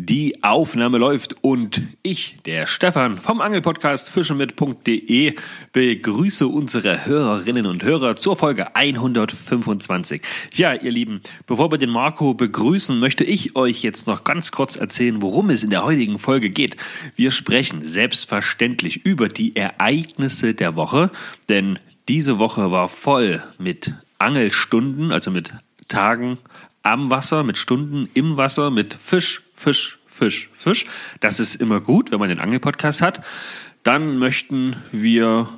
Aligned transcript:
Die 0.00 0.44
Aufnahme 0.44 0.96
läuft 0.96 1.42
und 1.42 1.82
ich, 2.04 2.36
der 2.46 2.68
Stefan 2.68 3.18
vom 3.18 3.40
Angelpodcast 3.40 4.10
fischenmit.de, 4.10 5.34
begrüße 5.72 6.46
unsere 6.46 7.04
Hörerinnen 7.04 7.66
und 7.66 7.82
Hörer 7.82 8.14
zur 8.14 8.36
Folge 8.36 8.76
125. 8.76 10.22
Ja, 10.52 10.72
ihr 10.72 10.92
Lieben, 10.92 11.20
bevor 11.48 11.72
wir 11.72 11.78
den 11.78 11.90
Marco 11.90 12.32
begrüßen, 12.32 12.96
möchte 13.00 13.24
ich 13.24 13.56
euch 13.56 13.82
jetzt 13.82 14.06
noch 14.06 14.22
ganz 14.22 14.52
kurz 14.52 14.76
erzählen, 14.76 15.20
worum 15.20 15.50
es 15.50 15.64
in 15.64 15.70
der 15.70 15.84
heutigen 15.84 16.20
Folge 16.20 16.50
geht. 16.50 16.76
Wir 17.16 17.32
sprechen 17.32 17.88
selbstverständlich 17.88 19.04
über 19.04 19.26
die 19.26 19.56
Ereignisse 19.56 20.54
der 20.54 20.76
Woche, 20.76 21.10
denn 21.48 21.80
diese 22.06 22.38
Woche 22.38 22.70
war 22.70 22.88
voll 22.88 23.42
mit 23.58 23.94
Angelstunden, 24.18 25.10
also 25.10 25.32
mit 25.32 25.50
Tagen 25.88 26.38
am 26.84 27.10
Wasser, 27.10 27.42
mit 27.42 27.58
Stunden 27.58 28.08
im 28.14 28.36
Wasser, 28.36 28.70
mit 28.70 28.94
Fisch, 28.94 29.42
Fisch, 29.58 29.98
Fisch, 30.06 30.50
Fisch. 30.52 30.86
Das 31.20 31.40
ist 31.40 31.56
immer 31.56 31.80
gut, 31.80 32.10
wenn 32.10 32.20
man 32.20 32.28
den 32.28 32.38
Angelpodcast 32.38 33.02
hat. 33.02 33.24
Dann 33.82 34.18
möchten 34.18 34.76
wir 34.92 35.48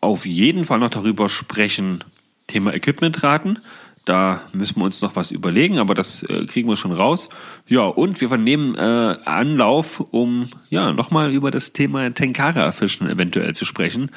auf 0.00 0.26
jeden 0.26 0.64
Fall 0.64 0.80
noch 0.80 0.90
darüber 0.90 1.28
sprechen, 1.28 2.02
Thema 2.48 2.74
Equipmentraten. 2.74 3.60
Da 4.04 4.40
müssen 4.52 4.80
wir 4.80 4.84
uns 4.84 5.02
noch 5.02 5.16
was 5.16 5.30
überlegen, 5.32 5.78
aber 5.78 5.94
das 5.94 6.22
äh, 6.24 6.44
kriegen 6.46 6.68
wir 6.68 6.76
schon 6.76 6.92
raus. 6.92 7.28
Ja, 7.66 7.82
und 7.82 8.20
wir 8.20 8.28
vernehmen 8.28 8.76
äh, 8.76 9.16
Anlauf, 9.24 10.00
um 10.00 10.48
ja 10.68 10.92
nochmal 10.92 11.32
über 11.32 11.50
das 11.50 11.72
Thema 11.72 12.12
Tenkara-Fischen 12.12 13.08
eventuell 13.08 13.54
zu 13.54 13.64
sprechen, 13.64 14.10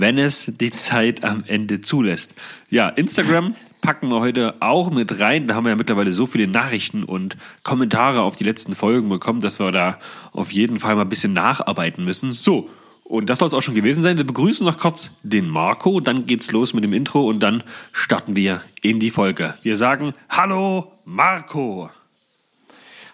wenn 0.00 0.18
es 0.18 0.46
die 0.46 0.70
Zeit 0.70 1.24
am 1.24 1.44
Ende 1.46 1.80
zulässt. 1.80 2.32
Ja, 2.70 2.88
Instagram 2.88 3.54
packen 3.80 4.08
wir 4.08 4.20
heute 4.20 4.54
auch 4.60 4.90
mit 4.90 5.20
rein. 5.20 5.46
Da 5.46 5.54
haben 5.54 5.64
wir 5.64 5.70
ja 5.70 5.76
mittlerweile 5.76 6.12
so 6.12 6.26
viele 6.26 6.48
Nachrichten 6.48 7.04
und 7.04 7.36
Kommentare 7.62 8.22
auf 8.22 8.36
die 8.36 8.44
letzten 8.44 8.74
Folgen 8.74 9.08
bekommen, 9.08 9.40
dass 9.40 9.60
wir 9.60 9.72
da 9.72 9.98
auf 10.32 10.52
jeden 10.52 10.78
Fall 10.78 10.94
mal 10.94 11.02
ein 11.02 11.08
bisschen 11.08 11.34
nacharbeiten 11.34 12.04
müssen. 12.04 12.32
So, 12.32 12.70
und 13.04 13.28
das 13.28 13.40
soll 13.40 13.48
es 13.48 13.54
auch 13.54 13.60
schon 13.60 13.74
gewesen 13.74 14.02
sein. 14.02 14.16
Wir 14.16 14.24
begrüßen 14.24 14.66
noch 14.66 14.78
kurz 14.78 15.10
den 15.22 15.48
Marco, 15.48 16.00
dann 16.00 16.24
geht's 16.24 16.50
los 16.50 16.72
mit 16.72 16.82
dem 16.82 16.94
Intro 16.94 17.28
und 17.28 17.40
dann 17.40 17.62
starten 17.92 18.34
wir 18.34 18.62
in 18.80 19.00
die 19.00 19.10
Folge. 19.10 19.54
Wir 19.62 19.76
sagen 19.76 20.14
Hallo 20.30 20.92
Marco. 21.04 21.90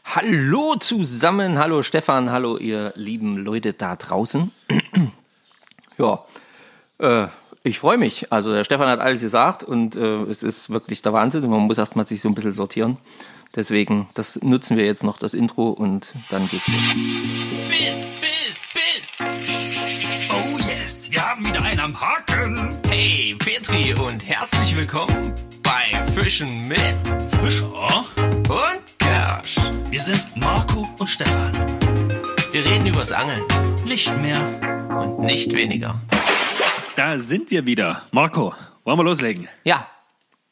Hallo 0.05 0.77
zusammen, 0.77 1.59
hallo 1.59 1.83
Stefan, 1.83 2.31
hallo 2.31 2.57
ihr 2.57 2.93
lieben 2.95 3.37
Leute 3.37 3.73
da 3.73 3.97
draußen. 3.97 4.53
ja, 5.99 6.25
äh, 7.01 7.29
ich 7.63 7.79
freue 7.79 7.99
mich. 7.99 8.33
Also 8.33 8.53
der 8.53 8.65
Stefan 8.65 8.89
hat 8.89 9.01
alles 9.01 9.21
gesagt 9.21 9.65
und 9.65 9.97
äh, 9.97 10.23
es 10.23 10.43
ist 10.43 10.71
wirklich 10.71 11.03
der 11.03 11.13
Wahnsinn. 11.13 11.49
Man 11.49 11.61
muss 11.61 11.79
erstmal 11.79 12.07
sich 12.07 12.21
so 12.21 12.29
ein 12.29 12.35
bisschen 12.35 12.53
sortieren. 12.53 12.99
Deswegen, 13.55 14.09
das 14.15 14.41
nutzen 14.43 14.77
wir 14.77 14.85
jetzt 14.85 15.03
noch, 15.03 15.19
das 15.19 15.35
Intro 15.35 15.71
und 15.71 16.15
dann 16.31 16.49
geht's 16.49 16.69
los. 16.69 16.95
Biss, 17.69 18.15
biss, 18.21 18.69
biss. 18.73 20.31
Oh 20.31 20.59
yes, 20.69 21.11
wir 21.11 21.29
haben 21.29 21.45
wieder 21.45 21.61
einen 21.61 21.81
am 21.81 22.01
Haken. 22.01 22.79
Hey, 22.89 23.35
Petri 23.39 23.93
und 23.95 24.27
herzlich 24.27 24.77
willkommen 24.77 25.35
bei 25.65 26.01
Fischen 26.13 26.69
mit 26.69 26.79
Fischer 27.43 28.05
und 28.49 28.99
Kersch. 28.99 29.57
Wir 29.91 30.01
sind 30.01 30.25
Marco 30.37 30.89
und 30.99 31.09
Stefan. 31.09 31.53
Wir 32.53 32.65
reden 32.65 32.87
übers 32.87 33.11
Angeln. 33.11 33.43
Nicht 33.85 34.17
mehr 34.19 34.41
und 34.97 35.21
nicht 35.21 35.53
weniger. 35.53 36.01
Da 37.01 37.19
sind 37.19 37.51
wir 37.51 37.65
wieder. 37.65 38.03
Marco, 38.13 38.53
wollen 38.85 38.99
wir 38.99 39.05
loslegen? 39.05 39.49
Ja, 39.65 39.89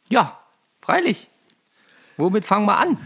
ja, 0.08 0.40
freilich. 0.80 1.28
Womit 2.16 2.46
fangen 2.46 2.64
wir 2.64 2.78
an? 2.78 2.96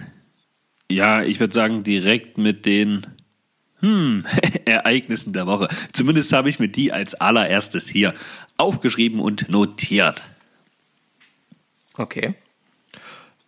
Ja, 0.89 1.25
ich 1.25 1.41
würde 1.41 1.53
sagen, 1.53 1.83
direkt 1.83 2.39
mit 2.39 2.67
den 2.67 3.05
hm, 3.81 4.25
Ereignissen 4.65 5.33
der 5.33 5.49
Woche. 5.49 5.67
Zumindest 5.93 6.33
habe 6.33 6.51
ich 6.51 6.61
mir 6.61 6.69
die 6.69 6.93
als 6.93 7.15
allererstes 7.15 7.89
hier 7.89 8.15
aufgeschrieben 8.59 9.19
und 9.19 9.49
notiert. 9.49 10.23
Okay. 11.95 12.35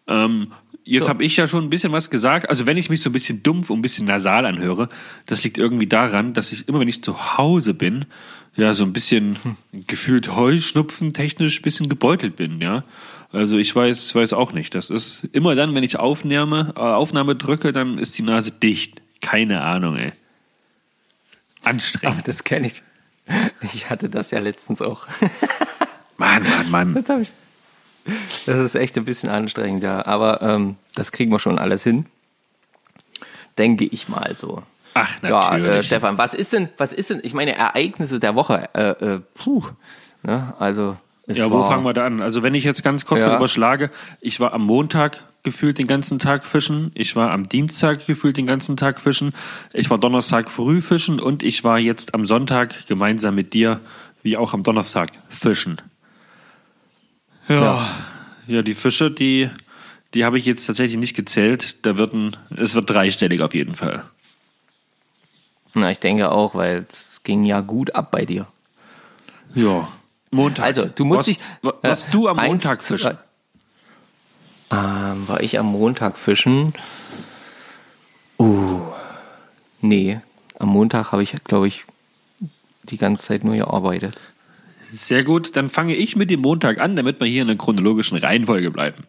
Ähm, 0.09 0.55
jetzt 0.83 1.05
So. 1.05 1.09
habe 1.11 1.25
ich 1.25 1.37
ja 1.37 1.47
schon 1.47 1.63
ein 1.63 1.71
bisschen 1.71 1.93
was 1.93 2.11
gesagt. 2.11 2.49
Also 2.49 2.67
wenn 2.67 2.79
ich 2.79 2.91
mich 2.91 3.01
so 3.01 3.11
ein 3.11 3.13
bisschen 3.13 3.45
dumpf 3.45 3.71
und 3.71 3.79
ein 3.79 3.83
bisschen 3.83 4.07
nasal 4.07 4.45
anhöre, 4.45 4.89
das 5.27 5.45
liegt 5.45 5.57
irgendwie 5.57 5.87
daran, 5.87 6.35
dass 6.35 6.51
ich 6.51 6.67
immer, 6.67 6.81
wenn 6.81 6.89
ich 6.89 7.05
zu 7.05 7.39
Hause 7.39 7.75
bin, 7.75 8.07
ja 8.57 8.75
so 8.75 8.85
ein 8.85 8.93
bisschen 8.93 9.37
gefühlt 9.87 10.35
Heuschnupfen 10.35 11.13
technisch 11.13 11.61
ein 11.61 11.63
bisschen 11.63 11.89
gebeutelt 11.89 12.37
bin, 12.37 12.61
ja. 12.61 12.85
Also 13.33 13.59
ich 13.59 13.75
weiß, 13.75 14.15
weiß 14.15 14.33
auch 14.33 14.53
nicht. 14.53 14.75
Das 14.75 14.91
ist 14.91 15.29
immer 15.33 15.57
dann, 15.57 15.75
wenn 15.75 15.83
ich 15.83 15.99
Aufnahme, 15.99 16.73
äh, 16.77 16.81
Aufnahme 16.81 17.35
drücke, 17.35 17.73
dann 17.73 17.99
ist 17.99 18.17
die 18.17 18.23
Nase 18.23 18.53
dicht. 18.53 19.03
Keine 19.21 19.63
Ahnung, 19.63 19.97
ey. 19.97 20.13
Anstrengend. 21.65 22.19
Aber 22.19 22.23
das 22.25 22.45
kenne 22.45 22.69
ich. 22.69 22.83
Ich 23.63 23.91
hatte 23.91 24.09
das 24.09 24.31
ja 24.31 24.39
letztens 24.39 24.83
auch. 24.83 25.09
Mann, 26.17 26.45
Mann, 26.45 26.71
Mann. 26.71 27.05
Das, 27.05 27.21
ich, 27.21 27.33
das 28.47 28.59
ist 28.59 28.77
echt 28.77 28.97
ein 28.97 29.05
bisschen 29.05 29.31
anstrengend, 29.31 29.83
ja. 29.83 30.07
Aber 30.07 30.41
ähm, 30.43 30.77
das 30.95 31.11
kriegen 31.11 31.33
wir 31.33 31.41
schon 31.41 31.59
alles 31.59 31.83
hin. 31.83 32.07
Denke 33.59 33.85
ich 33.85 34.09
mal 34.09 34.37
so. 34.37 34.63
Ach, 34.95 35.23
Ja, 35.23 35.29
natürlich. 35.31 35.69
äh, 35.69 35.83
Stefan, 35.83 36.19
was 36.19 36.35
ist 36.35 36.53
denn, 36.53 36.69
was 36.79 36.93
ist 36.93 37.11
denn, 37.11 37.21
ich 37.23 37.35
meine, 37.35 37.55
Ereignisse 37.57 38.21
der 38.21 38.35
Woche, 38.35 38.69
äh, 38.75 38.91
äh, 38.91 39.21
puh, 39.35 39.65
ne, 40.23 40.55
also, 40.59 40.97
es 41.27 41.37
Ja, 41.39 41.51
wo 41.51 41.61
war, 41.61 41.71
fangen 41.71 41.85
wir 41.85 41.93
da 41.95 42.07
an? 42.07 42.21
Also 42.21 42.43
wenn 42.43 42.55
ich 42.55 42.65
jetzt 42.65 42.83
ganz 42.85 43.05
kurz 43.05 43.23
Ja. 43.23 43.35
überschlage, 43.37 43.91
ich 44.21 44.41
war 44.41 44.53
am 44.53 44.63
Montag 44.63 45.19
gefühlt 45.43 45.79
den 45.79 45.87
ganzen 45.87 46.19
Tag 46.19 46.45
fischen, 46.45 46.91
ich 46.95 47.17
war 47.17 47.31
am 47.33 47.49
Dienstag 47.49 48.07
gefühlt 48.07 48.37
den 48.37 48.47
ganzen 48.47 48.77
Tag 48.77 49.01
fischen, 49.01 49.33
ich 49.73 49.91
war 49.91 49.99
Donnerstag 49.99 50.51
früh 50.51 50.81
fischen 50.81 51.21
und 51.21 51.43
ich 51.43 51.65
war 51.65 51.79
jetzt 51.79 52.15
am 52.15 52.25
Sonntag 52.27 52.87
gemeinsam 52.87 53.35
mit 53.35 53.53
dir, 53.53 53.81
wie 54.23 54.37
auch 54.37 54.55
am 54.55 54.63
Donnerstag, 54.63 55.11
fischen. 55.29 55.81
Ja, 57.49 57.55
ja, 57.61 57.87
Ja. 58.47 58.63
die 58.63 58.75
Fische, 58.75 59.11
die, 59.11 59.51
die 60.15 60.25
habe 60.25 60.39
ich 60.39 60.47
jetzt 60.47 60.65
tatsächlich 60.67 60.97
nicht 60.99 61.15
gezählt. 61.17 61.85
Da 61.85 61.99
wird 61.99 62.15
ein, 62.15 62.37
es 62.57 62.75
wird 62.75 62.89
dreistellig 62.89 63.41
auf 63.43 63.55
jeden 63.55 63.75
Fall. 63.75 64.05
Na, 65.75 65.91
ich 65.91 65.99
denke 65.99 66.31
auch, 66.31 66.55
weil 66.55 66.87
es 66.93 67.23
ging 67.25 67.45
ja 67.45 67.61
gut 67.61 67.95
ab 67.95 68.11
bei 68.11 68.25
dir. 68.25 68.47
Ja. 69.55 69.89
Montag. 70.31 70.65
Also, 70.65 70.87
du 70.87 71.05
musst 71.05 71.21
was, 71.21 71.27
dich, 71.27 71.39
Was, 71.63 71.75
was 71.83 72.07
äh, 72.07 72.11
du 72.11 72.29
am 72.29 72.39
eins, 72.39 72.49
Montag 72.65 72.83
zwei- 72.83 72.97
fischen? 72.97 73.19
Ähm, 74.71 75.29
war 75.29 75.41
ich 75.41 75.59
am 75.59 75.67
Montag 75.67 76.19
fischen? 76.19 76.73
Uh, 78.39 78.81
nee, 79.81 80.21
am 80.59 80.69
Montag 80.71 81.13
habe 81.13 81.23
ich, 81.23 81.35
glaube 81.45 81.69
ich, 81.69 81.85
die 82.85 82.97
ganze 82.97 83.25
Zeit 83.27 83.45
nur 83.45 83.55
gearbeitet. 83.57 84.21
Sehr 84.93 85.23
gut, 85.25 85.57
dann 85.57 85.69
fange 85.69 85.95
ich 85.95 86.17
mit 86.17 86.31
dem 86.31 86.41
Montag 86.41 86.79
an, 86.79 86.97
damit 86.97 87.21
wir 87.21 87.27
hier 87.29 87.43
in 87.43 87.49
der 87.49 87.57
chronologischen 87.57 88.17
Reihenfolge 88.19 88.71
bleiben. 88.71 89.05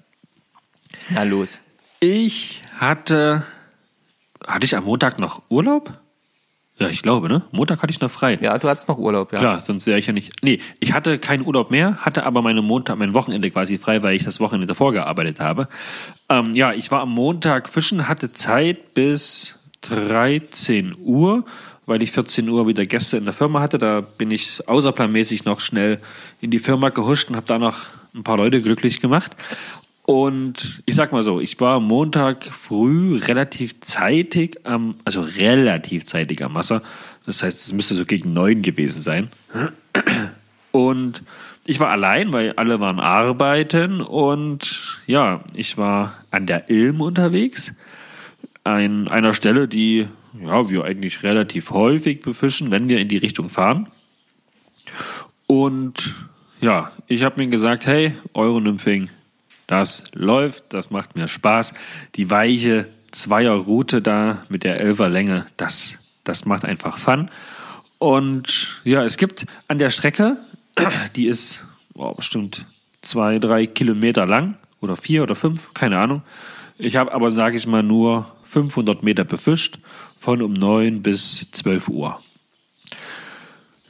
Na 1.09 1.23
los. 1.23 1.59
Ich 1.99 2.63
hatte. 2.77 3.43
Hatte 4.45 4.65
ich 4.65 4.75
am 4.75 4.83
Montag 4.85 5.19
noch 5.19 5.41
Urlaub? 5.49 5.97
Ja, 6.77 6.89
ich 6.89 7.01
glaube, 7.01 7.29
ne? 7.29 7.41
Montag 7.51 7.81
hatte 7.81 7.91
ich 7.91 8.01
noch 8.01 8.11
frei. 8.11 8.37
Ja, 8.41 8.57
du 8.57 8.67
hattest 8.67 8.89
noch 8.89 8.97
Urlaub, 8.97 9.31
ja. 9.31 9.39
Klar, 9.39 9.59
sonst 9.61 9.87
wäre 9.87 9.97
ich 9.97 10.07
ja 10.07 10.13
nicht. 10.13 10.43
Nee, 10.43 10.59
ich 10.81 10.91
hatte 10.91 11.19
keinen 11.19 11.45
Urlaub 11.45 11.71
mehr, 11.71 11.97
hatte 11.97 12.25
aber 12.25 12.41
meine 12.41 12.61
Montag, 12.61 12.97
mein 12.97 13.13
Wochenende 13.13 13.49
quasi 13.49 13.77
frei, 13.77 14.03
weil 14.03 14.15
ich 14.15 14.25
das 14.25 14.41
Wochenende 14.41 14.67
davor 14.67 14.91
gearbeitet 14.91 15.39
habe. 15.39 15.69
Ähm, 16.27 16.53
ja, 16.53 16.73
ich 16.73 16.91
war 16.91 17.01
am 17.01 17.11
Montag 17.11 17.69
fischen, 17.69 18.09
hatte 18.09 18.33
Zeit 18.33 18.93
bis 18.93 19.55
13 19.81 20.95
Uhr, 20.99 21.45
weil 21.85 22.01
ich 22.01 22.11
14 22.11 22.49
Uhr 22.49 22.67
wieder 22.67 22.83
Gäste 22.83 23.15
in 23.15 23.25
der 23.25 23.33
Firma 23.33 23.61
hatte. 23.61 23.77
Da 23.77 24.01
bin 24.01 24.29
ich 24.31 24.67
außerplanmäßig 24.67 25.45
noch 25.45 25.61
schnell 25.61 25.99
in 26.41 26.51
die 26.51 26.59
Firma 26.59 26.89
gehuscht 26.89 27.29
und 27.29 27.37
habe 27.37 27.47
da 27.47 27.57
noch 27.57 27.85
ein 28.13 28.23
paar 28.23 28.37
Leute 28.37 28.61
glücklich 28.61 28.99
gemacht. 28.99 29.31
Und 30.05 30.83
ich 30.85 30.93
sag 30.93 31.11
mal 31.11 31.23
so, 31.23 31.39
ich 31.39 31.59
war 31.59 31.79
Montag 31.79 32.43
früh 32.43 33.17
relativ 33.17 33.81
zeitig 33.81 34.59
am, 34.63 34.95
also 35.03 35.21
relativ 35.21 36.05
zeitig 36.05 36.43
am 36.43 36.53
Wasser. 36.53 36.83
Das 37.25 37.41
heißt, 37.41 37.65
es 37.65 37.73
müsste 37.73 37.95
so 37.95 38.05
gegen 38.05 38.31
neun 38.31 38.61
gewesen 38.61 39.01
sein. 39.01 39.31
Und 40.71 41.23
ich 41.65 41.79
war 41.79 41.89
allein, 41.89 42.31
weil 42.33 42.53
alle 42.53 42.79
waren 42.79 42.99
arbeiten 42.99 44.01
und 44.01 44.99
ja, 45.07 45.43
ich 45.55 45.77
war 45.79 46.13
an 46.29 46.45
der 46.45 46.69
Ilm 46.69 47.01
unterwegs. 47.01 47.73
An 48.63 49.07
einer 49.07 49.33
Stelle, 49.33 49.67
die 49.67 50.07
ja, 50.39 50.69
wir 50.69 50.83
eigentlich 50.83 51.23
relativ 51.23 51.71
häufig 51.71 52.19
befischen, 52.19 52.69
wenn 52.69 52.89
wir 52.89 52.99
in 52.99 53.07
die 53.07 53.17
Richtung 53.17 53.49
fahren. 53.49 53.87
Und 55.47 56.13
ja, 56.61 56.91
ich 57.07 57.23
habe 57.23 57.41
mir 57.41 57.49
gesagt, 57.49 57.87
hey, 57.87 58.13
Euronymphing, 58.35 59.09
das 59.67 60.03
läuft, 60.13 60.73
das 60.73 60.89
macht 60.89 61.15
mir 61.15 61.27
Spaß. 61.27 61.73
Die 62.15 62.29
weiche 62.29 62.87
Zweierroute 63.11 64.01
da 64.01 64.43
mit 64.49 64.63
der 64.63 64.79
Elferlänge, 64.79 65.47
das, 65.57 65.97
das 66.23 66.45
macht 66.45 66.65
einfach 66.65 66.97
Fun. 66.97 67.29
Und 67.97 68.81
ja, 68.83 69.03
es 69.03 69.17
gibt 69.17 69.45
an 69.67 69.79
der 69.79 69.89
Strecke, 69.89 70.37
die 71.15 71.27
ist 71.27 71.65
oh, 71.93 72.13
bestimmt 72.13 72.65
zwei, 73.01 73.39
drei 73.39 73.65
Kilometer 73.65 74.25
lang 74.25 74.57
oder 74.81 74.95
vier 74.95 75.23
oder 75.23 75.35
fünf, 75.35 75.73
keine 75.73 75.97
Ahnung, 75.97 76.21
Ich 76.77 76.97
habe 76.97 77.13
aber, 77.13 77.31
sage 77.31 77.57
ich 77.57 77.65
mal, 77.67 77.83
nur 77.83 78.35
500 78.43 79.01
Meter 79.01 79.23
befischt, 79.23 79.79
von 80.19 80.41
um 80.41 80.53
9 80.53 81.01
bis 81.01 81.47
12 81.51 81.87
Uhr. 81.87 82.19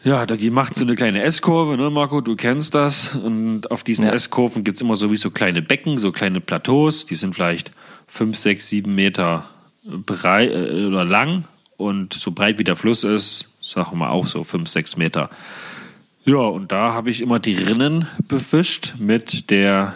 Ja, 0.05 0.27
die 0.27 0.51
macht 0.51 0.75
so 0.75 0.85
eine 0.85 0.95
kleine 0.95 1.23
S-Kurve, 1.23 1.77
ne, 1.77 1.89
Marco, 1.89 2.21
du 2.21 2.35
kennst 2.35 2.75
das. 2.75 3.15
Und 3.15 3.71
auf 3.71 3.83
diesen 3.83 4.05
Ja. 4.05 4.13
S-Kurven 4.13 4.63
gibt's 4.63 4.79
immer 4.79 4.95
so 4.95 5.09
kleine 5.31 5.63
Becken, 5.63 5.97
so 5.97 6.11
kleine 6.11 6.41
Plateaus, 6.41 7.07
die 7.07 7.15
sind 7.15 7.33
vielleicht 7.33 7.71
5, 8.07 8.37
6, 8.37 8.67
7 8.67 8.93
Meter 8.93 9.49
breit 9.83 10.51
äh, 10.51 10.85
oder 10.85 11.03
lang 11.03 11.45
und 11.75 12.13
so 12.13 12.31
breit 12.31 12.59
wie 12.59 12.63
der 12.63 12.75
Fluss 12.75 13.03
ist, 13.03 13.51
sagen 13.59 13.93
wir 13.93 13.97
mal 13.97 14.09
auch 14.09 14.27
so 14.27 14.43
5, 14.43 14.69
6 14.69 14.95
Meter. 14.97 15.31
Ja, 16.23 16.37
und 16.37 16.71
da 16.71 16.93
habe 16.93 17.09
ich 17.09 17.19
immer 17.19 17.39
die 17.39 17.55
Rinnen 17.55 18.07
befischt 18.27 18.93
mit 18.99 19.49
der 19.49 19.95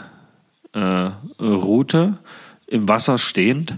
äh, 0.74 1.12
Rute 1.40 2.18
im 2.66 2.90
Wasser 2.90 3.20
stehend 3.20 3.78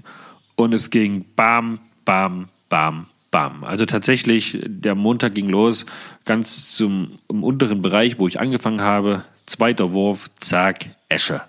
und 0.56 0.74
es 0.74 0.89
ging 0.92 1.25
bam, 1.36 1.80
bam, 2.06 2.48
bam, 2.69 3.07
bam. 3.31 3.63
Also 3.63 3.86
tatsächlich, 3.86 4.60
der 4.63 4.94
Montag 4.95 5.33
ging 5.33 5.50
los, 5.50 5.86
ganz 6.25 6.75
zum 6.75 7.19
im 7.30 7.44
unteren 7.44 7.81
Bereich, 7.81 8.19
wo 8.19 8.28
ich 8.28 8.39
angefangen 8.39 8.81
habe. 8.81 9.25
Zweiter 9.45 9.94
Wurf, 9.94 10.30
zack, 10.39 10.89
Esche. 11.10 11.42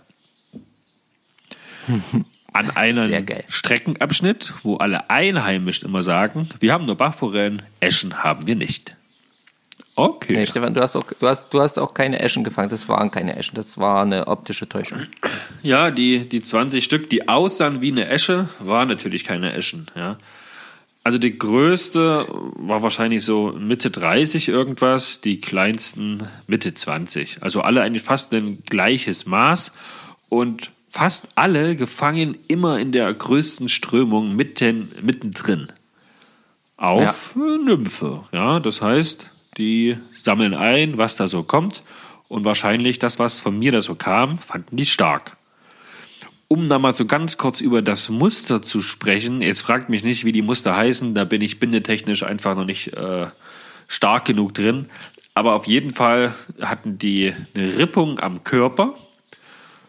An 2.54 2.70
einem. 2.70 3.26
Streckenabschnitt, 3.48 4.52
wo 4.62 4.76
alle 4.76 5.10
Einheimischen 5.10 5.88
immer 5.88 6.02
sagen, 6.02 6.48
wir 6.60 6.72
haben 6.72 6.84
nur 6.84 6.96
Bachforellen, 6.96 7.62
Eschen 7.80 8.22
haben 8.22 8.46
wir 8.46 8.56
nicht. 8.56 8.94
Okay. 9.94 10.32
Nee, 10.34 10.46
Stefan, 10.46 10.72
du 10.72 10.80
hast, 10.80 10.96
auch, 10.96 11.04
du, 11.04 11.28
hast, 11.28 11.52
du 11.52 11.60
hast 11.60 11.78
auch 11.78 11.92
keine 11.92 12.20
Eschen 12.20 12.44
gefangen. 12.44 12.70
Das 12.70 12.88
waren 12.88 13.10
keine 13.10 13.36
Eschen. 13.36 13.54
Das 13.54 13.76
war 13.76 14.02
eine 14.02 14.26
optische 14.26 14.68
Täuschung. 14.68 15.06
Ja, 15.62 15.90
die, 15.90 16.28
die 16.28 16.42
20 16.42 16.82
Stück, 16.82 17.10
die 17.10 17.28
aussahen 17.28 17.82
wie 17.82 17.92
eine 17.92 18.08
Esche, 18.08 18.48
waren 18.58 18.88
natürlich 18.88 19.24
keine 19.24 19.52
Eschen. 19.52 19.90
Ja. 19.94 20.16
Also 21.04 21.18
die 21.18 21.36
größte 21.36 22.26
war 22.54 22.82
wahrscheinlich 22.82 23.24
so 23.24 23.52
Mitte 23.58 23.90
30 23.90 24.48
irgendwas, 24.48 25.20
die 25.20 25.40
kleinsten 25.40 26.28
Mitte 26.46 26.74
20. 26.74 27.42
Also 27.42 27.60
alle 27.60 27.82
eigentlich 27.82 28.04
fast 28.04 28.32
ein 28.32 28.60
gleiches 28.60 29.26
Maß 29.26 29.72
und 30.28 30.70
fast 30.88 31.28
alle 31.34 31.74
gefangen 31.74 32.38
immer 32.46 32.78
in 32.78 32.92
der 32.92 33.12
größten 33.12 33.68
Strömung 33.68 34.36
mitten, 34.36 34.92
mittendrin. 35.02 35.68
Auf 36.76 37.34
Nymphe. 37.36 38.22
Ja, 38.32 38.60
das 38.60 38.80
heißt, 38.80 39.28
die 39.58 39.96
sammeln 40.16 40.54
ein, 40.54 40.98
was 40.98 41.16
da 41.16 41.26
so 41.26 41.42
kommt 41.42 41.82
und 42.28 42.44
wahrscheinlich 42.44 43.00
das, 43.00 43.18
was 43.18 43.40
von 43.40 43.58
mir 43.58 43.72
da 43.72 43.82
so 43.82 43.96
kam, 43.96 44.38
fanden 44.38 44.76
die 44.76 44.86
stark 44.86 45.36
um 46.52 46.68
da 46.68 46.78
mal 46.78 46.92
so 46.92 47.06
ganz 47.06 47.38
kurz 47.38 47.62
über 47.62 47.80
das 47.80 48.10
Muster 48.10 48.60
zu 48.60 48.82
sprechen, 48.82 49.40
jetzt 49.40 49.62
fragt 49.62 49.88
mich 49.88 50.04
nicht, 50.04 50.26
wie 50.26 50.32
die 50.32 50.42
Muster 50.42 50.76
heißen, 50.76 51.14
da 51.14 51.24
bin 51.24 51.40
ich 51.40 51.58
bindetechnisch 51.58 52.24
einfach 52.24 52.54
noch 52.54 52.66
nicht 52.66 52.92
äh, 52.92 53.28
stark 53.88 54.26
genug 54.26 54.52
drin. 54.52 54.90
Aber 55.32 55.54
auf 55.54 55.66
jeden 55.66 55.92
Fall 55.92 56.34
hatten 56.60 56.98
die 56.98 57.32
eine 57.54 57.78
Rippung 57.78 58.20
am 58.20 58.44
Körper 58.44 58.92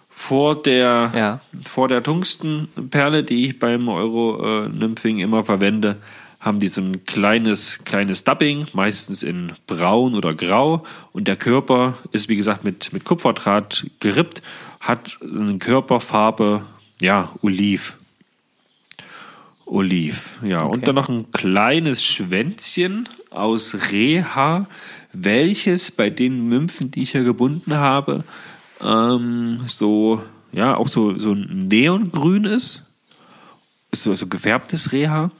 vor 0.07 0.61
der, 0.63 1.11
Ja. 1.13 1.39
vor 1.67 1.89
der 1.89 2.01
Tungstenperle, 2.01 3.23
die 3.23 3.47
ich 3.47 3.59
beim 3.59 3.89
Euro-Nymphing 3.89 5.19
immer 5.19 5.43
verwende, 5.43 5.97
haben 6.39 6.59
die 6.59 6.69
so 6.69 6.79
ein 6.79 7.05
kleines, 7.05 7.83
kleines 7.83 8.23
Dubbing, 8.23 8.67
meistens 8.73 9.21
in 9.21 9.51
braun 9.67 10.15
oder 10.15 10.33
grau. 10.33 10.85
Und 11.11 11.27
der 11.27 11.35
Körper 11.35 11.97
ist, 12.13 12.29
wie 12.29 12.37
gesagt, 12.37 12.63
mit, 12.63 12.93
mit 12.93 13.03
Kupferdraht 13.03 13.85
gerippt, 13.99 14.41
hat 14.83 15.17
eine 15.21 15.57
Körperfarbe, 15.57 16.63
ja, 17.01 17.31
Oliv. 17.41 17.95
Oliv, 19.65 20.37
ja. 20.43 20.61
Und 20.63 20.87
dann 20.87 20.95
noch 20.95 21.09
ein 21.09 21.31
kleines 21.31 22.03
Schwänzchen 22.03 23.07
aus 23.29 23.91
Rehhaar, 23.91 24.67
welches 25.13 25.91
bei 25.91 26.09
den 26.09 26.49
Nymphen, 26.49 26.91
die 26.91 27.03
ich 27.03 27.11
hier 27.11 27.23
gebunden 27.23 27.75
habe, 27.75 28.23
ähm, 28.81 29.61
so, 29.67 30.21
ja, 30.51 30.75
auch 30.75 30.89
so, 30.89 31.17
so 31.17 31.31
ein 31.31 31.67
Neongrün 31.69 32.43
ist. 32.45 32.83
Ist 33.91 34.03
so, 34.03 34.13
so 34.15 34.27
gefärbtes 34.27 34.91
Rehhaar. 34.91 35.31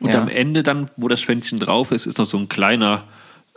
Und 0.00 0.10
Ja. 0.10 0.20
am 0.20 0.28
Ende 0.28 0.62
dann, 0.62 0.90
wo 0.96 1.08
das 1.08 1.20
Schwänzchen 1.22 1.58
drauf 1.58 1.90
ist, 1.90 2.06
ist 2.06 2.18
noch 2.18 2.26
so 2.26 2.36
ein 2.36 2.48
kleiner 2.48 3.04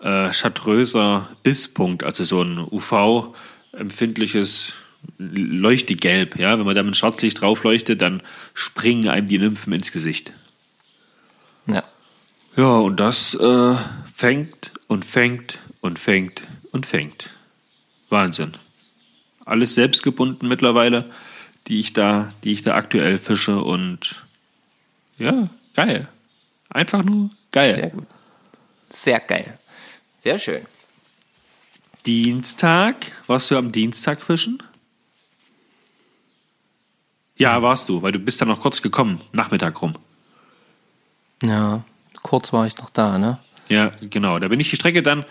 äh, 0.01 0.31
chartröser 0.31 1.27
Bisspunkt, 1.44 2.03
also 2.03 2.24
so 2.24 2.42
ein 2.42 2.57
UV-empfindliches 2.59 4.71
Leuchtegelb. 5.18 6.38
Ja? 6.38 6.57
Wenn 6.57 6.66
man 6.66 6.75
da 6.75 6.84
mit 6.84 6.98
Schwarzlicht 6.98 7.42
drauf 7.42 7.63
leuchtet, 7.63 8.02
dann 8.02 8.22
springen 8.54 9.07
einem 9.07 9.28
die 9.28 9.40
Nymphen 9.40 9.74
ins 9.74 9.92
Gesicht. 9.92 10.31
Ja. 11.68 11.84
Ja, 12.56 12.78
und 12.78 12.98
das 13.00 13.34
äh, 13.34 13.75
fängt 14.13 14.72
und 14.88 15.04
fängt 15.04 15.60
und 15.81 16.00
fängt 16.00 16.44
und 16.72 16.86
fängt. 16.86 17.30
Wahnsinn. 18.10 18.54
Alles 19.46 19.74
selbst 19.74 20.04
gebunden 20.04 20.48
mittlerweile, 20.48 21.12
die 21.68 21.80
ich 21.80 21.94
da, 21.94 22.34
die 22.44 22.52
ich 22.52 22.63
da 22.63 22.75
aktuell 22.75 23.18
fische 23.18 23.62
und 23.62 24.24
ja, 25.18 25.50
geil. 25.75 26.07
Einfach 26.69 27.04
nur 27.04 27.30
geil. 27.52 27.75
Sehr 27.75 27.90
gut. 27.90 28.07
Sehr 28.90 29.19
geil. 29.19 29.60
Sehr 30.19 30.38
schön. 30.38 30.66
Dienstag, 32.06 33.12
warst 33.28 33.50
du 33.52 33.57
am 33.57 33.72
Dienstag 33.72 34.22
fischen? 34.22 34.62
Ja, 37.38 37.62
warst 37.62 37.90
du, 37.90 38.02
weil 38.02 38.12
du 38.12 38.20
bist 38.20 38.40
dann 38.42 38.48
noch 38.48 38.62
kurz 38.62 38.82
gekommen, 38.82 39.20
Nachmittag 39.34 39.82
rum. 39.82 39.94
Ja, 41.44 41.84
kurz 42.22 42.54
war 42.54 42.66
ich 42.66 42.78
noch 42.78 42.90
da, 42.90 43.18
ne? 43.18 43.40
Ja, 43.68 43.92
genau. 44.10 44.40
Da 44.40 44.48
bin 44.48 44.60
ich 44.60 44.70
die 44.70 44.76
Strecke 44.76 45.04
dann 45.04 45.26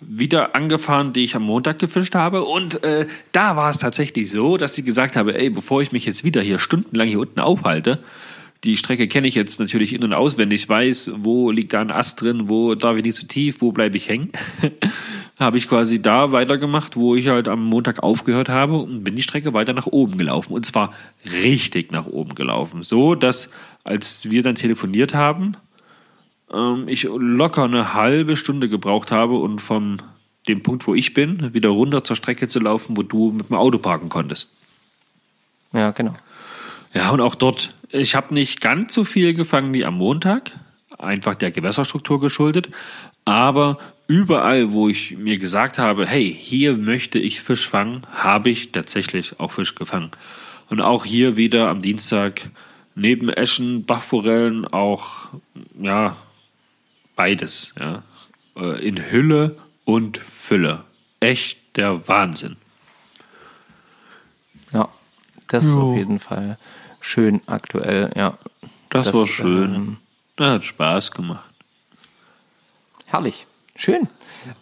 wieder 0.00 0.54
angefahren, 0.54 1.12
die 1.12 1.24
ich 1.24 1.36
am 1.36 1.42
Montag 1.42 1.78
gefischt 1.78 2.14
habe. 2.14 2.44
Und 2.44 2.82
äh, 2.82 3.06
da 3.32 3.56
war 3.56 3.70
es 3.70 3.78
tatsächlich 3.78 4.30
so, 4.30 4.56
dass 4.56 4.76
ich 4.76 4.84
gesagt 4.84 5.14
habe, 5.14 5.38
ey, 5.38 5.50
bevor 5.50 5.82
ich 5.82 5.92
mich 5.92 6.06
jetzt 6.06 6.24
wieder 6.24 6.40
hier 6.42 6.58
stundenlang 6.58 7.08
hier 7.08 7.20
unten 7.20 7.40
aufhalte, 7.40 8.02
die 8.64 8.76
Strecke 8.76 9.08
kenne 9.08 9.26
ich 9.26 9.34
jetzt 9.34 9.58
natürlich 9.58 9.92
in- 9.92 10.04
und 10.04 10.12
auswendig, 10.12 10.68
weiß, 10.68 11.12
wo 11.16 11.50
liegt 11.50 11.72
da 11.72 11.80
ein 11.80 11.90
Ast 11.90 12.20
drin, 12.20 12.48
wo 12.48 12.74
darf 12.74 12.96
ich 12.96 13.02
nicht 13.02 13.16
so 13.16 13.26
tief, 13.26 13.60
wo 13.60 13.72
bleibe 13.72 13.96
ich 13.96 14.08
hängen. 14.08 14.30
habe 15.38 15.58
ich 15.58 15.68
quasi 15.68 16.00
da 16.00 16.32
weitergemacht, 16.32 16.96
wo 16.96 17.16
ich 17.16 17.28
halt 17.28 17.48
am 17.48 17.64
Montag 17.64 18.02
aufgehört 18.02 18.48
habe 18.48 18.76
und 18.76 19.02
bin 19.02 19.16
die 19.16 19.22
Strecke 19.22 19.52
weiter 19.52 19.72
nach 19.72 19.86
oben 19.86 20.16
gelaufen. 20.16 20.52
Und 20.52 20.64
zwar 20.64 20.92
richtig 21.24 21.90
nach 21.90 22.06
oben 22.06 22.34
gelaufen. 22.34 22.82
So, 22.82 23.14
dass 23.14 23.50
als 23.82 24.30
wir 24.30 24.42
dann 24.42 24.54
telefoniert 24.54 25.14
haben, 25.14 25.56
ähm, 26.52 26.84
ich 26.86 27.02
locker 27.02 27.64
eine 27.64 27.94
halbe 27.94 28.36
Stunde 28.36 28.68
gebraucht 28.68 29.10
habe 29.10 29.38
und 29.38 29.60
von 29.60 30.00
dem 30.48 30.62
Punkt, 30.62 30.86
wo 30.86 30.94
ich 30.94 31.14
bin, 31.14 31.54
wieder 31.54 31.70
runter 31.70 32.04
zur 32.04 32.16
Strecke 32.16 32.48
zu 32.48 32.60
laufen, 32.60 32.96
wo 32.96 33.02
du 33.02 33.32
mit 33.32 33.48
dem 33.48 33.56
Auto 33.56 33.78
parken 33.78 34.08
konntest. 34.08 34.50
Ja, 35.72 35.90
genau. 35.90 36.14
Ja, 36.94 37.10
und 37.10 37.20
auch 37.20 37.34
dort, 37.34 37.70
ich 37.92 38.14
habe 38.14 38.34
nicht 38.34 38.60
ganz 38.60 38.94
so 38.94 39.04
viel 39.04 39.34
gefangen 39.34 39.74
wie 39.74 39.84
am 39.84 39.98
Montag, 39.98 40.50
einfach 40.98 41.34
der 41.34 41.50
Gewässerstruktur 41.50 42.20
geschuldet, 42.20 42.70
aber 43.24 43.78
überall, 44.08 44.72
wo 44.72 44.88
ich 44.88 45.16
mir 45.16 45.38
gesagt 45.38 45.78
habe, 45.78 46.06
hey, 46.06 46.36
hier 46.38 46.76
möchte 46.76 47.18
ich 47.18 47.40
Fisch 47.40 47.68
fangen, 47.68 48.02
habe 48.10 48.50
ich 48.50 48.72
tatsächlich 48.72 49.38
auch 49.38 49.52
Fisch 49.52 49.74
gefangen. 49.74 50.10
Und 50.68 50.80
auch 50.80 51.04
hier 51.04 51.36
wieder 51.36 51.68
am 51.68 51.82
Dienstag 51.82 52.50
neben 52.94 53.28
Eschen, 53.28 53.84
Bachforellen 53.84 54.66
auch, 54.66 55.28
ja, 55.80 56.16
beides, 57.14 57.74
ja, 57.78 58.02
Äh, 58.56 58.86
in 58.86 59.10
Hülle 59.10 59.56
und 59.84 60.18
Fülle. 60.18 60.84
Echt 61.20 61.58
der 61.76 62.06
Wahnsinn. 62.06 62.56
Ja, 64.72 64.88
das 65.48 65.64
ist 65.64 65.76
auf 65.76 65.96
jeden 65.96 66.18
Fall 66.18 66.58
schön 67.02 67.42
aktuell, 67.46 68.10
ja. 68.16 68.38
Das, 68.88 69.06
Das, 69.06 69.14
war 69.14 69.26
schön. 69.26 69.74
ähm, 69.74 69.96
das 70.36 70.48
hat 70.54 70.64
Spaß 70.64 71.10
gemacht. 71.10 71.44
Herrlich. 73.06 73.46
Schön. 73.76 74.08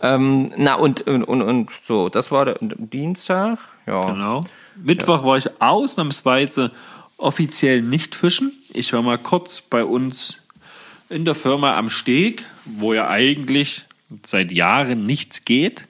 Ähm, 0.00 0.50
na, 0.56 0.75
und, 0.75 1.02
und, 1.02 1.25
und, 1.25 1.42
und 1.42 1.70
so, 1.85 2.09
das 2.09 2.30
war 2.30 2.44
der 2.44 2.59
Dienstag. 2.61 3.59
Ja. 3.87 4.11
Genau. 4.12 4.44
Mittwoch 4.76 5.25
war 5.25 5.37
ich 5.37 5.61
ausnahmsweise 5.61 6.70
offiziell 7.16 7.82
nicht 7.82 8.14
fischen. 8.14 8.52
Ich 8.73 8.92
war 8.92 9.02
mal 9.02 9.18
kurz 9.18 9.61
bei 9.61 9.85
uns 9.85 10.38
in 11.09 11.25
der 11.25 11.35
Firma 11.35 11.76
am 11.76 11.90
Steg, 11.90 12.44
wo 12.64 12.94
ja 12.94 13.09
eigentlich 13.09 13.85
seit 14.25 14.52
Jahren 14.52 15.06
nichts 15.06 15.44
geht. 15.44 15.87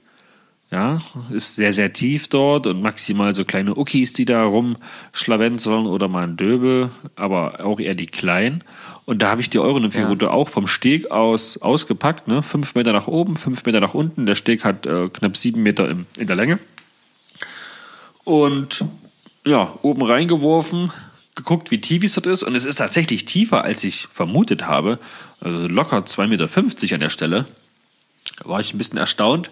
Ja, 0.72 0.98
ist 1.30 1.56
sehr, 1.56 1.72
sehr 1.72 1.92
tief 1.92 2.28
dort 2.28 2.68
und 2.68 2.80
maximal 2.80 3.34
so 3.34 3.44
kleine 3.44 3.74
Uckis, 3.74 4.12
die 4.12 4.24
da 4.24 4.44
rumschlawenzeln 4.44 5.86
oder 5.86 6.06
mal 6.06 6.22
ein 6.22 6.36
Döbel, 6.36 6.90
aber 7.16 7.64
auch 7.64 7.80
eher 7.80 7.96
die 7.96 8.06
kleinen. 8.06 8.62
Und 9.04 9.20
da 9.20 9.30
habe 9.30 9.40
ich 9.40 9.50
die 9.50 9.58
Euronymphie-Route 9.58 10.30
auch 10.30 10.48
vom 10.48 10.68
Steg 10.68 11.10
aus 11.10 11.56
ausgepackt, 11.60 12.28
ne? 12.28 12.44
Fünf 12.44 12.76
Meter 12.76 12.92
nach 12.92 13.08
oben, 13.08 13.34
fünf 13.34 13.64
Meter 13.64 13.80
nach 13.80 13.94
unten. 13.94 14.26
Der 14.26 14.36
Steg 14.36 14.62
hat 14.62 14.86
äh, 14.86 15.08
knapp 15.08 15.36
sieben 15.36 15.64
Meter 15.64 15.88
im, 15.88 16.06
in 16.16 16.28
der 16.28 16.36
Länge. 16.36 16.60
Und 18.22 18.84
ja, 19.44 19.76
oben 19.82 20.02
reingeworfen, 20.02 20.92
geguckt, 21.34 21.72
wie 21.72 21.80
tief 21.80 22.04
es 22.04 22.14
dort 22.14 22.26
ist 22.26 22.44
und 22.44 22.54
es 22.54 22.64
ist 22.64 22.76
tatsächlich 22.76 23.24
tiefer, 23.24 23.64
als 23.64 23.82
ich 23.82 24.06
vermutet 24.12 24.66
habe. 24.66 25.00
Also 25.40 25.66
locker 25.66 25.98
2,50 25.98 26.28
Meter 26.28 26.94
an 26.94 27.00
der 27.00 27.10
Stelle. 27.10 27.46
Da 28.38 28.48
war 28.48 28.60
ich 28.60 28.72
ein 28.72 28.78
bisschen 28.78 28.98
erstaunt. 28.98 29.50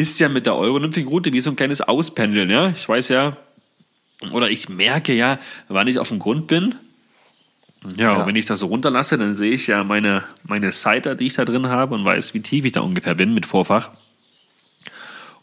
Ist 0.00 0.18
ja 0.18 0.30
mit 0.30 0.46
der 0.46 0.56
Euro-Nymphing-Route 0.56 1.32
wie 1.34 1.42
so 1.42 1.50
ein 1.50 1.56
kleines 1.56 1.82
Auspendeln, 1.82 2.48
ja. 2.48 2.70
Ich 2.70 2.88
weiß 2.88 3.10
ja, 3.10 3.36
oder 4.32 4.48
ich 4.48 4.70
merke 4.70 5.12
ja, 5.12 5.38
wann 5.68 5.88
ich 5.88 5.98
auf 5.98 6.08
dem 6.08 6.18
Grund 6.18 6.46
bin. 6.46 6.74
Ja, 7.96 8.12
Ja. 8.12 8.16
und 8.16 8.26
wenn 8.26 8.36
ich 8.36 8.46
das 8.46 8.60
so 8.60 8.66
runterlasse, 8.68 9.18
dann 9.18 9.34
sehe 9.34 9.52
ich 9.52 9.66
ja 9.66 9.84
meine, 9.84 10.22
meine 10.42 10.72
Seiter, 10.72 11.14
die 11.14 11.26
ich 11.26 11.34
da 11.34 11.44
drin 11.44 11.68
habe 11.68 11.94
und 11.94 12.04
weiß, 12.04 12.32
wie 12.32 12.40
tief 12.40 12.64
ich 12.64 12.72
da 12.72 12.80
ungefähr 12.80 13.14
bin 13.14 13.34
mit 13.34 13.44
Vorfach. 13.44 13.90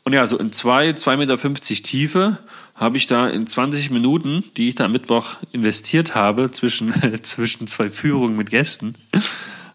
Und 0.04 0.14
ja, 0.14 0.26
so 0.26 0.40
in 0.40 0.52
zwei, 0.52 0.90
2,50 0.92 1.18
Meter 1.18 1.62
Tiefe 1.84 2.40
habe 2.74 2.98
ich 2.98 3.06
da 3.06 3.28
in 3.28 3.46
20 3.46 3.92
Minuten, 3.92 4.44
die 4.56 4.70
ich 4.70 4.76
da 4.76 4.86
am 4.86 4.92
Mittwoch 4.92 5.36
investiert 5.52 6.16
habe, 6.16 6.50
zwischen, 6.50 6.94
zwischen 7.24 7.68
zwei 7.68 7.92
Führungen 7.92 8.38
mit 8.38 8.50
Gästen, 8.50 8.96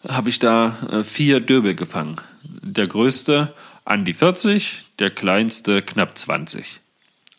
habe 0.09 0.29
ich 0.29 0.41
da 0.41 0.77
äh, 0.91 1.05
vier 1.05 1.39
Döbel 1.39 1.77
gefangen. 1.77 2.17
Der 2.43 2.87
größte 2.89 3.53
an 3.85 4.05
die 4.05 4.15
40, 4.15 4.83
der 4.99 5.11
kleinste 5.11 5.83
knapp 5.83 6.17
20. 6.17 6.81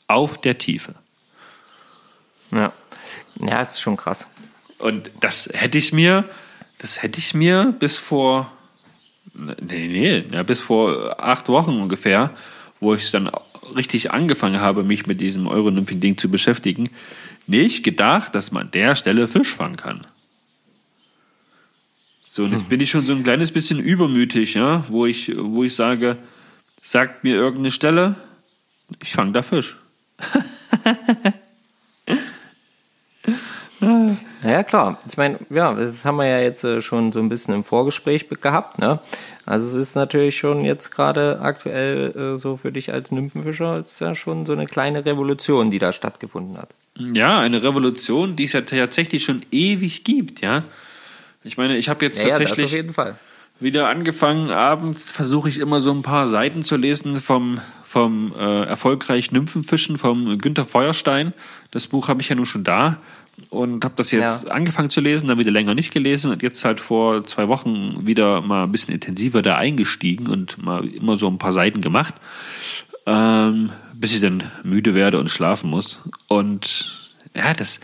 Auf 0.07 0.39
der 0.39 0.57
Tiefe. 0.57 0.95
Ja. 2.51 2.73
Ja, 3.39 3.61
ist 3.61 3.81
schon 3.81 3.97
krass. 3.97 4.27
Und 4.77 5.09
das 5.21 5.49
hätte 5.53 5.77
ich 5.77 5.93
mir, 5.93 6.25
das 6.77 7.01
hätte 7.01 7.19
ich 7.19 7.33
mir 7.33 7.73
bis 7.79 7.97
vor, 7.97 8.51
nee, 9.33 9.87
nee, 9.87 10.25
ja, 10.31 10.43
bis 10.43 10.61
vor 10.61 11.23
acht 11.23 11.47
Wochen 11.49 11.79
ungefähr, 11.79 12.31
wo 12.79 12.93
ich 12.93 13.09
dann 13.11 13.29
richtig 13.75 14.11
angefangen 14.11 14.59
habe, 14.59 14.83
mich 14.83 15.07
mit 15.07 15.21
diesem 15.21 15.47
Euronymphing-Ding 15.47 16.17
zu 16.17 16.29
beschäftigen, 16.29 16.89
nicht 17.47 17.83
gedacht, 17.83 18.35
dass 18.35 18.51
man 18.51 18.63
an 18.63 18.71
der 18.71 18.95
Stelle 18.95 19.27
Fisch 19.27 19.53
fangen 19.53 19.77
kann. 19.77 20.05
So, 22.21 22.43
und 22.43 22.51
jetzt 22.51 22.67
bin 22.67 22.81
ich 22.81 22.89
schon 22.89 23.05
so 23.05 23.13
ein 23.13 23.23
kleines 23.23 23.51
bisschen 23.51 23.79
übermütig, 23.79 24.55
ja, 24.55 24.83
wo 24.89 25.05
ich, 25.05 25.31
wo 25.35 25.63
ich 25.63 25.75
sage, 25.75 26.17
sagt 26.83 27.23
mir 27.23 27.35
irgendeine 27.35 27.71
Stelle, 27.71 28.15
ich 29.01 29.13
fange 29.13 29.31
da 29.31 29.41
Fisch. 29.41 29.77
Ja, 34.43 34.63
klar. 34.63 34.99
Ich 35.09 35.17
meine, 35.17 35.39
ja, 35.49 35.73
das 35.73 36.05
haben 36.05 36.17
wir 36.17 36.25
ja 36.25 36.39
jetzt 36.39 36.63
äh, 36.63 36.81
schon 36.81 37.11
so 37.11 37.19
ein 37.19 37.29
bisschen 37.29 37.53
im 37.53 37.63
Vorgespräch 37.63 38.27
gehabt, 38.29 38.79
ne? 38.79 38.99
Also 39.45 39.67
es 39.67 39.89
ist 39.89 39.95
natürlich 39.95 40.37
schon 40.37 40.63
jetzt 40.63 40.91
gerade 40.91 41.39
aktuell 41.41 42.11
äh, 42.35 42.37
so 42.37 42.55
für 42.55 42.71
dich 42.71 42.93
als 42.93 43.11
Nymphenfischer, 43.11 43.79
ist 43.79 43.99
ja 43.99 44.15
schon 44.15 44.45
so 44.45 44.53
eine 44.53 44.67
kleine 44.67 45.05
Revolution, 45.05 45.69
die 45.69 45.79
da 45.79 45.91
stattgefunden 45.91 46.57
hat. 46.57 46.69
Ja, 46.95 47.39
eine 47.39 47.63
Revolution, 47.63 48.35
die 48.35 48.45
es 48.45 48.53
ja 48.53 48.61
tatsächlich 48.61 49.23
schon 49.23 49.45
ewig 49.51 50.03
gibt, 50.03 50.41
ja. 50.41 50.63
Ich 51.43 51.57
meine, 51.57 51.77
ich 51.77 51.89
habe 51.89 52.05
jetzt 52.05 52.23
Ja, 52.23 52.29
ja, 52.29 52.39
das 52.39 52.41
auf 52.41 52.47
tatsächlich 52.49 52.71
jeden 52.71 52.93
Fall. 52.93 53.17
Wieder 53.63 53.89
angefangen, 53.89 54.49
abends 54.49 55.11
versuche 55.11 55.49
ich 55.49 55.59
immer 55.59 55.79
so 55.79 55.91
ein 55.91 56.01
paar 56.03 56.27
Seiten 56.27 56.63
zu 56.63 56.75
lesen 56.75 57.21
vom, 57.21 57.59
vom 57.83 58.33
äh, 58.37 58.63
erfolgreich 58.63 59.31
Nymphenfischen 59.31 59.97
vom 59.97 60.37
Günther 60.37 60.65
Feuerstein. 60.65 61.33
Das 61.71 61.87
Buch 61.87 62.07
habe 62.07 62.21
ich 62.21 62.29
ja 62.29 62.35
nun 62.35 62.45
schon 62.45 62.63
da 62.63 62.97
und 63.49 63.83
habe 63.83 63.95
das 63.97 64.11
jetzt 64.11 64.45
Ja. 64.45 64.51
angefangen 64.51 64.89
zu 64.89 65.01
lesen, 65.01 65.27
dann 65.27 65.39
wieder 65.39 65.51
länger 65.51 65.73
nicht 65.73 65.91
gelesen 65.93 66.31
und 66.31 66.43
jetzt 66.43 66.63
halt 66.65 66.79
vor 66.79 67.23
zwei 67.25 67.47
Wochen 67.47 68.05
wieder 68.05 68.41
mal 68.41 68.63
ein 68.65 68.71
bisschen 68.71 68.93
intensiver 68.93 69.41
da 69.41 69.55
eingestiegen 69.57 70.27
und 70.27 70.63
mal 70.63 70.85
immer 70.85 71.17
so 71.17 71.27
ein 71.27 71.39
paar 71.39 71.51
Seiten 71.51 71.81
gemacht, 71.81 72.13
ähm, 73.05 73.71
bis 73.93 74.13
ich 74.13 74.21
dann 74.21 74.43
müde 74.63 74.93
werde 74.93 75.19
und 75.19 75.29
schlafen 75.29 75.69
muss. 75.69 76.01
Und 76.27 77.09
ja, 77.35 77.53
das, 77.53 77.79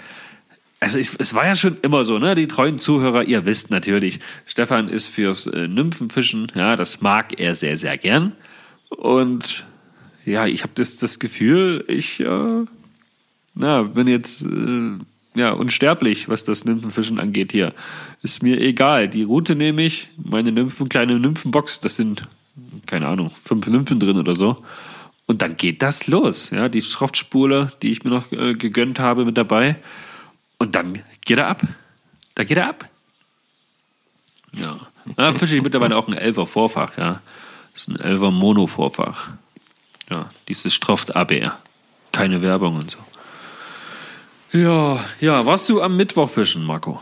also 0.80 0.98
ich, 0.98 1.12
es 1.20 1.34
war 1.34 1.46
ja 1.46 1.56
schon 1.56 1.78
immer 1.82 2.06
so, 2.06 2.20
ne? 2.20 2.36
Die 2.36 2.48
treuen 2.48 2.80
Zuhörer, 2.80 3.24
ihr 3.24 3.46
wisst 3.46 3.70
natürlich, 3.72 4.20
Stefan 4.46 4.88
ist 4.88 5.08
fürs 5.08 5.48
äh, 5.48 5.68
Nymphenfischen, 5.68 6.52
ja, 6.56 6.76
das 6.76 7.02
mag 7.02 7.40
er 7.40 7.56
sehr, 7.56 7.78
sehr 7.78 7.98
gern. 7.98 8.34
Und 8.90 9.66
ja, 10.26 10.48
ich 10.48 10.64
habe 10.64 10.74
das, 10.76 10.98
das 10.98 11.20
Gefühl, 11.20 11.84
ich 11.88 12.20
äh, 12.20 12.66
na, 13.56 13.84
bin 13.84 14.08
jetzt 14.08 14.44
äh, 14.44 14.98
ja, 15.36 15.52
unsterblich, 15.52 16.30
was 16.30 16.44
das 16.44 16.66
Nymphenfischen 16.66 17.20
angeht 17.20 17.52
hier. 17.52 17.74
Ist 18.24 18.42
mir 18.42 18.60
egal. 18.60 19.08
Die 19.08 19.24
Route 19.24 19.56
nehme 19.56 19.84
ich, 19.84 20.10
meine 20.18 20.52
Nymphen, 20.52 20.90
kleine 20.90 21.20
Nymphenbox, 21.20 21.80
das 21.82 21.96
sind, 21.96 22.28
keine 22.86 23.08
Ahnung, 23.08 23.32
fünf 23.44 23.68
Nymphen 23.68 24.00
drin 24.00 24.18
oder 24.18 24.34
so. 24.34 24.64
Und 25.26 25.42
dann 25.42 25.58
geht 25.58 25.82
das 25.82 26.08
los. 26.08 26.50
Ja, 26.50 26.70
die 26.70 26.82
Schroftspule, 26.82 27.72
die 27.82 27.92
ich 27.92 28.04
mir 28.04 28.10
noch 28.10 28.32
äh, 28.32 28.56
gegönnt 28.56 29.00
habe, 29.00 29.26
mit 29.26 29.38
dabei. 29.38 29.76
Und 30.60 30.76
dann 30.76 31.02
geht 31.26 31.40
er 31.40 31.48
ab. 31.48 31.64
Da 32.36 32.44
geht 32.44 32.58
er 32.58 32.68
ab. 32.68 32.88
Ja. 34.54 34.78
Da 35.16 35.34
fische 35.34 35.56
ich 35.56 35.64
mittlerweile 35.64 35.98
auch 35.98 36.08
ein 36.08 36.14
Elfer 36.14 36.46
Vorfach, 36.46 36.98
ja. 36.98 37.22
Das 37.74 37.84
ist 37.84 37.90
ein 37.90 38.00
Elfer 38.00 38.32
Mono-Vorfach. 38.32 39.30
Ja, 40.10 40.30
dieses 40.48 40.74
Stroft 40.74 41.16
ABR. 41.16 41.58
Keine 42.12 42.42
Werbung 42.42 42.76
und 42.76 42.92
so. 42.92 42.98
Ja, 44.52 45.04
ja, 45.20 45.46
warst 45.46 45.70
du 45.70 45.82
am 45.82 45.96
Mittwoch 45.96 46.30
fischen, 46.30 46.64
Marco? 46.64 47.00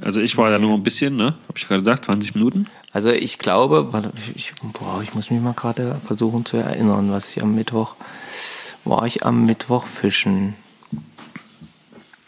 Also 0.00 0.20
ich 0.20 0.36
war 0.36 0.50
ja 0.50 0.58
nur 0.58 0.74
ein 0.74 0.82
bisschen, 0.82 1.16
ne? 1.16 1.34
Hab 1.48 1.58
ich 1.58 1.66
gerade 1.66 1.80
gesagt, 1.82 2.06
20 2.06 2.34
Minuten. 2.34 2.66
Also 2.92 3.10
ich 3.10 3.38
glaube, 3.38 4.12
ich, 4.34 4.52
boah, 4.62 5.02
ich 5.02 5.14
muss 5.14 5.30
mich 5.30 5.40
mal 5.40 5.54
gerade 5.54 6.00
versuchen 6.04 6.44
zu 6.44 6.56
erinnern, 6.56 7.12
was 7.12 7.28
ich 7.28 7.42
am 7.42 7.54
Mittwoch, 7.54 7.96
war 8.84 9.06
ich 9.06 9.24
am 9.24 9.46
Mittwoch 9.46 9.86
fischen. 9.86 10.54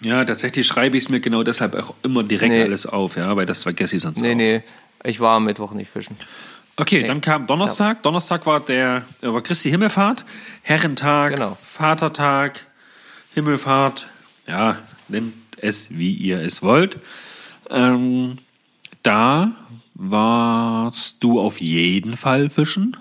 Ja, 0.01 0.25
tatsächlich 0.25 0.67
schreibe 0.67 0.97
ich 0.99 1.05
es 1.05 1.09
mir 1.09 1.21
genau 1.21 1.43
deshalb 1.43 1.75
auch 1.75 1.95
immer 2.03 2.23
direkt 2.23 2.53
Nee. 2.53 2.63
alles 2.63 2.85
auf, 2.87 3.17
ja, 3.17 3.35
weil 3.37 3.47
das 3.47 3.63
vergesse 3.63 3.97
ich 3.97 4.03
sonst 4.03 4.21
Nee, 4.21 4.33
auch. 4.33 4.37
nee, 4.37 4.63
ich 5.05 5.21
war 5.21 5.37
am 5.37 5.45
Mittwoch 5.45 5.73
nicht 5.73 5.91
fischen. 5.91 6.17
Okay, 6.77 7.03
dann 7.05 7.23
kam 7.23 7.47
Donnerstag. 7.47 8.03
Donnerstag 8.03 8.45
war 8.45 8.61
der 8.61 9.07
äh, 9.23 9.29
war 9.33 9.43
Christi 9.43 9.71
Himmelfahrt, 9.71 10.27
Herrentag, 10.63 11.33
Genau. 11.33 11.57
Vatertag, 11.63 12.67
Himmelfahrt. 13.33 14.07
Ja, 14.47 14.79
nennt 15.09 15.33
es 15.57 15.89
wie 15.91 16.13
ihr 16.13 16.41
es 16.41 16.63
wollt. 16.63 16.99
Ähm, 17.71 18.37
da 19.03 19.53
warst 19.95 21.25
du 21.25 21.41
auf 21.41 21.61
jeden 21.61 22.17
Fall 22.19 22.51
fischen 22.51 22.97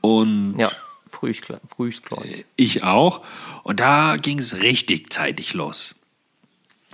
und 0.00 0.56
Ja, 0.58 0.70
frühst, 1.08 1.52
frühst 1.68 2.04
klar. 2.04 2.24
ich 2.56 2.82
auch. 2.82 3.22
Und 3.62 3.78
da 3.78 4.16
ging 4.16 4.40
es 4.40 4.62
richtig 4.62 5.12
zeitig 5.12 5.54
los. 5.54 5.94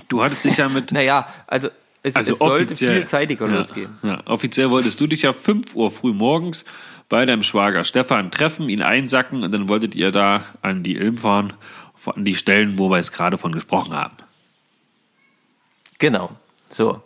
Du 0.09 0.23
hattest 0.23 0.45
dich 0.45 0.57
ja 0.57 0.69
mit 0.71 0.93
Naja, 0.93 1.27
also 1.47 1.69
es, 2.03 2.15
Also 2.17 2.33
es 2.33 2.39
sollte 2.39 2.77
viel 2.77 3.05
zeitiger 3.07 3.49
ja, 3.49 3.57
losgehen. 3.57 3.99
Ja, 4.03 4.21
offiziell 4.27 4.71
wolltest 4.71 5.01
du 5.01 5.07
dich 5.07 5.23
ja 5.23 5.33
5 5.33 5.75
Uhr 5.75 5.91
früh 5.91 6.13
morgens 6.13 6.65
bei 7.09 7.25
deinem 7.25 7.43
Schwager 7.43 7.83
Stefan 7.85 8.31
treffen, 8.31 8.69
ihn 8.69 8.83
einsacken 8.83 9.43
und 9.43 9.53
dann 9.53 9.69
wolltet 9.69 9.95
ihr 9.95 10.11
da 10.13 10.43
an 10.63 10.83
die 10.83 10.95
Ilm 10.97 11.19
fahren, 11.19 11.53
an 12.05 12.25
die 12.25 12.35
Stellen, 12.37 12.79
wo 12.79 12.89
wir 12.91 12.99
jetzt 12.99 13.13
gerade 13.13 13.39
von 13.39 13.51
gesprochen 13.53 13.95
haben. 13.95 14.15
Genau, 15.99 16.31
so. 16.69 17.03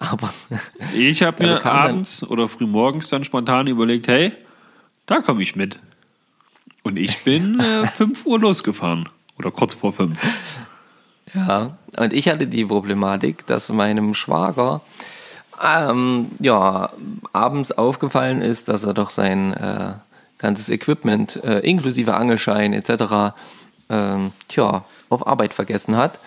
Aber 0.00 0.32
Ich 0.94 1.22
habe 1.22 1.44
Ja, 1.44 1.54
mir 1.54 1.58
kamen 1.60 1.76
dann- 1.82 1.90
abends 1.90 2.22
oder 2.24 2.48
früh 2.48 2.66
morgens 2.66 3.08
dann 3.08 3.22
spontan 3.24 3.66
überlegt, 3.66 4.08
hey, 4.08 4.32
da 5.06 5.20
komme 5.20 5.42
ich 5.42 5.54
mit. 5.54 5.78
Und 6.82 6.98
ich 6.98 7.22
bin 7.22 7.60
äh, 7.60 7.86
5 7.86 8.26
Uhr 8.26 8.40
losgefahren. 8.40 9.08
Oder 9.38 9.50
kurz 9.50 9.74
vor 9.74 9.92
5. 9.92 10.18
Ja, 11.34 11.76
und 11.96 12.12
ich 12.12 12.28
hatte 12.28 12.46
die 12.46 12.64
Problematik, 12.64 13.46
dass 13.46 13.68
meinem 13.68 14.14
Schwager 14.14 14.80
ähm, 15.62 16.30
ja, 16.40 16.92
abends 17.32 17.72
aufgefallen 17.72 18.42
ist, 18.42 18.68
dass 18.68 18.84
er 18.84 18.94
doch 18.94 19.10
sein 19.10 19.52
äh, 19.54 19.94
ganzes 20.38 20.68
Equipment, 20.68 21.42
äh, 21.44 21.60
inklusive 21.60 22.14
Angelschein 22.14 22.72
etc., 22.72 23.34
ähm, 23.90 24.32
tja, 24.48 24.84
auf 25.08 25.26
Arbeit 25.26 25.54
vergessen 25.54 25.96
hat. 25.96 26.18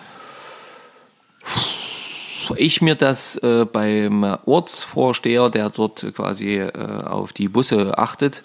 Ich 2.56 2.80
mir 2.80 2.94
das 2.94 3.36
äh, 3.36 3.66
beim 3.66 4.24
Ortsvorsteher, 4.46 5.50
der 5.50 5.68
dort 5.68 6.06
quasi 6.14 6.56
äh, 6.56 6.72
auf 7.04 7.32
die 7.32 7.48
Busse 7.48 7.98
achtet, 7.98 8.42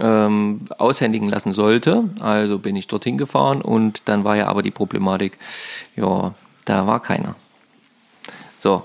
ähm, 0.00 0.62
aushändigen 0.78 1.28
lassen 1.28 1.52
sollte. 1.52 2.04
Also 2.20 2.58
bin 2.58 2.76
ich 2.76 2.88
dorthin 2.88 3.18
gefahren 3.18 3.62
und 3.62 4.02
dann 4.08 4.24
war 4.24 4.36
ja 4.36 4.48
aber 4.48 4.62
die 4.62 4.70
Problematik, 4.70 5.38
ja, 5.96 6.34
da 6.64 6.86
war 6.86 7.00
keiner. 7.00 7.36
So, 8.58 8.84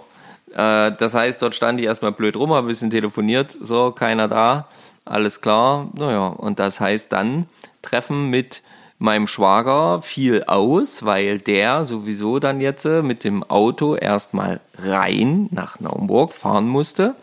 äh, 0.53 0.91
das 0.91 1.13
heißt, 1.13 1.41
dort 1.41 1.56
stand 1.56 1.80
ich 1.80 1.88
erstmal 1.88 2.12
blöd 2.12 2.36
rum, 2.36 2.53
habe 2.53 2.68
ein 2.68 2.70
bisschen 2.70 2.89
telefoniert, 2.89 3.58
so, 3.62 3.91
keiner 3.91 4.27
da, 4.27 4.68
alles 5.06 5.41
klar. 5.41 5.89
Naja, 5.96 6.27
und 6.27 6.60
das 6.60 6.80
heißt 6.80 7.12
dann 7.12 7.48
Treffen 7.82 8.30
mit 8.30 8.62
meinem 9.00 9.25
Schwager 9.25 10.03
fiel 10.03 10.44
aus, 10.44 11.03
weil 11.03 11.39
der 11.39 11.86
sowieso 11.86 12.38
dann 12.38 12.62
jetzt 12.62 12.86
äh, 12.86 13.01
mit 13.01 13.24
dem 13.24 13.44
Auto 13.44 13.96
erstmal 13.96 14.60
rein 14.77 15.48
nach 15.51 15.80
Naumburg 15.80 16.34
fahren 16.34 16.68
musste 16.68 17.15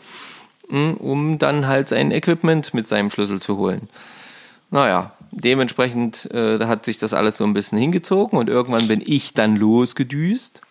um 0.70 1.38
dann 1.38 1.66
halt 1.66 1.88
sein 1.88 2.10
Equipment 2.10 2.74
mit 2.74 2.86
seinem 2.86 3.10
Schlüssel 3.10 3.40
zu 3.40 3.56
holen. 3.58 3.88
Naja, 4.70 5.12
dementsprechend 5.30 6.30
äh, 6.32 6.58
da 6.58 6.68
hat 6.68 6.84
sich 6.84 6.98
das 6.98 7.14
alles 7.14 7.38
so 7.38 7.44
ein 7.44 7.54
bisschen 7.54 7.78
hingezogen 7.78 8.38
und 8.38 8.48
irgendwann 8.48 8.88
bin 8.88 9.02
ich 9.04 9.34
dann 9.34 9.56
losgedüst. 9.56 10.62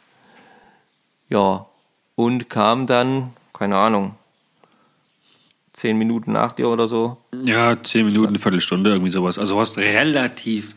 Ja, 1.29 1.65
und 2.15 2.49
kam 2.49 2.87
dann, 2.87 3.33
keine 3.53 3.77
Ahnung, 3.77 4.15
zehn 5.77 5.97
Minuten 5.97 6.31
nach 6.31 6.53
dir 6.53 6.69
oder 6.69 6.87
so. 6.87 7.17
Ja, 7.43 7.81
zehn 7.81 8.05
Minuten, 8.05 8.29
eine 8.29 8.39
Viertelstunde, 8.39 8.89
irgendwie 8.89 9.11
sowas. 9.11 9.37
Also 9.37 9.57
warst 9.57 9.77
relativ, 9.77 10.73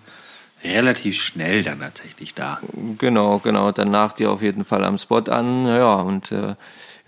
relativ 0.62 1.16
schnell 1.16 1.62
dann 1.62 1.80
tatsächlich 1.80 2.34
da. 2.34 2.60
Genau, 2.98 3.38
genau. 3.38 3.72
Dann 3.72 3.90
nach 3.90 4.12
dir 4.12 4.30
auf 4.30 4.42
jeden 4.42 4.64
Fall 4.64 4.84
am 4.84 4.98
Spot 4.98 5.22
an. 5.30 5.66
Ja, 5.66 5.94
und 5.94 6.30
äh, 6.32 6.54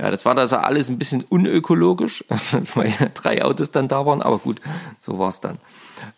ja, 0.02 0.10
das 0.10 0.24
war 0.24 0.36
also 0.36 0.56
alles 0.56 0.88
ein 0.88 0.98
bisschen 0.98 1.22
unökologisch, 1.22 2.24
weil 2.74 2.92
ja 2.98 3.08
drei 3.14 3.44
Autos 3.44 3.70
dann 3.70 3.86
da 3.86 4.04
waren, 4.04 4.20
aber 4.20 4.38
gut, 4.38 4.60
so 5.00 5.20
war 5.20 5.28
es 5.28 5.40
dann. 5.40 5.58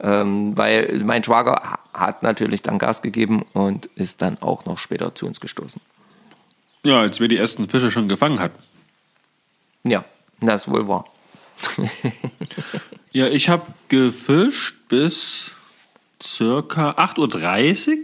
Ähm, 0.00 0.56
weil 0.56 1.02
mein 1.04 1.22
Schwager 1.22 1.78
hat 1.92 2.22
natürlich 2.22 2.62
dann 2.62 2.78
Gas 2.78 3.02
gegeben 3.02 3.44
und 3.52 3.84
ist 3.94 4.22
dann 4.22 4.38
auch 4.40 4.64
noch 4.64 4.78
später 4.78 5.14
zu 5.14 5.26
uns 5.26 5.38
gestoßen. 5.38 5.82
Ja, 6.82 7.00
als 7.00 7.20
wir 7.20 7.28
die 7.28 7.36
ersten 7.36 7.68
Fische 7.68 7.90
schon 7.90 8.08
gefangen 8.08 8.40
hatten. 8.40 8.58
Ja, 9.82 10.06
das 10.40 10.66
wohl 10.70 10.88
war. 10.88 11.04
Ja, 13.16 13.28
ich 13.28 13.48
habe 13.48 13.64
gefischt 13.86 14.74
bis 14.88 15.52
circa 16.20 16.90
8.30 16.90 17.88
Uhr, 17.96 18.02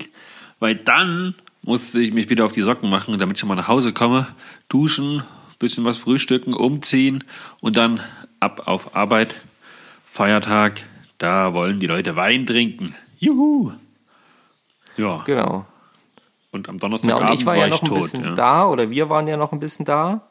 weil 0.61 0.77
dann 0.77 1.35
musste 1.67 2.01
ich 2.01 2.13
mich 2.13 2.31
wieder 2.31 2.45
auf 2.45 2.53
die 2.53 2.63
Socken 2.63 2.89
machen, 2.89 3.19
damit 3.19 3.37
ich 3.37 3.45
mal 3.45 3.57
nach 3.57 3.67
Hause 3.67 3.93
komme, 3.93 4.29
duschen, 4.69 5.25
bisschen 5.61 5.85
was 5.85 5.97
frühstücken, 5.99 6.55
umziehen 6.55 7.23
und 7.61 7.77
dann 7.77 8.01
ab 8.41 8.63
auf 8.67 8.97
Arbeit. 8.97 9.37
Feiertag, 10.05 10.83
da 11.19 11.55
wollen 11.55 11.79
die 11.79 11.87
Leute 11.87 12.17
Wein 12.17 12.45
trinken. 12.45 12.95
Juhu! 13.21 13.71
Ja, 14.97 15.23
Genau. 15.25 15.67
und 16.51 16.69
am 16.69 16.77
Ja, 16.77 16.81
Donnerstagabend 16.81 17.31
und 17.31 17.39
ich 17.39 17.47
war 17.47 17.57
ja 17.57 17.69
noch 17.69 17.83
ein 17.83 17.89
tot. 17.89 17.99
bisschen 18.03 18.25
ja. 18.25 18.33
da, 18.35 18.67
oder 18.67 18.91
wir 18.91 19.09
waren 19.09 19.29
ja 19.29 19.37
noch 19.37 19.53
ein 19.53 19.61
bisschen 19.61 19.85
da. 19.85 20.23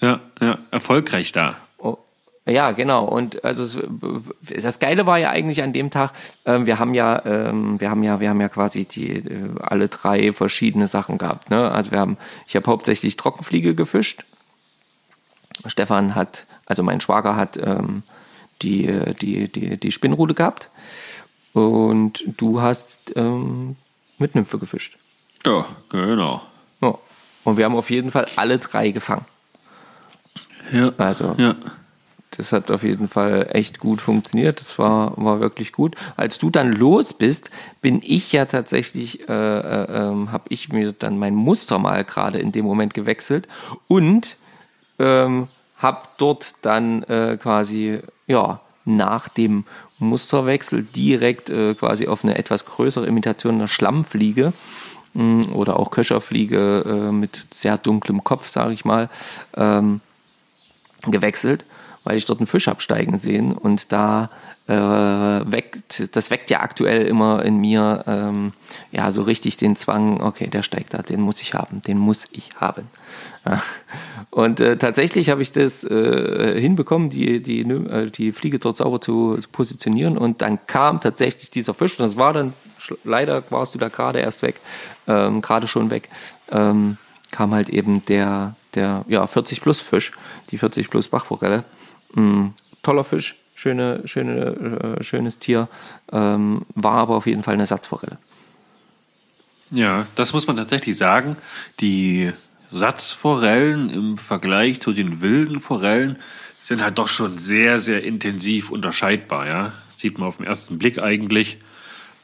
Ja, 0.00 0.20
ja, 0.40 0.58
erfolgreich 0.72 1.30
da. 1.32 1.56
Oh, 1.78 1.96
ja, 2.44 2.72
genau. 2.72 3.04
Und 3.04 3.44
also 3.44 3.80
das 4.48 4.78
Geile 4.80 5.06
war 5.06 5.18
ja 5.18 5.30
eigentlich 5.30 5.62
an 5.62 5.72
dem 5.72 5.90
Tag, 5.90 6.12
ähm, 6.44 6.66
wir 6.66 6.78
haben 6.78 6.94
ja, 6.94 7.24
ähm, 7.24 7.80
wir 7.80 7.90
haben 7.90 8.02
ja, 8.02 8.18
wir 8.20 8.30
haben 8.30 8.40
ja 8.40 8.48
quasi 8.48 8.84
die 8.84 9.10
äh, 9.18 9.50
alle 9.60 9.88
drei 9.88 10.32
verschiedene 10.32 10.88
Sachen 10.88 11.18
gehabt. 11.18 11.50
Ne? 11.50 11.70
Also 11.70 11.92
wir 11.92 12.00
haben, 12.00 12.16
ich 12.46 12.56
habe 12.56 12.66
hauptsächlich 12.70 13.16
Trockenfliege 13.16 13.74
gefischt. 13.74 14.24
Stefan 15.66 16.14
hat, 16.14 16.46
also 16.66 16.82
mein 16.82 17.00
Schwager 17.00 17.36
hat 17.36 17.56
ähm, 17.56 18.02
die, 18.62 18.86
die, 19.20 19.48
die, 19.48 19.76
die 19.76 19.92
Spinnrute 19.92 20.34
gehabt. 20.34 20.68
Und 21.52 22.24
du 22.36 22.60
hast 22.60 23.12
ähm, 23.16 23.76
mit 24.18 24.34
Nymphe 24.34 24.58
gefischt. 24.58 24.98
Ja, 25.44 25.66
genau. 25.88 26.42
Ja. 26.80 26.94
Und 27.44 27.56
wir 27.56 27.64
haben 27.64 27.76
auf 27.76 27.90
jeden 27.90 28.10
Fall 28.10 28.26
alle 28.36 28.58
drei 28.58 28.90
gefangen. 28.90 29.24
Ja, 30.72 30.92
Also 30.98 31.34
ja. 31.38 31.54
das 32.32 32.52
hat 32.52 32.70
auf 32.70 32.82
jeden 32.82 33.08
Fall 33.08 33.48
echt 33.52 33.78
gut 33.78 34.00
funktioniert. 34.02 34.60
Das 34.60 34.78
war, 34.78 35.14
war 35.16 35.40
wirklich 35.40 35.72
gut. 35.72 35.96
Als 36.16 36.38
du 36.38 36.50
dann 36.50 36.72
los 36.72 37.14
bist, 37.14 37.50
bin 37.80 38.00
ich 38.04 38.32
ja 38.32 38.44
tatsächlich, 38.44 39.28
äh, 39.28 39.32
äh, 39.32 39.84
ähm, 39.90 40.30
habe 40.30 40.44
ich 40.50 40.68
mir 40.68 40.92
dann 40.92 41.18
mein 41.18 41.34
Muster 41.34 41.78
mal 41.78 42.04
gerade 42.04 42.38
in 42.38 42.52
dem 42.52 42.66
Moment 42.66 42.92
gewechselt 42.92 43.48
und 43.86 44.36
ähm, 44.98 45.48
habe 45.76 46.02
dort 46.16 46.54
dann 46.62 47.02
äh, 47.04 47.36
quasi, 47.40 48.00
ja, 48.26 48.60
nach 48.84 49.28
dem 49.28 49.64
Musterwechsel 49.98 50.82
direkt 50.82 51.50
äh, 51.50 51.74
quasi 51.74 52.08
auf 52.08 52.24
eine 52.24 52.38
etwas 52.38 52.64
größere 52.64 53.06
Imitation 53.06 53.56
einer 53.56 53.68
Schlammfliege 53.68 54.52
mh, 55.14 55.52
oder 55.52 55.78
auch 55.78 55.90
Köcherfliege 55.90 56.84
äh, 56.86 57.12
mit 57.12 57.46
sehr 57.52 57.76
dunklem 57.78 58.24
Kopf, 58.24 58.48
sage 58.48 58.72
ich 58.72 58.84
mal, 58.84 59.08
ähm, 59.56 60.00
gewechselt, 61.06 61.64
weil 62.04 62.16
ich 62.16 62.24
dort 62.24 62.40
einen 62.40 62.46
Fisch 62.46 62.68
absteigen 62.68 63.18
sehen 63.18 63.52
und 63.52 63.92
da 63.92 64.30
äh, 64.68 64.72
weckt, 64.72 66.14
das 66.14 66.30
weckt 66.30 66.50
ja 66.50 66.60
aktuell 66.60 67.06
immer 67.06 67.42
in 67.44 67.56
mir 67.56 68.04
ähm, 68.06 68.52
ja 68.92 69.10
so 69.12 69.22
richtig 69.22 69.56
den 69.56 69.76
Zwang, 69.76 70.20
okay, 70.20 70.48
der 70.48 70.62
steigt 70.62 70.92
da, 70.94 71.02
den 71.02 71.20
muss 71.20 71.40
ich 71.40 71.54
haben, 71.54 71.82
den 71.82 71.98
muss 71.98 72.26
ich 72.32 72.50
haben. 72.60 72.88
Ja. 73.46 73.62
Und 74.30 74.60
äh, 74.60 74.76
tatsächlich 74.76 75.30
habe 75.30 75.40
ich 75.40 75.52
das 75.52 75.84
äh, 75.84 76.60
hinbekommen, 76.60 77.08
die, 77.08 77.42
die, 77.42 77.62
äh, 77.62 78.10
die 78.10 78.32
Fliege 78.32 78.58
dort 78.58 78.76
sauber 78.76 79.00
zu, 79.00 79.38
positionieren 79.52 80.18
und 80.18 80.42
dann 80.42 80.58
kam 80.66 81.00
tatsächlich 81.00 81.50
dieser 81.50 81.72
Fisch 81.72 81.98
und 81.98 82.04
das 82.04 82.18
war 82.18 82.34
dann, 82.34 82.52
leider 83.04 83.42
warst 83.50 83.74
du 83.74 83.78
da 83.78 83.88
gerade 83.88 84.20
erst 84.20 84.42
weg, 84.42 84.60
ähm, 85.06 85.40
gerade 85.40 85.66
schon 85.66 85.90
weg, 85.90 86.10
ähm, 86.50 86.98
kam 87.32 87.54
halt 87.54 87.70
eben 87.70 88.02
der, 88.02 88.54
der 88.74 89.04
ja, 89.08 89.26
40 89.26 89.62
plus 89.62 89.80
Fisch, 89.80 90.12
die 90.50 90.58
40 90.58 90.90
plus 90.90 91.08
Bachforelle. 91.08 91.64
Mm, 92.14 92.48
toller 92.82 93.04
Fisch, 93.04 93.36
schöne, 93.54 94.02
schöne, 94.06 94.96
äh, 94.98 95.02
schönes 95.02 95.38
Tier, 95.38 95.68
ähm, 96.12 96.64
war 96.74 96.94
aber 96.94 97.16
auf 97.16 97.26
jeden 97.26 97.42
Fall 97.42 97.54
eine 97.54 97.66
Satzforelle. 97.66 98.18
Ja, 99.70 100.06
das 100.14 100.32
muss 100.32 100.46
man 100.46 100.56
tatsächlich 100.56 100.96
sagen. 100.96 101.36
Die 101.80 102.32
Satzforellen 102.70 103.90
im 103.90 104.18
Vergleich 104.18 104.80
zu 104.80 104.92
den 104.92 105.20
wilden 105.20 105.60
Forellen 105.60 106.16
sind 106.62 106.82
halt 106.82 106.98
doch 106.98 107.08
schon 107.08 107.38
sehr, 107.38 107.78
sehr 107.78 108.02
intensiv 108.04 108.70
unterscheidbar. 108.70 109.46
Ja? 109.46 109.72
Sieht 109.96 110.18
man 110.18 110.28
auf 110.28 110.38
den 110.38 110.46
ersten 110.46 110.78
Blick 110.78 110.98
eigentlich, 110.98 111.58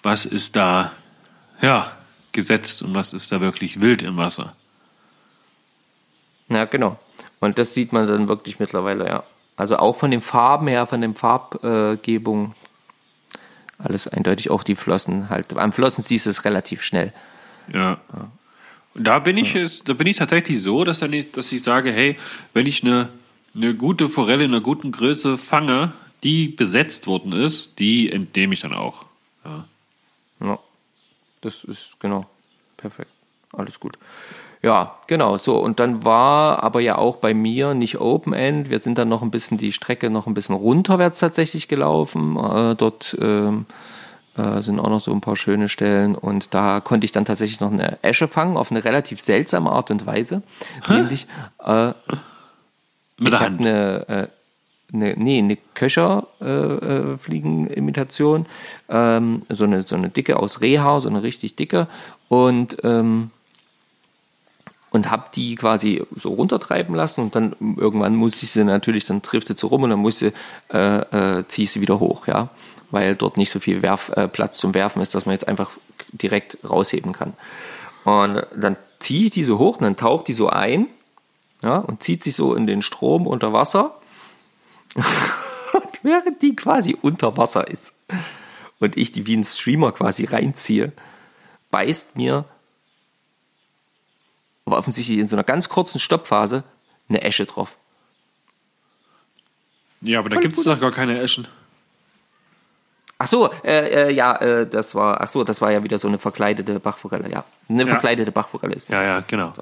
was 0.02 0.26
ist 0.26 0.56
da 0.56 0.92
ja, 1.60 1.92
gesetzt 2.32 2.82
und 2.82 2.94
was 2.94 3.12
ist 3.12 3.32
da 3.32 3.40
wirklich 3.40 3.80
wild 3.80 4.02
im 4.02 4.16
Wasser. 4.16 4.54
Ja, 6.48 6.64
genau. 6.66 6.98
Und 7.40 7.58
das 7.58 7.74
sieht 7.74 7.92
man 7.92 8.06
dann 8.06 8.28
wirklich 8.28 8.58
mittlerweile, 8.58 9.06
ja. 9.06 9.24
Also 9.56 9.76
auch 9.76 9.96
von 9.96 10.10
den 10.10 10.20
Farben 10.20 10.66
her, 10.66 10.86
von 10.86 11.00
den 11.00 11.14
Farbgebung, 11.14 12.54
alles 13.78 14.08
eindeutig, 14.08 14.50
auch 14.50 14.62
die 14.64 14.74
Flossen 14.74 15.28
halt. 15.30 15.56
Am 15.56 15.72
Flossen 15.72 16.02
siehst 16.02 16.26
du 16.26 16.30
es 16.30 16.44
relativ 16.44 16.82
schnell. 16.82 17.12
Ja. 17.72 17.98
Und 18.94 19.04
da 19.04 19.18
bin 19.18 19.36
ich, 19.36 19.54
es- 19.54 19.82
da 19.84 19.92
bin 19.94 20.06
ich 20.06 20.16
tatsächlich 20.16 20.60
so, 20.62 20.84
dass, 20.84 21.00
dann 21.00 21.12
ich, 21.12 21.32
dass 21.32 21.50
ich 21.52 21.62
sage, 21.62 21.92
hey, 21.92 22.16
wenn 22.52 22.66
ich 22.66 22.82
eine, 22.84 23.08
eine 23.54 23.74
gute 23.74 24.08
Forelle 24.08 24.44
in 24.44 24.50
einer 24.52 24.60
guten 24.60 24.92
Größe 24.92 25.38
fange, 25.38 25.92
die 26.22 26.48
besetzt 26.48 27.06
worden 27.06 27.32
ist, 27.32 27.78
die 27.78 28.10
entnehme 28.10 28.54
ich 28.54 28.60
dann 28.60 28.74
auch. 28.74 29.04
Ja. 29.44 29.64
Ja, 30.40 30.58
das 31.42 31.64
ist 31.64 31.98
genau 32.00 32.26
perfekt. 32.76 33.10
Alles 33.52 33.78
gut. 33.78 33.98
Ja, 34.64 34.96
genau. 35.09 35.37
So, 35.37 35.59
und 35.59 35.79
dann 35.79 36.07
war 36.07 36.62
aber 36.62 36.81
ja 36.81 36.96
auch 36.96 37.16
bei 37.16 37.35
mir 37.35 37.74
nicht 37.74 38.00
Open 38.00 38.33
End. 38.33 38.70
Wir 38.70 38.79
sind 38.79 38.96
dann 38.96 39.11
noch 39.11 39.20
ein 39.20 39.31
bisschen 39.31 39.59
die 39.59 39.72
Strecke 39.72 40.09
noch 40.09 40.27
ein 40.27 40.33
bisschen 40.33 40.55
runterwärts 40.55 41.18
tatsächlich 41.18 41.68
gelaufen. 41.68 42.38
Äh, 42.38 42.74
dort 42.74 43.14
ähm, 43.20 43.66
äh, 44.38 44.62
sind 44.62 44.81
auch 44.81 44.88
noch 44.88 45.00
so 45.00 45.12
ein 45.12 45.20
paar 45.20 45.37
schöne 45.37 45.68
Stellen 45.68 46.14
und 46.14 46.55
da 46.55 46.81
konnte 46.81 47.05
ich 47.05 47.12
dann 47.12 47.27
tatsächlich 47.27 47.61
noch 47.61 47.70
eine 47.70 48.03
Esche 48.03 48.27
fangen 48.27 48.57
auf 48.57 48.70
eine 48.70 48.87
relativ 48.87 49.20
seltsame 49.20 49.70
Art 49.70 49.90
und 49.90 50.07
Weise. 50.07 50.40
Nämlich, 50.88 51.27
äh, 51.62 51.88
Mit 51.88 51.96
ich 53.18 53.35
habe 53.35 53.44
Hand. 53.44 53.61
eine, 53.61 54.09
äh, 54.09 54.29
eine, 54.94 55.12
nee, 55.18 55.40
eine 55.40 55.59
Köcherfliegenimitation, 55.74 58.46
ähm, 58.88 59.42
so, 59.50 59.64
eine, 59.64 59.83
so 59.83 59.96
eine 59.96 60.09
dicke 60.09 60.38
aus 60.38 60.62
Rehhaar, 60.62 61.03
so 61.03 61.11
eine 61.11 61.22
richtig 61.22 61.55
dicke 61.55 61.87
und 62.29 62.79
ähm, 62.83 63.31
und 64.94 65.11
habe 65.11 65.24
die 65.35 65.57
quasi 65.57 66.04
so 66.14 66.28
runtertreiben 66.28 66.94
lassen 66.94 67.20
und 67.20 67.35
dann 67.35 67.57
irgendwann 67.76 68.14
muss 68.14 68.40
ich 68.44 68.52
sie 68.52 68.62
natürlich, 68.62 69.04
dann 69.04 69.22
trifft 69.22 69.48
sie 69.48 69.66
rum 69.66 69.83
und 69.83 69.90
dann 69.90 69.98
muss 69.98 70.20
sie, 70.20 70.33
äh, 70.72 71.38
äh, 71.38 71.48
ziehe 71.48 71.64
ich 71.64 71.72
sie 71.72 71.80
wieder 71.80 71.98
hoch, 71.98 72.28
ja, 72.28 72.50
weil 72.92 73.16
dort 73.16 73.37
nicht 73.37 73.50
so 73.50 73.59
viel 73.59 73.83
Werf, 73.83 74.11
äh, 74.14 74.28
Platz 74.28 74.57
zum 74.57 74.72
Werfen 74.72 75.02
ist, 75.02 75.12
dass 75.12 75.26
man 75.26 75.33
jetzt 75.33 75.48
einfach 75.48 75.72
direkt 76.12 76.59
rausheben 76.62 77.12
kann. 77.12 77.33
Und 78.04 78.46
dann 78.54 78.76
ziehe 79.00 79.24
ich 79.24 79.30
die 79.30 79.42
so 79.42 79.59
hoch 79.59 79.78
und 79.78 79.83
dann 79.83 79.96
taucht 79.96 80.28
die 80.28 80.33
so 80.33 80.48
ein, 80.48 80.87
ja, 81.64 81.78
und 81.78 82.04
zieht 82.04 82.22
sich 82.22 82.37
so 82.37 82.54
in 82.54 82.68
den 82.68 82.80
Strom 82.80 83.26
unter 83.26 83.52
Wasser. 83.52 83.98
und 84.94 85.04
während 86.04 86.40
die 86.40 86.54
quasi 86.54 86.96
unter 87.02 87.37
Wasser 87.37 87.66
ist 87.66 87.94
und 88.78 88.96
ich 88.96 89.11
die 89.11 89.26
wie 89.26 89.37
ein 89.37 89.42
Streamer 89.42 89.90
quasi 89.90 90.24
reinziehe, 90.24 90.92
beißt 91.72 92.14
mir 92.14 92.44
aber 94.66 94.79
offensichtlich 94.79 95.18
in 95.18 95.29
so 95.29 95.37
einer 95.37 95.44
ganz 95.44 95.68
kurzen 95.68 95.98
Stoppphase 96.00 96.64
eine 97.09 97.22
Esche 97.22 97.46
drauf. 97.46 97.77
Ja, 100.00 100.18
aber 100.18 100.29
da 100.29 100.40
gibt 100.40 100.57
es 100.59 100.64
doch 100.64 100.79
gar 100.81 100.92
keine 100.92 101.20
Eschen. 101.20 101.46
Ach 103.18 103.27
so, 103.27 103.50
äh, 103.62 104.09
äh, 104.09 104.11
ja, 104.12 104.37
äh, 104.37 104.66
das 104.66 104.94
war, 104.94 105.20
ach 105.20 105.29
so, 105.31 105.44
das 105.44 105.61
war 105.61 105.70
ja 105.70 105.83
wieder 105.83 105.98
so 105.98 106.09
eine 106.09 106.18
verkleidete 106.18 106.79
Bachforelle, 106.81 107.31
ja. 107.31 107.44
Eine 107.68 107.83
Ja. 107.83 107.88
verkleidete 107.88 108.33
Bachforelle 108.33 108.74
ist. 108.74 108.88
Ja, 108.88 109.03
ja, 109.03 109.20
genau. 109.20 109.53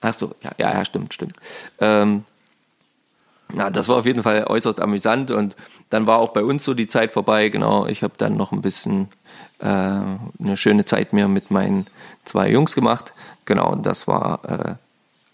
Ach 0.00 0.14
so, 0.14 0.34
ja, 0.42 0.52
ja, 0.58 0.72
ja, 0.74 0.84
stimmt, 0.84 1.12
stimmt. 1.12 1.36
Ähm, 1.80 2.24
Na, 3.52 3.70
das 3.70 3.88
war 3.88 3.96
auf 3.96 4.06
jeden 4.06 4.22
Fall 4.22 4.44
äußerst 4.44 4.80
amüsant 4.80 5.30
und 5.30 5.54
dann 5.90 6.06
war 6.06 6.18
auch 6.18 6.32
bei 6.32 6.42
uns 6.42 6.64
so 6.64 6.74
die 6.74 6.86
Zeit 6.86 7.12
vorbei. 7.12 7.48
Genau, 7.48 7.86
ich 7.86 8.02
habe 8.02 8.14
dann 8.16 8.36
noch 8.36 8.52
ein 8.52 8.62
bisschen 8.62 9.08
äh, 9.58 9.66
eine 9.66 10.56
schöne 10.56 10.84
Zeit 10.84 11.12
mir 11.12 11.28
mit 11.28 11.50
meinen 11.50 11.86
zwei 12.24 12.50
Jungs 12.50 12.74
gemacht. 12.74 13.12
Genau, 13.44 13.74
das 13.76 14.08
war 14.08 14.44
äh, 14.44 14.74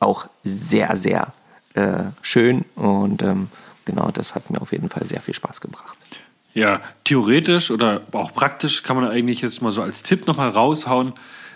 auch 0.00 0.26
sehr, 0.42 0.96
sehr 0.96 1.32
äh, 1.74 2.04
schön 2.22 2.64
und 2.74 3.22
ähm, 3.22 3.48
genau, 3.84 4.10
das 4.10 4.34
hat 4.34 4.50
mir 4.50 4.60
auf 4.60 4.72
jeden 4.72 4.88
Fall 4.88 5.06
sehr 5.06 5.20
viel 5.20 5.34
Spaß 5.34 5.60
gebracht. 5.60 5.96
Ja, 6.52 6.80
theoretisch 7.04 7.70
oder 7.70 8.02
auch 8.12 8.32
praktisch 8.34 8.82
kann 8.82 8.96
man 8.96 9.08
eigentlich 9.08 9.40
jetzt 9.40 9.62
mal 9.62 9.70
so 9.70 9.82
als 9.82 10.02
Tipp 10.02 10.26
nochmal 10.26 10.48
raushauen. 10.48 11.12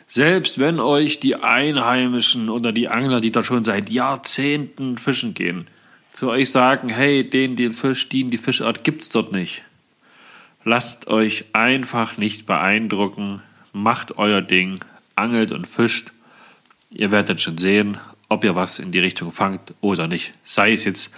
Selbst 0.08 0.60
wenn 0.60 0.78
euch 0.78 1.18
die 1.18 1.34
Einheimischen 1.34 2.48
oder 2.48 2.70
die 2.70 2.88
Angler, 2.88 3.20
die 3.20 3.32
da 3.32 3.42
schon 3.42 3.64
seit 3.64 3.90
Jahrzehnten 3.90 4.96
fischen 4.98 5.34
gehen, 5.34 5.66
zu 6.14 6.30
euch 6.30 6.50
sagen, 6.50 6.88
hey, 6.88 7.28
den, 7.28 7.56
den 7.56 7.72
Fisch, 7.72 8.08
die, 8.08 8.24
die 8.24 8.38
Fischart 8.38 8.84
gibt's 8.84 9.10
dort 9.10 9.32
nicht. 9.32 9.62
Lasst 10.64 11.08
euch 11.08 11.44
einfach 11.52 12.16
nicht 12.16 12.46
beeindrucken, 12.46 13.42
macht 13.72 14.16
euer 14.16 14.40
Ding, 14.40 14.78
angelt 15.16 15.50
und 15.50 15.66
fischt. 15.66 16.12
Ihr 16.90 17.10
werdet 17.10 17.40
schon 17.40 17.58
sehen, 17.58 17.98
ob 18.28 18.44
ihr 18.44 18.54
was 18.54 18.78
in 18.78 18.92
die 18.92 19.00
Richtung 19.00 19.32
fangt 19.32 19.74
oder 19.80 20.06
nicht. 20.06 20.32
Sei 20.44 20.72
es 20.72 20.84
jetzt 20.84 21.12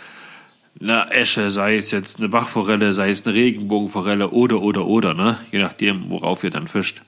eine 0.80 1.10
Esche, 1.10 1.50
sei 1.50 1.76
es 1.76 1.90
jetzt 1.90 2.18
eine 2.18 2.30
Bachforelle, 2.30 2.94
sei 2.94 3.10
es 3.10 3.26
eine 3.26 3.34
Regenbogenforelle 3.34 4.30
oder, 4.30 4.62
oder, 4.62 4.86
oder, 4.86 5.12
ne? 5.12 5.38
Je 5.52 5.58
nachdem, 5.58 6.08
worauf 6.08 6.42
ihr 6.42 6.50
dann 6.50 6.68
fischt. 6.68 7.02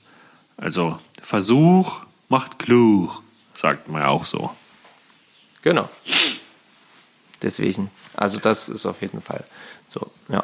Also, 0.57 0.99
Versuch 1.21 2.01
macht 2.29 2.59
klug, 2.59 3.23
sagt 3.55 3.89
man 3.89 4.01
ja 4.01 4.07
auch 4.09 4.25
so. 4.25 4.51
Genau. 5.63 5.89
Deswegen, 7.41 7.89
also 8.15 8.39
das 8.39 8.69
ist 8.69 8.85
auf 8.85 9.01
jeden 9.01 9.21
Fall 9.21 9.43
so, 9.87 10.11
ja. 10.27 10.43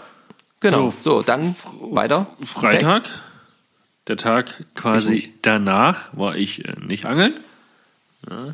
Genau, 0.61 0.93
so, 1.03 1.21
dann 1.21 1.55
weiter. 1.79 2.27
Freitag, 2.43 3.03
der 4.07 4.17
Tag 4.17 4.65
quasi 4.73 5.33
danach, 5.41 6.15
war 6.17 6.35
ich 6.35 6.65
äh, 6.65 6.75
nicht 6.79 7.05
angeln. 7.05 7.33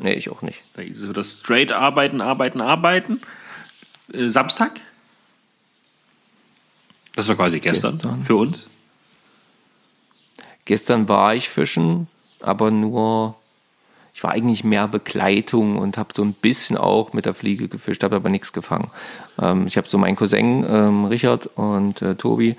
Nee, 0.00 0.14
ich 0.14 0.28
auch 0.28 0.42
nicht. 0.42 0.62
So 0.94 1.12
das 1.12 1.38
straight 1.38 1.72
arbeiten, 1.72 2.20
arbeiten, 2.20 2.60
arbeiten. 2.60 3.22
Äh, 4.12 4.28
Samstag. 4.28 4.80
Das 7.14 7.28
war 7.28 7.36
quasi 7.36 7.60
gestern, 7.60 7.92
Gestern. 7.92 8.24
für 8.24 8.36
uns. 8.36 8.68
Gestern 10.64 11.08
war 11.08 11.34
ich 11.34 11.48
fischen, 11.48 12.08
aber 12.40 12.70
nur, 12.70 13.36
ich 14.14 14.22
war 14.22 14.32
eigentlich 14.32 14.62
mehr 14.62 14.88
Begleitung 14.88 15.78
und 15.78 15.96
habe 15.96 16.10
so 16.14 16.22
ein 16.22 16.34
bisschen 16.34 16.76
auch 16.76 17.12
mit 17.12 17.24
der 17.24 17.34
Fliege 17.34 17.68
gefischt, 17.68 18.02
habe 18.02 18.16
aber 18.16 18.28
nichts 18.28 18.52
gefangen. 18.52 18.90
Ähm, 19.40 19.66
ich 19.66 19.76
habe 19.76 19.88
so 19.88 19.98
meinen 19.98 20.16
Cousin 20.16 20.64
ähm, 20.68 21.04
Richard 21.06 21.46
und 21.54 22.02
äh, 22.02 22.14
Tobi, 22.14 22.56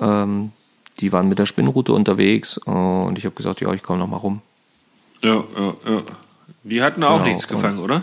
ähm, 0.00 0.52
die 1.00 1.12
waren 1.12 1.28
mit 1.28 1.38
der 1.38 1.46
Spinnrute 1.46 1.92
unterwegs 1.92 2.58
und 2.58 3.16
ich 3.16 3.24
habe 3.24 3.34
gesagt, 3.34 3.60
ja, 3.60 3.72
ich 3.72 3.82
komme 3.82 3.98
noch 3.98 4.08
mal 4.08 4.18
rum. 4.18 4.42
Ja, 5.22 5.42
ja, 5.56 5.74
ja. 5.86 6.02
Die 6.64 6.82
hatten 6.82 7.02
auch 7.02 7.18
Genau, 7.18 7.28
nichts 7.28 7.48
gefangen, 7.48 7.78
oder? 7.78 8.02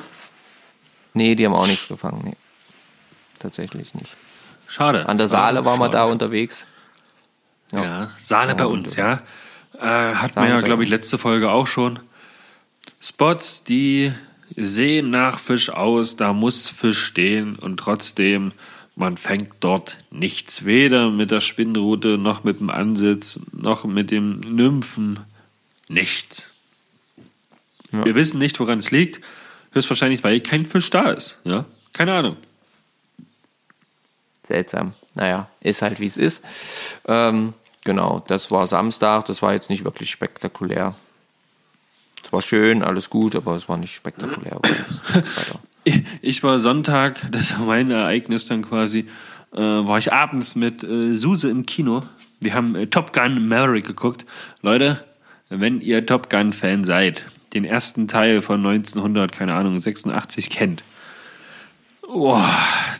Nee, 1.13 1.35
die 1.35 1.45
haben 1.45 1.53
auch 1.53 1.67
nichts 1.67 1.87
gefangen, 1.87 2.21
nee. 2.23 2.35
Tatsächlich 3.39 3.93
nicht. 3.93 4.15
Schade. 4.67 5.07
An 5.07 5.17
der 5.17 5.27
Saale 5.27 5.63
waren 5.65 5.79
wir 5.79 5.89
da 5.89 6.03
unterwegs. 6.03 6.65
Ja, 7.73 8.09
Saale 8.21 8.55
bei 8.55 8.65
uns, 8.65 8.95
ja. 8.95 9.21
Äh, 9.79 9.85
hat 9.85 10.33
Saale 10.33 10.49
man 10.49 10.57
ja, 10.57 10.61
glaube 10.61 10.83
ich, 10.83 10.89
letzte 10.89 11.17
Folge 11.17 11.51
auch 11.51 11.67
schon. 11.67 11.99
Spots, 13.01 13.63
die 13.63 14.11
sehen 14.55 15.09
nach 15.09 15.39
Fisch 15.39 15.69
aus, 15.69 16.15
da 16.15 16.33
muss 16.33 16.67
Fisch 16.67 16.99
stehen 16.99 17.55
und 17.55 17.77
trotzdem, 17.77 18.51
man 18.95 19.15
fängt 19.15 19.53
dort 19.61 19.97
nichts. 20.11 20.65
Weder 20.65 21.09
mit 21.09 21.31
der 21.31 21.39
Spinnrute, 21.39 22.17
noch 22.17 22.43
mit 22.43 22.59
dem 22.59 22.69
Ansitz, 22.69 23.41
noch 23.53 23.85
mit 23.85 24.11
dem 24.11 24.41
Nymphen. 24.41 25.19
Nichts. 25.87 26.51
Wir 27.91 28.13
wissen 28.15 28.37
nicht, 28.37 28.59
woran 28.59 28.79
es 28.79 28.91
liegt. 28.91 29.21
Höchstwahrscheinlich, 29.71 30.23
weil 30.23 30.41
kein 30.41 30.65
Fisch 30.65 30.89
da 30.89 31.09
ist. 31.09 31.39
Ja? 31.43 31.65
Keine 31.93 32.13
Ahnung. 32.13 32.37
Seltsam. 34.43 34.93
Naja, 35.15 35.49
ist 35.61 35.81
halt 35.81 35.99
wie 35.99 36.05
es 36.05 36.17
ist. 36.17 36.43
Ähm, 37.07 37.53
genau, 37.83 38.23
das 38.27 38.51
war 38.51 38.67
Samstag, 38.67 39.25
das 39.25 39.41
war 39.41 39.53
jetzt 39.53 39.69
nicht 39.69 39.83
wirklich 39.83 40.09
spektakulär. 40.09 40.95
Es 42.23 42.31
war 42.33 42.41
schön, 42.41 42.83
alles 42.83 43.09
gut, 43.09 43.35
aber 43.35 43.55
es 43.55 43.67
war 43.69 43.77
nicht 43.77 43.93
spektakulär. 43.93 44.59
Ich- 45.85 46.03
Ich 46.21 46.43
war 46.43 46.59
Sonntag, 46.59 47.19
das 47.31 47.57
war 47.57 47.65
mein 47.65 47.89
Ereignis 47.89 48.45
dann 48.45 48.61
quasi, 48.63 49.07
äh, 49.53 49.57
war 49.59 49.97
ich 49.97 50.11
abends 50.13 50.55
mit 50.55 50.83
äh, 50.83 51.15
Suse 51.15 51.49
im 51.49 51.65
Kino. 51.65 52.03
Wir 52.41 52.53
haben 52.53 52.75
äh, 52.75 52.87
Top 52.87 53.13
Gun 53.13 53.47
Maverick 53.47 53.87
geguckt. 53.87 54.25
Leute, 54.61 55.03
wenn 55.49 55.81
ihr 55.81 56.05
Top 56.05 56.29
Gun 56.29 56.53
Fan 56.53 56.83
seid, 56.83 57.23
den 57.53 57.63
ersten 57.65 58.07
Teil 58.07 58.41
von 58.41 58.63
1900, 58.65 59.31
keine 59.31 59.55
Ahnung, 59.55 59.79
86 59.79 60.49
kennt, 60.49 60.83
oh, 62.07 62.39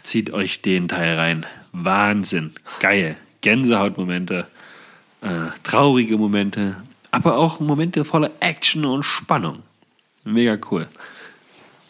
zieht 0.01 0.32
euch 0.32 0.62
den 0.62 0.88
Teil 0.88 1.15
rein. 1.17 1.45
Wahnsinn, 1.71 2.53
geil, 2.79 3.15
Gänsehautmomente, 3.41 4.47
äh, 5.21 5.27
traurige 5.63 6.17
Momente, 6.17 6.77
aber 7.12 7.38
auch 7.38 7.60
Momente 7.60 8.06
voller 8.06 8.32
Action 8.39 8.86
und 8.86 9.04
Spannung. 9.04 9.63
Mega 10.24 10.58
cool. 10.72 10.88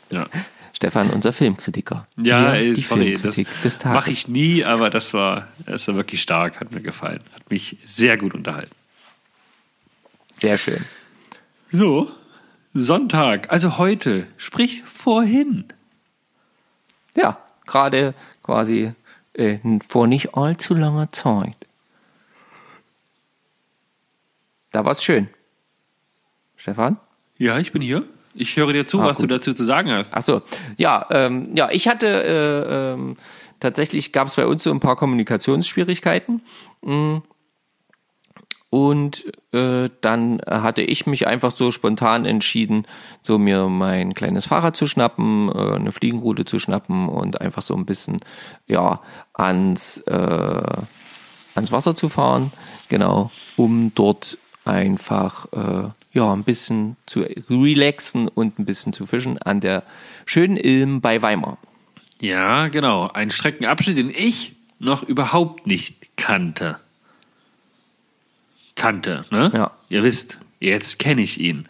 Ja. 0.09 0.27
Stefan, 0.73 1.09
unser 1.09 1.33
Filmkritiker. 1.33 2.07
Ja, 2.17 2.51
Hier 2.51 2.53
ey, 2.53 2.73
die 2.73 2.81
sorry, 2.81 3.13
das 3.13 3.35
Filmkritik 3.35 3.61
des 3.63 3.77
Tages. 3.79 3.95
mache 3.95 4.11
ich 4.11 4.27
nie, 4.27 4.63
aber 4.63 4.89
das 4.89 5.13
war, 5.13 5.47
das 5.65 5.87
war 5.87 5.95
wirklich 5.95 6.21
stark, 6.21 6.59
hat 6.61 6.71
mir 6.71 6.81
gefallen. 6.81 7.21
Hat 7.35 7.49
mich 7.51 7.77
sehr 7.85 8.17
gut 8.17 8.33
unterhalten. 8.33 8.71
Sehr 10.33 10.57
schön. 10.57 10.85
So, 11.71 12.09
Sonntag, 12.73 13.51
also 13.51 13.77
heute, 13.77 14.25
sprich 14.37 14.83
vorhin. 14.83 15.65
Ja, 17.15 17.37
gerade 17.67 18.13
quasi 18.41 18.93
äh, 19.33 19.59
vor 19.87 20.07
nicht 20.07 20.35
allzu 20.35 20.75
langer 20.75 21.11
Zeit. 21.11 21.55
Da 24.71 24.85
war 24.85 24.91
es 24.91 25.03
schön. 25.03 25.29
Stefan? 26.55 26.97
Ja, 27.37 27.57
ich 27.57 27.71
bin 27.71 27.81
hier. 27.81 28.03
Ich 28.35 28.55
höre 28.57 28.73
dir 28.73 28.85
zu, 28.85 28.99
Ah, 29.01 29.05
was 29.07 29.17
du 29.17 29.23
gut. 29.23 29.31
dazu 29.31 29.53
zu 29.53 29.63
sagen 29.63 29.89
hast. 29.91 30.13
Ach 30.13 30.23
so, 30.23 30.41
ja, 30.77 31.05
ähm, 31.09 31.55
ja, 31.55 31.69
ich 31.71 31.87
hatte 31.87 32.07
äh, 32.07 32.93
ähm, 32.93 33.17
tatsächlich 33.59 34.11
gab 34.11 34.27
es 34.27 34.35
bei 34.35 34.45
uns 34.45 34.63
so 34.63 34.71
ein 34.71 34.79
paar 34.79 34.95
Kommunikationsschwierigkeiten. 34.95 36.41
Mm. 36.81 37.17
Und 38.71 39.25
äh, 39.51 39.89
dann 40.01 40.41
hatte 40.47 40.83
ich 40.83 41.07
mich 41.07 41.25
einfach 41.25 41.51
so 41.55 41.71
spontan 41.71 42.25
entschieden, 42.25 42.85
so 43.23 43.39
mir 43.39 43.67
mein 43.67 44.13
kleines 44.13 44.45
Fahrrad 44.45 44.77
zu 44.77 44.85
schnappen, 44.85 45.49
äh, 45.49 45.75
eine 45.75 45.91
Fliegenroute 45.91 46.45
zu 46.45 46.59
schnappen 46.59 47.09
und 47.09 47.41
einfach 47.41 47.63
so 47.63 47.75
ein 47.75 47.87
bisschen 47.87 48.17
ja 48.67 49.01
ans 49.33 49.97
äh, 50.01 50.61
ans 51.55 51.71
Wasser 51.71 51.95
zu 51.95 52.09
fahren, 52.09 52.51
genau, 52.89 53.31
um 53.55 53.91
dort 53.95 54.37
einfach 54.69 55.45
äh, 55.51 55.89
ja 56.13 56.33
ein 56.33 56.43
bisschen 56.43 56.95
zu 57.05 57.25
relaxen 57.49 58.27
und 58.27 58.59
ein 58.59 58.65
bisschen 58.65 58.93
zu 58.93 59.05
fischen 59.05 59.37
an 59.41 59.59
der 59.59 59.83
schönen 60.25 60.57
Ilm 60.57 61.01
bei 61.01 61.21
Weimar. 61.21 61.57
Ja, 62.21 62.67
genau. 62.67 63.07
Ein 63.13 63.31
Streckenabschnitt, 63.31 63.97
den 63.97 64.09
ich 64.09 64.53
noch 64.79 65.03
überhaupt 65.03 65.67
nicht 65.67 65.95
kannte. 66.17 66.77
Kannte, 68.75 69.25
ne? 69.29 69.51
Ja. 69.53 69.71
Ihr 69.89 70.03
wisst, 70.03 70.37
jetzt 70.59 70.99
kenne 70.99 71.21
ich 71.21 71.39
ihn. 71.39 71.67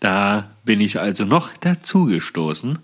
Da 0.00 0.50
bin 0.64 0.80
ich 0.80 0.98
also 0.98 1.24
noch 1.24 1.52
dazugestoßen. 1.56 2.78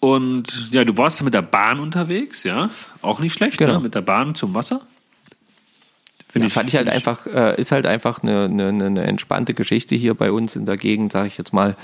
Und 0.00 0.70
ja, 0.70 0.84
du 0.84 0.96
warst 0.96 1.22
mit 1.22 1.34
der 1.34 1.42
Bahn 1.42 1.80
unterwegs, 1.80 2.44
ja? 2.44 2.70
Auch 3.02 3.20
nicht 3.20 3.32
schlecht, 3.34 3.58
Genau. 3.58 3.74
ne? 3.74 3.80
Mit 3.80 3.94
der 3.94 4.02
Bahn 4.02 4.34
zum 4.34 4.54
Wasser. 4.54 4.82
Finde 6.34 6.48
Ja, 6.48 6.52
fand 6.52 6.68
ich 6.68 6.74
halt 6.74 6.88
einfach, 6.88 7.26
äh, 7.28 7.54
ist 7.60 7.70
halt 7.70 7.86
einfach 7.86 8.24
eine, 8.24 8.46
eine, 8.46 8.66
eine 8.68 9.04
entspannte 9.04 9.54
Geschichte 9.54 9.94
hier 9.94 10.14
bei 10.14 10.32
uns 10.32 10.56
in 10.56 10.66
der 10.66 10.76
Gegend, 10.76 11.12
sage 11.12 11.28
ich 11.28 11.38
jetzt 11.38 11.52
mal, 11.52 11.76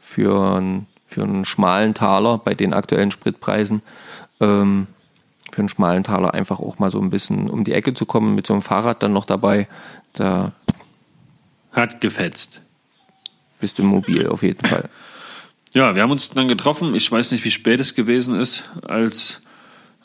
für, 0.00 0.56
einen- 0.56 0.86
für 1.04 1.22
einen 1.24 1.44
schmalen 1.44 1.92
Taler 1.92 2.38
bei 2.38 2.54
den 2.54 2.72
aktuellen 2.72 3.10
Spritpreisen. 3.10 3.82
Ähm, 4.40 4.86
für 5.52 5.58
einen 5.60 5.68
schmalen 5.68 6.04
Taler 6.04 6.32
einfach 6.32 6.58
auch 6.58 6.78
mal 6.78 6.90
so 6.90 6.98
ein 7.00 7.10
bisschen 7.10 7.50
um 7.50 7.64
die 7.64 7.72
Ecke 7.74 7.92
zu 7.92 8.06
kommen 8.06 8.34
mit 8.34 8.46
so 8.46 8.54
einem 8.54 8.62
Fahrrad 8.62 9.02
dann 9.02 9.12
noch 9.12 9.26
dabei. 9.26 9.68
Da 10.14 10.52
Hat 11.72 12.00
gefetzt. 12.00 12.62
bist 13.60 13.78
du 13.78 13.82
mobil 13.82 14.26
auf 14.26 14.42
jeden 14.42 14.66
Fall. 14.66 14.88
Ja, 15.74 15.94
wir 15.94 16.00
haben 16.02 16.10
uns 16.12 16.30
dann 16.30 16.48
getroffen. 16.48 16.94
Ich 16.94 17.12
weiß 17.12 17.30
nicht, 17.32 17.44
wie 17.44 17.50
spät 17.50 17.78
es 17.78 17.94
gewesen 17.94 18.34
ist, 18.40 18.64
als 18.86 19.42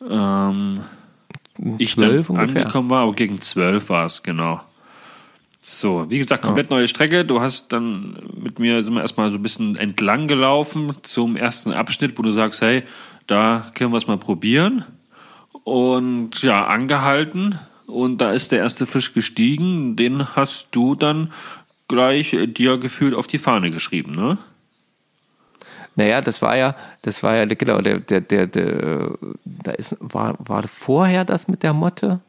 ähm, 0.10 0.84
ich 1.78 1.96
Zwölf 1.96 2.30
ungefähr. 2.30 2.62
angekommen 2.64 2.90
war, 2.90 3.04
aber 3.04 3.14
gegen 3.14 3.42
zwölf 3.42 3.90
war 3.90 4.06
es, 4.06 4.24
genau. 4.24 4.62
So, 5.66 6.06
wie 6.10 6.18
gesagt, 6.18 6.44
komplett 6.44 6.70
neue 6.70 6.90
Strecke. 6.90 7.24
Du 7.24 7.40
hast 7.40 7.72
dann 7.72 8.18
mit 8.36 8.60
mir 8.60 8.84
sind 8.84 8.94
wir 8.94 9.02
erstmal 9.02 9.32
so 9.32 9.38
ein 9.38 9.42
bisschen 9.42 9.78
entlang 9.78 10.28
gelaufen 10.28 10.92
zum 11.04 11.38
ersten 11.38 11.72
Abschnitt, 11.72 12.18
wo 12.18 12.22
du 12.22 12.34
sagst, 12.34 12.62
hey, 12.62 12.84
da 13.28 13.72
können 13.74 13.92
wir 13.94 13.98
es 13.98 14.08
mal 14.08 14.18
probieren. 14.18 14.84
Und 15.64 16.42
ja, 16.42 16.66
angehalten. 16.68 17.58
Und 17.88 18.18
da 18.20 18.34
ist 18.34 18.52
der 18.52 18.60
erste 18.60 18.86
Fisch 18.86 19.14
gestiegen. 19.14 19.96
Den 19.96 20.36
hast 20.36 20.68
du 20.72 20.96
dann 20.96 21.32
gleich 21.88 22.34
äh, 22.34 22.48
dir 22.48 22.78
gefühlt 22.78 23.14
auf 23.14 23.28
die 23.28 23.38
Fahne 23.38 23.72
geschrieben, 23.72 24.12
ne? 24.12 24.38
Naja, 25.96 26.22
das 26.22 26.42
war 26.42 26.56
ja, 26.58 26.76
das 27.04 27.22
war 27.24 27.36
ja, 27.36 27.46
genau, 27.46 27.80
der, 27.82 28.00
der, 28.00 28.22
der, 28.22 28.48
der 28.48 29.12
da 29.46 29.72
ist, 29.74 29.96
war, 30.00 30.36
war 30.40 30.68
vorher 30.68 31.24
das 31.26 31.48
mit 31.48 31.62
der 31.64 31.74
Motte? 31.74 32.20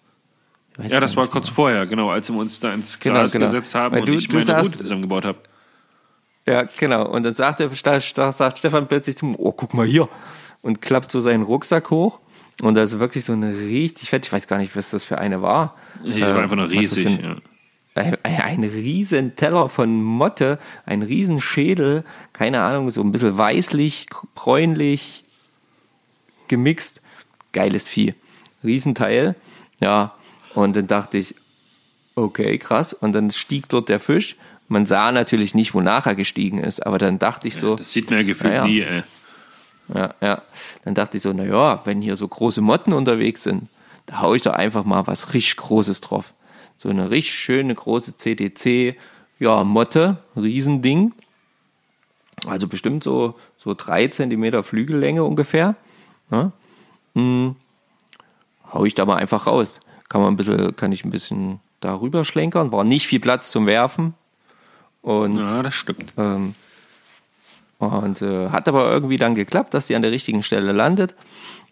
Ja, 0.83 1.00
das 1.00 1.16
war 1.16 1.27
kurz 1.29 1.46
mehr. 1.46 1.55
vorher, 1.55 1.87
genau, 1.87 2.11
als 2.11 2.31
wir 2.31 2.38
uns 2.38 2.59
da 2.61 2.74
ins 2.74 2.98
Genau, 2.98 3.14
Glas 3.20 3.33
genau. 3.33 3.46
gesetzt 3.46 3.74
haben 3.74 3.92
Weil 3.94 4.00
und 4.00 4.09
du- 4.09 4.14
ich 4.14 4.31
meine 4.33 4.61
Route 4.61 4.79
zusammengebaut 4.79 5.24
habe. 5.24 5.38
Ja, 6.46 6.64
genau. 6.79 7.07
Und 7.09 7.22
dann 7.22 7.35
sagt, 7.35 7.61
der, 7.61 7.70
sagt 7.70 8.59
Stefan 8.59 8.87
plötzlich 8.87 9.16
zu 9.16 9.24
mir, 9.24 9.37
oh, 9.38 9.53
guck 9.53 9.72
mal 9.72 9.87
hier. 9.87 10.09
Und 10.61 10.83
klappt 10.83 11.11
so 11.11 11.20
seinen 11.20 11.42
Rucksack 11.44 11.90
hoch. 11.90 12.20
Und 12.61 12.74
da 12.74 12.83
ist 12.83 12.98
wirklich 12.98 13.24
so 13.24 13.33
eine 13.33 13.57
richtig 13.57 14.11
fett, 14.11 14.27
ich 14.27 14.33
weiß 14.33 14.46
gar 14.46 14.59
nicht, 14.59 14.77
was 14.77 14.90
das 14.90 15.05
für 15.05 15.16
eine 15.18 15.40
war. 15.42 15.74
Ich 16.03 16.20
war 16.20 16.37
Äh, 16.37 16.42
einfach 16.42 16.57
nur 16.57 16.68
riesig. 16.70 17.07
ein- 17.07 17.22
Ja. 17.24 17.37
Ein, 17.94 18.16
ein 18.24 18.64
riesen 18.64 19.37
Teller 19.37 19.68
von 19.68 20.02
Motte, 20.02 20.59
ein 20.85 21.02
riesen 21.02 21.40
Schädel, 21.40 22.04
keine 22.33 22.62
Ahnung, 22.62 22.90
so 22.90 23.00
ein 23.00 23.12
bisschen 23.12 23.38
weißlich, 23.38 24.07
bräunlich 24.35 25.24
gemixt. 26.48 27.00
Geiles 27.52 27.88
Vieh. 27.88 28.14
Riesenteil. 28.64 29.37
Ja, 29.80 30.14
und 30.54 30.74
dann 30.76 30.87
dachte 30.87 31.18
ich, 31.18 31.35
okay, 32.16 32.59
krass. 32.59 32.92
Und 32.94 33.12
dann 33.12 33.30
stieg 33.30 33.68
dort 33.68 33.88
der 33.88 34.00
Fisch. 34.00 34.37
Man 34.66 34.87
sah 34.87 35.12
natürlich 35.12 35.54
nicht, 35.54 35.74
wonach 35.74 36.07
er 36.07 36.14
gestiegen 36.14 36.59
ist, 36.59 36.85
aber 36.85 36.98
dann 36.98 37.18
dachte 37.18 37.46
ich 37.46 37.57
so, 37.57 37.76
Das 37.76 37.92
sieht 37.92 38.11
man 38.11 38.20
ja 38.20 38.24
gefühlt 38.24 38.52
Ja, 38.54 38.59
ja. 38.61 38.66
nie, 38.66 38.80
ey. 38.80 39.02
ja, 39.94 40.14
ja. 40.20 40.42
Dann 40.85 40.94
dachte 40.94 41.18
ich 41.18 41.22
so, 41.22 41.33
na 41.33 41.44
ja, 41.44 41.83
wenn 41.85 42.00
hier 42.00 42.16
so 42.16 42.26
große 42.26 42.61
Motten 42.62 42.92
unterwegs 42.92 43.42
sind, 43.42 43.68
da 44.07 44.20
hau 44.20 44.35
ich 44.35 44.42
doch 44.42 44.54
einfach 44.54 44.85
mal 44.85 45.07
was 45.07 45.35
richtig 45.35 45.57
Großes 45.59 46.00
drauf. 46.00 46.33
So 46.76 46.88
eine 46.88 47.10
richtig 47.10 47.34
schöne 47.34 47.74
große 47.74 48.16
CDC, 48.16 48.96
ja, 49.38 49.64
Motte, 49.64 50.18
Riesending. 50.37 51.12
Also 52.46 52.68
bestimmt 52.68 53.04
so, 53.04 53.34
so 53.56 53.74
drei 53.74 54.08
Zentimeter 54.08 54.62
Flügellänge 54.62 55.24
ungefähr. 55.24 55.76
Ja. 56.30 56.52
Hm. 57.14 57.56
Hau 58.72 58.84
ich 58.84 58.94
da 58.94 59.04
mal 59.06 59.16
einfach 59.16 59.46
raus. 59.46 59.80
Kann 60.08 60.20
man 60.20 60.34
ein 60.34 60.37
bisschen, 60.37 60.76
kann 60.76 60.92
ich 60.92 61.04
ein 61.04 61.10
bisschen 61.10 61.60
darüber 61.80 62.24
schlenkern. 62.24 62.72
War 62.72 62.84
nicht 62.84 63.06
viel 63.06 63.20
Platz 63.20 63.50
zum 63.50 63.66
Werfen. 63.66 64.14
Und 65.02 65.38
Ja, 65.38 65.62
das 65.62 65.74
stimmt. 65.74 66.14
ähm, 66.16 66.54
und 67.78 68.22
äh, 68.22 68.48
hat 68.50 68.68
aber 68.68 68.90
irgendwie 68.90 69.16
dann 69.16 69.34
geklappt, 69.34 69.74
dass 69.74 69.87
sie 69.87 69.96
an 69.96 70.02
der 70.02 70.10
richtigen 70.12 70.42
Stelle 70.42 70.72
landet. 70.72 71.14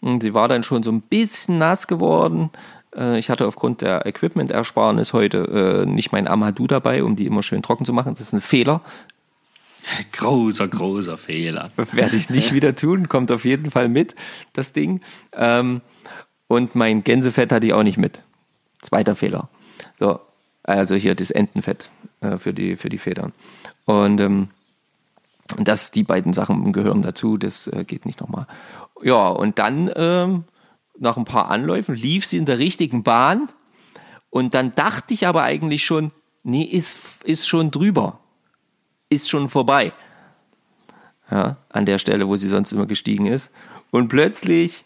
Und 0.00 0.22
sie 0.22 0.34
war 0.34 0.48
dann 0.48 0.62
schon 0.62 0.82
so 0.82 0.90
ein 0.90 1.00
bisschen 1.00 1.58
nass 1.58 1.86
geworden. 1.86 2.50
Äh, 2.96 3.18
ich 3.18 3.30
hatte 3.30 3.46
aufgrund 3.46 3.80
der 3.80 4.06
Equipment-Ersparnis 4.06 5.12
heute 5.12 5.84
äh, 5.84 5.90
nicht 5.90 6.12
mein 6.12 6.28
Amadou 6.28 6.66
dabei, 6.66 7.02
um 7.04 7.16
die 7.16 7.26
immer 7.26 7.42
schön 7.42 7.62
trocken 7.62 7.84
zu 7.84 7.92
machen. 7.92 8.14
Das 8.14 8.20
ist 8.20 8.32
ein 8.32 8.40
Fehler. 8.40 8.80
Großer, 10.12 10.68
großer 10.68 11.18
Fehler. 11.18 11.70
Werde 11.76 12.16
ich 12.16 12.30
nicht 12.30 12.52
wieder 12.52 12.76
tun. 12.76 13.08
Kommt 13.08 13.32
auf 13.32 13.44
jeden 13.44 13.70
Fall 13.70 13.88
mit, 13.88 14.14
das 14.52 14.72
Ding. 14.72 15.00
Ähm, 15.32 15.80
und 16.46 16.74
mein 16.74 17.02
Gänsefett 17.02 17.50
hatte 17.52 17.66
ich 17.66 17.72
auch 17.72 17.82
nicht 17.82 17.98
mit. 17.98 18.22
Zweiter 18.80 19.16
Fehler. 19.16 19.48
So, 19.98 20.20
also 20.62 20.94
hier 20.94 21.14
das 21.14 21.30
Entenfett 21.30 21.88
äh, 22.20 22.38
für, 22.38 22.52
die, 22.52 22.76
für 22.76 22.88
die 22.88 22.98
Federn. 22.98 23.32
Und 23.84 24.20
ähm, 24.20 24.48
das, 25.58 25.90
die 25.90 26.04
beiden 26.04 26.32
Sachen 26.32 26.72
gehören 26.72 27.02
dazu, 27.02 27.36
das 27.36 27.66
äh, 27.66 27.84
geht 27.84 28.06
nicht 28.06 28.20
nochmal. 28.20 28.46
Ja, 29.02 29.28
und 29.28 29.58
dann 29.58 29.90
ähm, 29.96 30.44
nach 30.98 31.16
ein 31.16 31.24
paar 31.24 31.50
Anläufen 31.50 31.94
lief 31.94 32.24
sie 32.24 32.36
in 32.36 32.46
der 32.46 32.58
richtigen 32.58 33.02
Bahn. 33.02 33.48
Und 34.30 34.54
dann 34.54 34.74
dachte 34.74 35.14
ich 35.14 35.26
aber 35.26 35.42
eigentlich 35.42 35.84
schon, 35.84 36.12
nee, 36.42 36.64
ist, 36.64 36.98
ist 37.24 37.46
schon 37.46 37.70
drüber. 37.70 38.18
Ist 39.08 39.28
schon 39.28 39.48
vorbei 39.48 39.92
ja, 41.32 41.56
an 41.70 41.86
der 41.86 41.98
Stelle, 41.98 42.28
wo 42.28 42.36
sie 42.36 42.48
sonst 42.48 42.72
immer 42.72 42.86
gestiegen 42.86 43.26
ist. 43.26 43.50
Und 43.90 44.08
plötzlich, 44.08 44.84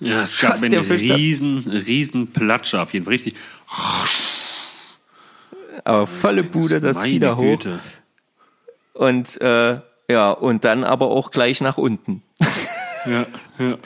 Ja, 0.00 0.22
es 0.22 0.40
gab 0.40 0.60
einen 0.60 0.84
riesen, 0.84 1.58
riesen 1.68 2.32
Platscher 2.32 2.82
auf 2.82 2.92
jeden 2.92 3.04
Fall. 3.04 3.14
Richtig. 3.14 3.34
aber 5.84 6.06
volle 6.06 6.42
Bude, 6.42 6.80
das 6.80 6.98
Meine 6.98 7.12
wieder 7.12 7.36
hoch. 7.36 7.58
Güte. 7.58 7.78
Und 8.92 9.40
äh, 9.40 9.80
ja, 10.08 10.30
und 10.32 10.64
dann 10.64 10.84
aber 10.84 11.06
auch 11.06 11.30
gleich 11.30 11.60
nach 11.60 11.78
unten. 11.78 12.22
Ja, 13.06 13.24
ja. 13.58 13.78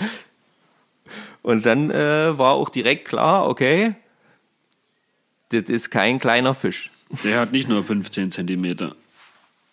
Und 1.42 1.66
dann 1.66 1.90
äh, 1.90 2.38
war 2.38 2.53
auch 2.53 2.68
direkt 2.68 3.09
klar, 3.09 3.48
okay, 3.48 3.94
das 5.50 5.64
ist 5.64 5.90
kein 5.90 6.18
kleiner 6.18 6.55
Fisch. 6.55 6.90
Der 7.24 7.40
hat 7.40 7.53
nicht 7.53 7.68
nur 7.68 7.83
15 7.83 8.31
Zentimeter. 8.31 8.94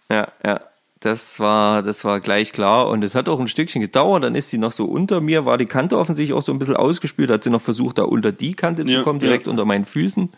Ja, 0.09 0.31
ja. 0.45 0.61
Das 0.99 1.39
war, 1.39 1.83
das 1.83 2.03
war 2.05 2.19
gleich 2.21 2.51
klar. 2.51 2.87
Und 2.87 3.03
es 3.03 3.13
hat 3.13 3.29
auch 3.29 3.39
ein 3.39 3.47
Stückchen 3.47 3.81
gedauert. 3.81 4.23
Dann 4.23 4.33
ist 4.33 4.49
sie 4.49 4.57
noch 4.57 4.71
so 4.71 4.85
unter 4.85 5.21
mir, 5.21 5.45
war 5.45 5.59
die 5.59 5.67
Kante 5.67 5.95
offensichtlich 5.95 6.35
auch 6.35 6.41
so 6.41 6.51
ein 6.51 6.57
bisschen 6.57 6.75
ausgespült. 6.75 7.29
Hat 7.29 7.43
sie 7.43 7.51
noch 7.51 7.61
versucht, 7.61 7.99
da 7.99 8.03
unter 8.03 8.31
die 8.31 8.55
Kante 8.55 8.81
zu 8.83 8.89
Ja, 8.89 9.03
kommen, 9.03 9.19
direkt 9.19 9.45
ja. 9.45 9.51
unter 9.51 9.63
meinen 9.63 9.85
Füßen. 9.85 10.29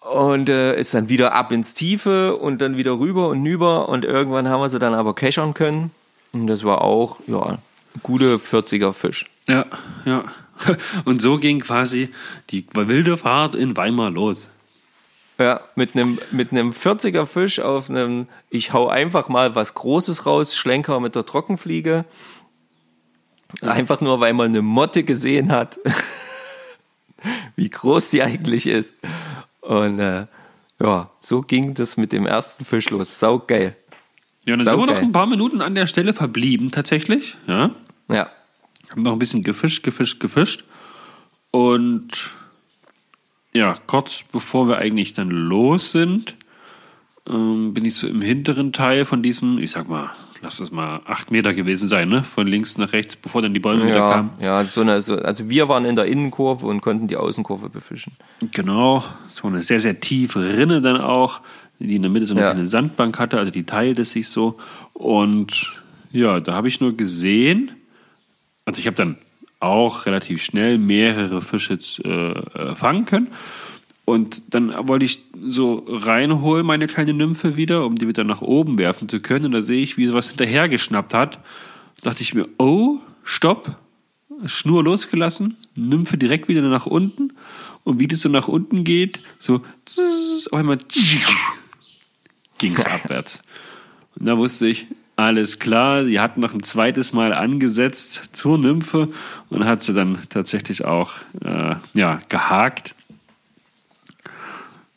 Und 0.00 0.48
äh, 0.48 0.80
ist 0.80 0.94
dann 0.94 1.10
wieder 1.10 1.34
ab 1.34 1.52
ins 1.52 1.74
Tiefe 1.74 2.36
und 2.36 2.62
dann 2.62 2.78
wieder 2.78 2.98
rüber 2.98 3.28
und 3.28 3.42
nüber. 3.42 3.90
Und 3.90 4.06
irgendwann 4.06 4.48
haben 4.48 4.60
wir 4.60 4.70
sie 4.70 4.78
dann 4.78 4.94
aber 4.94 5.14
keschern 5.14 5.52
können. 5.52 5.90
Und 6.32 6.46
das 6.46 6.64
war 6.64 6.80
auch, 6.80 7.20
ja, 7.26 7.58
gute 8.02 8.36
40er 8.36 8.92
Fisch. 8.92 9.26
Ja, 9.48 9.66
ja. 10.04 10.24
Und 11.04 11.20
so 11.20 11.36
ging 11.36 11.60
quasi 11.60 12.10
die 12.50 12.66
wilde 12.72 13.16
Fahrt 13.16 13.54
in 13.54 13.76
Weimar 13.76 14.10
los. 14.10 14.48
Ja, 15.38 15.60
mit 15.74 15.94
einem 15.94 16.18
mit 16.30 16.50
einem 16.50 16.70
40er 16.70 17.26
Fisch 17.26 17.60
auf 17.60 17.90
einem, 17.90 18.26
ich 18.48 18.72
hau 18.72 18.88
einfach 18.88 19.28
mal 19.28 19.54
was 19.54 19.74
Großes 19.74 20.24
raus, 20.24 20.56
Schlenker 20.56 20.98
mit 20.98 21.14
der 21.14 21.26
Trockenfliege. 21.26 22.06
Einfach 23.60 24.00
nur, 24.00 24.20
weil 24.20 24.32
man 24.32 24.48
eine 24.48 24.62
Motte 24.62 25.04
gesehen 25.04 25.52
hat, 25.52 25.78
wie 27.56 27.68
groß 27.68 28.10
die 28.10 28.22
eigentlich 28.22 28.66
ist. 28.66 28.92
Und 29.60 29.98
äh, 29.98 30.26
ja, 30.80 31.10
so 31.20 31.42
ging 31.42 31.74
das 31.74 31.96
mit 31.96 32.12
dem 32.12 32.26
ersten 32.26 32.64
Fisch 32.64 32.90
los. 32.90 33.18
Sau 33.18 33.38
geil. 33.38 33.76
Ja, 34.44 34.54
und 34.54 34.60
dann 34.60 34.68
sind 34.68 34.78
wir 34.78 34.86
noch 34.86 34.94
Saugeil. 34.94 35.08
ein 35.08 35.12
paar 35.12 35.26
Minuten 35.26 35.60
an 35.60 35.74
der 35.74 35.86
Stelle 35.86 36.14
verblieben, 36.14 36.70
tatsächlich. 36.70 37.36
Ja. 37.46 37.70
Ja, 38.08 38.30
Haben 38.90 39.02
noch 39.02 39.12
ein 39.12 39.18
bisschen 39.18 39.42
gefischt, 39.42 39.82
gefischt, 39.82 40.20
gefischt. 40.20 40.64
Und 41.50 42.08
ja, 43.52 43.76
kurz 43.86 44.22
bevor 44.30 44.68
wir 44.68 44.78
eigentlich 44.78 45.12
dann 45.14 45.30
los 45.30 45.92
sind, 45.92 46.34
ähm, 47.28 47.72
bin 47.74 47.84
ich 47.84 47.94
so 47.96 48.06
im 48.06 48.20
hinteren 48.20 48.72
Teil 48.72 49.04
von 49.04 49.22
diesem, 49.22 49.58
ich 49.58 49.70
sag 49.72 49.88
mal, 49.88 50.10
lass 50.42 50.58
das 50.58 50.70
mal 50.70 51.00
acht 51.06 51.30
Meter 51.30 51.54
gewesen 51.54 51.88
sein, 51.88 52.08
ne? 52.08 52.22
Von 52.22 52.46
links 52.46 52.76
nach 52.78 52.92
rechts, 52.92 53.16
bevor 53.16 53.42
dann 53.42 53.54
die 53.54 53.60
Bäume 53.60 53.84
wieder 53.84 53.96
ja, 53.96 54.12
kamen. 54.12 54.30
ja. 54.40 54.64
So 54.66 54.82
eine, 54.82 55.00
so, 55.00 55.16
also 55.16 55.48
wir 55.48 55.68
waren 55.68 55.84
in 55.86 55.96
der 55.96 56.04
Innenkurve 56.04 56.66
und 56.66 56.82
konnten 56.82 57.08
die 57.08 57.16
Außenkurve 57.16 57.68
befischen. 57.70 58.12
Genau, 58.52 59.02
so 59.32 59.48
eine 59.48 59.62
sehr, 59.62 59.80
sehr 59.80 59.98
tiefe 59.98 60.56
Rinne 60.56 60.80
dann 60.82 61.00
auch, 61.00 61.40
die 61.78 61.96
in 61.96 62.02
der 62.02 62.10
Mitte 62.10 62.26
so 62.26 62.34
eine 62.34 62.42
Ja. 62.42 62.50
kleine 62.52 62.68
Sandbank 62.68 63.18
hatte, 63.18 63.38
also 63.38 63.50
die 63.50 63.64
teilte 63.64 64.04
sich 64.04 64.28
so. 64.28 64.58
Und 64.92 65.82
ja, 66.12 66.38
da 66.40 66.52
habe 66.54 66.68
ich 66.68 66.80
nur 66.80 66.96
gesehen, 66.96 67.72
also 68.66 68.80
ich 68.80 68.86
habe 68.86 68.96
dann 68.96 69.16
auch 69.60 70.06
relativ 70.06 70.42
schnell 70.42 70.76
mehrere 70.76 71.40
Fische 71.40 71.78
äh, 72.04 72.08
äh, 72.10 72.74
fangen 72.74 73.06
können. 73.06 73.28
Und 74.04 74.54
dann 74.54 74.88
wollte 74.88 75.04
ich 75.04 75.20
so 75.48 75.84
reinholen, 75.88 76.66
meine 76.66 76.86
kleine 76.86 77.14
Nymphe 77.14 77.56
wieder, 77.56 77.84
um 77.86 77.96
die 77.96 78.06
wieder 78.06 78.22
nach 78.22 78.42
oben 78.42 78.78
werfen 78.78 79.08
zu 79.08 79.20
können. 79.20 79.46
Und 79.46 79.52
da 79.52 79.62
sehe 79.62 79.82
ich, 79.82 79.96
wie 79.96 80.06
sie 80.06 80.12
was 80.12 80.28
hinterhergeschnappt 80.28 81.14
hat. 81.14 81.36
Da 82.02 82.10
dachte 82.10 82.22
ich 82.22 82.34
mir, 82.34 82.48
oh, 82.58 82.98
stopp, 83.24 83.76
Schnur 84.44 84.84
losgelassen, 84.84 85.56
Nymphe 85.76 86.18
direkt 86.18 86.46
wieder 86.48 86.62
nach 86.62 86.86
unten. 86.86 87.32
Und 87.84 87.98
wie 87.98 88.08
das 88.08 88.20
so 88.20 88.28
nach 88.28 88.48
unten 88.48 88.84
geht, 88.84 89.20
so 89.38 89.62
auf 90.50 90.52
einmal 90.52 90.78
ging 92.58 92.74
es 92.76 92.86
abwärts. 92.86 93.42
Und 94.16 94.26
da 94.26 94.36
wusste 94.36 94.68
ich, 94.68 94.86
alles 95.16 95.58
klar, 95.58 96.04
sie 96.04 96.20
hat 96.20 96.36
noch 96.36 96.52
ein 96.52 96.62
zweites 96.62 97.12
Mal 97.14 97.32
angesetzt 97.32 98.30
zur 98.32 98.58
Nymphe 98.58 99.08
und 99.48 99.64
hat 99.64 99.82
sie 99.82 99.94
dann 99.94 100.18
tatsächlich 100.28 100.84
auch 100.84 101.12
äh, 101.42 101.76
ja, 101.94 102.20
gehakt. 102.28 102.94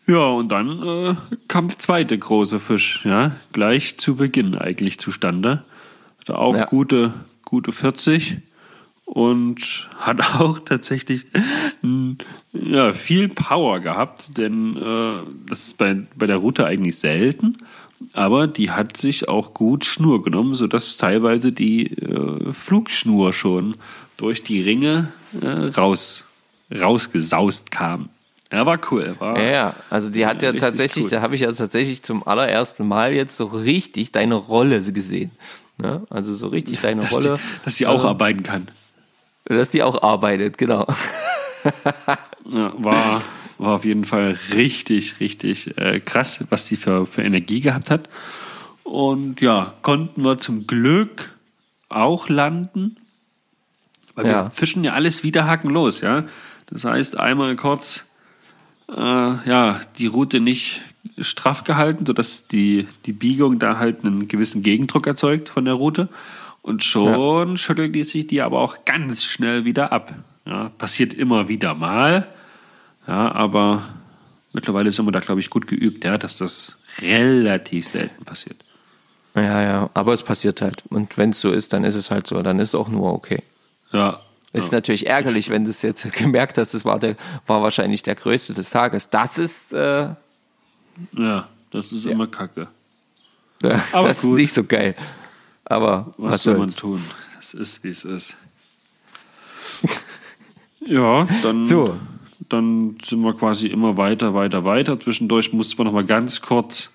Ja, 0.06 0.26
und 0.26 0.50
dann 0.50 0.82
äh, 0.84 1.16
kam 1.48 1.68
der 1.68 1.80
zweite 1.80 2.18
große 2.18 2.60
Fisch, 2.60 3.02
ja, 3.06 3.34
gleich 3.54 3.98
zu 3.98 4.16
Beginn 4.16 4.58
eigentlich 4.58 5.00
zustande. 5.00 5.64
Hatte 6.20 6.38
auch 6.38 6.56
Ja. 6.58 6.66
gute, 6.66 7.14
gute 7.46 7.72
40. 7.72 8.38
und 9.06 9.90
hat 10.00 10.20
auch 10.42 10.60
tatsächlich 10.60 11.28
ja, 12.52 12.94
viel 12.94 13.30
Power 13.30 13.80
gehabt, 13.80 14.38
denn 14.38 14.76
äh, 14.78 15.24
das 15.48 15.68
ist 15.68 15.78
bei, 15.78 15.96
bei 16.16 16.26
der 16.28 16.38
Route 16.38 16.66
eigentlich 16.66 16.98
selten. 16.98 17.58
Aber 18.14 18.48
die 18.48 18.72
hat 18.72 18.98
sich 18.98 19.28
auch 19.28 19.54
gut 19.54 19.86
Schnur 19.86 20.24
genommen, 20.24 20.56
sodass 20.56 20.98
teilweise 20.98 21.52
die 21.52 21.88
äh, 21.98 22.54
Flugschnur 22.54 23.34
schon 23.34 23.76
durch 24.18 24.44
die 24.44 24.62
Ringe 24.62 25.12
äh, 25.42 25.48
raus, 25.48 26.24
rausgesaust 26.74 27.72
kam. 27.72 28.10
Ja, 28.52 28.66
war 28.66 28.80
cool. 28.90 29.16
War, 29.20 29.38
ja, 29.40 29.52
ja, 29.52 29.76
also 29.90 30.10
die 30.10 30.26
hat 30.26 30.42
ja, 30.42 30.52
ja 30.52 30.60
tatsächlich, 30.60 31.06
cool. 31.06 31.12
da 31.12 31.22
habe 31.22 31.36
ich 31.36 31.42
ja 31.42 31.52
tatsächlich 31.52 32.02
zum 32.02 32.28
allerersten 32.28 32.88
Mal 32.88 33.14
jetzt 33.14 33.38
so 33.38 33.46
richtig 33.46 34.12
deine 34.12 34.36
Rolle 34.36 34.82
gesehen. 34.92 35.32
Ja, 35.82 36.02
also 36.10 36.34
so 36.34 36.48
richtig 36.48 36.82
deine 36.82 37.04
dass 37.04 37.12
Rolle. 37.12 37.38
Die, 37.38 37.66
dass 37.66 37.76
sie 37.76 37.86
auch 37.86 38.04
äh, 38.04 38.08
arbeiten 38.08 38.44
kann. 38.44 38.68
Dass 39.46 39.70
die 39.70 39.84
auch 39.84 40.02
arbeitet, 40.04 40.58
genau. 40.58 40.88
ja, 42.46 42.74
war, 42.78 43.22
war 43.60 43.76
auf 43.76 43.86
jeden 43.86 44.06
Fall 44.06 44.38
richtig, 44.54 45.20
richtig 45.20 45.78
äh, 45.78 46.00
krass, 46.00 46.44
was 46.50 46.66
die 46.66 46.78
für, 46.78 47.06
für 47.06 47.22
Energie 47.22 47.60
gehabt 47.60 47.92
hat. 47.92 48.10
Und 48.84 49.42
ja, 49.42 49.74
konnten 49.82 50.24
wir 50.24 50.40
zum 50.40 50.66
Glück 50.66 51.34
auch 51.90 52.30
landen. 52.30 52.98
Weil 54.16 54.26
ja. 54.26 54.46
wir 54.46 54.50
fischen 54.52 54.84
ja 54.84 54.94
alles 54.94 55.24
wieder 55.24 55.46
hakenlos, 55.46 56.02
ja. 56.02 56.26
Das 56.68 56.86
heißt, 56.86 57.18
einmal 57.20 57.56
kurz 57.56 58.04
äh, 58.90 58.94
ja, 58.96 59.82
die 59.98 60.08
Route 60.08 60.40
nicht 60.40 60.82
straff 61.20 61.64
gehalten, 61.64 62.06
sodass 62.06 62.48
die, 62.48 62.88
die 63.06 63.14
Biegung 63.14 63.60
da 63.60 63.78
halt 63.78 64.06
einen 64.06 64.28
gewissen 64.28 64.64
Gegendruck 64.64 65.06
erzeugt 65.06 65.50
von 65.50 65.66
der 65.66 65.76
Route. 65.76 66.10
Und 66.62 66.84
schon 66.84 67.52
ja. 67.52 67.58
schüttelt 67.58 67.96
die 67.96 68.04
sich 68.04 68.28
die 68.28 68.42
aber 68.42 68.60
auch 68.60 68.86
ganz 68.86 69.24
schnell 69.24 69.66
wieder 69.66 69.92
ab. 69.92 70.14
Ja, 70.46 70.70
passiert 70.78 71.14
immer 71.14 71.48
wieder 71.48 71.74
mal. 71.74 72.28
Ja, 73.10 73.32
aber 73.32 73.90
mittlerweile 74.54 74.92
sind 74.92 75.08
wir 75.08 75.12
da, 75.12 75.20
glaube 75.20 75.42
ich, 75.42 75.50
gut 75.50 75.66
geübt, 75.66 76.06
ja, 76.06 76.20
dass 76.20 76.38
das 76.38 76.78
relativ 77.02 77.88
selten 77.88 78.24
passiert. 78.24 78.64
Ja, 79.34 79.62
ja, 79.64 79.90
aber 79.96 80.14
es 80.14 80.22
passiert 80.22 80.62
halt. 80.62 80.84
Und 80.90 81.18
wenn 81.18 81.32
es 81.32 81.42
so 81.42 81.52
ist, 81.52 81.74
dann 81.74 81.84
ist 81.84 81.96
es 81.96 82.12
halt 82.12 82.28
so. 82.28 82.44
Dann 82.44 82.60
ist 82.60 82.70
es 82.70 82.76
auch 82.76 82.88
nur 82.88 83.12
okay. 83.12 83.42
Ja. 83.92 84.22
Ist 84.54 84.72
ja. 84.72 84.78
natürlich 84.78 85.08
ärgerlich, 85.08 85.50
wenn 85.50 85.64
du 85.64 85.72
es 85.72 85.82
jetzt 85.82 86.12
gemerkt 86.14 86.60
hast, 86.60 86.76
das 86.76 86.86
war, 86.86 87.00
der, 87.00 87.16
war 87.48 87.64
wahrscheinlich 87.64 88.04
der 88.04 88.14
größte 88.14 88.54
des 88.54 88.70
Tages. 88.70 89.10
Das 89.10 89.40
ist. 89.40 89.74
Äh, 89.74 90.10
ja, 91.14 91.48
das 91.72 91.92
ist 91.92 92.06
ja. 92.06 92.12
immer 92.12 92.28
kacke. 92.28 92.68
Ja, 93.64 93.84
aber 93.92 94.10
das 94.10 94.22
gut. 94.22 94.34
ist 94.34 94.42
nicht 94.42 94.54
so 94.54 94.64
geil. 94.66 94.94
Aber 95.66 96.12
was, 96.18 96.34
was 96.34 96.44
soll 96.44 96.58
man 96.60 96.70
tun? 96.70 97.04
Es 97.40 97.56
ist, 97.56 97.84
wie 97.84 97.90
es 97.90 98.06
ist. 98.06 98.38
ja, 100.86 101.28
dann, 101.42 101.66
so. 101.66 101.98
Dann 102.50 102.98
sind 103.04 103.22
wir 103.22 103.34
quasi 103.34 103.68
immer 103.68 103.98
weiter, 103.98 104.34
weiter, 104.34 104.66
weiter. 104.66 105.00
Zwischendurch 105.00 105.54
musste 105.54 105.78
man 105.78 105.88
noch 105.88 105.94
mal 105.94 106.06
ganz 106.06 106.42
kurz 106.42 106.92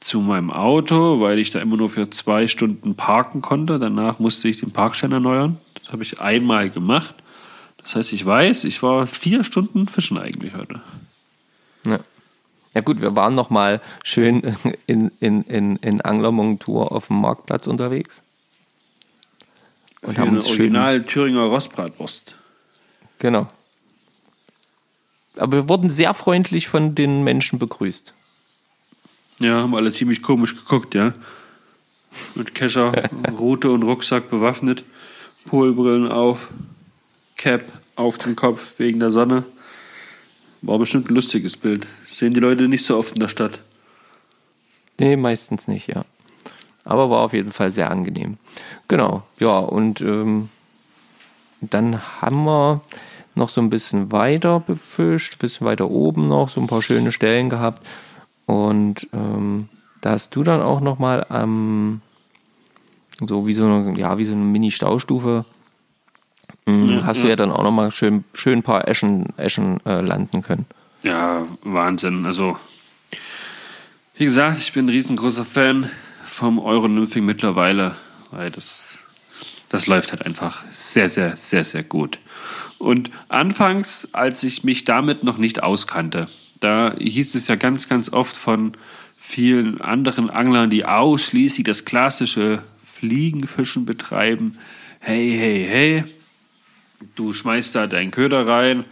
zu 0.00 0.20
meinem 0.20 0.50
Auto, 0.50 1.20
weil 1.20 1.38
ich 1.38 1.50
da 1.50 1.60
immer 1.60 1.76
nur 1.76 1.90
für 1.90 2.08
zwei 2.10 2.46
Stunden 2.46 2.94
parken 2.94 3.42
konnte. 3.42 3.78
Danach 3.78 4.18
musste 4.18 4.48
ich 4.48 4.60
den 4.60 4.70
Parkschein 4.70 5.12
erneuern. 5.12 5.58
Das 5.82 5.92
habe 5.92 6.02
ich 6.02 6.20
einmal 6.20 6.70
gemacht. 6.70 7.14
Das 7.82 7.96
heißt, 7.96 8.12
ich 8.12 8.24
weiß, 8.24 8.64
ich 8.64 8.82
war 8.82 9.06
vier 9.06 9.44
Stunden 9.44 9.88
fischen 9.88 10.18
eigentlich 10.18 10.54
heute. 10.54 10.80
Ja. 11.86 12.00
Ja 12.74 12.82
gut, 12.82 13.00
wir 13.00 13.16
waren 13.16 13.34
noch 13.34 13.50
mal 13.50 13.80
schön 14.04 14.56
in, 14.86 15.10
in, 15.20 15.42
in, 15.44 15.76
in 15.76 16.00
Anglermontur 16.02 16.92
auf 16.92 17.06
dem 17.06 17.20
Marktplatz 17.20 17.66
unterwegs. 17.66 18.22
Und 20.02 20.14
Für 20.14 20.20
haben 20.20 20.36
uns 20.36 20.46
Original 20.46 20.98
schön, 20.98 21.06
Thüringer 21.06 21.44
Rostbratwurst. 21.44 22.36
Genau. 23.18 23.48
Aber 25.38 25.56
wir 25.58 25.68
wurden 25.68 25.88
sehr 25.88 26.14
freundlich 26.14 26.68
von 26.68 26.94
den 26.94 27.22
Menschen 27.24 27.58
begrüßt. 27.58 28.14
Ja, 29.40 29.62
haben 29.62 29.74
alle 29.74 29.92
ziemlich 29.92 30.22
komisch 30.22 30.56
geguckt, 30.56 30.94
ja. 30.94 31.12
Mit 32.34 32.54
Kescher, 32.54 32.92
Rute 33.38 33.70
und 33.70 33.82
Rucksack 33.82 34.30
bewaffnet, 34.30 34.84
Polbrillen 35.46 36.10
auf, 36.10 36.48
Cap 37.36 37.64
auf 37.94 38.18
dem 38.18 38.36
Kopf 38.36 38.78
wegen 38.78 39.00
der 39.00 39.10
Sonne. 39.10 39.44
War 40.62 40.78
bestimmt 40.78 41.10
ein 41.10 41.14
lustiges 41.14 41.56
Bild. 41.56 41.86
sehen 42.04 42.32
die 42.32 42.40
Leute 42.40 42.66
nicht 42.66 42.84
so 42.84 42.96
oft 42.96 43.14
in 43.14 43.20
der 43.20 43.28
Stadt. 43.28 43.62
Nee, 44.98 45.16
meistens 45.16 45.68
nicht, 45.68 45.86
ja. 45.86 46.04
Aber 46.84 47.10
war 47.10 47.20
auf 47.20 47.32
jeden 47.32 47.52
Fall 47.52 47.70
sehr 47.70 47.90
angenehm. 47.90 48.38
Genau, 48.88 49.22
ja, 49.38 49.58
und 49.58 50.00
ähm, 50.00 50.48
dann 51.60 52.02
haben 52.20 52.44
wir 52.44 52.82
noch 53.38 53.48
so 53.48 53.60
ein 53.60 53.70
bisschen 53.70 54.12
weiter 54.12 54.60
befischt, 54.60 55.36
ein 55.36 55.38
bisschen 55.38 55.66
weiter 55.66 55.90
oben 55.90 56.28
noch, 56.28 56.48
so 56.48 56.60
ein 56.60 56.66
paar 56.66 56.82
schöne 56.82 57.12
Stellen 57.12 57.48
gehabt. 57.48 57.86
Und 58.46 59.08
ähm, 59.12 59.68
da 60.00 60.10
hast 60.10 60.34
du 60.36 60.44
dann 60.44 60.60
auch 60.60 60.80
nochmal 60.80 61.26
ähm, 61.30 62.02
so 63.26 63.46
wie 63.46 63.54
so 63.54 63.64
eine, 63.64 63.98
ja, 63.98 64.18
wie 64.18 64.24
so 64.24 64.32
eine 64.32 64.44
Mini-Staustufe 64.44 65.44
Mhm, 66.68 67.06
hast 67.06 67.22
du 67.22 67.28
ja 67.28 67.36
dann 67.36 67.50
auch 67.50 67.62
nochmal 67.62 67.90
schön, 67.90 68.24
schön 68.34 68.58
ein 68.58 68.62
paar 68.62 68.86
Eschen, 68.86 69.26
Eschen 69.38 69.80
äh, 69.86 70.02
landen 70.02 70.42
können. 70.42 70.66
Ja, 71.02 71.46
Wahnsinn. 71.62 72.26
Also, 72.26 72.58
wie 74.16 74.26
gesagt, 74.26 74.58
ich 74.58 74.74
bin 74.74 74.84
ein 74.84 74.90
riesengroßer 74.90 75.46
Fan 75.46 75.90
vom 76.26 76.58
Euronymphing 76.58 77.24
mittlerweile, 77.24 77.94
weil 78.30 78.50
das, 78.50 78.97
das 79.68 79.86
läuft 79.86 80.12
halt 80.12 80.24
einfach 80.24 80.64
sehr, 80.70 81.08
sehr, 81.08 81.36
sehr, 81.36 81.64
sehr 81.64 81.82
gut. 81.82 82.18
Und 82.78 83.10
anfangs, 83.28 84.08
als 84.12 84.42
ich 84.42 84.64
mich 84.64 84.84
damit 84.84 85.24
noch 85.24 85.38
nicht 85.38 85.62
auskannte, 85.62 86.28
da 86.60 86.94
hieß 86.98 87.34
es 87.34 87.48
ja 87.48 87.56
ganz, 87.56 87.88
ganz 87.88 88.12
oft 88.12 88.36
von 88.36 88.72
vielen 89.16 89.80
anderen 89.80 90.30
Anglern, 90.30 90.70
die 90.70 90.84
ausschließlich 90.84 91.64
das 91.64 91.84
klassische 91.84 92.62
Fliegenfischen 92.84 93.84
betreiben. 93.84 94.54
Hey, 95.00 95.30
hey, 95.36 95.66
hey, 95.68 96.04
Du 97.14 97.32
schmeißt 97.32 97.74
da 97.74 97.86
deinen 97.86 98.10
Köder 98.10 98.46
rein, 98.46 98.84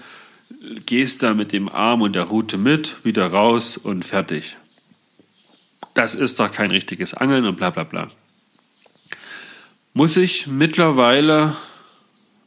gehst 0.87 1.23
da 1.23 1.35
mit 1.35 1.53
dem 1.53 1.69
Arm 1.69 2.03
und 2.03 2.15
der 2.15 2.25
Rute 2.25 2.57
mit, 2.57 3.05
wieder 3.05 3.27
raus 3.27 3.77
und 3.77 4.05
fertig. 4.05 4.57
Das 5.95 6.15
ist 6.15 6.39
doch 6.39 6.53
kein 6.53 6.71
richtiges 6.71 7.15
Angeln 7.15 7.47
und 7.47 7.57
bla 7.57 7.71
bla 7.71 7.85
bla. 7.85 8.09
Muss 9.97 10.19
ich 10.19 10.47
mittlerweile, 10.47 11.57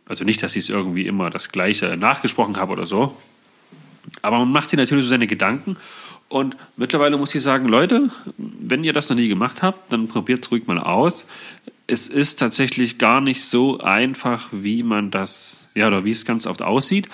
also 0.05 0.23
nicht, 0.23 0.43
dass 0.43 0.55
ich 0.55 0.65
es 0.65 0.69
irgendwie 0.69 1.07
immer 1.07 1.31
das 1.31 1.49
Gleiche 1.49 1.97
nachgesprochen 1.97 2.57
habe 2.57 2.73
oder 2.73 2.85
so, 2.85 3.17
aber 4.21 4.37
man 4.37 4.51
macht 4.51 4.69
sich 4.69 4.77
natürlich 4.77 5.05
so 5.05 5.09
seine 5.09 5.25
Gedanken. 5.25 5.75
Und 6.27 6.55
mittlerweile 6.77 7.17
muss 7.17 7.33
ich 7.33 7.41
sagen, 7.41 7.67
Leute, 7.67 8.11
wenn 8.37 8.83
ihr 8.83 8.93
das 8.93 9.09
noch 9.09 9.17
nie 9.17 9.27
gemacht 9.27 9.63
habt, 9.63 9.91
dann 9.91 10.07
probiert 10.07 10.45
es 10.45 10.51
ruhig 10.51 10.67
mal 10.67 10.77
aus. 10.77 11.25
Es 11.87 12.07
ist 12.07 12.35
tatsächlich 12.35 12.99
gar 12.99 13.19
nicht 13.19 13.43
so 13.43 13.79
einfach, 13.79 14.49
wie 14.51 14.83
man 14.83 15.09
das, 15.09 15.58
ja, 15.75 15.87
oder 15.87 16.03
wie 16.03 16.11
es 16.11 16.25
ganz 16.25 16.47
oft 16.47 16.61
aussieht. 16.61 17.07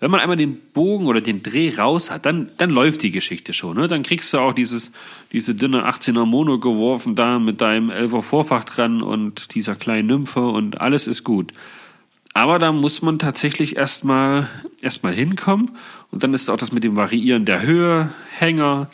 Wenn 0.00 0.10
man 0.10 0.20
einmal 0.20 0.36
den 0.36 0.58
Bogen 0.72 1.06
oder 1.06 1.20
den 1.20 1.42
Dreh 1.42 1.74
raus 1.76 2.10
hat, 2.10 2.26
dann, 2.26 2.50
dann 2.58 2.70
läuft 2.70 3.02
die 3.02 3.10
Geschichte 3.10 3.52
schon. 3.52 3.76
Ne? 3.76 3.88
Dann 3.88 4.02
kriegst 4.02 4.32
du 4.32 4.38
auch 4.38 4.52
dieses, 4.52 4.92
diese 5.32 5.54
dünne 5.54 5.88
18er 5.88 6.26
Mono 6.26 6.58
geworfen 6.58 7.14
da 7.14 7.38
mit 7.38 7.60
deinem 7.60 7.90
11er 7.90 8.22
Vorfach 8.22 8.64
dran 8.64 9.02
und 9.02 9.54
dieser 9.54 9.76
kleinen 9.76 10.08
Nymphe 10.08 10.40
und 10.40 10.80
alles 10.80 11.06
ist 11.06 11.24
gut. 11.24 11.52
Aber 12.32 12.58
da 12.58 12.72
muss 12.72 13.02
man 13.02 13.18
tatsächlich 13.18 13.76
erstmal 13.76 14.48
erstmal 14.80 15.12
hinkommen 15.12 15.72
und 16.10 16.22
dann 16.22 16.32
ist 16.34 16.48
auch 16.48 16.56
das 16.56 16.72
mit 16.72 16.84
dem 16.84 16.96
Variieren 16.96 17.44
der 17.44 17.62
Höhe, 17.62 18.10
Hänger, 18.30 18.88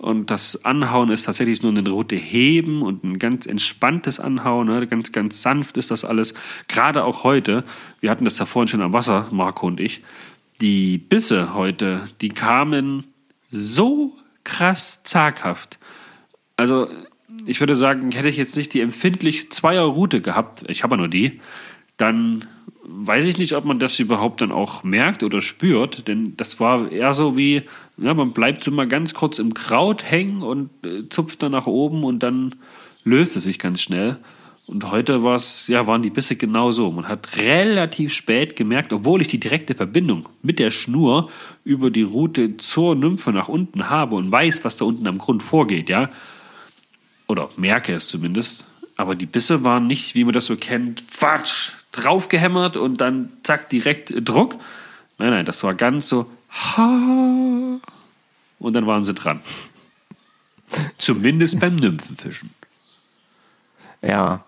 und 0.00 0.30
das 0.30 0.64
Anhauen 0.64 1.10
ist 1.10 1.24
tatsächlich 1.24 1.62
nur 1.62 1.76
eine 1.76 1.86
rote 1.86 2.16
Heben 2.16 2.80
und 2.80 3.04
ein 3.04 3.18
ganz 3.18 3.44
entspanntes 3.44 4.18
Anhauen. 4.18 4.66
Ne? 4.66 4.86
Ganz, 4.86 5.12
ganz 5.12 5.42
sanft 5.42 5.76
ist 5.76 5.90
das 5.90 6.06
alles. 6.06 6.32
Gerade 6.68 7.04
auch 7.04 7.22
heute, 7.22 7.64
wir 8.00 8.10
hatten 8.10 8.24
das 8.24 8.36
da 8.36 8.46
vorhin 8.46 8.68
schon 8.68 8.80
am 8.80 8.94
Wasser, 8.94 9.28
Marco 9.30 9.66
und 9.66 9.78
ich. 9.78 10.00
Die 10.62 10.96
Bisse 10.96 11.52
heute, 11.52 12.06
die 12.22 12.30
kamen 12.30 13.04
so 13.50 14.16
krass 14.42 15.02
zaghaft. 15.04 15.78
Also, 16.56 16.88
ich 17.44 17.60
würde 17.60 17.76
sagen, 17.76 18.10
hätte 18.12 18.28
ich 18.30 18.38
jetzt 18.38 18.56
nicht 18.56 18.72
die 18.72 18.80
empfindlich 18.80 19.50
Zweier-Route 19.52 20.22
gehabt, 20.22 20.64
ich 20.68 20.82
habe 20.82 20.94
ja 20.94 20.98
nur 20.98 21.08
die, 21.08 21.42
dann 21.98 22.46
weiß 22.92 23.24
ich 23.26 23.38
nicht, 23.38 23.54
ob 23.54 23.64
man 23.64 23.78
das 23.78 23.98
überhaupt 23.98 24.40
dann 24.40 24.52
auch 24.52 24.82
merkt 24.82 25.22
oder 25.22 25.40
spürt, 25.40 26.08
denn 26.08 26.36
das 26.36 26.60
war 26.60 26.90
eher 26.90 27.14
so 27.14 27.36
wie, 27.36 27.62
ja, 27.96 28.14
man 28.14 28.32
bleibt 28.32 28.64
so 28.64 28.70
mal 28.70 28.88
ganz 28.88 29.14
kurz 29.14 29.38
im 29.38 29.54
Kraut 29.54 30.10
hängen 30.10 30.42
und 30.42 30.70
äh, 30.84 31.08
zupft 31.08 31.42
dann 31.42 31.52
nach 31.52 31.66
oben 31.66 32.04
und 32.04 32.22
dann 32.22 32.56
löst 33.04 33.36
es 33.36 33.44
sich 33.44 33.58
ganz 33.58 33.80
schnell. 33.80 34.18
Und 34.66 34.90
heute 34.90 35.24
war's, 35.24 35.66
ja, 35.66 35.86
waren 35.88 36.02
die 36.02 36.10
Bisse 36.10 36.36
genauso. 36.36 36.92
Man 36.92 37.08
hat 37.08 37.36
relativ 37.38 38.12
spät 38.12 38.54
gemerkt, 38.54 38.92
obwohl 38.92 39.20
ich 39.20 39.26
die 39.26 39.40
direkte 39.40 39.74
Verbindung 39.74 40.28
mit 40.42 40.60
der 40.60 40.70
Schnur 40.70 41.28
über 41.64 41.90
die 41.90 42.02
Route 42.02 42.56
zur 42.56 42.94
Nymphe 42.94 43.32
nach 43.32 43.48
unten 43.48 43.90
habe 43.90 44.14
und 44.14 44.30
weiß, 44.30 44.64
was 44.64 44.76
da 44.76 44.84
unten 44.84 45.08
am 45.08 45.18
Grund 45.18 45.42
vorgeht, 45.42 45.88
ja. 45.88 46.10
Oder 47.26 47.50
merke 47.56 47.94
es 47.94 48.06
zumindest. 48.06 48.64
Aber 48.96 49.16
die 49.16 49.26
Bisse 49.26 49.64
waren 49.64 49.88
nicht, 49.88 50.14
wie 50.14 50.24
man 50.24 50.34
das 50.34 50.46
so 50.46 50.54
kennt, 50.56 51.02
Quatsch, 51.10 51.72
draufgehämmert 51.92 52.76
und 52.76 53.00
dann 53.00 53.32
zack, 53.42 53.68
direkt 53.70 54.12
Druck. 54.28 54.56
Nein, 55.18 55.30
nein, 55.30 55.44
das 55.44 55.62
war 55.62 55.74
ganz 55.74 56.08
so. 56.08 56.30
Und 56.76 57.80
dann 58.60 58.86
waren 58.86 59.04
sie 59.04 59.14
dran. 59.14 59.40
Zumindest 60.98 61.60
beim 61.60 61.76
Nymphenfischen. 61.76 62.50
Ja. 64.02 64.44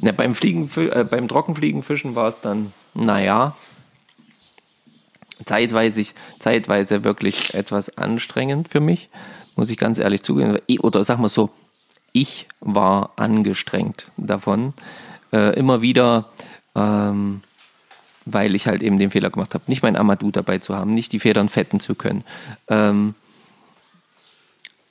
Na, 0.00 0.12
beim, 0.12 0.34
Fliegen, 0.34 0.70
äh, 0.76 1.04
beim 1.04 1.28
Trockenfliegenfischen 1.28 2.14
war 2.14 2.28
es 2.28 2.40
dann, 2.40 2.72
naja, 2.94 3.56
zeitweise, 5.44 6.06
zeitweise 6.38 7.04
wirklich 7.04 7.54
etwas 7.54 7.96
anstrengend 7.98 8.68
für 8.68 8.80
mich, 8.80 9.08
muss 9.56 9.70
ich 9.70 9.76
ganz 9.76 9.98
ehrlich 9.98 10.22
zugeben. 10.22 10.58
Oder 10.80 11.02
sag 11.04 11.18
mal 11.18 11.28
so, 11.28 11.50
ich 12.12 12.46
war 12.60 13.12
angestrengt 13.16 14.06
davon. 14.16 14.74
Äh, 15.32 15.58
immer 15.58 15.82
wieder, 15.82 16.30
ähm, 16.74 17.42
weil 18.26 18.54
ich 18.54 18.66
halt 18.66 18.82
eben 18.82 18.98
den 18.98 19.10
Fehler 19.10 19.30
gemacht 19.30 19.54
habe, 19.54 19.64
nicht 19.66 19.82
mein 19.82 19.96
Amadou 19.96 20.30
dabei 20.30 20.58
zu 20.58 20.74
haben, 20.74 20.94
nicht 20.94 21.12
die 21.12 21.20
Federn 21.20 21.48
fetten 21.48 21.80
zu 21.80 21.94
können. 21.94 22.24
Ähm, 22.68 23.14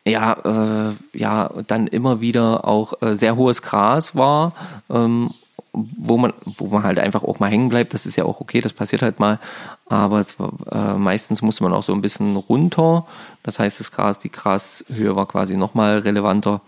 ja, 0.05 0.89
äh, 0.89 1.17
ja, 1.17 1.49
dann 1.67 1.87
immer 1.87 2.19
wieder 2.19 2.67
auch 2.67 3.01
äh, 3.01 3.15
sehr 3.15 3.35
hohes 3.35 3.61
Gras 3.61 4.15
war, 4.15 4.53
ähm, 4.89 5.31
wo 5.71 6.17
man, 6.17 6.33
wo 6.43 6.67
man 6.67 6.83
halt 6.83 6.99
einfach 6.99 7.23
auch 7.23 7.39
mal 7.39 7.49
hängen 7.49 7.69
bleibt. 7.69 7.93
Das 7.93 8.05
ist 8.05 8.17
ja 8.17 8.25
auch 8.25 8.41
okay, 8.41 8.61
das 8.61 8.73
passiert 8.73 9.01
halt 9.01 9.19
mal. 9.19 9.39
Aber 9.87 10.19
es 10.19 10.35
äh, 10.71 10.93
meistens 10.95 11.41
musste 11.41 11.63
man 11.63 11.73
auch 11.73 11.83
so 11.83 11.93
ein 11.93 12.01
bisschen 12.01 12.35
runter. 12.35 13.07
Das 13.43 13.59
heißt, 13.59 13.79
das 13.79 13.91
Gras, 13.91 14.19
die 14.19 14.31
Grashöhe 14.31 15.15
war 15.15 15.25
quasi 15.25 15.57
nochmal 15.57 15.99
relevanter. 15.99 16.61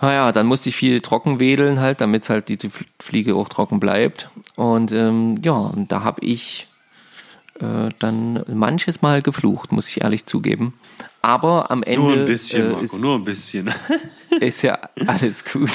Naja, 0.00 0.30
dann 0.32 0.46
musste 0.46 0.68
ich 0.68 0.76
viel 0.76 1.00
trocken 1.00 1.40
wedeln 1.40 1.80
halt, 1.80 2.00
damit 2.00 2.28
halt 2.28 2.48
die, 2.48 2.58
die 2.58 2.70
Fliege 3.00 3.34
auch 3.34 3.48
trocken 3.48 3.80
bleibt. 3.80 4.28
Und 4.56 4.92
ähm, 4.92 5.36
ja, 5.42 5.72
da 5.88 6.04
habe 6.04 6.24
ich 6.24 6.68
äh, 7.60 7.88
dann 7.98 8.44
manches 8.52 9.00
Mal 9.00 9.22
geflucht, 9.22 9.72
muss 9.72 9.88
ich 9.88 10.02
ehrlich 10.02 10.26
zugeben. 10.26 10.74
Aber 11.22 11.70
am 11.70 11.82
Ende. 11.82 12.00
Nur 12.00 12.12
ein 12.12 12.26
bisschen, 12.26 12.62
äh, 12.62 12.68
Marco, 12.68 12.84
ist, 12.84 12.98
nur 12.98 13.14
ein 13.14 13.24
bisschen. 13.24 13.72
ist 14.40 14.62
ja 14.62 14.78
alles 15.06 15.44
gut. 15.44 15.70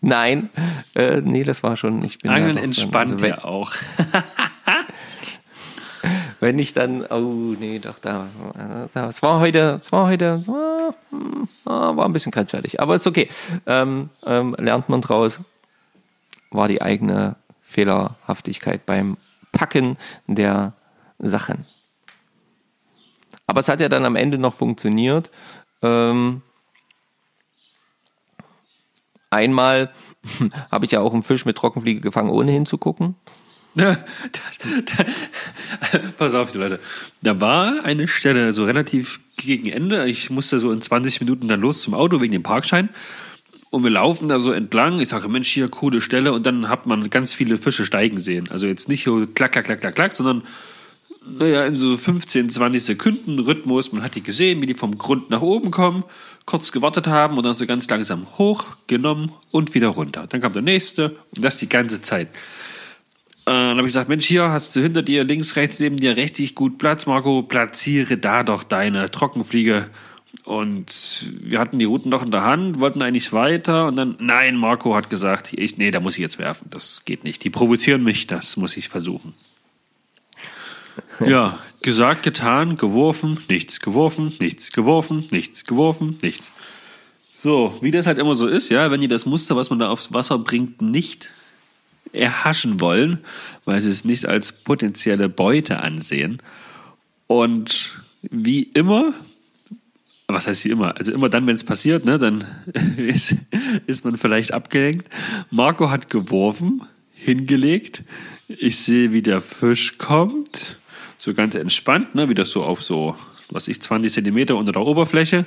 Nein, 0.00 0.50
äh, 0.94 1.20
nee, 1.20 1.44
das 1.44 1.62
war 1.62 1.76
schon. 1.76 2.02
Ich 2.04 2.18
bin 2.18 2.30
Angeln 2.30 2.56
entspannt 2.56 3.12
also, 3.12 3.26
ja 3.26 3.44
auch. 3.44 3.72
wenn 6.40 6.58
ich 6.58 6.72
dann, 6.72 7.04
oh 7.06 7.54
nee, 7.58 7.78
doch 7.78 7.98
da, 7.98 8.26
es 9.08 9.22
war 9.22 9.40
heute, 9.40 9.78
es 9.80 9.92
war 9.92 10.08
heute, 10.08 10.46
war, 10.46 11.96
war 11.96 12.04
ein 12.04 12.12
bisschen 12.12 12.32
grenzwertig, 12.32 12.80
aber 12.80 12.94
ist 12.94 13.06
okay. 13.06 13.28
Ähm, 13.66 14.08
ähm, 14.24 14.56
lernt 14.58 14.88
man 14.88 15.02
draus, 15.02 15.40
war 16.50 16.66
die 16.66 16.82
eigene 16.82 17.36
Fehlerhaftigkeit 17.60 18.86
beim 18.86 19.18
Packen 19.52 19.98
der 20.26 20.72
Sachen. 21.18 21.66
Aber 23.46 23.60
es 23.60 23.68
hat 23.68 23.80
ja 23.80 23.88
dann 23.88 24.06
am 24.06 24.16
Ende 24.16 24.38
noch 24.38 24.54
funktioniert. 24.54 25.30
Ähm, 25.82 26.42
einmal 29.28 29.92
habe 30.70 30.86
ich 30.86 30.92
ja 30.92 31.00
auch 31.00 31.12
einen 31.12 31.22
Fisch 31.22 31.44
mit 31.44 31.56
Trockenfliege 31.56 32.00
gefangen, 32.00 32.30
ohne 32.30 32.50
hinzugucken. 32.50 33.16
Pass 36.18 36.34
auf, 36.34 36.54
Leute. 36.54 36.80
Da 37.22 37.40
war 37.40 37.84
eine 37.84 38.08
Stelle 38.08 38.52
so 38.52 38.64
relativ 38.64 39.20
gegen 39.36 39.70
Ende. 39.70 40.06
Ich 40.08 40.30
musste 40.30 40.58
so 40.58 40.72
in 40.72 40.82
20 40.82 41.20
Minuten 41.20 41.48
dann 41.48 41.60
los 41.60 41.80
zum 41.80 41.94
Auto 41.94 42.20
wegen 42.20 42.32
dem 42.32 42.42
Parkschein. 42.42 42.88
Und 43.70 43.84
wir 43.84 43.90
laufen 43.90 44.28
da 44.28 44.40
so 44.40 44.50
entlang. 44.52 44.98
Ich 45.00 45.10
sage, 45.10 45.28
Mensch, 45.28 45.48
hier 45.48 45.68
coole 45.68 46.00
Stelle. 46.00 46.32
Und 46.32 46.44
dann 46.46 46.68
hat 46.68 46.86
man 46.86 47.08
ganz 47.10 47.32
viele 47.32 47.56
Fische 47.58 47.84
steigen 47.84 48.18
sehen. 48.18 48.48
Also 48.50 48.66
jetzt 48.66 48.88
nicht 48.88 49.04
so 49.04 49.24
klack, 49.26 49.52
klack, 49.52 49.66
klack, 49.66 49.80
klack, 49.80 49.94
klack, 49.94 50.16
sondern 50.16 50.42
naja, 51.24 51.66
in 51.66 51.76
so 51.76 51.96
15, 51.96 52.50
20 52.50 52.82
Sekunden 52.82 53.38
Rhythmus. 53.38 53.92
Man 53.92 54.02
hat 54.02 54.14
die 54.14 54.22
gesehen, 54.22 54.60
wie 54.62 54.66
die 54.66 54.74
vom 54.74 54.98
Grund 54.98 55.30
nach 55.30 55.42
oben 55.42 55.70
kommen, 55.70 56.04
kurz 56.46 56.72
gewartet 56.72 57.06
haben 57.06 57.36
und 57.36 57.44
dann 57.44 57.54
so 57.54 57.66
ganz 57.66 57.88
langsam 57.88 58.26
hochgenommen 58.38 59.32
und 59.50 59.74
wieder 59.74 59.88
runter. 59.88 60.26
Dann 60.28 60.40
kam 60.40 60.52
der 60.52 60.62
nächste 60.62 61.16
und 61.36 61.44
das 61.44 61.58
die 61.58 61.68
ganze 61.68 62.02
Zeit. 62.02 62.28
Äh, 63.50 63.52
dann 63.52 63.78
habe 63.78 63.80
ich 63.80 63.86
gesagt, 63.86 64.08
Mensch, 64.08 64.26
hier 64.26 64.48
hast 64.50 64.76
du 64.76 64.80
hinter 64.80 65.02
dir, 65.02 65.24
links, 65.24 65.56
rechts 65.56 65.80
neben 65.80 65.96
dir 65.96 66.16
richtig 66.16 66.54
gut 66.54 66.78
Platz, 66.78 67.06
Marco, 67.06 67.42
platziere 67.42 68.16
da 68.16 68.44
doch 68.44 68.62
deine 68.62 69.10
Trockenfliege. 69.10 69.90
Und 70.44 71.26
wir 71.42 71.58
hatten 71.58 71.80
die 71.80 71.84
Routen 71.84 72.10
noch 72.10 72.22
in 72.22 72.30
der 72.30 72.44
Hand, 72.44 72.78
wollten 72.78 73.02
eigentlich 73.02 73.32
weiter 73.32 73.88
und 73.88 73.96
dann, 73.96 74.14
nein, 74.20 74.56
Marco 74.56 74.94
hat 74.94 75.10
gesagt, 75.10 75.52
ich, 75.52 75.78
nee, 75.78 75.90
da 75.90 75.98
muss 75.98 76.14
ich 76.14 76.20
jetzt 76.20 76.38
werfen, 76.38 76.68
das 76.70 77.04
geht 77.04 77.24
nicht. 77.24 77.42
Die 77.42 77.50
provozieren 77.50 78.04
mich, 78.04 78.28
das 78.28 78.56
muss 78.56 78.76
ich 78.76 78.88
versuchen. 78.88 79.34
Ja, 81.18 81.58
gesagt, 81.82 82.22
getan, 82.22 82.76
geworfen, 82.76 83.40
nichts, 83.48 83.80
geworfen, 83.80 84.32
nichts, 84.38 84.70
geworfen, 84.70 85.26
nichts, 85.32 85.64
geworfen, 85.64 86.18
nichts. 86.22 86.52
So, 87.32 87.76
wie 87.80 87.90
das 87.90 88.06
halt 88.06 88.18
immer 88.18 88.36
so 88.36 88.46
ist, 88.46 88.68
ja, 88.68 88.92
wenn 88.92 89.00
die 89.00 89.08
das 89.08 89.26
Muster, 89.26 89.56
was 89.56 89.70
man 89.70 89.80
da 89.80 89.88
aufs 89.88 90.12
Wasser 90.12 90.38
bringt, 90.38 90.80
nicht 90.82 91.30
erhaschen 92.12 92.80
wollen, 92.80 93.18
weil 93.64 93.80
sie 93.80 93.90
es 93.90 94.04
nicht 94.04 94.26
als 94.26 94.52
potenzielle 94.52 95.28
Beute 95.28 95.80
ansehen. 95.80 96.42
Und 97.26 97.90
wie 98.22 98.62
immer, 98.62 99.14
was 100.26 100.46
heißt 100.46 100.64
wie 100.64 100.70
immer? 100.70 100.96
Also 100.96 101.12
immer 101.12 101.28
dann, 101.28 101.46
wenn 101.46 101.54
es 101.54 101.64
passiert, 101.64 102.04
ne, 102.04 102.18
dann 102.18 102.44
ist, 102.96 103.36
ist 103.86 104.04
man 104.04 104.16
vielleicht 104.16 104.52
abgelenkt. 104.52 105.08
Marco 105.50 105.90
hat 105.90 106.10
geworfen, 106.10 106.82
hingelegt. 107.14 108.02
Ich 108.48 108.78
sehe, 108.78 109.12
wie 109.12 109.22
der 109.22 109.40
Fisch 109.40 109.98
kommt 109.98 110.78
so 111.20 111.34
ganz 111.34 111.54
entspannt, 111.54 112.14
ne, 112.14 112.28
wie 112.28 112.34
das 112.34 112.50
so 112.50 112.62
auf 112.62 112.82
so, 112.82 113.14
was 113.50 113.68
ich, 113.68 113.80
20 113.82 114.12
Zentimeter 114.12 114.56
unter 114.56 114.72
der 114.72 114.82
Oberfläche, 114.82 115.44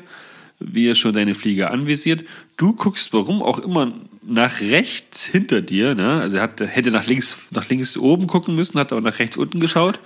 wie 0.60 0.90
er 0.90 0.96
schon 0.96 1.14
deine 1.14 1.36
Fliege 1.36 1.72
anvisiert. 1.72 2.26
Du 2.58 2.74
guckst, 2.74 3.14
warum 3.14 3.42
auch 3.42 3.60
immer, 3.60 3.94
nach 4.22 4.62
rechts 4.62 5.24
hinter 5.26 5.62
dir, 5.62 5.96
ne? 5.96 6.22
Also 6.22 6.38
er 6.38 6.44
hat, 6.44 6.60
hätte 6.62 6.92
nach 6.92 7.08
links, 7.08 7.38
nach 7.52 7.68
links 7.70 7.98
oben 7.98 8.28
gucken 8.28 8.56
müssen, 8.56 8.80
hat 8.80 8.92
aber 8.92 9.02
nach 9.02 9.20
rechts 9.20 9.38
unten 9.38 9.60
geschaut. 9.60 10.00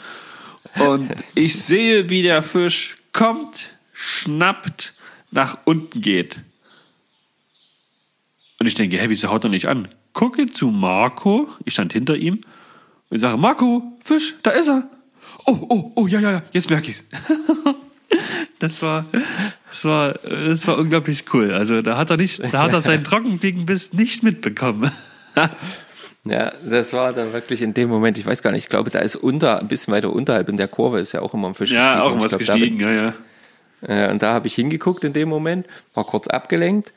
Und 0.80 1.10
ich 1.36 1.62
sehe, 1.62 2.10
wie 2.10 2.24
der 2.24 2.42
Fisch 2.44 2.98
kommt, 3.14 3.76
schnappt, 3.94 4.94
nach 5.32 5.60
unten 5.66 6.02
geht. 6.02 6.40
Und 8.60 8.66
ich 8.66 8.74
denke, 8.74 8.98
hä, 8.98 9.06
wieso 9.10 9.30
haut 9.30 9.44
er 9.44 9.50
nicht 9.50 9.68
an? 9.68 9.88
Gucke 10.14 10.48
zu 10.48 10.72
Marco, 10.72 11.48
ich 11.64 11.74
stand 11.74 11.94
hinter 11.94 12.16
ihm, 12.16 12.36
und 13.10 13.16
ich 13.16 13.22
sage, 13.22 13.38
Marco, 13.38 13.98
Fisch, 14.04 14.36
da 14.42 14.52
ist 14.52 14.68
er 14.68 14.90
oh, 15.48 15.66
oh, 15.70 15.92
oh, 15.96 16.08
ja, 16.08 16.20
ja, 16.20 16.32
ja, 16.32 16.44
jetzt 16.52 16.70
merke 16.70 16.90
ich's. 16.90 17.06
das 18.60 18.82
war, 18.82 19.06
das 19.70 19.86
war, 19.86 20.14
das 20.14 20.68
war 20.68 20.78
unglaublich 20.78 21.26
cool. 21.34 21.54
Also 21.54 21.82
da 21.82 21.98
hat 21.98 22.10
er 22.10 22.18
nicht, 22.18 22.42
da 22.54 22.64
hat 22.64 22.74
er 22.74 22.82
seinen 22.82 23.04
Trockenfliegenbiss 23.06 23.94
nicht 23.94 24.24
mitbekommen. 24.24 24.92
Ja, 26.30 26.52
das 26.70 26.92
war 26.92 27.14
dann 27.14 27.32
wirklich 27.32 27.62
in 27.62 27.74
dem 27.74 27.88
Moment, 27.88 28.18
ich 28.18 28.26
weiß 28.26 28.42
gar 28.42 28.52
nicht, 28.52 28.66
ich 28.66 28.70
glaube, 28.70 28.90
da 28.90 29.00
ist 29.00 29.16
unter, 29.16 29.60
ein 29.60 29.70
bisschen 29.70 29.94
weiter 29.94 30.12
unterhalb 30.12 30.50
in 30.50 30.58
der 30.58 30.68
Kurve 30.68 31.00
ist 31.00 31.14
ja 31.14 31.22
auch 31.22 31.34
immer 31.34 31.48
ein 31.48 31.54
Fisch 31.54 31.72
ja, 31.72 31.94
gestiegen. 31.94 32.10
Ja, 32.10 32.18
auch 32.18 32.22
was 32.22 32.38
gestiegen, 32.38 32.78
bin, 32.80 32.88
ja, 32.88 33.14
ja. 33.88 34.12
Und 34.12 34.22
da 34.22 34.34
habe 34.34 34.48
ich 34.48 34.56
hingeguckt 34.56 35.06
in 35.06 35.14
dem 35.14 35.30
Moment, 35.30 35.68
war 35.94 36.04
kurz 36.04 36.28
abgelenkt, 36.28 36.92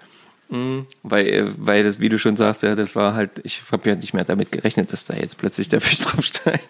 mm, 0.49 0.81
weil, 1.05 1.53
weil 1.59 1.85
das, 1.85 2.01
wie 2.01 2.09
du 2.09 2.19
schon 2.19 2.37
sagst, 2.37 2.65
ja, 2.65 2.75
das 2.75 2.97
war 2.97 3.15
halt, 3.15 3.41
ich 3.45 3.63
habe 3.71 3.89
ja 3.89 3.95
nicht 3.95 4.15
mehr 4.15 4.25
damit 4.25 4.51
gerechnet, 4.51 4.93
dass 4.93 5.05
da 5.05 5.15
jetzt 5.15 5.39
plötzlich 5.39 5.69
der 5.69 5.81
Fisch 5.81 6.01
draufsteigt. 6.01 6.69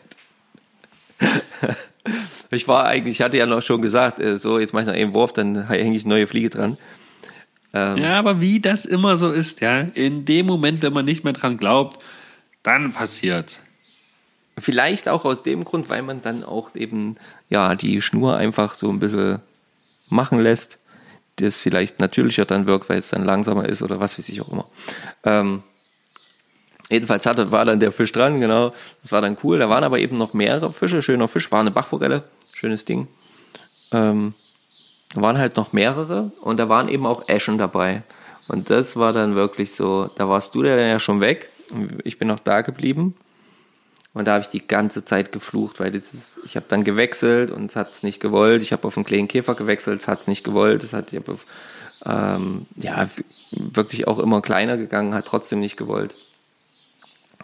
ich 2.51 2.69
war 2.69 2.87
eigentlich, 2.87 3.17
ich 3.17 3.23
hatte 3.23 3.39
ja 3.39 3.47
noch 3.47 3.63
schon 3.63 3.83
gesagt, 3.83 4.19
äh, 4.21 4.37
so, 4.39 4.59
jetzt 4.59 4.73
mache 4.73 4.83
ich 4.83 4.89
noch 4.89 4.95
einen 4.95 5.15
Wurf, 5.15 5.33
dann 5.33 5.69
hänge 5.69 5.97
ich 5.97 6.05
neue 6.05 6.27
Fliege 6.27 6.51
dran. 6.51 6.77
Ähm, 7.73 7.99
ja, 7.99 8.19
aber 8.19 8.41
wie 8.41 8.61
das 8.61 8.85
immer 8.85 9.17
so 9.17 9.31
ist, 9.31 9.61
ja, 9.61 9.81
in 9.81 10.25
dem 10.25 10.47
Moment, 10.47 10.83
wenn 10.83 10.93
man 10.93 11.05
nicht 11.05 11.23
mehr 11.23 11.33
dran 11.33 11.57
glaubt, 11.57 12.03
dann 12.63 12.93
passiert. 12.93 13.61
Vielleicht 14.59 15.09
auch 15.09 15.25
aus 15.25 15.43
dem 15.43 15.65
Grund, 15.65 15.89
weil 15.89 16.03
man 16.03 16.23
dann 16.23 16.45
auch 16.45 16.75
eben, 16.75 17.17
ja, 17.49 17.75
die 17.75 18.03
Schnur 18.03 18.37
einfach 18.37 18.75
so 18.75 18.91
ein 18.91 18.99
bisschen 18.99 19.39
machen 20.09 20.41
lässt, 20.41 20.79
das 21.37 21.57
vielleicht 21.57 22.01
natürlicher 22.01 22.45
dann 22.45 22.67
wirkt, 22.67 22.89
weil 22.89 22.99
es 22.99 23.11
dann 23.11 23.25
langsamer 23.25 23.67
ist 23.67 23.83
oder 23.83 24.01
was 24.01 24.19
weiß 24.19 24.29
ich 24.29 24.43
auch 24.43 24.51
immer. 24.51 24.67
Ähm, 25.25 25.63
Jedenfalls 26.91 27.25
hatte, 27.25 27.53
war 27.53 27.65
dann 27.65 27.79
der 27.79 27.93
Fisch 27.93 28.11
dran, 28.11 28.41
genau. 28.41 28.73
Das 29.03 29.13
war 29.13 29.21
dann 29.21 29.39
cool. 29.45 29.61
Da 29.61 29.71
waren 29.71 29.85
aber 29.85 30.01
eben 30.01 30.19
noch 30.19 30.35
mehrere 30.35 30.73
Fische. 30.73 31.01
Schöner 31.03 31.29
Fisch, 31.29 31.51
war 31.53 31.61
eine 31.61 31.71
Bachforelle. 31.71 32.25
Schönes 32.61 32.85
Ding. 32.85 33.09
Ähm, 33.91 34.35
da 35.15 35.23
waren 35.23 35.39
halt 35.39 35.57
noch 35.57 35.73
mehrere 35.73 36.31
und 36.43 36.59
da 36.59 36.69
waren 36.69 36.89
eben 36.89 37.07
auch 37.07 37.27
Eschen 37.27 37.57
dabei. 37.57 38.03
Und 38.49 38.69
das 38.69 38.97
war 38.97 39.15
dann 39.15 39.35
wirklich 39.35 39.73
so, 39.73 40.11
da 40.17 40.29
warst 40.29 40.55
du 40.55 40.63
dann 40.63 40.79
ja 40.79 41.01
schon 41.01 41.23
weg. 41.23 41.49
Ich 42.05 42.19
bin 42.19 42.29
noch 42.29 42.39
da 42.39 42.61
geblieben. 42.61 43.15
Und 44.13 44.27
da 44.27 44.35
habe 44.35 44.43
ich 44.43 44.51
die 44.51 44.67
ganze 44.67 45.07
Zeit 45.07 45.33
geflucht, 45.33 45.81
weil 45.81 45.91
dieses, 45.91 46.39
ich 46.45 46.55
habe 46.55 46.67
dann 46.69 46.85
gewechselt 46.85 47.51
und 47.51 47.71
es 47.71 47.77
hat 47.77 47.93
es 47.95 48.03
nicht 48.03 48.21
gewollt. 48.21 48.61
Ich 48.61 48.73
habe 48.73 48.87
auf 48.87 48.95
einen 48.99 49.07
kleinen 49.07 49.29
Käfer 49.29 49.55
gewechselt, 49.55 50.03
es 50.03 50.07
hat 50.07 50.21
es 50.21 50.29
nicht 50.29 50.45
gewollt. 50.45 50.85
Es 50.85 50.93
hat 50.93 51.15
ich 51.15 51.29
auf, 51.31 51.47
ähm, 52.05 52.67
ja, 52.77 53.09
wirklich 53.53 54.07
auch 54.07 54.19
immer 54.19 54.43
kleiner 54.43 54.77
gegangen, 54.77 55.15
hat 55.15 55.25
trotzdem 55.25 55.61
nicht 55.61 55.79
gewollt. 55.79 56.15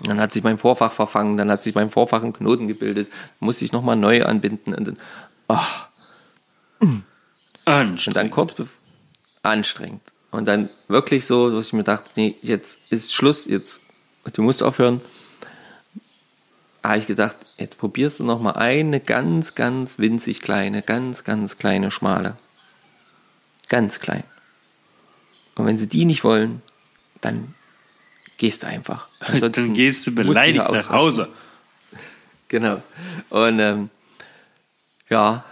Dann 0.02 0.20
hat 0.20 0.32
sich 0.32 0.42
mein 0.42 0.58
Vorfach 0.58 0.92
verfangen, 0.92 1.36
dann 1.36 1.50
hat 1.50 1.62
sich 1.62 1.74
mein 1.74 1.90
Vorfach 1.90 2.22
ein 2.22 2.32
Knoten 2.32 2.68
gebildet, 2.68 3.08
musste 3.40 3.64
ich 3.64 3.72
nochmal 3.72 3.96
neu 3.96 4.24
anbinden 4.24 4.74
und 4.74 4.86
dann, 4.86 4.98
ach, 5.48 5.88
Anstrengend. 7.64 8.06
und 8.06 8.16
dann 8.16 8.30
kurz 8.30 8.54
anstrengend. 9.42 10.02
Und 10.30 10.46
dann 10.46 10.68
wirklich 10.88 11.24
so, 11.24 11.50
dass 11.50 11.68
ich 11.68 11.72
mir 11.72 11.84
dachte, 11.84 12.10
nee, 12.16 12.36
jetzt 12.42 12.92
ist 12.92 13.14
Schluss, 13.14 13.46
jetzt, 13.46 13.80
du 14.32 14.42
musst 14.42 14.62
aufhören. 14.62 15.00
Habe 16.82 16.98
ich 16.98 17.06
gedacht, 17.06 17.36
jetzt 17.56 17.78
probierst 17.78 18.20
du 18.20 18.24
noch 18.24 18.40
mal 18.40 18.52
eine 18.52 19.00
ganz, 19.00 19.54
ganz 19.54 19.98
winzig 19.98 20.40
kleine, 20.40 20.82
ganz, 20.82 21.24
ganz 21.24 21.58
kleine, 21.58 21.90
schmale. 21.90 22.36
Ganz 23.68 23.98
klein. 23.98 24.24
Und 25.56 25.66
wenn 25.66 25.78
sie 25.78 25.88
die 25.88 26.04
nicht 26.04 26.22
wollen, 26.22 26.62
dann 27.20 27.54
gehst 28.38 28.62
du 28.62 28.66
einfach. 28.66 29.08
Ansonsten 29.20 29.52
Dann 29.52 29.74
gehst 29.74 30.06
du 30.06 30.14
beleidigt 30.14 30.64
nach. 30.70 30.90
Hause. 30.90 31.28
Genau. 32.48 32.82
Und 33.30 33.58
ähm, 33.58 33.90
ja. 35.08 35.44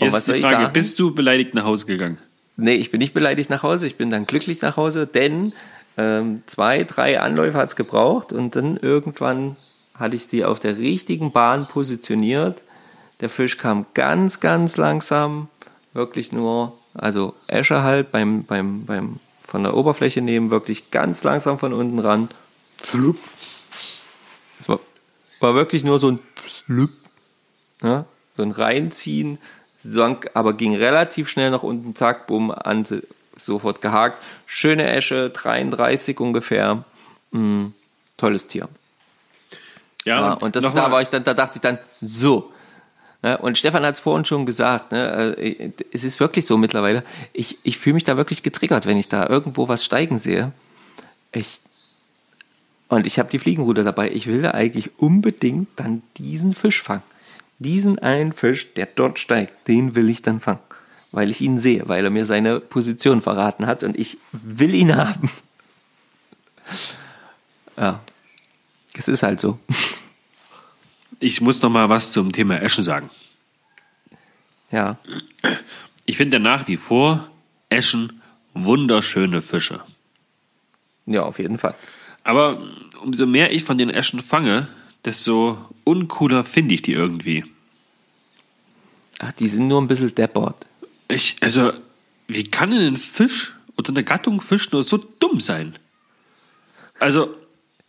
Und 0.00 0.06
Jetzt 0.06 0.12
was 0.12 0.26
soll 0.26 0.34
die 0.36 0.40
ich 0.40 0.46
Frage, 0.46 0.62
sagen? 0.64 0.72
bist 0.72 0.98
du 0.98 1.14
beleidigt 1.14 1.54
nach 1.54 1.64
Hause 1.64 1.86
gegangen? 1.86 2.18
Nee, 2.56 2.74
ich 2.74 2.90
bin 2.90 2.98
nicht 2.98 3.14
beleidigt 3.14 3.50
nach 3.50 3.62
Hause, 3.62 3.86
ich 3.86 3.96
bin 3.96 4.10
dann 4.10 4.26
glücklich 4.26 4.62
nach 4.62 4.76
Hause, 4.76 5.06
denn 5.06 5.52
ähm, 5.96 6.42
zwei, 6.46 6.84
drei 6.84 7.20
Anläufe 7.20 7.58
hat 7.58 7.68
es 7.70 7.76
gebraucht 7.76 8.32
und 8.32 8.54
dann 8.56 8.76
irgendwann 8.76 9.56
hatte 9.94 10.16
ich 10.16 10.26
sie 10.26 10.44
auf 10.44 10.60
der 10.60 10.76
richtigen 10.78 11.32
Bahn 11.32 11.66
positioniert. 11.66 12.62
Der 13.20 13.28
Fisch 13.28 13.58
kam 13.58 13.86
ganz, 13.94 14.40
ganz 14.40 14.76
langsam, 14.76 15.48
wirklich 15.92 16.32
nur, 16.32 16.76
also 16.94 17.34
Esche 17.46 17.82
halt 17.82 18.10
beim, 18.10 18.44
beim, 18.44 18.84
beim 18.84 19.20
von 19.46 19.62
der 19.62 19.74
Oberfläche 19.74 20.20
nehmen, 20.20 20.50
wirklich 20.50 20.90
ganz 20.90 21.22
langsam 21.22 21.58
von 21.58 21.72
unten 21.72 21.98
ran. 21.98 22.28
Es 24.58 24.68
war, 24.68 24.80
war 25.40 25.54
wirklich 25.54 25.84
nur 25.84 26.00
so 26.00 26.10
ein 26.10 26.20
ja, 27.82 28.06
so 28.36 28.42
ein 28.42 28.50
Reinziehen, 28.50 29.38
sank, 29.84 30.30
aber 30.34 30.54
ging 30.54 30.74
relativ 30.74 31.28
schnell 31.28 31.50
nach 31.50 31.62
unten, 31.62 31.94
zack, 31.94 32.26
bumm, 32.26 32.50
an, 32.50 32.86
sofort 33.36 33.80
gehakt. 33.80 34.22
Schöne 34.46 34.90
Esche, 34.90 35.30
33 35.30 36.18
ungefähr. 36.18 36.84
Mm, 37.32 37.68
tolles 38.16 38.46
Tier. 38.46 38.68
Ja, 40.04 40.34
und 40.34 40.56
das, 40.56 40.62
da 40.62 40.90
war 40.90 41.02
ich 41.02 41.08
dann, 41.08 41.24
da 41.24 41.34
dachte 41.34 41.56
ich 41.56 41.62
dann, 41.62 41.78
so. 42.00 42.52
Ja, 43.24 43.36
und 43.36 43.56
Stefan 43.56 43.86
hat 43.86 43.94
es 43.94 44.00
vorhin 44.00 44.26
schon 44.26 44.44
gesagt, 44.44 44.92
ne, 44.92 45.34
äh, 45.38 45.70
es 45.90 46.04
ist 46.04 46.20
wirklich 46.20 46.44
so 46.44 46.58
mittlerweile. 46.58 47.02
Ich, 47.32 47.56
ich 47.62 47.78
fühle 47.78 47.94
mich 47.94 48.04
da 48.04 48.18
wirklich 48.18 48.42
getriggert, 48.42 48.84
wenn 48.84 48.98
ich 48.98 49.08
da 49.08 49.26
irgendwo 49.26 49.66
was 49.66 49.82
steigen 49.82 50.18
sehe. 50.18 50.52
Ich, 51.32 51.60
und 52.88 53.06
ich 53.06 53.18
habe 53.18 53.30
die 53.30 53.38
Fliegenruder 53.38 53.82
dabei. 53.82 54.10
Ich 54.10 54.26
will 54.26 54.42
da 54.42 54.50
eigentlich 54.50 54.98
unbedingt 54.98 55.68
dann 55.76 56.02
diesen 56.18 56.52
Fisch 56.52 56.82
fangen. 56.82 57.02
Diesen 57.58 57.98
einen 57.98 58.34
Fisch, 58.34 58.74
der 58.74 58.84
dort 58.94 59.18
steigt, 59.18 59.68
den 59.68 59.96
will 59.96 60.10
ich 60.10 60.20
dann 60.20 60.40
fangen. 60.40 60.60
Weil 61.10 61.30
ich 61.30 61.40
ihn 61.40 61.58
sehe, 61.58 61.88
weil 61.88 62.04
er 62.04 62.10
mir 62.10 62.26
seine 62.26 62.60
Position 62.60 63.22
verraten 63.22 63.66
hat 63.66 63.84
und 63.84 63.98
ich 63.98 64.18
will 64.32 64.74
ihn 64.74 64.94
haben. 64.94 65.30
Ja. 67.78 68.00
Es 68.94 69.08
ist 69.08 69.22
halt 69.22 69.40
so. 69.40 69.58
Ich 71.20 71.40
muss 71.40 71.62
noch 71.62 71.70
mal 71.70 71.88
was 71.88 72.12
zum 72.12 72.32
Thema 72.32 72.60
Eschen 72.60 72.84
sagen. 72.84 73.10
Ja. 74.70 74.98
Ich 76.04 76.16
finde 76.16 76.36
ja 76.36 76.42
nach 76.42 76.66
wie 76.68 76.76
vor 76.76 77.30
Eschen 77.68 78.20
wunderschöne 78.54 79.42
Fische. 79.42 79.82
Ja, 81.06 81.22
auf 81.22 81.38
jeden 81.38 81.58
Fall. 81.58 81.74
Aber 82.22 82.62
umso 83.02 83.26
mehr 83.26 83.52
ich 83.52 83.64
von 83.64 83.78
den 83.78 83.90
Eschen 83.90 84.20
fange, 84.20 84.68
desto 85.04 85.58
uncooler 85.84 86.44
finde 86.44 86.74
ich 86.74 86.82
die 86.82 86.92
irgendwie. 86.92 87.44
Ach, 89.18 89.32
die 89.32 89.48
sind 89.48 89.68
nur 89.68 89.80
ein 89.80 89.86
bisschen 89.86 90.14
deppert. 90.14 90.66
Ich, 91.08 91.36
also, 91.40 91.72
wie 92.26 92.44
kann 92.44 92.70
denn 92.70 92.94
ein 92.94 92.96
Fisch 92.96 93.54
oder 93.76 93.90
eine 93.90 94.04
Gattung 94.04 94.40
Fisch 94.40 94.72
nur 94.72 94.82
so 94.82 94.96
dumm 94.96 95.40
sein? 95.40 95.74
Also, 96.98 97.34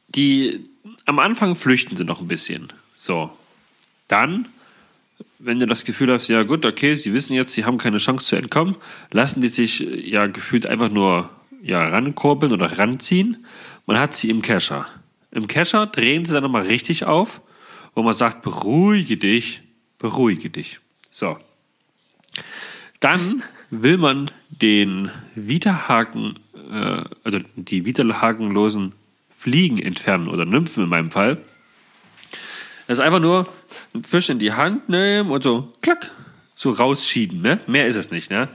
die, 0.09 0.69
am 1.05 1.19
Anfang 1.19 1.55
flüchten 1.55 1.97
sie 1.97 2.03
noch 2.03 2.19
ein 2.19 2.27
bisschen. 2.27 2.73
So. 2.95 3.29
Dann, 4.07 4.47
wenn 5.39 5.59
du 5.59 5.67
das 5.67 5.85
Gefühl 5.85 6.11
hast, 6.11 6.27
ja 6.27 6.43
gut, 6.43 6.65
okay, 6.65 6.95
sie 6.95 7.13
wissen 7.13 7.33
jetzt, 7.35 7.53
sie 7.53 7.65
haben 7.65 7.77
keine 7.77 7.97
Chance 7.97 8.25
zu 8.25 8.35
entkommen, 8.35 8.77
lassen 9.11 9.41
die 9.41 9.49
sich 9.49 9.85
äh, 9.85 10.09
ja 10.09 10.27
gefühlt 10.27 10.69
einfach 10.69 10.89
nur 10.89 11.29
ja, 11.61 11.87
rankurbeln 11.87 12.53
oder 12.53 12.77
ranziehen. 12.79 13.45
Man 13.85 13.99
hat 13.99 14.15
sie 14.15 14.29
im 14.29 14.41
Kescher. 14.41 14.87
Im 15.31 15.47
Kescher 15.47 15.87
drehen 15.87 16.25
sie 16.25 16.33
dann 16.33 16.43
nochmal 16.43 16.63
richtig 16.63 17.05
auf, 17.05 17.41
wo 17.93 18.03
man 18.03 18.13
sagt, 18.13 18.41
beruhige 18.41 19.17
dich, 19.17 19.61
beruhige 19.97 20.49
dich. 20.49 20.79
So. 21.09 21.37
Dann 22.99 23.43
will 23.69 23.97
man 23.97 24.31
den 24.49 25.11
Widerhaken, 25.35 26.35
äh, 26.71 27.03
also 27.23 27.39
die 27.55 27.85
widerhakenlosen 27.85 28.93
Fliegen 29.37 29.79
entfernen 29.79 30.27
oder 30.27 30.45
Nymphen 30.45 30.83
in 30.83 30.89
meinem 30.89 31.11
Fall. 31.11 31.43
Das 32.87 32.99
ist 32.99 33.03
einfach 33.03 33.19
nur 33.19 33.47
einen 33.93 34.03
Fisch 34.03 34.29
in 34.29 34.39
die 34.39 34.53
Hand 34.53 34.89
nehmen 34.89 35.31
und 35.31 35.43
so 35.43 35.73
klack, 35.81 36.11
so 36.55 36.69
rausschieben. 36.69 37.41
Ne? 37.41 37.59
Mehr 37.67 37.87
ist 37.87 37.95
es 37.95 38.11
nicht. 38.11 38.29
Ne? 38.29 38.47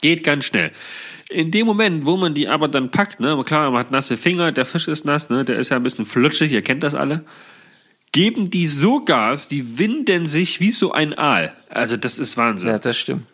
Geht 0.00 0.24
ganz 0.24 0.44
schnell. 0.44 0.72
In 1.30 1.50
dem 1.50 1.66
Moment, 1.66 2.06
wo 2.06 2.16
man 2.16 2.34
die 2.34 2.48
aber 2.48 2.68
dann 2.68 2.90
packt, 2.90 3.20
ne, 3.20 3.40
klar, 3.44 3.70
man 3.70 3.80
hat 3.80 3.90
nasse 3.90 4.16
Finger, 4.16 4.50
der 4.50 4.64
Fisch 4.64 4.88
ist 4.88 5.04
nass, 5.04 5.28
ne, 5.28 5.44
der 5.44 5.58
ist 5.58 5.68
ja 5.68 5.76
ein 5.76 5.82
bisschen 5.82 6.06
flutschig, 6.06 6.50
ihr 6.52 6.62
kennt 6.62 6.82
das 6.82 6.94
alle, 6.94 7.22
geben 8.12 8.50
die 8.50 8.66
so 8.66 9.04
Gas, 9.04 9.48
die 9.48 9.78
winden 9.78 10.26
sich 10.26 10.60
wie 10.60 10.72
so 10.72 10.92
ein 10.92 11.16
Aal. 11.18 11.54
Also 11.68 11.98
das 11.98 12.18
ist 12.18 12.38
Wahnsinn. 12.38 12.70
Ja, 12.70 12.78
das 12.78 12.96
stimmt. 12.96 13.26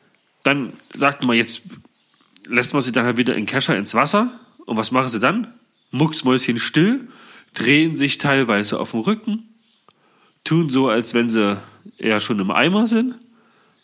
Dann 0.43 0.73
sagt 0.93 1.25
man 1.25 1.37
jetzt, 1.37 1.63
lässt 2.47 2.73
man 2.75 2.83
sie 2.83 2.93
dann 2.93 3.07
halt 3.07 3.17
wieder 3.17 3.37
in 3.37 3.47
Kescher 3.47 3.77
ins 3.77 3.95
Wasser. 3.95 4.29
Und 4.67 4.77
was 4.77 4.91
machen 4.91 5.09
sie 5.09 5.21
dann? 5.21 5.55
Mucksmäuschen 5.91 6.59
still, 6.59 7.09
drehen 7.55 7.97
sich 7.97 8.19
teilweise 8.19 8.81
auf 8.81 8.91
dem 8.91 9.01
Rücken, 9.01 9.49
tun 10.45 10.71
so, 10.71 10.89
als 10.89 11.15
wenn 11.15 11.29
sie 11.29 11.61
eher 11.99 12.21
schon 12.21 12.39
im 12.39 12.51
Eimer 12.51 12.87
sind, 12.87 13.15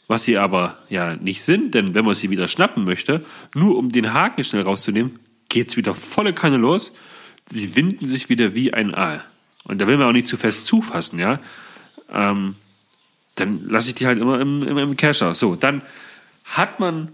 was 0.09 0.25
sie 0.25 0.39
aber 0.39 0.79
ja 0.89 1.17
nicht 1.17 1.43
sind, 1.43 1.75
denn 1.75 1.95
wenn 1.95 2.05
man 2.05 2.15
sie 2.15 2.31
wieder 2.31 2.49
schnappen 2.49 2.85
möchte, 2.85 3.25
nur 3.55 3.77
um 3.79 3.91
den 3.91 4.13
Haken 4.13 4.45
schnell 4.45 4.63
rauszunehmen, 4.63 5.19
geht's 5.49 5.77
wieder 5.77 5.95
volle 5.95 6.33
Kanne 6.33 6.57
los. 6.57 6.95
Sie 7.49 7.77
winden 7.77 8.07
sich 8.07 8.29
wieder 8.29 8.55
wie 8.55 8.73
ein 8.73 8.95
Aal. 8.95 9.25
Und 9.65 9.81
da 9.81 9.87
will 9.87 9.97
man 9.97 10.09
auch 10.09 10.13
nicht 10.13 10.29
zu 10.29 10.37
fest 10.37 10.67
zufassen, 10.67 11.19
ja. 11.19 11.41
Ähm, 12.11 12.57
dann 13.37 13.69
lasse 13.69 13.91
ich 13.91 13.95
die 13.95 14.07
halt 14.07 14.19
immer 14.19 14.41
im, 14.41 14.63
im, 14.63 14.79
im 14.79 14.97
Kescher. 14.97 15.35
So, 15.35 15.55
dann 15.57 15.83
hat 16.45 16.81
man 16.81 17.13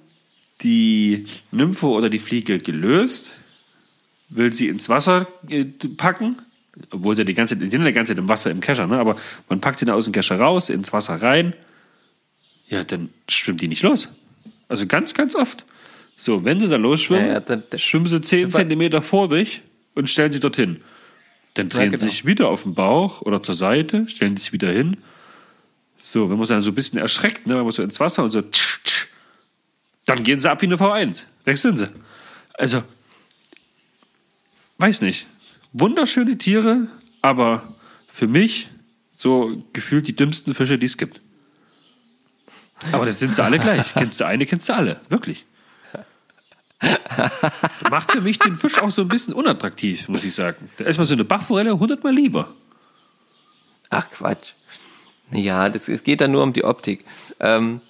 die 0.63 1.27
Nymphe 1.51 1.87
oder 1.87 2.09
die 2.09 2.19
Fliege 2.19 2.59
gelöst, 2.59 3.35
will 4.29 4.53
sie 4.53 4.69
ins 4.69 4.89
Wasser 4.89 5.29
äh, 5.49 5.65
packen, 5.65 6.37
obwohl 6.91 7.17
sie 7.17 7.25
die 7.25 7.35
ganze, 7.35 7.57
die 7.57 7.71
sind 7.71 7.81
ja 7.83 7.87
die 7.89 7.93
ganze 7.93 8.11
Zeit 8.13 8.19
im 8.19 8.29
Wasser 8.29 8.51
im 8.51 8.61
Kescher, 8.61 8.87
ne? 8.87 8.99
aber 8.99 9.17
man 9.49 9.61
packt 9.61 9.79
sie 9.79 9.87
dann 9.87 9.95
aus 9.95 10.05
dem 10.05 10.13
Kescher 10.13 10.39
raus, 10.39 10.69
ins 10.69 10.93
Wasser 10.93 11.15
rein, 11.23 11.55
ja, 12.69 12.85
dann 12.85 13.11
schwimmt 13.29 13.61
die 13.61 13.69
nicht 13.69 13.83
los. 13.83 14.09
Also 14.69 14.87
ganz, 14.87 15.15
ganz 15.15 15.35
oft. 15.35 15.65
So, 16.17 16.45
wenn 16.45 16.59
sie 16.61 16.69
da 16.69 16.77
losschwimmen, 16.77 17.27
Ja, 17.27 17.33
ja, 17.35 17.41
dann- 17.41 17.63
dann- 17.71 17.79
schwimmen 17.79 18.07
sie 18.07 18.21
10 18.21 18.51
Zentimeter 18.51 19.03
vor 19.03 19.29
dich 19.29 19.63
und 19.95 20.09
stellen 20.11 20.33
sie 20.33 20.41
dorthin. 20.41 20.81
Dann 21.55 21.69
drehen 21.69 21.93
genau. 21.93 21.99
sie 21.99 22.09
sich 22.09 22.25
wieder 22.27 22.49
auf 22.49 22.65
den 22.65 22.75
Bauch 22.75 23.23
oder 23.23 23.43
zur 23.43 23.55
Seite, 23.55 24.09
stellen 24.09 24.37
sich 24.37 24.53
wieder 24.53 24.71
hin. 24.71 24.97
So, 25.97 26.29
wenn 26.29 26.37
man 26.37 26.45
sich 26.45 26.55
dann 26.55 26.63
so 26.63 26.71
ein 26.71 26.75
bisschen 26.75 26.99
erschreckt, 26.99 27.47
ne, 27.47 27.55
wenn 27.57 27.63
man 27.63 27.73
so 27.73 27.83
ins 27.83 28.01
Wasser 28.01 28.25
und 28.25 28.31
so, 28.31 28.43
tsch, 28.43 28.81
tsch, 28.85 29.07
dann 30.05 30.23
gehen 30.25 30.39
sie 30.41 30.51
ab 30.51 30.61
wie 30.63 30.67
eine 30.67 30.77
V1. 30.77 31.25
Weg 31.45 31.59
sind 31.59 31.79
sie. 31.79 31.89
Also, 32.55 32.83
weiß 34.79 35.01
nicht. 35.03 35.27
Wunderschöne 35.79 36.39
Tiere, 36.39 36.89
aber 37.21 37.75
für 38.09 38.27
mich 38.27 38.71
so 39.13 39.63
gefühlt 39.75 40.09
die 40.09 40.17
dümmsten 40.17 40.55
Fische, 40.55 40.79
die 40.79 40.87
es 40.87 40.97
gibt. 40.97 41.21
Aber 42.93 43.05
das 43.05 43.19
sind 43.19 43.37
sie 43.37 43.45
alle 43.45 43.59
gleich. 43.59 43.93
Kennst 43.93 44.21
du 44.21 44.27
eine, 44.27 44.47
kennst 44.47 44.71
du 44.71 44.75
alle. 44.75 45.01
Wirklich. 45.11 45.45
Macht 47.91 48.13
für 48.13 48.23
mich 48.23 48.39
den 48.39 48.57
Fisch 48.57 48.79
auch 48.79 48.91
so 48.91 49.03
ein 49.03 49.09
bisschen 49.09 49.35
unattraktiv, 49.35 50.09
muss 50.09 50.25
ich 50.25 50.35
sagen. 50.35 50.71
Da 50.79 50.85
ist 50.85 50.97
mal 50.97 51.05
so 51.05 51.15
eine 51.15 51.25
Bachforelle 51.25 51.79
hundertmal 51.79 52.15
lieber. 52.15 52.55
Ach 53.91 54.11
Quatsch. 54.11 54.53
Ja, 55.31 55.69
das, 55.69 55.89
es 55.89 56.03
geht 56.03 56.23
dann 56.23 56.33
nur 56.33 56.43
um 56.43 56.55
die 56.55 56.65
Optik. 56.65 57.05
Ähm, 57.41 57.81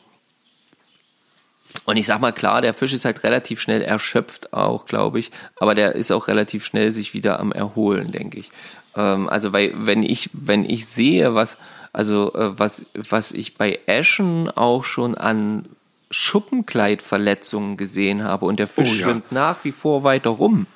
und 1.86 1.96
ich 1.96 2.06
sag 2.06 2.20
mal 2.20 2.32
klar, 2.32 2.60
der 2.60 2.74
Fisch 2.74 2.92
ist 2.92 3.04
halt 3.04 3.22
relativ 3.22 3.60
schnell 3.60 3.80
erschöpft 3.80 4.52
auch, 4.52 4.86
glaube 4.86 5.18
ich. 5.20 5.30
Aber 5.58 5.74
der 5.74 5.94
ist 5.94 6.10
auch 6.10 6.28
relativ 6.28 6.64
schnell 6.64 6.92
sich 6.92 7.14
wieder 7.14 7.40
am 7.40 7.52
Erholen, 7.52 8.08
denke 8.08 8.40
ich. 8.40 8.50
Ähm, 8.96 9.28
also 9.28 9.52
weil, 9.52 9.72
wenn 9.74 10.02
ich, 10.02 10.28
wenn 10.32 10.68
ich 10.68 10.86
sehe, 10.86 11.34
was, 11.34 11.56
also 11.92 12.34
äh, 12.34 12.58
was, 12.58 12.84
was 12.94 13.30
ich 13.30 13.54
bei 13.56 13.78
Eschen 13.86 14.50
auch 14.50 14.84
schon 14.84 15.14
an 15.14 15.64
Schuppenkleidverletzungen 16.10 17.76
gesehen 17.76 18.24
habe 18.24 18.46
und 18.46 18.58
der 18.58 18.66
Fisch 18.66 18.90
Oh 18.90 18.94
ja. 18.94 19.04
schwimmt 19.04 19.32
nach 19.32 19.64
wie 19.64 19.72
vor 19.72 20.02
weiter 20.02 20.30
rum. 20.30 20.66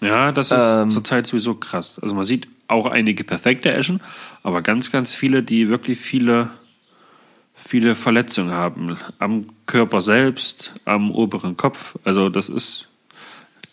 Ja, 0.00 0.30
das 0.30 0.50
ist 0.52 0.90
zurzeit 0.90 1.26
sowieso 1.26 1.54
krass. 1.54 1.98
Also 2.00 2.14
man 2.14 2.24
sieht 2.24 2.48
auch 2.68 2.86
einige 2.86 3.24
perfekte 3.24 3.72
Eschen, 3.72 4.00
aber 4.42 4.62
ganz, 4.62 4.92
ganz 4.92 5.12
viele, 5.12 5.42
die 5.42 5.68
wirklich 5.68 5.98
viele, 5.98 6.50
viele 7.64 7.94
Verletzungen 7.94 8.52
haben. 8.52 8.98
Am 9.18 9.46
Körper 9.66 10.00
selbst, 10.00 10.72
am 10.84 11.10
oberen 11.10 11.56
Kopf. 11.56 11.96
Also 12.04 12.28
das 12.28 12.48
ist, 12.48 12.88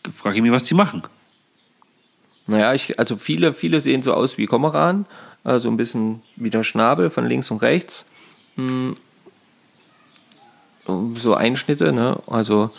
da 0.03 0.11
frage 0.11 0.37
ich 0.37 0.41
mich, 0.41 0.51
was 0.51 0.65
die 0.65 0.73
machen. 0.73 1.03
Naja, 2.47 2.73
ich, 2.73 2.99
also 2.99 3.17
viele, 3.17 3.53
viele 3.53 3.81
sehen 3.81 4.01
so 4.01 4.13
aus 4.13 4.37
wie 4.37 4.45
Komoran, 4.45 5.05
also 5.43 5.69
ein 5.69 5.77
bisschen 5.77 6.21
wie 6.35 6.49
der 6.49 6.63
Schnabel 6.63 7.09
von 7.09 7.25
links 7.25 7.49
und 7.49 7.61
rechts. 7.61 8.05
Hm. 8.55 8.97
So 11.15 11.33
Einschnitte, 11.33 11.91
ne? 11.91 12.19
Also 12.27 12.69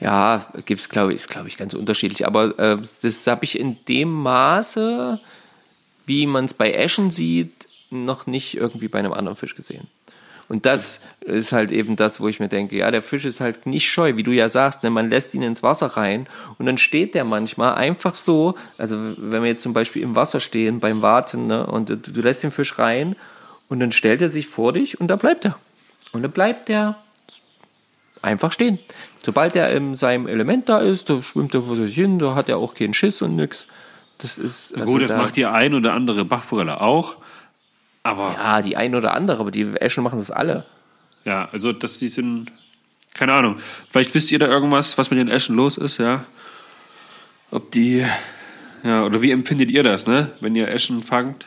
ja, 0.00 0.46
gibt's 0.66 0.90
glaube 0.90 1.12
ich, 1.12 1.20
ist 1.20 1.30
glaube 1.30 1.48
ich 1.48 1.56
ganz 1.56 1.72
unterschiedlich. 1.72 2.26
Aber 2.26 2.58
äh, 2.58 2.78
das 3.00 3.26
habe 3.26 3.44
ich 3.44 3.58
in 3.58 3.78
dem 3.86 4.12
Maße, 4.12 5.18
wie 6.04 6.26
man 6.26 6.44
es 6.44 6.52
bei 6.52 6.72
Eschen 6.72 7.10
sieht, 7.10 7.66
noch 7.90 8.26
nicht 8.26 8.56
irgendwie 8.56 8.88
bei 8.88 8.98
einem 8.98 9.12
anderen 9.12 9.36
Fisch 9.36 9.54
gesehen. 9.54 9.88
Und 10.48 10.64
das 10.64 11.00
ist 11.20 11.50
halt 11.52 11.72
eben 11.72 11.96
das, 11.96 12.20
wo 12.20 12.28
ich 12.28 12.38
mir 12.38 12.48
denke, 12.48 12.76
ja, 12.76 12.90
der 12.92 13.02
Fisch 13.02 13.24
ist 13.24 13.40
halt 13.40 13.66
nicht 13.66 13.90
scheu, 13.90 14.16
wie 14.16 14.22
du 14.22 14.30
ja 14.30 14.48
sagst, 14.48 14.84
ne, 14.84 14.90
man 14.90 15.10
lässt 15.10 15.34
ihn 15.34 15.42
ins 15.42 15.62
Wasser 15.64 15.88
rein 15.88 16.28
und 16.58 16.66
dann 16.66 16.78
steht 16.78 17.14
der 17.16 17.24
manchmal 17.24 17.74
einfach 17.74 18.14
so, 18.14 18.54
also 18.78 18.96
wenn 19.16 19.42
wir 19.42 19.50
jetzt 19.50 19.62
zum 19.62 19.72
Beispiel 19.72 20.02
im 20.02 20.14
Wasser 20.14 20.38
stehen 20.38 20.78
beim 20.78 21.02
Warten 21.02 21.48
ne, 21.48 21.66
und 21.66 21.88
du, 21.88 21.96
du 21.96 22.20
lässt 22.20 22.44
den 22.44 22.52
Fisch 22.52 22.78
rein 22.78 23.16
und 23.68 23.80
dann 23.80 23.90
stellt 23.90 24.22
er 24.22 24.28
sich 24.28 24.46
vor 24.46 24.72
dich 24.72 25.00
und 25.00 25.08
da 25.08 25.16
bleibt 25.16 25.44
er. 25.44 25.58
Und 26.12 26.22
dann 26.22 26.30
bleibt 26.30 26.70
er 26.70 26.94
einfach 28.22 28.52
stehen. 28.52 28.78
Sobald 29.24 29.56
er 29.56 29.70
in 29.72 29.94
seinem 29.96 30.26
Element 30.28 30.68
da 30.68 30.78
ist, 30.78 31.10
da 31.10 31.22
schwimmt 31.22 31.54
er 31.54 31.62
vor 31.62 31.76
sich 31.76 31.94
hin, 31.94 32.18
da 32.18 32.34
hat 32.34 32.48
er 32.48 32.58
auch 32.58 32.74
keinen 32.74 32.94
Schiss 32.94 33.20
und 33.22 33.36
nix. 33.36 33.66
Das 34.18 34.38
ist 34.38 34.74
also 34.74 34.92
Gut, 34.92 35.02
das 35.02 35.10
da- 35.10 35.18
macht 35.18 35.36
die 35.36 35.44
ein 35.46 35.74
oder 35.74 35.92
andere 35.92 36.24
Bachforelle 36.24 36.80
auch. 36.80 37.16
Aber 38.06 38.34
ja 38.34 38.62
die 38.62 38.76
ein 38.76 38.94
oder 38.94 39.14
andere, 39.14 39.40
aber 39.40 39.50
die 39.50 39.64
Eschen 39.80 40.04
machen 40.04 40.20
das 40.20 40.30
alle. 40.30 40.64
Ja, 41.24 41.48
also 41.50 41.72
dass 41.72 41.98
die 41.98 42.06
sind, 42.06 42.52
keine 43.14 43.32
Ahnung. 43.32 43.56
Vielleicht 43.90 44.14
wisst 44.14 44.30
ihr 44.30 44.38
da 44.38 44.46
irgendwas, 44.46 44.96
was 44.96 45.10
mit 45.10 45.18
den 45.18 45.28
Eschen 45.28 45.56
los 45.56 45.76
ist, 45.76 45.98
ja? 45.98 46.24
Ob 47.50 47.72
die, 47.72 48.06
ja, 48.84 49.04
oder 49.04 49.22
wie 49.22 49.32
empfindet 49.32 49.72
ihr 49.72 49.82
das, 49.82 50.06
ne? 50.06 50.30
Wenn 50.40 50.54
ihr 50.54 50.68
Eschen 50.68 51.02
fangt, 51.02 51.46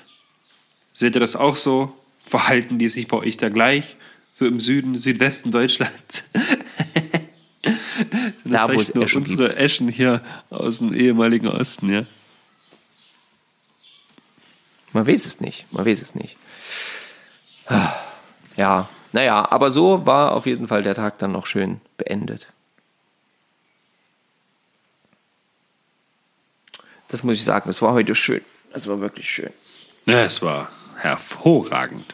seht 0.92 1.16
ihr 1.16 1.22
das 1.22 1.38
auch 1.38 1.56
so? 1.56 1.96
Verhalten 2.26 2.78
die 2.78 2.90
sich 2.90 3.08
bei 3.08 3.18
euch 3.18 3.38
da 3.38 3.48
gleich? 3.48 3.96
So 4.34 4.46
im 4.46 4.60
Süden, 4.60 5.00
Südwesten 5.00 5.52
Deutschlands? 5.52 6.24
Da, 8.46 8.74
wo 8.74 8.80
es 8.80 8.96
nur 8.96 9.04
Eschen 9.04 9.22
unsere 9.22 9.58
Eschen 9.58 9.90
hier 9.90 10.22
aus 10.50 10.80
dem 10.80 10.94
ehemaligen 10.94 11.50
Osten, 11.50 11.92
ja? 11.92 12.06
Man 14.94 15.06
weiß 15.06 15.26
es 15.26 15.40
nicht. 15.40 15.72
Man 15.72 15.86
weiß 15.86 16.02
es 16.02 16.16
nicht. 16.16 16.38
Ja, 18.56 18.90
naja, 19.12 19.52
aber 19.52 19.72
so 19.72 20.06
war 20.06 20.34
auf 20.34 20.46
jeden 20.46 20.68
Fall 20.68 20.84
der 20.84 20.96
Tag 20.96 21.18
dann 21.20 21.32
noch 21.32 21.46
schön 21.46 21.82
beendet. 21.98 22.48
Das 27.08 27.24
muss 27.24 27.38
ich 27.38 27.44
sagen, 27.44 27.68
das 27.68 27.82
war 27.82 27.94
heute 27.94 28.14
schön. 28.16 28.42
Das 28.72 28.88
war 28.88 29.00
wirklich 29.02 29.28
schön. 29.28 29.52
Ja, 30.06 30.24
es 30.24 30.42
war 30.42 30.70
hervorragend. 30.98 32.14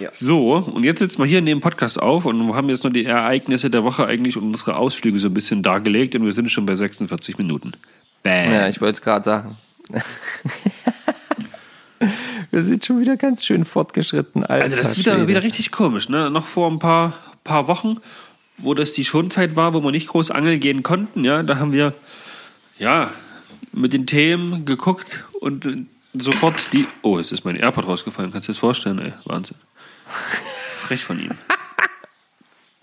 Ja. 0.00 0.10
So, 0.12 0.54
und 0.54 0.84
jetzt 0.84 1.00
sitzen 1.00 1.20
wir 1.20 1.26
hier 1.26 1.40
in 1.40 1.46
dem 1.46 1.60
Podcast 1.60 2.00
auf 2.00 2.24
und 2.24 2.54
haben 2.54 2.68
jetzt 2.68 2.84
nur 2.84 2.92
die 2.92 3.04
Ereignisse 3.04 3.68
der 3.68 3.84
Woche 3.84 4.06
eigentlich 4.06 4.36
und 4.36 4.44
unsere 4.44 4.76
Ausflüge 4.76 5.18
so 5.18 5.28
ein 5.28 5.34
bisschen 5.34 5.62
dargelegt 5.62 6.14
und 6.14 6.24
wir 6.24 6.32
sind 6.32 6.50
schon 6.50 6.66
bei 6.66 6.76
46 6.76 7.38
Minuten. 7.38 7.72
Bam. 8.22 8.52
Ja, 8.52 8.68
ich 8.68 8.80
wollte 8.80 8.94
es 8.94 9.02
gerade 9.02 9.24
sagen. 9.24 9.56
Wir 12.50 12.62
sind 12.62 12.84
schon 12.84 13.00
wieder 13.00 13.16
ganz 13.16 13.44
schön 13.44 13.64
fortgeschritten. 13.64 14.44
Alter, 14.44 14.64
also 14.64 14.76
das 14.76 14.92
ist 14.92 14.98
wieder, 14.98 15.14
Schwede. 15.14 15.28
wieder 15.28 15.42
richtig 15.42 15.70
komisch. 15.70 16.08
Ne? 16.08 16.30
Noch 16.30 16.46
vor 16.46 16.70
ein 16.70 16.78
paar, 16.78 17.14
paar 17.44 17.68
Wochen, 17.68 17.96
wo 18.56 18.74
das 18.74 18.92
die 18.92 19.04
Schonzeit 19.04 19.56
war, 19.56 19.74
wo 19.74 19.82
wir 19.82 19.90
nicht 19.90 20.08
groß 20.08 20.30
angeln 20.30 20.58
gehen 20.60 20.82
konnten, 20.82 21.24
ja, 21.24 21.42
da 21.42 21.58
haben 21.58 21.72
wir 21.72 21.94
ja 22.78 23.10
mit 23.72 23.92
den 23.92 24.06
Themen 24.06 24.64
geguckt 24.64 25.24
und 25.40 25.86
sofort 26.14 26.72
die. 26.72 26.86
Oh, 27.02 27.18
es 27.18 27.32
ist 27.32 27.44
mein 27.44 27.56
AirPod 27.56 27.86
rausgefallen. 27.86 28.32
Kannst 28.32 28.48
du 28.48 28.52
dir 28.52 28.54
das 28.54 28.60
vorstellen, 28.60 28.98
ey? 28.98 29.12
Wahnsinn. 29.24 29.56
Frech 30.06 31.04
von 31.04 31.20
ihm. 31.20 31.32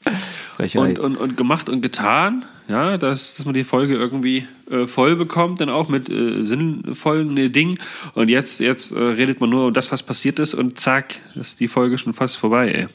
Frechheit. 0.56 1.00
und, 1.00 1.00
und, 1.00 1.18
und 1.18 1.38
gemacht 1.38 1.68
und 1.68 1.82
getan, 1.82 2.46
ja, 2.68 2.98
dass, 2.98 3.36
dass 3.36 3.46
man 3.46 3.54
die 3.54 3.66
Folge 3.66 3.96
irgendwie 3.96 4.48
äh, 4.72 4.88
voll 4.88 5.16
bekommt, 5.16 5.60
dann 5.60 5.70
auch 5.70 5.90
mit 5.90 6.10
äh, 6.10 6.44
sinnvollen 6.44 7.36
äh, 7.38 7.50
Dingen. 7.50 7.78
Und 8.14 8.30
jetzt, 8.30 8.62
jetzt 8.62 8.92
äh, 8.92 8.98
redet 9.00 9.42
man 9.42 9.50
nur 9.50 9.68
um 9.68 9.74
das, 9.74 9.92
was 9.92 10.02
passiert 10.02 10.40
ist 10.40 10.54
und 10.54 10.80
zack, 10.80 11.16
ist 11.36 11.60
die 11.60 11.68
Folge 11.68 11.98
schon 11.98 12.14
fast 12.14 12.38
vorbei, 12.38 12.72
ey. 12.72 12.88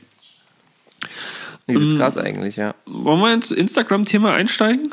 Übelst 1.66 1.98
krass 1.98 2.16
eigentlich, 2.16 2.56
ja. 2.56 2.74
Wollen 2.86 3.20
wir 3.20 3.32
ins 3.32 3.50
Instagram-Thema 3.50 4.32
einsteigen? 4.32 4.88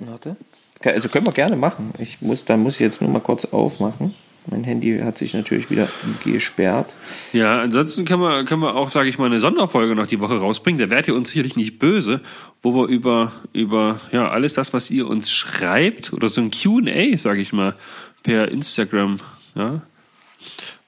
Warte. 0.00 0.36
Also 0.84 1.08
können 1.08 1.26
wir 1.26 1.32
gerne 1.32 1.56
machen. 1.56 1.92
Ich 1.98 2.20
muss, 2.20 2.44
dann 2.44 2.60
muss 2.60 2.74
ich 2.74 2.80
jetzt 2.80 3.00
nur 3.00 3.10
mal 3.10 3.20
kurz 3.20 3.44
aufmachen. 3.46 4.14
Mein 4.50 4.64
Handy 4.64 4.98
hat 4.98 5.18
sich 5.18 5.34
natürlich 5.34 5.70
wieder 5.70 5.88
gesperrt. 6.24 6.92
Ja, 7.32 7.60
ansonsten 7.60 8.04
können 8.04 8.22
wir, 8.22 8.44
können 8.44 8.60
wir 8.62 8.74
auch, 8.74 8.90
sage 8.90 9.08
ich 9.08 9.16
mal, 9.18 9.26
eine 9.26 9.40
Sonderfolge 9.40 9.94
noch 9.94 10.08
die 10.08 10.18
Woche 10.18 10.36
rausbringen. 10.38 10.80
Da 10.80 10.90
werdet 10.90 11.08
ihr 11.08 11.14
uns 11.14 11.28
sicherlich 11.28 11.54
nicht 11.54 11.78
böse, 11.78 12.20
wo 12.60 12.74
wir 12.74 12.88
über, 12.88 13.30
über 13.52 14.00
ja, 14.10 14.28
alles 14.30 14.52
das, 14.54 14.72
was 14.72 14.90
ihr 14.90 15.06
uns 15.06 15.30
schreibt, 15.30 16.12
oder 16.12 16.28
so 16.28 16.40
ein 16.40 16.50
QA, 16.50 17.16
sage 17.18 17.40
ich 17.40 17.52
mal, 17.52 17.76
per 18.24 18.48
Instagram, 18.48 19.18
ja, 19.54 19.80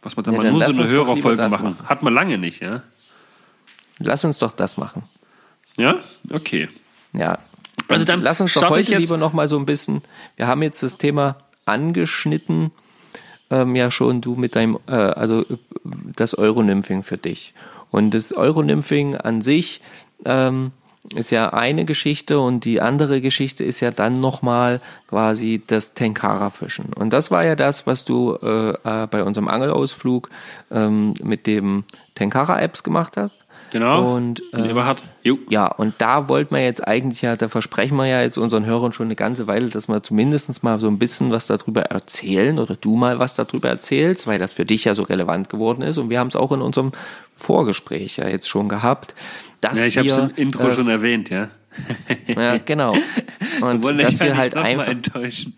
was 0.02 0.16
wir 0.16 0.22
dann 0.24 0.34
Ja, 0.34 0.38
mal 0.40 0.44
dann 0.44 0.52
nur 0.54 0.72
so 0.74 0.82
eine 0.82 0.90
Hörerfolge 0.90 1.42
machen. 1.48 1.70
machen. 1.76 1.88
Hat 1.88 2.02
man 2.02 2.12
lange 2.12 2.38
nicht, 2.38 2.60
ja? 2.60 2.82
Lass 4.00 4.24
uns 4.24 4.38
doch 4.38 4.50
das 4.52 4.76
machen. 4.76 5.04
Ja? 5.76 6.00
Okay. 6.32 6.68
Ja. 7.12 7.38
Also 7.86 8.04
dann 8.04 8.20
lass 8.20 8.40
uns 8.40 8.54
doch 8.54 8.68
heute 8.70 8.80
ich 8.80 8.88
jetzt- 8.88 9.00
lieber 9.02 9.16
noch 9.16 9.32
mal 9.32 9.48
so 9.48 9.56
ein 9.58 9.66
bisschen. 9.66 10.02
Wir 10.36 10.48
haben 10.48 10.62
jetzt 10.62 10.82
das 10.82 10.98
Thema 10.98 11.36
angeschnitten. 11.66 12.72
Ähm, 13.54 13.76
ja, 13.76 13.90
schon 13.90 14.20
du 14.20 14.34
mit 14.34 14.56
deinem, 14.56 14.78
äh, 14.88 14.92
also 14.92 15.42
äh, 15.42 15.56
das 16.16 16.36
Euronymphing 16.36 17.02
für 17.02 17.18
dich. 17.18 17.54
Und 17.90 18.12
das 18.12 18.36
Euronymphing 18.36 19.14
an 19.14 19.42
sich 19.42 19.80
ähm, 20.24 20.72
ist 21.14 21.30
ja 21.30 21.52
eine 21.52 21.84
Geschichte 21.84 22.40
und 22.40 22.64
die 22.64 22.80
andere 22.80 23.20
Geschichte 23.20 23.62
ist 23.62 23.80
ja 23.80 23.90
dann 23.90 24.14
nochmal 24.14 24.80
quasi 25.08 25.62
das 25.64 25.94
Tenkara-Fischen. 25.94 26.92
Und 26.94 27.12
das 27.12 27.30
war 27.30 27.44
ja 27.44 27.54
das, 27.54 27.86
was 27.86 28.04
du 28.04 28.36
äh, 28.42 28.70
äh, 28.70 29.06
bei 29.06 29.22
unserem 29.22 29.46
Angelausflug 29.46 30.30
ähm, 30.72 31.14
mit 31.22 31.46
dem 31.46 31.84
Tenkara-Apps 32.16 32.82
gemacht 32.82 33.16
hast. 33.16 33.43
Genau. 33.74 34.14
Und, 34.14 34.40
äh, 34.52 34.70
Eberhard? 34.70 35.02
Jo. 35.24 35.36
ja, 35.50 35.66
und 35.66 35.94
da 35.98 36.28
wollten 36.28 36.54
wir 36.54 36.62
jetzt 36.62 36.86
eigentlich 36.86 37.22
ja, 37.22 37.34
da 37.34 37.48
versprechen 37.48 37.96
wir 37.96 38.06
ja 38.06 38.22
jetzt 38.22 38.38
unseren 38.38 38.64
Hörern 38.64 38.92
schon 38.92 39.08
eine 39.08 39.16
ganze 39.16 39.48
Weile, 39.48 39.68
dass 39.68 39.88
wir 39.88 40.00
zumindest 40.00 40.62
mal 40.62 40.78
so 40.78 40.86
ein 40.86 41.00
bisschen 41.00 41.32
was 41.32 41.48
darüber 41.48 41.82
erzählen 41.82 42.60
oder 42.60 42.76
du 42.76 42.94
mal 42.94 43.18
was 43.18 43.34
darüber 43.34 43.68
erzählst, 43.68 44.28
weil 44.28 44.38
das 44.38 44.52
für 44.52 44.64
dich 44.64 44.84
ja 44.84 44.94
so 44.94 45.02
relevant 45.02 45.48
geworden 45.48 45.82
ist. 45.82 45.98
Und 45.98 46.08
wir 46.08 46.20
haben 46.20 46.28
es 46.28 46.36
auch 46.36 46.52
in 46.52 46.60
unserem 46.60 46.92
Vorgespräch 47.34 48.18
ja 48.18 48.28
jetzt 48.28 48.48
schon 48.48 48.68
gehabt, 48.68 49.16
dass 49.60 49.80
Ja, 49.80 49.86
ich 49.86 49.98
habe 49.98 50.06
es 50.06 50.16
wir, 50.18 50.22
im 50.22 50.36
Intro 50.36 50.68
äh, 50.68 50.74
schon 50.76 50.88
erwähnt, 50.88 51.30
ja. 51.30 51.48
Ja, 52.28 52.58
genau. 52.58 52.92
Und 53.60 53.82
Wollen 53.82 53.98
dass 53.98 54.20
wir 54.20 54.28
nicht 54.28 54.36
halt 54.36 54.56
einfach 54.56 54.86
enttäuschen. 54.86 55.56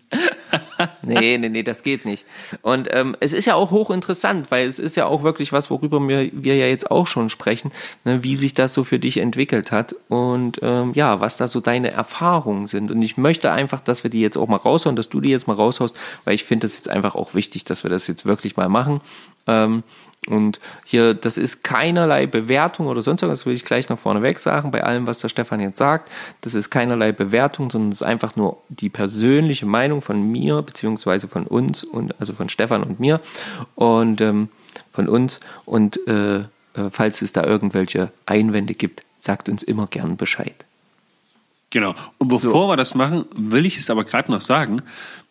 Nee, 1.07 1.37
nee, 1.37 1.49
nee, 1.49 1.63
das 1.63 1.83
geht 1.83 2.05
nicht. 2.05 2.25
Und 2.61 2.87
ähm, 2.91 3.15
es 3.19 3.33
ist 3.33 3.45
ja 3.45 3.55
auch 3.55 3.71
hochinteressant, 3.71 4.51
weil 4.51 4.67
es 4.67 4.79
ist 4.79 4.95
ja 4.95 5.05
auch 5.05 5.23
wirklich 5.23 5.51
was, 5.53 5.69
worüber 5.69 5.99
wir, 6.07 6.29
wir 6.33 6.55
ja 6.55 6.67
jetzt 6.67 6.91
auch 6.91 7.07
schon 7.07 7.29
sprechen, 7.29 7.71
ne, 8.03 8.23
wie 8.23 8.35
sich 8.35 8.53
das 8.53 8.73
so 8.73 8.83
für 8.83 8.99
dich 8.99 9.17
entwickelt 9.17 9.71
hat 9.71 9.95
und 10.09 10.59
ähm, 10.61 10.91
ja, 10.95 11.19
was 11.19 11.37
da 11.37 11.47
so 11.47 11.59
deine 11.59 11.91
Erfahrungen 11.91 12.67
sind. 12.67 12.91
Und 12.91 13.01
ich 13.01 13.17
möchte 13.17 13.51
einfach, 13.51 13.81
dass 13.81 14.03
wir 14.03 14.09
die 14.09 14.21
jetzt 14.21 14.37
auch 14.37 14.47
mal 14.47 14.57
raushauen, 14.57 14.95
dass 14.95 15.09
du 15.09 15.21
die 15.21 15.29
jetzt 15.29 15.47
mal 15.47 15.53
raushaust, 15.53 15.95
weil 16.25 16.35
ich 16.35 16.43
finde 16.43 16.67
es 16.67 16.75
jetzt 16.75 16.89
einfach 16.89 17.15
auch 17.15 17.33
wichtig, 17.33 17.65
dass 17.65 17.83
wir 17.83 17.89
das 17.89 18.07
jetzt 18.07 18.25
wirklich 18.25 18.57
mal 18.57 18.69
machen. 18.69 19.01
Ähm, 19.47 19.83
und 20.25 20.59
hier, 20.83 21.13
das 21.13 21.37
ist 21.37 21.63
keinerlei 21.63 22.27
Bewertung 22.27 22.87
oder 22.87 23.01
sonst 23.01 23.21
irgendwas, 23.21 23.39
das 23.39 23.45
will 23.45 23.53
ich 23.53 23.63
gleich 23.63 23.87
nach 23.87 23.97
vorne 23.97 24.21
weg 24.21 24.39
sagen, 24.39 24.71
bei 24.71 24.83
allem, 24.83 25.07
was 25.07 25.19
der 25.19 25.29
Stefan 25.29 25.61
jetzt 25.61 25.77
sagt. 25.77 26.11
Das 26.41 26.53
ist 26.53 26.69
keinerlei 26.69 27.13
Bewertung, 27.13 27.69
sondern 27.69 27.91
es 27.91 28.01
ist 28.01 28.07
einfach 28.07 28.35
nur 28.35 28.57
die 28.67 28.89
persönliche 28.89 29.65
Meinung 29.65 30.01
von 30.01 30.21
mir, 30.29 30.61
beziehungsweise 30.63 30.96
von 30.97 31.47
uns 31.47 31.83
und 31.83 32.19
also 32.19 32.33
von 32.33 32.49
Stefan 32.49 32.83
und 32.83 32.99
mir 32.99 33.19
und 33.75 34.21
ähm, 34.21 34.49
von 34.91 35.07
uns. 35.07 35.39
Und 35.65 35.99
äh, 36.07 36.39
äh, 36.39 36.45
falls 36.91 37.21
es 37.21 37.33
da 37.33 37.43
irgendwelche 37.43 38.11
Einwände 38.25 38.73
gibt, 38.73 39.03
sagt 39.19 39.49
uns 39.49 39.63
immer 39.63 39.87
gern 39.87 40.17
Bescheid. 40.17 40.65
Genau. 41.69 41.95
Und 42.17 42.29
bevor 42.29 42.69
wir 42.69 42.77
das 42.77 42.95
machen, 42.95 43.25
will 43.35 43.65
ich 43.65 43.77
es 43.77 43.89
aber 43.89 44.05
gerade 44.05 44.31
noch 44.31 44.41
sagen. 44.41 44.81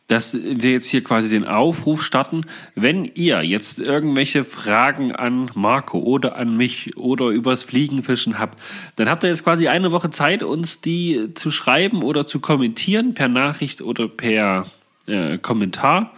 dass 0.09 0.35
wir 0.35 0.71
jetzt 0.71 0.89
hier 0.89 1.03
quasi 1.03 1.29
den 1.29 1.45
Aufruf 1.47 2.03
starten. 2.03 2.43
Wenn 2.75 3.05
ihr 3.05 3.43
jetzt 3.43 3.81
irgendwelche 3.81 4.45
Fragen 4.45 5.13
an 5.13 5.51
Marco 5.55 5.99
oder 5.99 6.37
an 6.37 6.57
mich 6.57 6.97
oder 6.97 7.29
übers 7.29 7.65
Fliegenfischen 7.65 8.39
habt, 8.39 8.61
dann 8.97 9.09
habt 9.09 9.25
ihr 9.25 9.31
jetzt 9.31 9.45
quasi 9.45 9.67
eine 9.69 9.91
Woche 9.93 10.11
Zeit, 10.11 10.43
uns 10.43 10.81
die 10.81 11.35
zu 11.35 11.51
schreiben 11.51 12.03
oder 12.03 12.27
zu 12.27 12.39
kommentieren 12.39 13.15
per 13.15 13.29
Nachricht 13.29 13.83
oder 13.83 14.07
per 14.07 14.67
äh, 15.07 15.39
Kommentar 15.39 16.13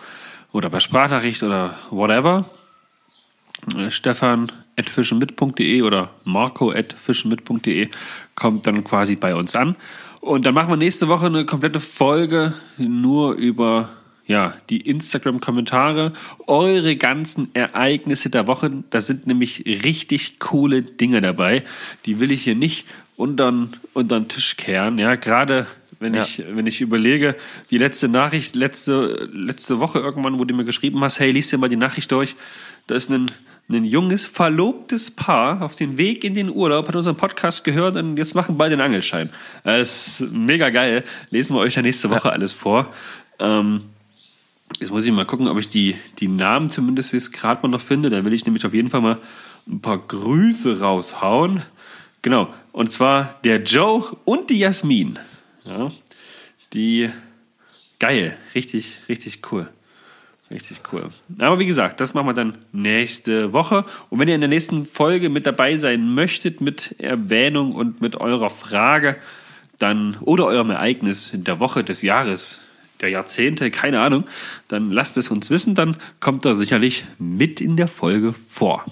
oder 0.52 0.70
per 0.70 0.80
Sprachnachricht 0.80 1.42
oder 1.42 1.74
whatever. 1.90 2.46
Äh, 3.76 3.90
Stefan 3.90 4.50
at 4.76 4.88
fischenmit.de 4.88 5.82
oder 5.82 6.10
marco 6.24 6.70
at 6.70 6.92
fischenmit.de 6.92 7.88
kommt 8.34 8.66
dann 8.66 8.84
quasi 8.84 9.16
bei 9.16 9.34
uns 9.34 9.56
an. 9.56 9.76
Und 10.20 10.46
dann 10.46 10.54
machen 10.54 10.70
wir 10.70 10.76
nächste 10.76 11.08
Woche 11.08 11.26
eine 11.26 11.46
komplette 11.46 11.80
Folge 11.80 12.54
nur 12.76 13.34
über 13.34 13.90
ja, 14.26 14.54
die 14.68 14.82
Instagram-Kommentare, 14.82 16.12
eure 16.46 16.96
ganzen 16.96 17.54
Ereignisse 17.54 18.28
der 18.28 18.46
Woche. 18.46 18.70
Da 18.90 19.00
sind 19.00 19.26
nämlich 19.26 19.64
richtig 19.64 20.38
coole 20.38 20.82
Dinge 20.82 21.22
dabei. 21.22 21.64
Die 22.04 22.20
will 22.20 22.30
ich 22.30 22.44
hier 22.44 22.54
nicht 22.54 22.84
unter, 23.18 23.68
unter 23.92 24.20
den 24.20 24.28
Tisch 24.28 24.56
kehren. 24.56 24.98
Ja, 24.98 25.16
gerade 25.16 25.66
wenn 26.00 26.14
ja. 26.14 26.22
ich, 26.22 26.42
wenn 26.48 26.66
ich 26.66 26.80
überlege, 26.80 27.36
die 27.70 27.76
letzte 27.76 28.08
Nachricht, 28.08 28.54
letzte, 28.54 29.28
letzte 29.32 29.80
Woche 29.80 29.98
irgendwann, 29.98 30.38
wo 30.38 30.44
du 30.44 30.54
mir 30.54 30.64
geschrieben 30.64 31.02
hast, 31.02 31.18
hey, 31.18 31.32
liest 31.32 31.52
dir 31.52 31.58
mal 31.58 31.68
die 31.68 31.76
Nachricht 31.76 32.10
durch. 32.12 32.36
Da 32.86 32.94
ist 32.94 33.10
ein 33.10 33.26
ein 33.70 33.84
junges, 33.84 34.24
verlobtes 34.24 35.10
Paar 35.10 35.60
auf 35.60 35.76
den 35.76 35.98
Weg 35.98 36.24
in 36.24 36.34
den 36.34 36.48
Urlaub, 36.48 36.88
hat 36.88 36.96
unseren 36.96 37.16
Podcast 37.16 37.64
gehört 37.64 37.96
und 37.96 38.16
jetzt 38.16 38.34
machen 38.34 38.56
beide 38.56 38.76
den 38.76 38.80
Angelschein. 38.80 39.28
Das 39.62 40.20
ist 40.20 40.32
mega 40.32 40.70
geil. 40.70 41.04
Lesen 41.28 41.54
wir 41.54 41.60
euch 41.60 41.74
ja 41.74 41.82
nächste 41.82 42.08
Woche 42.08 42.28
ja. 42.28 42.32
alles 42.32 42.54
vor. 42.54 42.90
Ähm, 43.38 43.82
jetzt 44.80 44.90
muss 44.90 45.04
ich 45.04 45.12
mal 45.12 45.26
gucken, 45.26 45.48
ob 45.48 45.58
ich 45.58 45.68
die, 45.68 45.96
die 46.18 46.28
Namen 46.28 46.70
zumindest 46.70 47.12
jetzt 47.12 47.30
gerade 47.30 47.60
mal 47.60 47.68
noch 47.68 47.82
finde. 47.82 48.08
Da 48.08 48.24
will 48.24 48.32
ich 48.32 48.46
nämlich 48.46 48.64
auf 48.64 48.72
jeden 48.72 48.88
Fall 48.88 49.02
mal 49.02 49.18
ein 49.66 49.80
paar 49.80 49.98
Grüße 49.98 50.80
raushauen. 50.80 51.62
Genau. 52.22 52.52
Und 52.72 52.92
zwar 52.92 53.38
der 53.44 53.62
Joe 53.62 54.16
und 54.24 54.50
die 54.50 54.58
Jasmin. 54.58 55.18
Ja, 55.64 55.90
die 56.72 57.10
geil. 57.98 58.36
Richtig, 58.54 58.98
richtig 59.08 59.40
cool. 59.52 59.68
Richtig 60.50 60.80
cool. 60.92 61.10
Aber 61.38 61.58
wie 61.58 61.66
gesagt, 61.66 62.00
das 62.00 62.14
machen 62.14 62.26
wir 62.26 62.32
dann 62.32 62.56
nächste 62.72 63.52
Woche. 63.52 63.84
Und 64.08 64.18
wenn 64.18 64.28
ihr 64.28 64.34
in 64.34 64.40
der 64.40 64.48
nächsten 64.48 64.86
Folge 64.86 65.28
mit 65.28 65.44
dabei 65.46 65.76
sein 65.76 66.14
möchtet, 66.14 66.62
mit 66.62 66.94
Erwähnung 66.98 67.74
und 67.74 68.00
mit 68.00 68.16
eurer 68.16 68.48
Frage, 68.48 69.16
dann 69.78 70.16
oder 70.20 70.46
eurem 70.46 70.70
Ereignis 70.70 71.30
der 71.32 71.60
Woche, 71.60 71.84
des 71.84 72.00
Jahres, 72.00 72.62
der 73.00 73.10
Jahrzehnte, 73.10 73.70
keine 73.70 74.00
Ahnung, 74.00 74.24
dann 74.68 74.90
lasst 74.90 75.18
es 75.18 75.30
uns 75.30 75.50
wissen, 75.50 75.74
dann 75.74 75.96
kommt 76.18 76.46
er 76.46 76.54
sicherlich 76.54 77.04
mit 77.18 77.60
in 77.60 77.76
der 77.76 77.88
Folge 77.88 78.32
vor. 78.32 78.84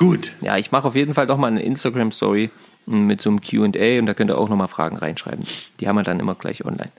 Gut. 0.00 0.32
Ja, 0.40 0.56
ich 0.56 0.72
mache 0.72 0.88
auf 0.88 0.96
jeden 0.96 1.12
Fall 1.12 1.26
doch 1.26 1.36
mal 1.36 1.48
eine 1.48 1.62
Instagram-Story 1.62 2.48
mit 2.86 3.20
so 3.20 3.28
einem 3.28 3.42
QA 3.42 3.98
und 3.98 4.06
da 4.06 4.14
könnt 4.14 4.30
ihr 4.30 4.38
auch 4.38 4.48
nochmal 4.48 4.68
Fragen 4.68 4.96
reinschreiben. 4.96 5.44
Die 5.78 5.86
haben 5.86 5.96
wir 5.96 6.02
dann 6.02 6.18
immer 6.20 6.34
gleich 6.34 6.64
online. 6.64 6.90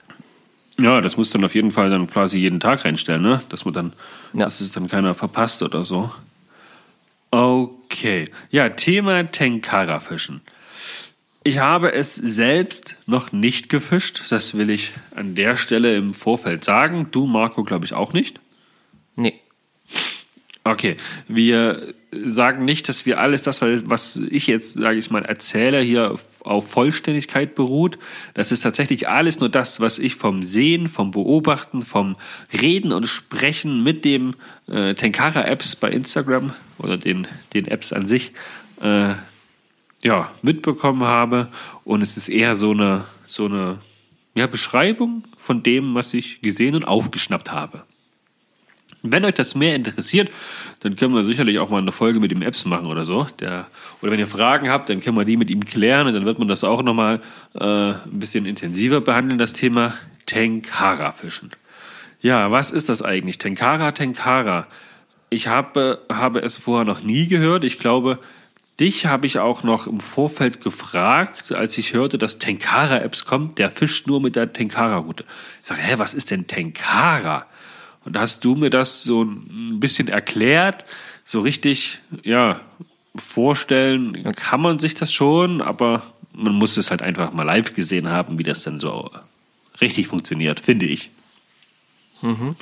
Ja, 0.78 1.00
das 1.00 1.16
muss 1.16 1.30
dann 1.30 1.44
auf 1.44 1.56
jeden 1.56 1.72
Fall 1.72 1.90
dann 1.90 2.06
quasi 2.06 2.38
jeden 2.38 2.60
Tag 2.60 2.84
reinstellen, 2.84 3.22
ne? 3.22 3.42
Dass 3.48 3.64
man 3.64 3.74
dann, 3.74 3.92
ja. 4.32 4.44
dass 4.44 4.60
es 4.60 4.70
dann 4.70 4.86
keiner 4.86 5.14
verpasst 5.14 5.62
oder 5.62 5.84
so. 5.84 6.12
Okay. 7.32 8.30
Ja, 8.50 8.68
Thema 8.68 9.24
Tenkara-Fischen. 9.24 10.40
Ich 11.42 11.58
habe 11.58 11.92
es 11.92 12.14
selbst 12.14 12.94
noch 13.06 13.32
nicht 13.32 13.68
gefischt. 13.68 14.30
Das 14.30 14.56
will 14.56 14.70
ich 14.70 14.92
an 15.16 15.34
der 15.34 15.56
Stelle 15.56 15.96
im 15.96 16.14
Vorfeld 16.14 16.62
sagen. 16.62 17.08
Du, 17.10 17.26
Marco, 17.26 17.64
glaube 17.64 17.84
ich 17.84 17.94
auch 17.94 18.12
nicht. 18.12 18.38
Nee. 19.16 19.40
Okay, 20.64 20.96
wir 21.26 21.94
sagen 22.24 22.64
nicht, 22.64 22.88
dass 22.88 23.04
wir 23.04 23.18
alles 23.18 23.42
das, 23.42 23.62
was 23.62 24.16
ich 24.16 24.46
jetzt, 24.46 24.74
sage 24.74 24.98
ich 24.98 25.10
mal, 25.10 25.24
erzähle, 25.24 25.80
hier 25.80 26.14
auf 26.40 26.70
Vollständigkeit 26.70 27.54
beruht. 27.56 27.98
Das 28.34 28.52
ist 28.52 28.60
tatsächlich 28.60 29.08
alles 29.08 29.40
nur 29.40 29.48
das, 29.48 29.80
was 29.80 29.98
ich 29.98 30.14
vom 30.14 30.42
Sehen, 30.44 30.88
vom 30.88 31.10
Beobachten, 31.10 31.82
vom 31.82 32.16
Reden 32.52 32.92
und 32.92 33.06
Sprechen 33.06 33.82
mit 33.82 34.04
dem 34.04 34.34
äh, 34.68 34.94
Tenkara-Apps 34.94 35.74
bei 35.74 35.90
Instagram 35.90 36.52
oder 36.78 36.96
den, 36.96 37.26
den 37.54 37.66
Apps 37.66 37.92
an 37.92 38.06
sich 38.06 38.32
äh, 38.80 39.14
ja, 40.02 40.32
mitbekommen 40.42 41.02
habe. 41.02 41.48
Und 41.84 42.02
es 42.02 42.16
ist 42.16 42.28
eher 42.28 42.54
so 42.54 42.70
eine, 42.70 43.06
so 43.26 43.46
eine 43.46 43.78
ja, 44.34 44.46
Beschreibung 44.46 45.24
von 45.38 45.62
dem, 45.62 45.94
was 45.96 46.14
ich 46.14 46.40
gesehen 46.40 46.76
und 46.76 46.84
aufgeschnappt 46.84 47.50
habe. 47.50 47.84
Wenn 49.02 49.24
euch 49.24 49.34
das 49.34 49.56
mehr 49.56 49.74
interessiert, 49.74 50.30
dann 50.80 50.94
können 50.94 51.14
wir 51.14 51.24
sicherlich 51.24 51.58
auch 51.58 51.70
mal 51.70 51.78
eine 51.78 51.90
Folge 51.90 52.20
mit 52.20 52.30
dem 52.30 52.40
Apps 52.40 52.64
machen 52.64 52.86
oder 52.86 53.04
so. 53.04 53.26
Der, 53.40 53.66
oder 54.00 54.12
wenn 54.12 54.20
ihr 54.20 54.28
Fragen 54.28 54.70
habt, 54.70 54.88
dann 54.88 55.00
können 55.00 55.16
wir 55.16 55.24
die 55.24 55.36
mit 55.36 55.50
ihm 55.50 55.64
klären 55.64 56.06
und 56.06 56.14
dann 56.14 56.24
wird 56.24 56.38
man 56.38 56.46
das 56.46 56.62
auch 56.62 56.82
nochmal 56.82 57.20
äh, 57.54 57.64
ein 57.64 58.00
bisschen 58.20 58.46
intensiver 58.46 59.00
behandeln, 59.00 59.38
das 59.38 59.52
Thema 59.52 59.94
Tenkara-Fischen. 60.26 61.50
Ja, 62.20 62.52
was 62.52 62.70
ist 62.70 62.88
das 62.88 63.02
eigentlich? 63.02 63.38
Tenkara, 63.38 63.90
Tenkara. 63.90 64.68
Ich 65.30 65.48
habe, 65.48 66.02
habe 66.08 66.40
es 66.40 66.56
vorher 66.56 66.84
noch 66.84 67.02
nie 67.02 67.26
gehört. 67.26 67.64
Ich 67.64 67.80
glaube, 67.80 68.20
dich 68.78 69.06
habe 69.06 69.26
ich 69.26 69.40
auch 69.40 69.64
noch 69.64 69.88
im 69.88 69.98
Vorfeld 69.98 70.60
gefragt, 70.60 71.50
als 71.50 71.76
ich 71.76 71.92
hörte, 71.92 72.18
dass 72.18 72.38
Tenkara-Apps 72.38 73.24
kommt. 73.24 73.58
Der 73.58 73.70
fischt 73.70 74.06
nur 74.06 74.20
mit 74.20 74.36
der 74.36 74.52
Tenkara-Route. 74.52 75.24
Ich 75.60 75.66
sage, 75.66 75.80
hä, 75.80 75.94
was 75.96 76.14
ist 76.14 76.30
denn 76.30 76.46
Tenkara? 76.46 77.46
Und 78.04 78.18
hast 78.18 78.44
du 78.44 78.54
mir 78.54 78.70
das 78.70 79.02
so 79.02 79.22
ein 79.22 79.78
bisschen 79.80 80.08
erklärt, 80.08 80.84
so 81.24 81.40
richtig, 81.40 82.00
ja, 82.22 82.60
vorstellen 83.14 84.22
kann 84.34 84.60
man 84.60 84.78
sich 84.78 84.94
das 84.94 85.12
schon, 85.12 85.60
aber 85.60 86.02
man 86.32 86.54
muss 86.54 86.76
es 86.76 86.90
halt 86.90 87.02
einfach 87.02 87.32
mal 87.32 87.42
live 87.44 87.74
gesehen 87.74 88.08
haben, 88.08 88.38
wie 88.38 88.42
das 88.42 88.62
dann 88.62 88.80
so 88.80 89.10
richtig 89.80 90.08
funktioniert, 90.08 90.60
finde 90.60 90.86
ich. 90.86 91.10
Mhm. 92.22 92.56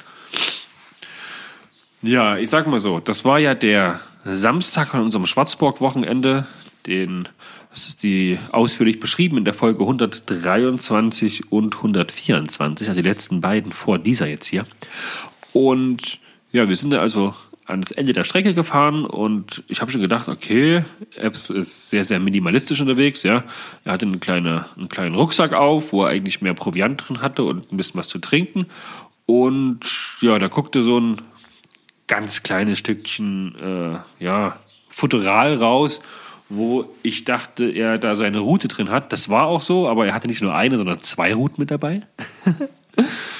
Ja, 2.03 2.37
ich 2.37 2.51
sag 2.51 2.67
mal 2.67 2.81
so, 2.81 2.99
das 2.99 3.25
war 3.25 3.39
ja 3.39 3.55
der 3.55 4.01
Samstag 4.25 4.89
von 4.89 5.03
unserem 5.03 5.27
Schwarzburg-Wochenende, 5.27 6.47
den 6.87 7.29
das 7.73 7.87
ist 7.87 8.03
die 8.03 8.39
ausführlich 8.51 8.99
beschrieben 8.99 9.39
in 9.39 9.45
der 9.45 9.55
Folge 9.55 9.83
123 9.83 11.53
und 11.53 11.77
124, 11.77 12.89
also 12.89 13.01
die 13.01 13.09
letzten 13.09 13.41
beiden 13.41 13.71
vor 13.71 13.99
dieser 13.99 14.27
jetzt 14.27 14.47
hier. 14.47 14.67
Und 15.53 16.19
ja, 16.53 16.69
wir 16.69 16.77
sind 16.77 16.95
also 16.95 17.35
ans 17.71 17.93
Ende 17.93 18.13
der 18.13 18.25
Strecke 18.25 18.53
gefahren 18.53 19.05
und 19.05 19.63
ich 19.69 19.81
habe 19.81 19.91
schon 19.91 20.01
gedacht, 20.01 20.29
okay, 20.29 20.85
Epps 21.17 21.51
ist 21.51 21.91
sehr, 21.91 22.05
sehr 22.05 22.19
minimalistisch 22.19 22.81
unterwegs, 22.81 23.23
ja. 23.23 23.45
Er 23.85 23.93
hatte 23.93 24.07
eine 24.07 24.19
kleine, 24.19 24.67
einen 24.77 24.89
kleinen 24.89 25.15
Rucksack 25.15 25.53
auf, 25.53 25.93
wo 25.93 26.05
er 26.05 26.11
eigentlich 26.11 26.43
mehr 26.43 26.55
Proviant 26.55 27.09
drin 27.09 27.23
hatte 27.23 27.45
und 27.45 27.73
ein 27.73 27.77
bisschen 27.77 27.99
was 27.99 28.09
zu 28.09 28.19
trinken. 28.19 28.67
Und 29.27 29.81
ja, 30.21 30.39
da 30.39 30.49
guckte 30.49 30.83
so 30.83 30.99
ein 30.99 31.23
ganz 32.09 32.43
kleines 32.43 32.79
Stückchen, 32.79 33.55
äh, 33.61 34.25
ja, 34.25 34.57
Futteral 34.89 35.55
raus, 35.55 36.03
wo 36.49 36.93
ich 37.05 37.25
dachte, 37.25 37.71
er 37.71 37.99
da 37.99 38.17
seine 38.17 38.41
Route 38.41 38.67
drin 38.67 38.91
hat. 38.91 39.13
Das 39.13 39.29
war 39.29 39.47
auch 39.47 39.63
so, 39.63 39.89
aber 39.89 40.07
er 40.07 40.15
hatte 40.15 40.27
nicht 40.27 40.43
nur 40.43 40.55
eine, 40.55 40.77
sondern 40.77 41.01
zwei 41.03 41.33
Routen 41.33 41.63
mit 41.63 41.71
dabei. 41.71 42.03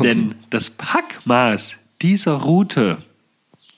Denn 0.00 0.34
das 0.50 0.70
Packmaß 0.70 1.76
dieser 2.00 2.32
Route, 2.32 2.98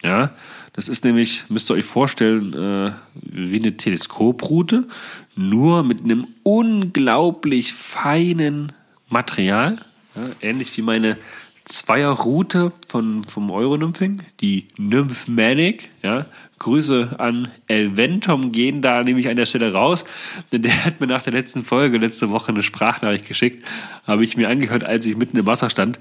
ja, 0.03 0.33
das 0.73 0.89
ist 0.89 1.05
nämlich, 1.05 1.45
müsst 1.49 1.71
ihr 1.71 1.75
euch 1.75 1.85
vorstellen, 1.85 2.53
äh, 2.53 2.93
wie 3.15 3.59
eine 3.59 3.77
Teleskoproute, 3.77 4.89
nur 5.37 5.83
mit 5.83 6.03
einem 6.03 6.27
unglaublich 6.43 7.73
feinen 7.73 8.73
Material, 9.09 9.85
ja, 10.15 10.23
ähnlich 10.41 10.77
wie 10.77 10.83
meine 10.83 11.19
Zweierroute 11.65 12.73
vom 12.89 13.51
Euronymphing, 13.51 14.23
die 14.41 14.69
Nymphmanic, 14.77 15.91
ja, 16.03 16.27
Grüße 16.65 17.17
an 17.19 17.49
Elventom 17.67 18.51
gehen 18.51 18.81
da 18.81 19.03
nämlich 19.05 19.29
an 19.29 19.37
der 19.37 19.45
Stelle 19.45 19.75
raus, 19.75 20.05
denn 20.51 20.63
der 20.63 20.87
hat 20.87 20.99
mir 20.99 21.07
nach 21.07 21.23
der 21.23 21.35
letzten 21.35 21.63
Folge 21.63 21.99
letzte 21.99 22.31
Woche 22.31 22.53
eine 22.53 22.63
Sprachnachricht 22.63 23.29
geschickt, 23.29 23.63
habe 24.07 24.25
ich 24.25 24.39
mir 24.39 24.49
angehört, 24.49 24.87
als 24.87 25.05
ich 25.05 25.15
mitten 25.15 25.37
im 25.37 25.47
Wasser 25.47 25.69
stand. 25.69 25.99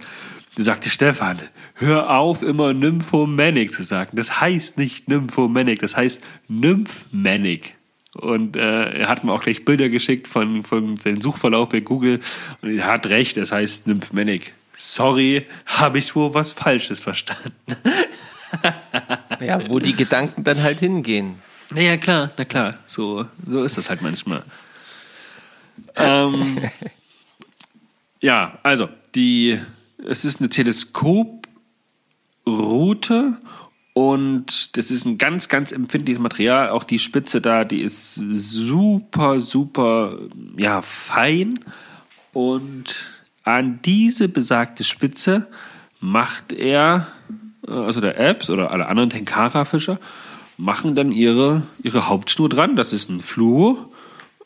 Da 0.55 0.63
sagte 0.63 0.89
Stefan, 0.89 1.37
hör 1.75 2.17
auf, 2.17 2.41
immer 2.41 2.73
Nymphomanic 2.73 3.73
zu 3.73 3.83
sagen. 3.83 4.15
Das 4.15 4.39
heißt 4.39 4.77
nicht 4.77 5.09
Nymphomanic, 5.09 5.79
das 5.79 5.97
heißt 5.97 6.23
Nymphmanic. 6.47 7.75
Und 8.13 8.55
äh, 8.55 8.99
er 8.99 9.09
hat 9.09 9.25
mir 9.25 9.33
auch 9.33 9.43
gleich 9.43 9.65
Bilder 9.65 9.89
geschickt 9.89 10.29
von, 10.29 10.63
von 10.63 10.95
seinem 10.95 11.19
Suchverlauf 11.19 11.69
bei 11.69 11.81
Google. 11.81 12.21
Und 12.61 12.77
er 12.77 12.85
hat 12.85 13.07
recht, 13.07 13.35
es 13.35 13.51
heißt 13.51 13.85
Nymphmanic. 13.85 14.53
Sorry, 14.77 15.45
habe 15.65 15.97
ich 15.99 16.15
wohl 16.15 16.33
was 16.33 16.53
Falsches 16.53 17.01
verstanden. 17.01 17.51
ja, 19.43 19.69
wo 19.69 19.79
die 19.79 19.93
Gedanken 19.93 20.43
dann 20.43 20.61
halt 20.61 20.79
hingehen. 20.79 21.35
Naja, 21.73 21.97
klar, 21.97 22.31
na 22.37 22.45
klar. 22.45 22.75
So, 22.85 23.25
so 23.47 23.63
ist 23.63 23.77
das 23.77 23.89
halt 23.89 24.01
manchmal. 24.01 24.43
ähm, 25.95 26.59
ja, 28.21 28.59
also, 28.63 28.89
die 29.15 29.59
es 30.05 30.25
ist 30.25 30.41
eine 30.41 30.49
Teleskoproute 30.49 33.37
und 33.93 34.75
das 34.75 34.91
ist 34.91 35.05
ein 35.05 35.17
ganz, 35.17 35.47
ganz 35.47 35.71
empfindliches 35.71 36.21
Material. 36.21 36.69
Auch 36.69 36.83
die 36.83 36.99
Spitze 36.99 37.39
da, 37.41 37.63
die 37.63 37.81
ist 37.81 38.15
super, 38.15 39.39
super, 39.39 40.17
ja, 40.57 40.81
fein. 40.81 41.59
Und 42.33 42.95
an 43.43 43.79
diese 43.83 44.27
besagte 44.29 44.83
Spitze 44.83 45.47
macht 45.99 46.51
er, 46.51 47.07
also 47.67 48.01
der 48.01 48.19
Apps 48.19 48.49
oder 48.49 48.71
alle 48.71 48.87
anderen 48.87 49.09
Tenkara-Fischer, 49.09 49.99
machen 50.57 50.95
dann 50.95 51.11
ihre, 51.11 51.63
ihre 51.81 52.07
Hauptschnur 52.07 52.49
dran. 52.49 52.75
Das 52.75 52.93
ist 52.93 53.09
ein 53.09 53.19
Fluo. 53.19 53.77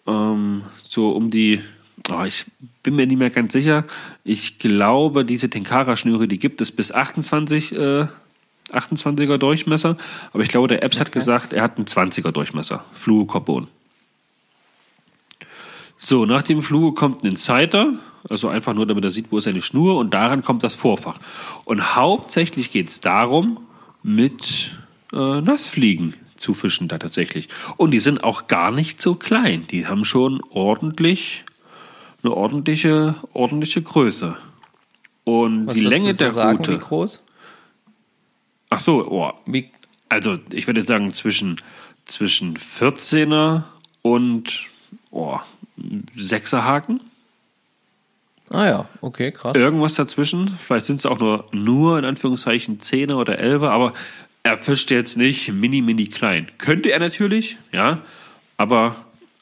Ähm, 0.05 0.63
so 0.87 1.09
um 1.09 1.31
die, 1.31 1.61
oh, 2.09 2.23
ich 2.23 2.45
bin 2.83 2.95
mir 2.95 3.07
nicht 3.07 3.17
mehr 3.17 3.29
ganz 3.29 3.53
sicher. 3.53 3.83
Ich 4.23 4.59
glaube, 4.59 5.25
diese 5.25 5.49
Tenkara-Schnüre, 5.49 6.27
die 6.27 6.39
gibt 6.39 6.61
es 6.61 6.71
bis 6.71 6.91
28, 6.91 7.75
äh, 7.75 8.07
28er 8.71 9.37
Durchmesser. 9.37 9.97
Aber 10.33 10.43
ich 10.43 10.49
glaube, 10.49 10.67
der 10.67 10.83
Apps 10.83 10.97
okay. 10.97 11.05
hat 11.05 11.11
gesagt, 11.11 11.53
er 11.53 11.63
hat 11.63 11.77
einen 11.77 11.85
20er 11.85 12.31
Durchmesser. 12.31 12.85
Fluocarbon. 12.93 13.67
So, 15.97 16.25
nach 16.25 16.43
dem 16.43 16.61
Fluo 16.61 16.91
kommt 16.91 17.23
ein 17.23 17.31
Insider, 17.31 17.93
also 18.29 18.47
einfach 18.49 18.73
nur, 18.73 18.85
damit 18.85 19.03
er 19.03 19.09
sieht, 19.09 19.31
wo 19.31 19.37
ist 19.37 19.45
seine 19.45 19.61
Schnur 19.61 19.97
und 19.97 20.13
daran 20.13 20.43
kommt 20.43 20.63
das 20.63 20.75
Vorfach. 20.75 21.19
Und 21.65 21.95
hauptsächlich 21.95 22.71
geht 22.71 22.89
es 22.89 22.99
darum, 22.99 23.59
mit 24.03 24.71
äh, 25.13 25.41
Nassfliegen 25.41 26.15
zu 26.35 26.53
fischen 26.53 26.87
da 26.87 26.97
tatsächlich. 26.97 27.49
Und 27.77 27.91
die 27.91 27.99
sind 27.99 28.23
auch 28.23 28.47
gar 28.47 28.71
nicht 28.71 29.01
so 29.01 29.15
klein. 29.15 29.65
Die 29.71 29.87
haben 29.87 30.05
schon 30.05 30.41
ordentlich 30.49 31.45
eine 32.23 32.33
ordentliche, 32.33 33.15
ordentliche 33.33 33.81
Größe. 33.81 34.37
Und 35.23 35.67
Was 35.67 35.75
die 35.75 35.81
Länge 35.81 36.13
der 36.13 36.31
sagen, 36.31 36.57
Route. 36.57 36.73
Wie 36.73 36.79
groß? 36.79 37.23
Ach 38.69 38.79
so, 38.79 39.05
oh. 39.09 39.31
Wie? 39.45 39.69
Also 40.09 40.37
ich 40.51 40.67
würde 40.67 40.81
sagen 40.81 41.11
zwischen, 41.13 41.61
zwischen 42.05 42.57
14er 42.57 43.63
und 44.01 44.67
oh, 45.11 45.39
6er 46.15 46.63
Haken. 46.63 47.01
Ah 48.49 48.65
ja, 48.65 48.89
okay, 49.01 49.31
krass. 49.31 49.55
Irgendwas 49.55 49.95
dazwischen. 49.95 50.57
Vielleicht 50.57 50.85
sind 50.85 50.97
es 50.97 51.05
auch 51.05 51.19
nur, 51.19 51.45
nur 51.51 51.99
in 51.99 52.05
Anführungszeichen 52.05 52.79
10er 52.79 53.15
oder 53.15 53.39
11er, 53.39 53.67
aber 53.67 53.93
er 54.43 54.57
fischt 54.57 54.89
jetzt 54.91 55.17
nicht 55.17 55.51
mini, 55.51 55.81
mini 55.81 56.07
klein. 56.07 56.47
Könnte 56.57 56.91
er 56.91 56.99
natürlich, 56.99 57.57
ja, 57.73 57.99
aber, 58.55 58.95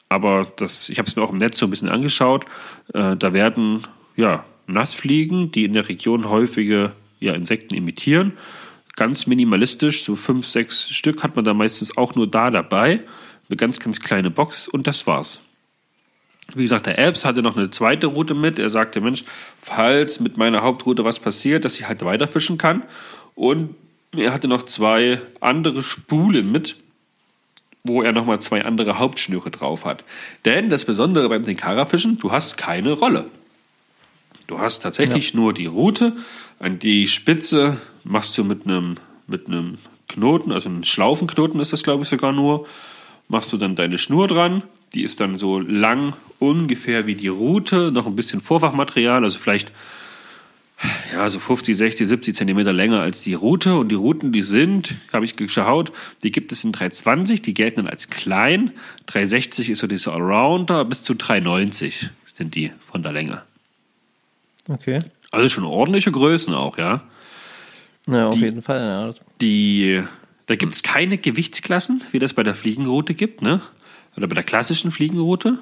aber 0.08 0.50
das, 0.56 0.88
ich 0.88 0.98
habe 0.98 1.08
es 1.08 1.14
mir 1.14 1.22
auch 1.22 1.30
im 1.30 1.38
Netz 1.38 1.58
so 1.58 1.66
ein 1.66 1.70
bisschen 1.70 1.88
angeschaut. 1.88 2.46
Äh, 2.92 3.16
da 3.16 3.32
werden 3.32 3.86
ja, 4.16 4.44
Nassfliegen, 4.66 5.52
die 5.52 5.64
in 5.64 5.74
der 5.74 5.88
Region 5.88 6.28
häufige 6.28 6.92
ja, 7.20 7.32
Insekten 7.34 7.74
imitieren, 7.74 8.32
ganz 8.96 9.26
minimalistisch, 9.26 10.02
so 10.02 10.16
fünf, 10.16 10.46
sechs 10.46 10.88
Stück 10.88 11.22
hat 11.22 11.36
man 11.36 11.44
da 11.44 11.54
meistens 11.54 11.96
auch 11.96 12.14
nur 12.14 12.26
da 12.26 12.50
dabei. 12.50 13.02
Eine 13.48 13.56
ganz, 13.56 13.78
ganz 13.78 14.00
kleine 14.00 14.30
Box 14.30 14.66
und 14.66 14.86
das 14.86 15.06
war's. 15.06 15.42
Wie 16.54 16.62
gesagt, 16.62 16.86
der 16.86 16.98
Apps 16.98 17.24
hatte 17.24 17.42
noch 17.42 17.56
eine 17.56 17.70
zweite 17.70 18.06
Route 18.06 18.34
mit. 18.34 18.58
Er 18.58 18.70
sagte, 18.70 19.00
Mensch, 19.00 19.24
falls 19.60 20.20
mit 20.20 20.36
meiner 20.36 20.62
Hauptroute 20.62 21.04
was 21.04 21.18
passiert, 21.18 21.64
dass 21.64 21.78
ich 21.78 21.88
halt 21.88 22.04
weiterfischen 22.04 22.56
kann. 22.56 22.84
Und 23.34 23.74
er 24.16 24.32
hatte 24.32 24.48
noch 24.48 24.62
zwei 24.62 25.20
andere 25.40 25.82
Spulen 25.82 26.50
mit, 26.52 26.76
wo 27.84 28.02
er 28.02 28.12
nochmal 28.12 28.40
zwei 28.40 28.64
andere 28.64 28.98
Hauptschnüre 28.98 29.50
drauf 29.50 29.84
hat. 29.84 30.04
Denn 30.44 30.70
das 30.70 30.84
Besondere 30.84 31.28
beim 31.28 31.44
Tenkara-Fischen, 31.44 32.18
du 32.18 32.32
hast 32.32 32.56
keine 32.56 32.92
Rolle. 32.92 33.26
Du 34.46 34.58
hast 34.60 34.80
tatsächlich 34.80 35.32
ja. 35.32 35.40
nur 35.40 35.52
die 35.52 35.66
Route. 35.66 36.16
An 36.58 36.78
die 36.78 37.06
Spitze 37.08 37.78
machst 38.04 38.38
du 38.38 38.44
mit 38.44 38.64
einem, 38.64 38.96
mit 39.26 39.48
einem 39.48 39.78
Knoten, 40.08 40.52
also 40.52 40.68
einem 40.68 40.84
Schlaufenknoten 40.84 41.60
ist 41.60 41.72
das, 41.72 41.82
glaube 41.82 42.04
ich, 42.04 42.08
sogar 42.08 42.32
nur, 42.32 42.66
machst 43.28 43.52
du 43.52 43.56
dann 43.56 43.74
deine 43.74 43.98
Schnur 43.98 44.28
dran. 44.28 44.62
Die 44.94 45.02
ist 45.02 45.20
dann 45.20 45.36
so 45.36 45.58
lang 45.58 46.14
ungefähr 46.38 47.06
wie 47.06 47.14
die 47.14 47.28
Route, 47.28 47.90
noch 47.92 48.06
ein 48.06 48.16
bisschen 48.16 48.40
Vorfachmaterial, 48.40 49.24
also 49.24 49.38
vielleicht 49.38 49.72
ja, 51.12 51.28
so 51.30 51.40
50, 51.40 51.76
60, 51.76 52.06
70 52.06 52.36
Zentimeter 52.36 52.72
länger 52.72 53.00
als 53.00 53.22
die 53.22 53.34
Route. 53.34 53.76
Und 53.76 53.88
die 53.88 53.94
Routen, 53.94 54.32
die 54.32 54.42
sind, 54.42 54.94
habe 55.12 55.24
ich 55.24 55.36
geschaut, 55.36 55.92
die 56.22 56.30
gibt 56.30 56.52
es 56.52 56.64
in 56.64 56.72
320, 56.72 57.40
die 57.40 57.54
gelten 57.54 57.76
dann 57.76 57.88
als 57.88 58.10
klein. 58.10 58.72
360 59.06 59.70
ist 59.70 59.78
so 59.78 59.86
dieser 59.86 60.12
Allrounder, 60.12 60.84
bis 60.84 61.02
zu 61.02 61.14
390 61.14 62.10
sind 62.32 62.54
die 62.54 62.72
von 62.90 63.02
der 63.02 63.12
Länge. 63.12 63.42
Okay. 64.68 65.00
Also 65.32 65.48
schon 65.48 65.64
ordentliche 65.64 66.12
Größen 66.12 66.52
auch, 66.52 66.76
ja. 66.76 67.02
Ja, 68.06 68.28
auf 68.28 68.34
die, 68.34 68.42
jeden 68.42 68.62
Fall. 68.62 68.80
Ja. 68.80 69.14
Die, 69.40 70.02
da 70.46 70.56
gibt 70.56 70.74
es 70.74 70.82
keine 70.82 71.18
Gewichtsklassen, 71.18 72.04
wie 72.12 72.18
das 72.18 72.34
bei 72.34 72.42
der 72.42 72.54
Fliegenroute 72.54 73.14
gibt, 73.14 73.42
ne? 73.42 73.60
Oder 74.16 74.28
bei 74.28 74.34
der 74.34 74.44
klassischen 74.44 74.90
Fliegenroute. 74.90 75.58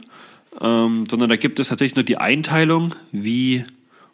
Ähm, 0.61 1.05
sondern 1.09 1.29
da 1.29 1.37
gibt 1.37 1.59
es 1.61 1.69
tatsächlich 1.69 1.97
nur 1.97 2.05
die 2.05 2.19
Einteilung, 2.19 2.95
wie 3.13 3.65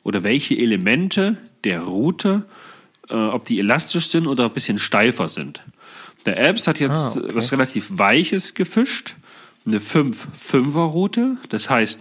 oder 0.03 0.23
welche 0.23 0.57
Elemente 0.57 1.37
der 1.65 1.83
Route, 1.83 2.47
äh, 3.09 3.15
ob 3.15 3.45
die 3.45 3.59
elastisch 3.59 4.09
sind 4.09 4.27
oder 4.27 4.45
ein 4.45 4.53
bisschen 4.53 4.79
steifer 4.79 5.29
sind. 5.29 5.63
Der 6.27 6.37
Alps 6.37 6.67
hat 6.67 6.81
jetzt 6.81 7.17
ah, 7.17 7.21
okay. 7.21 7.35
was 7.35 7.53
relativ 7.53 7.87
Weiches 7.91 8.55
gefischt, 8.55 9.15
eine 9.67 9.79
5-5er-Route. 9.79 11.37
Das 11.49 11.71
heißt, 11.71 12.01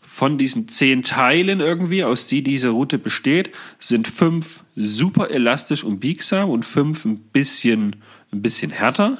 von 0.00 0.38
diesen 0.38 0.68
zehn 0.68 1.02
Teilen 1.02 1.60
irgendwie, 1.60 2.02
aus 2.02 2.26
die 2.26 2.42
diese 2.42 2.70
Route 2.70 2.98
besteht, 2.98 3.50
sind 3.78 4.08
fünf 4.08 4.60
super 4.74 5.30
elastisch 5.30 5.84
und 5.84 6.00
biegsam 6.00 6.48
und 6.48 6.64
fünf 6.64 7.04
ein 7.04 7.18
bisschen, 7.18 7.96
ein 8.32 8.40
bisschen 8.40 8.70
härter. 8.70 9.18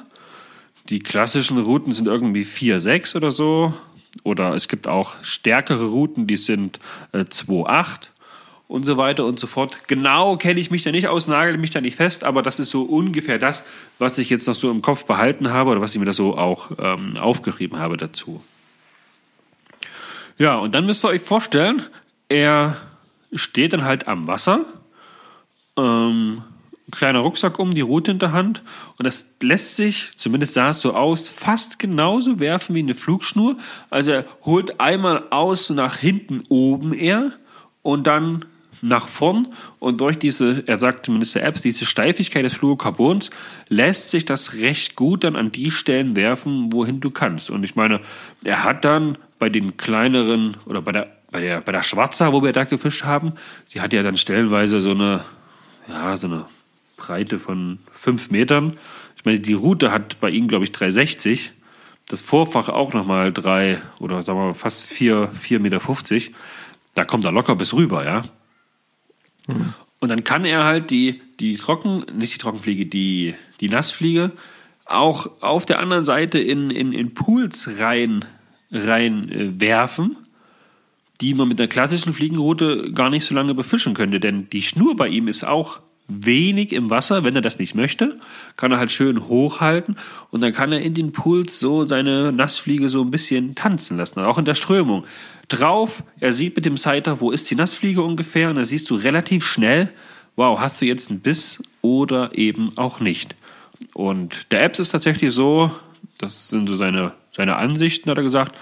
Die 0.89 0.99
klassischen 0.99 1.57
Routen 1.57 1.93
sind 1.93 2.07
irgendwie 2.07 2.45
4, 2.45 2.79
6 2.79 3.15
oder 3.15 3.31
so. 3.31 3.73
Oder 4.23 4.55
es 4.55 4.67
gibt 4.67 4.87
auch 4.87 5.15
stärkere 5.23 5.85
Routen, 5.87 6.27
die 6.27 6.37
sind 6.37 6.79
äh, 7.11 7.25
2, 7.29 7.67
8 7.67 8.13
und 8.67 8.83
so 8.83 8.97
weiter 8.97 9.25
und 9.25 9.39
so 9.39 9.47
fort. 9.47 9.87
Genau 9.87 10.37
kenne 10.37 10.59
ich 10.59 10.71
mich 10.71 10.83
da 10.83 10.91
nicht 10.91 11.07
aus, 11.07 11.27
nagel 11.27 11.57
mich 11.57 11.71
da 11.71 11.81
nicht 11.81 11.95
fest, 11.95 12.23
aber 12.23 12.41
das 12.41 12.59
ist 12.59 12.69
so 12.69 12.83
ungefähr 12.83 13.39
das, 13.39 13.63
was 13.97 14.17
ich 14.17 14.29
jetzt 14.29 14.47
noch 14.47 14.55
so 14.55 14.69
im 14.69 14.81
Kopf 14.81 15.05
behalten 15.05 15.51
habe 15.51 15.71
oder 15.71 15.81
was 15.81 15.93
ich 15.93 15.99
mir 15.99 16.05
da 16.05 16.13
so 16.13 16.37
auch 16.37 16.71
ähm, 16.77 17.17
aufgeschrieben 17.17 17.79
habe 17.79 17.97
dazu. 17.97 18.43
Ja, 20.37 20.57
und 20.57 20.75
dann 20.75 20.85
müsst 20.85 21.03
ihr 21.05 21.09
euch 21.09 21.21
vorstellen, 21.21 21.81
er 22.29 22.77
steht 23.33 23.73
dann 23.73 23.83
halt 23.83 24.07
am 24.07 24.27
Wasser, 24.27 24.65
ähm, 25.77 26.43
kleiner 26.91 27.19
Rucksack 27.19 27.59
um, 27.59 27.73
die 27.73 27.81
Route 27.81 28.11
in 28.11 28.19
der 28.19 28.31
Hand 28.31 28.63
und 28.97 29.05
das 29.05 29.27
lässt 29.41 29.75
sich, 29.75 30.11
zumindest 30.15 30.53
sah 30.53 30.69
es 30.69 30.81
so 30.81 30.93
aus, 30.93 31.27
fast 31.29 31.79
genauso 31.79 32.39
werfen 32.39 32.75
wie 32.75 32.79
eine 32.79 32.95
Flugschnur. 32.95 33.57
Also 33.89 34.11
er 34.11 34.25
holt 34.45 34.79
einmal 34.79 35.25
aus 35.29 35.69
nach 35.69 35.97
hinten 35.97 36.43
oben 36.49 36.93
er 36.93 37.31
und 37.81 38.07
dann 38.07 38.45
nach 38.81 39.07
vorn 39.07 39.47
und 39.79 40.01
durch 40.01 40.19
diese, 40.19 40.63
er 40.67 40.77
sagt 40.77 41.05
zumindest 41.05 41.35
der 41.35 41.45
Apps, 41.45 41.61
diese 41.61 41.85
Steifigkeit 41.85 42.45
des 42.45 42.53
Fluorocarbons 42.53 43.31
lässt 43.69 44.11
sich 44.11 44.25
das 44.25 44.53
recht 44.53 44.95
gut 44.95 45.23
dann 45.23 45.35
an 45.35 45.51
die 45.51 45.71
Stellen 45.71 46.15
werfen, 46.15 46.71
wohin 46.71 46.99
du 46.99 47.09
kannst. 47.09 47.49
Und 47.49 47.63
ich 47.63 47.75
meine, 47.75 48.01
er 48.43 48.63
hat 48.63 48.85
dann 48.85 49.17
bei 49.39 49.49
den 49.49 49.77
kleineren 49.77 50.57
oder 50.65 50.81
bei 50.81 50.91
der, 50.91 51.07
bei 51.31 51.41
der, 51.41 51.61
bei 51.61 51.71
der 51.71 51.83
Schwarzer, 51.83 52.33
wo 52.33 52.43
wir 52.43 52.53
da 52.53 52.63
gefischt 52.63 53.03
haben, 53.03 53.33
die 53.73 53.81
hat 53.81 53.93
ja 53.93 54.03
dann 54.03 54.15
stellenweise 54.15 54.79
so 54.79 54.91
eine, 54.91 55.25
ja, 55.87 56.15
so 56.17 56.27
eine 56.27 56.45
Breite 56.97 57.39
von 57.39 57.79
fünf 57.91 58.29
Metern. 58.31 58.75
Ich 59.15 59.25
meine, 59.25 59.39
die 59.39 59.53
Route 59.53 59.91
hat 59.91 60.19
bei 60.19 60.29
ihm, 60.29 60.47
glaube 60.47 60.65
ich, 60.65 60.71
360. 60.71 61.53
Das 62.09 62.21
Vorfach 62.21 62.69
auch 62.69 62.93
nochmal 62.93 63.33
drei 63.33 63.81
oder 63.99 64.21
sagen 64.21 64.39
wir 64.39 64.45
mal 64.47 64.53
fast 64.53 64.85
vier, 64.85 65.29
vier 65.29 65.59
Meter. 65.59 65.79
fünfzig. 65.79 66.33
Da 66.95 67.05
kommt 67.05 67.25
er 67.25 67.31
locker 67.31 67.55
bis 67.55 67.73
rüber, 67.73 68.05
ja. 68.05 68.23
Mhm. 69.47 69.73
Und 69.99 70.09
dann 70.09 70.23
kann 70.23 70.45
er 70.45 70.63
halt 70.63 70.89
die, 70.89 71.21
die 71.39 71.57
Trocken, 71.57 72.05
nicht 72.15 72.33
die 72.33 72.37
Trockenfliege, 72.37 72.85
die, 72.85 73.35
die 73.59 73.69
Nassfliege 73.69 74.31
auch 74.85 75.41
auf 75.41 75.65
der 75.65 75.79
anderen 75.79 76.05
Seite 76.05 76.39
in, 76.39 76.69
in, 76.69 76.93
in 76.93 77.13
Pools 77.13 77.69
rein, 77.79 78.25
rein 78.71 79.29
äh, 79.29 79.59
werfen, 79.59 80.15
die 81.19 81.33
man 81.33 81.47
mit 81.47 81.59
einer 81.59 81.67
klassischen 81.67 82.13
Fliegenroute 82.13 82.93
gar 82.93 83.09
nicht 83.09 83.25
so 83.25 83.35
lange 83.35 83.53
befischen 83.53 83.93
könnte. 83.93 84.19
Denn 84.19 84.49
die 84.49 84.61
Schnur 84.61 84.95
bei 84.95 85.07
ihm 85.07 85.27
ist 85.27 85.43
auch 85.43 85.81
wenig 86.07 86.71
im 86.71 86.89
Wasser, 86.89 87.23
wenn 87.23 87.35
er 87.35 87.41
das 87.41 87.59
nicht 87.59 87.75
möchte, 87.75 88.19
kann 88.55 88.71
er 88.71 88.77
halt 88.77 88.91
schön 88.91 89.27
hochhalten 89.27 89.97
und 90.31 90.41
dann 90.41 90.53
kann 90.53 90.71
er 90.71 90.81
in 90.81 90.93
den 90.93 91.11
Pools 91.11 91.59
so 91.59 91.83
seine 91.83 92.31
Nassfliege 92.31 92.89
so 92.89 93.01
ein 93.01 93.11
bisschen 93.11 93.55
tanzen 93.55 93.97
lassen, 93.97 94.21
auch 94.21 94.37
in 94.37 94.45
der 94.45 94.55
Strömung. 94.55 95.05
Drauf, 95.49 96.03
er 96.19 96.33
sieht 96.33 96.55
mit 96.55 96.65
dem 96.65 96.77
Sighter, 96.77 97.19
wo 97.19 97.31
ist 97.31 97.49
die 97.49 97.55
Nassfliege 97.55 98.01
ungefähr 98.01 98.49
und 98.49 98.55
da 98.55 98.65
siehst 98.65 98.89
du 98.89 98.95
relativ 98.95 99.45
schnell, 99.45 99.89
wow, 100.35 100.59
hast 100.59 100.81
du 100.81 100.85
jetzt 100.85 101.09
einen 101.09 101.19
Biss 101.19 101.61
oder 101.81 102.37
eben 102.37 102.71
auch 102.77 102.99
nicht. 102.99 103.35
Und 103.93 104.51
der 104.51 104.63
Apps 104.63 104.79
ist 104.79 104.91
tatsächlich 104.91 105.33
so, 105.33 105.71
das 106.19 106.49
sind 106.49 106.67
so 106.67 106.75
seine, 106.75 107.13
seine 107.31 107.57
Ansichten, 107.57 108.09
hat 108.09 108.17
er 108.17 108.23
gesagt, 108.23 108.55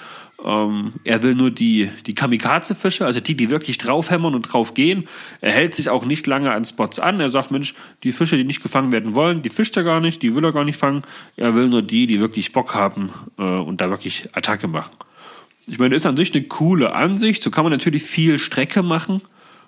Ähm, 0.43 0.93
er 1.03 1.23
will 1.23 1.33
nur 1.33 1.49
die, 1.49 1.89
die 2.05 2.13
Kamikaze-Fische, 2.13 3.05
also 3.05 3.19
die, 3.19 3.35
die 3.35 3.49
wirklich 3.49 3.77
draufhämmern 3.77 4.35
und 4.35 4.41
drauf 4.43 4.73
gehen. 4.73 5.07
Er 5.41 5.51
hält 5.51 5.75
sich 5.75 5.89
auch 5.89 6.05
nicht 6.05 6.27
lange 6.27 6.51
an 6.51 6.65
Spots 6.65 6.99
an. 6.99 7.19
Er 7.19 7.29
sagt, 7.29 7.51
Mensch, 7.51 7.73
die 8.03 8.11
Fische, 8.11 8.35
die 8.37 8.43
nicht 8.43 8.61
gefangen 8.61 8.91
werden 8.91 9.15
wollen, 9.15 9.41
die 9.41 9.49
fischt 9.49 9.77
er 9.77 9.83
gar 9.83 10.01
nicht, 10.01 10.21
die 10.21 10.35
will 10.35 10.43
er 10.43 10.51
gar 10.51 10.65
nicht 10.65 10.77
fangen. 10.77 11.03
Er 11.37 11.55
will 11.55 11.69
nur 11.69 11.81
die, 11.81 12.05
die 12.05 12.19
wirklich 12.19 12.51
Bock 12.51 12.75
haben 12.75 13.11
äh, 13.37 13.43
und 13.43 13.81
da 13.81 13.89
wirklich 13.89 14.27
Attacke 14.33 14.67
machen. 14.67 14.91
Ich 15.67 15.79
meine, 15.79 15.95
ist 15.95 16.05
an 16.05 16.17
sich 16.17 16.33
eine 16.33 16.43
coole 16.43 16.93
Ansicht. 16.93 17.41
So 17.41 17.49
kann 17.49 17.63
man 17.63 17.71
natürlich 17.71 18.03
viel 18.03 18.37
Strecke 18.37 18.83
machen 18.83 19.21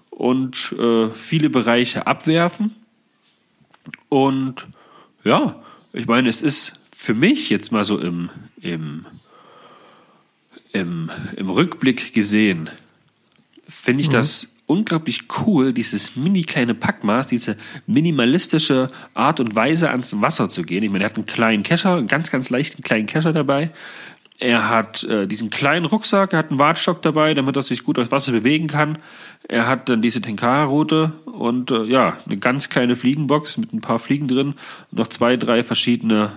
und 0.09 0.75
äh, 0.77 1.09
viele 1.09 1.49
Bereiche 1.49 2.07
abwerfen. 2.07 2.75
Und 4.09 4.67
ja, 5.23 5.55
ich 5.93 6.07
meine, 6.07 6.29
es 6.29 6.43
ist 6.43 6.79
für 6.95 7.13
mich 7.13 7.49
jetzt 7.49 7.71
mal 7.71 7.83
so 7.83 7.97
im, 7.97 8.29
im 8.61 9.05
im, 10.73 11.09
im 11.35 11.49
Rückblick 11.49 12.13
gesehen, 12.13 12.69
finde 13.67 14.01
ich 14.01 14.09
mhm. 14.09 14.13
das 14.13 14.49
unglaublich 14.67 15.23
cool, 15.39 15.73
dieses 15.73 16.15
mini 16.15 16.43
kleine 16.43 16.75
Packmaß, 16.75 17.27
diese 17.27 17.55
minimalistische 17.87 18.91
Art 19.13 19.39
und 19.39 19.55
Weise 19.55 19.89
ans 19.89 20.21
Wasser 20.21 20.49
zu 20.49 20.61
gehen. 20.61 20.83
Ich 20.83 20.91
meine, 20.91 21.05
er 21.05 21.09
hat 21.09 21.15
einen 21.15 21.25
kleinen 21.25 21.63
Kescher, 21.63 21.95
einen 21.95 22.07
ganz, 22.07 22.29
ganz 22.29 22.49
leichten 22.49 22.83
kleinen 22.83 23.07
Kescher 23.07 23.33
dabei. 23.33 23.71
Er 24.39 24.69
hat 24.69 25.03
äh, 25.05 25.25
diesen 25.25 25.49
kleinen 25.49 25.85
Rucksack, 25.85 26.33
er 26.33 26.39
hat 26.39 26.51
einen 26.51 26.59
Wartstock 26.59 27.01
dabei, 27.01 27.33
damit 27.33 27.55
er 27.55 27.63
sich 27.63 27.83
gut 27.83 27.97
aufs 27.97 28.11
Wasser 28.11 28.33
bewegen 28.33 28.67
kann. 28.67 28.99
Er 29.47 29.67
hat 29.67 29.89
dann 29.89 30.01
diese 30.01 30.21
Tenkara-Route 30.21 31.13
und 31.25 31.71
äh, 31.71 31.85
ja, 31.85 32.17
eine 32.25 32.37
ganz 32.37 32.69
kleine 32.69 32.95
Fliegenbox 32.95 33.57
mit 33.57 33.73
ein 33.73 33.81
paar 33.81 33.99
Fliegen 33.99 34.27
drin 34.27 34.53
und 34.91 34.99
noch 34.99 35.07
zwei, 35.07 35.37
drei 35.37 35.63
verschiedene 35.63 36.33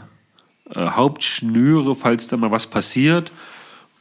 äh, 0.74 0.86
Hauptschnüre, 0.86 1.94
falls 1.94 2.28
da 2.28 2.38
mal 2.38 2.52
was 2.52 2.68
passiert 2.68 3.32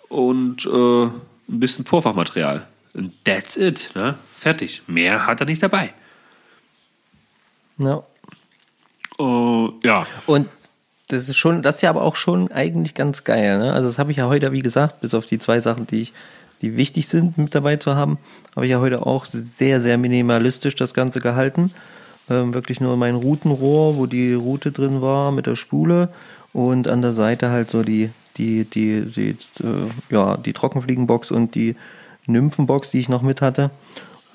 und 0.09 0.65
äh, 0.65 1.03
ein 1.05 1.59
bisschen 1.59 1.85
Vorfachmaterial. 1.85 2.67
Und 2.93 3.13
that's 3.23 3.55
it. 3.55 3.91
Ne? 3.95 4.15
Fertig. 4.35 4.81
Mehr 4.87 5.25
hat 5.25 5.39
er 5.39 5.45
nicht 5.45 5.63
dabei. 5.63 5.93
Ja. 7.77 8.03
Uh, 9.17 9.71
ja. 9.83 10.05
Und 10.25 10.49
das 11.07 11.27
ist 11.27 11.37
schon, 11.37 11.61
das 11.61 11.75
ist 11.75 11.81
ja 11.81 11.89
aber 11.89 12.03
auch 12.03 12.15
schon 12.15 12.51
eigentlich 12.51 12.93
ganz 12.93 13.23
geil. 13.23 13.57
Ne? 13.57 13.73
Also 13.73 13.87
das 13.87 13.99
habe 13.99 14.11
ich 14.11 14.17
ja 14.17 14.27
heute, 14.27 14.51
wie 14.51 14.61
gesagt, 14.61 15.01
bis 15.01 15.13
auf 15.13 15.25
die 15.25 15.39
zwei 15.39 15.59
Sachen, 15.59 15.87
die 15.87 16.01
ich, 16.01 16.13
die 16.61 16.77
wichtig 16.77 17.07
sind, 17.07 17.37
mit 17.37 17.55
dabei 17.55 17.77
zu 17.77 17.95
haben, 17.95 18.17
habe 18.55 18.65
ich 18.65 18.71
ja 18.71 18.79
heute 18.79 19.05
auch 19.05 19.25
sehr, 19.31 19.79
sehr 19.81 19.97
minimalistisch 19.97 20.75
das 20.75 20.93
Ganze 20.93 21.19
gehalten. 21.19 21.71
Ähm, 22.29 22.53
wirklich 22.53 22.79
nur 22.79 22.95
mein 22.95 23.15
Routenrohr, 23.15 23.97
wo 23.97 24.05
die 24.05 24.33
Route 24.33 24.71
drin 24.71 25.01
war 25.01 25.31
mit 25.31 25.47
der 25.47 25.55
Spule 25.55 26.09
und 26.53 26.87
an 26.87 27.01
der 27.01 27.13
Seite 27.13 27.49
halt 27.49 27.69
so 27.71 27.81
die 27.81 28.11
die, 28.39 28.63
die, 28.63 29.01
die, 29.01 29.29
äh, 29.63 29.89
ja, 30.09 30.37
die 30.37 30.53
Trockenfliegenbox 30.53 31.31
und 31.31 31.53
die 31.53 31.75
Nymphenbox, 32.25 32.91
die 32.91 32.99
ich 32.99 33.09
noch 33.09 33.21
mit 33.21 33.41
hatte. 33.41 33.69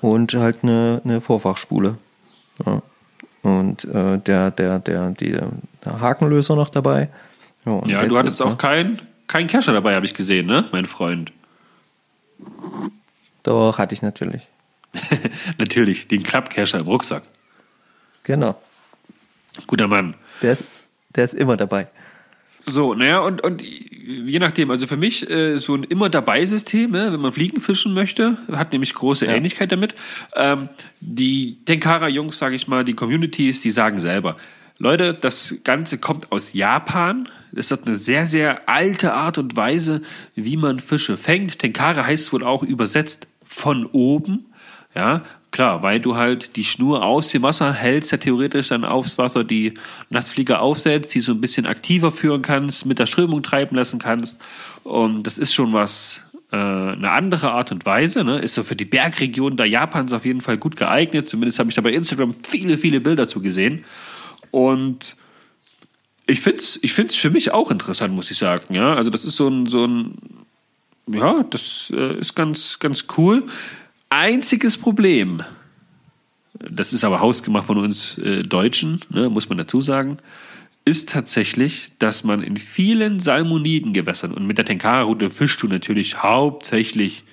Und 0.01 0.33
halt 0.33 0.59
eine, 0.61 1.01
eine 1.03 1.19
Vorfachspule. 1.19 1.97
Ja. 2.65 2.81
Und 3.41 3.85
äh, 3.85 4.19
der, 4.19 4.51
der, 4.51 4.79
der, 4.79 5.09
die, 5.11 5.31
der 5.83 5.99
Hakenlöser 5.99 6.55
noch 6.55 6.69
dabei. 6.69 7.09
Ja, 7.65 7.81
ja 7.85 8.05
du 8.05 8.17
hattest 8.17 8.41
auch 8.41 8.51
ne? 8.51 8.57
keinen 8.57 9.01
kein 9.27 9.47
Kescher 9.47 9.73
dabei, 9.73 9.95
habe 9.95 10.05
ich 10.05 10.13
gesehen, 10.13 10.45
ne, 10.45 10.65
mein 10.71 10.85
Freund? 10.85 11.31
Doch, 13.43 13.77
hatte 13.77 13.95
ich 13.95 14.01
natürlich. 14.01 14.43
natürlich, 15.57 16.07
den 16.07 16.23
Klappkescher 16.23 16.79
im 16.79 16.87
Rucksack. 16.87 17.23
Genau. 18.23 18.59
Guter 19.67 19.87
Mann. 19.87 20.15
Der 20.41 20.53
ist, 20.53 20.65
der 21.15 21.25
ist 21.25 21.33
immer 21.33 21.57
dabei. 21.57 21.87
So, 22.67 22.95
naja, 22.95 23.19
und, 23.19 23.43
und 23.43 23.61
je 23.61 24.39
nachdem, 24.39 24.71
also 24.71 24.87
für 24.87 24.97
mich 24.97 25.29
äh, 25.29 25.57
so 25.59 25.75
ein 25.75 25.83
immer 25.83 26.09
dabei 26.09 26.45
System, 26.45 26.91
ne, 26.91 27.13
wenn 27.13 27.19
man 27.19 27.31
Fliegen 27.31 27.61
fischen 27.61 27.93
möchte, 27.93 28.37
hat 28.51 28.71
nämlich 28.71 28.95
große 28.95 29.27
ja. 29.27 29.33
Ähnlichkeit 29.33 29.71
damit. 29.71 29.93
Ähm, 30.35 30.69
die 30.99 31.59
Tenkara-Jungs, 31.65 32.37
sage 32.37 32.55
ich 32.55 32.67
mal, 32.67 32.83
die 32.83 32.93
Communities, 32.93 33.61
die 33.61 33.71
sagen 33.71 33.99
selber, 33.99 34.37
Leute, 34.77 35.13
das 35.13 35.55
Ganze 35.63 35.99
kommt 35.99 36.31
aus 36.31 36.53
Japan. 36.53 37.29
Es 37.55 37.71
hat 37.71 37.87
eine 37.87 37.97
sehr, 37.97 38.25
sehr 38.25 38.67
alte 38.67 39.13
Art 39.13 39.37
und 39.37 39.55
Weise, 39.55 40.01
wie 40.35 40.57
man 40.57 40.79
Fische 40.79 41.17
fängt. 41.17 41.59
Tenkara 41.59 42.05
heißt 42.05 42.33
wohl 42.33 42.43
auch 42.43 42.61
übersetzt 42.61 43.27
von 43.43 43.85
oben. 43.85 44.47
Ja, 44.93 45.23
klar, 45.55 45.81
weil 45.83 46.01
du 46.01 46.17
halt 46.17 46.57
die 46.57 46.65
Schnur 46.65 47.05
aus 47.05 47.29
dem 47.29 47.41
Wasser 47.41 47.71
hältst, 47.71 48.11
ja 48.11 48.17
theoretisch 48.17 48.67
dann 48.67 48.83
aufs 48.83 49.17
Wasser 49.17 49.45
die 49.45 49.73
Nassflieger 50.09 50.61
aufsetzt, 50.61 51.15
die 51.15 51.21
so 51.21 51.31
ein 51.31 51.39
bisschen 51.39 51.65
aktiver 51.65 52.11
führen 52.11 52.41
kannst, 52.41 52.85
mit 52.85 52.99
der 52.99 53.05
Strömung 53.05 53.41
treiben 53.41 53.77
lassen 53.77 53.97
kannst. 53.97 54.37
Und 54.83 55.23
das 55.23 55.37
ist 55.37 55.53
schon 55.53 55.71
was, 55.71 56.21
äh, 56.51 56.57
eine 56.57 57.09
andere 57.09 57.53
Art 57.53 57.71
und 57.71 57.85
Weise. 57.85 58.25
Ne? 58.25 58.39
Ist 58.39 58.55
so 58.55 58.63
für 58.63 58.75
die 58.75 58.83
Bergregion 58.83 59.55
da 59.55 59.63
Japans 59.63 60.11
auf 60.11 60.25
jeden 60.25 60.41
Fall 60.41 60.57
gut 60.57 60.75
geeignet. 60.75 61.29
Zumindest 61.29 61.57
habe 61.59 61.69
ich 61.69 61.75
da 61.75 61.81
bei 61.81 61.93
Instagram 61.93 62.33
viele, 62.33 62.77
viele 62.77 62.99
Bilder 62.99 63.29
zu 63.29 63.39
gesehen. 63.39 63.85
Und 64.51 65.15
ich 66.27 66.41
finde 66.41 66.59
es 66.59 66.77
ich 66.81 66.91
find's 66.91 67.15
für 67.15 67.29
mich 67.29 67.51
auch 67.51 67.71
interessant, 67.71 68.13
muss 68.13 68.29
ich 68.29 68.37
sagen. 68.37 68.73
Ja, 68.75 68.93
also 68.93 69.09
das 69.09 69.23
ist 69.23 69.37
so 69.37 69.47
ein, 69.47 69.67
so 69.67 69.85
ein 69.85 70.17
ja, 71.07 71.43
das 71.43 71.93
äh, 71.95 72.19
ist 72.19 72.35
ganz, 72.35 72.79
ganz 72.79 73.05
cool 73.17 73.43
einziges 74.09 74.77
Problem, 74.77 75.41
das 76.59 76.93
ist 76.93 77.03
aber 77.03 77.19
hausgemacht 77.19 77.67
von 77.67 77.77
uns 77.77 78.17
äh, 78.17 78.43
Deutschen, 78.43 79.01
ne, 79.09 79.29
muss 79.29 79.49
man 79.49 79.57
dazu 79.57 79.81
sagen, 79.81 80.17
ist 80.85 81.09
tatsächlich, 81.09 81.91
dass 81.97 82.23
man 82.23 82.43
in 82.43 82.57
vielen 82.57 83.19
Salmonidengewässern 83.19 84.31
und 84.31 84.45
mit 84.45 84.59
der 84.59 84.65
Tenkara-Route 84.65 85.31
fischst 85.31 85.61
du 85.63 85.67
natürlich 85.67 86.21
hauptsächlich, 86.21 87.23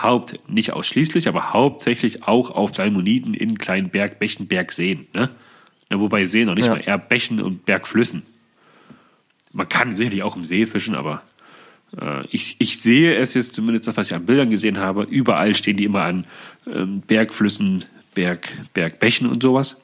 haupt, 0.00 0.48
nicht 0.48 0.72
ausschließlich, 0.72 1.28
aber 1.28 1.52
hauptsächlich 1.52 2.22
auch 2.22 2.50
auf 2.50 2.74
Salmoniden 2.74 3.34
in 3.34 3.58
kleinen 3.58 3.90
Berg, 3.90 4.20
Bächen, 4.20 4.46
Bergseen. 4.46 5.08
Ne? 5.12 5.30
Ja, 5.90 6.00
wobei 6.00 6.26
Seen 6.26 6.46
noch 6.46 6.54
nicht 6.54 6.66
ja. 6.66 6.74
mal 6.74 6.80
eher 6.80 6.98
Bächen 6.98 7.42
und 7.42 7.66
Bergflüssen. 7.66 8.22
Man 9.52 9.68
kann 9.68 9.92
sicherlich 9.92 10.22
auch 10.22 10.36
im 10.36 10.44
See 10.44 10.66
fischen, 10.66 10.94
aber 10.94 11.22
ich, 12.30 12.56
ich 12.58 12.80
sehe 12.80 13.14
es 13.16 13.34
jetzt, 13.34 13.54
zumindest 13.54 13.86
das, 13.86 13.96
was 13.96 14.08
ich 14.08 14.14
an 14.14 14.26
Bildern 14.26 14.50
gesehen 14.50 14.78
habe, 14.78 15.04
überall 15.04 15.54
stehen 15.54 15.76
die 15.76 15.84
immer 15.84 16.02
an 16.02 16.26
ähm, 16.66 17.02
Bergflüssen, 17.02 17.84
Berg, 18.14 18.48
Bergbächen 18.72 19.28
und 19.28 19.42
sowas. 19.42 19.76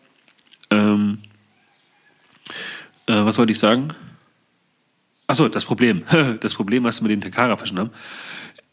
Ähm, 0.70 1.18
äh, 3.06 3.12
was 3.12 3.38
wollte 3.38 3.52
ich 3.52 3.58
sagen? 3.58 3.88
Achso, 5.26 5.48
das 5.48 5.64
Problem. 5.64 6.02
Das 6.40 6.54
Problem, 6.54 6.84
was 6.84 7.00
wir 7.00 7.08
mit 7.08 7.12
den 7.12 7.20
Takara-Fischen 7.20 7.78
haben. 7.78 7.90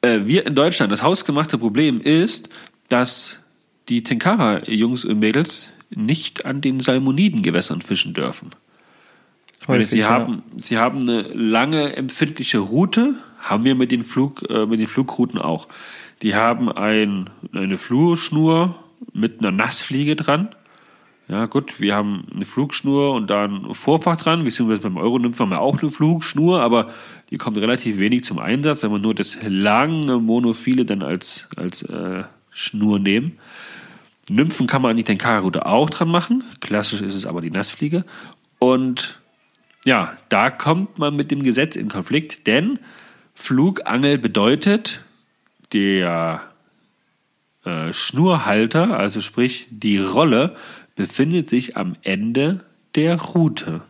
Äh, 0.02 0.22
wir 0.26 0.46
in 0.46 0.56
Deutschland, 0.56 0.92
das 0.92 1.04
hausgemachte 1.04 1.58
Problem 1.58 2.00
ist, 2.02 2.50
dass 2.90 3.40
die 3.90 4.04
Tenkara-Jungs 4.04 5.06
und 5.06 5.20
Mädels 5.20 5.70
nicht 5.90 6.46
an 6.46 6.62
den 6.62 6.80
Salmonidengewässern 6.80 7.82
fischen 7.82 8.14
dürfen. 8.14 8.52
Ich 9.68 9.70
meine, 9.70 9.86
sie, 9.86 10.00
ja. 10.00 10.10
haben, 10.10 10.44
sie 10.56 10.78
haben 10.78 11.02
eine 11.02 11.24
lange 11.24 11.98
empfindliche 11.98 12.60
Route, 12.60 13.16
haben 13.40 13.66
wir 13.66 13.76
mit 13.76 13.92
den, 13.92 14.06
Flug, 14.06 14.50
äh, 14.50 14.66
mit 14.66 14.80
den 14.80 14.88
Flugrouten 14.88 15.42
auch. 15.42 15.68
Die 16.22 16.36
haben 16.36 16.72
ein, 16.72 17.30
eine 17.52 17.78
Flurschnur 17.78 18.76
mit 19.12 19.40
einer 19.40 19.52
Nassfliege 19.52 20.16
dran. 20.16 20.56
Ja, 21.28 21.48
gut, 21.48 21.82
wir 21.82 21.96
haben 21.96 22.28
eine 22.34 22.46
Flugschnur 22.46 23.14
und 23.14 23.30
da 23.30 23.44
ein 23.44 23.74
Vorfach 23.74 24.16
dran, 24.16 24.46
beziehungsweise 24.46 24.84
beim 24.84 24.96
Euronymph 24.96 25.38
haben 25.38 25.50
wir 25.50 25.60
auch 25.60 25.82
eine 25.82 25.92
Flugschnur, 25.92 26.62
aber 26.62 26.90
die 27.30 27.38
kommt 27.38 27.58
relativ 27.58 28.00
wenig 28.00 28.24
zum 28.24 28.40
Einsatz, 28.40 28.84
wenn 28.84 28.92
wir 28.92 29.00
nur 29.00 29.14
das 29.14 29.38
lange 29.42 30.20
Monophile 30.20 30.86
dann 30.86 31.04
als, 31.04 31.50
als 31.58 31.82
äh, 31.82 32.24
Schnur 32.52 33.00
nehmen. 33.00 33.34
Nymphen 34.30 34.66
kann 34.66 34.82
man 34.82 34.92
an 34.92 34.98
die 34.98 35.04
Tenkara-Route 35.04 35.66
auch 35.66 35.90
dran 35.90 36.08
machen. 36.08 36.46
Klassisch 36.62 37.02
ist 37.02 37.16
es 37.16 37.26
aber 37.26 37.42
die 37.42 37.52
Nassfliege. 37.52 38.06
Und 38.60 39.17
ja, 39.88 40.18
da 40.28 40.50
kommt 40.50 41.00
man 41.00 41.16
mit 41.16 41.32
dem 41.32 41.44
Gesetz 41.44 41.78
in 41.78 41.88
Konflikt, 41.88 42.46
denn 42.46 42.78
Flugangel 43.34 44.18
bedeutet, 44.18 45.02
der 45.72 46.42
äh, 47.64 47.94
Schnurhalter, 47.94 49.00
also 49.00 49.22
sprich 49.22 49.68
die 49.70 49.98
Rolle, 49.98 50.58
befindet 50.98 51.50
sich 51.50 51.78
am 51.78 51.96
Ende 52.04 52.66
der 52.96 53.18
Route. 53.18 53.82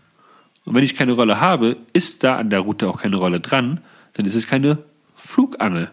Und 0.65 0.75
wenn 0.75 0.83
ich 0.83 0.95
keine 0.95 1.13
Rolle 1.13 1.41
habe, 1.41 1.77
ist 1.93 2.23
da 2.23 2.37
an 2.37 2.51
der 2.51 2.59
Route 2.59 2.87
auch 2.87 3.01
keine 3.01 3.15
Rolle 3.15 3.39
dran, 3.39 3.81
dann 4.13 4.27
ist 4.27 4.35
es 4.35 4.45
keine 4.45 4.77
Flugangel. 5.15 5.89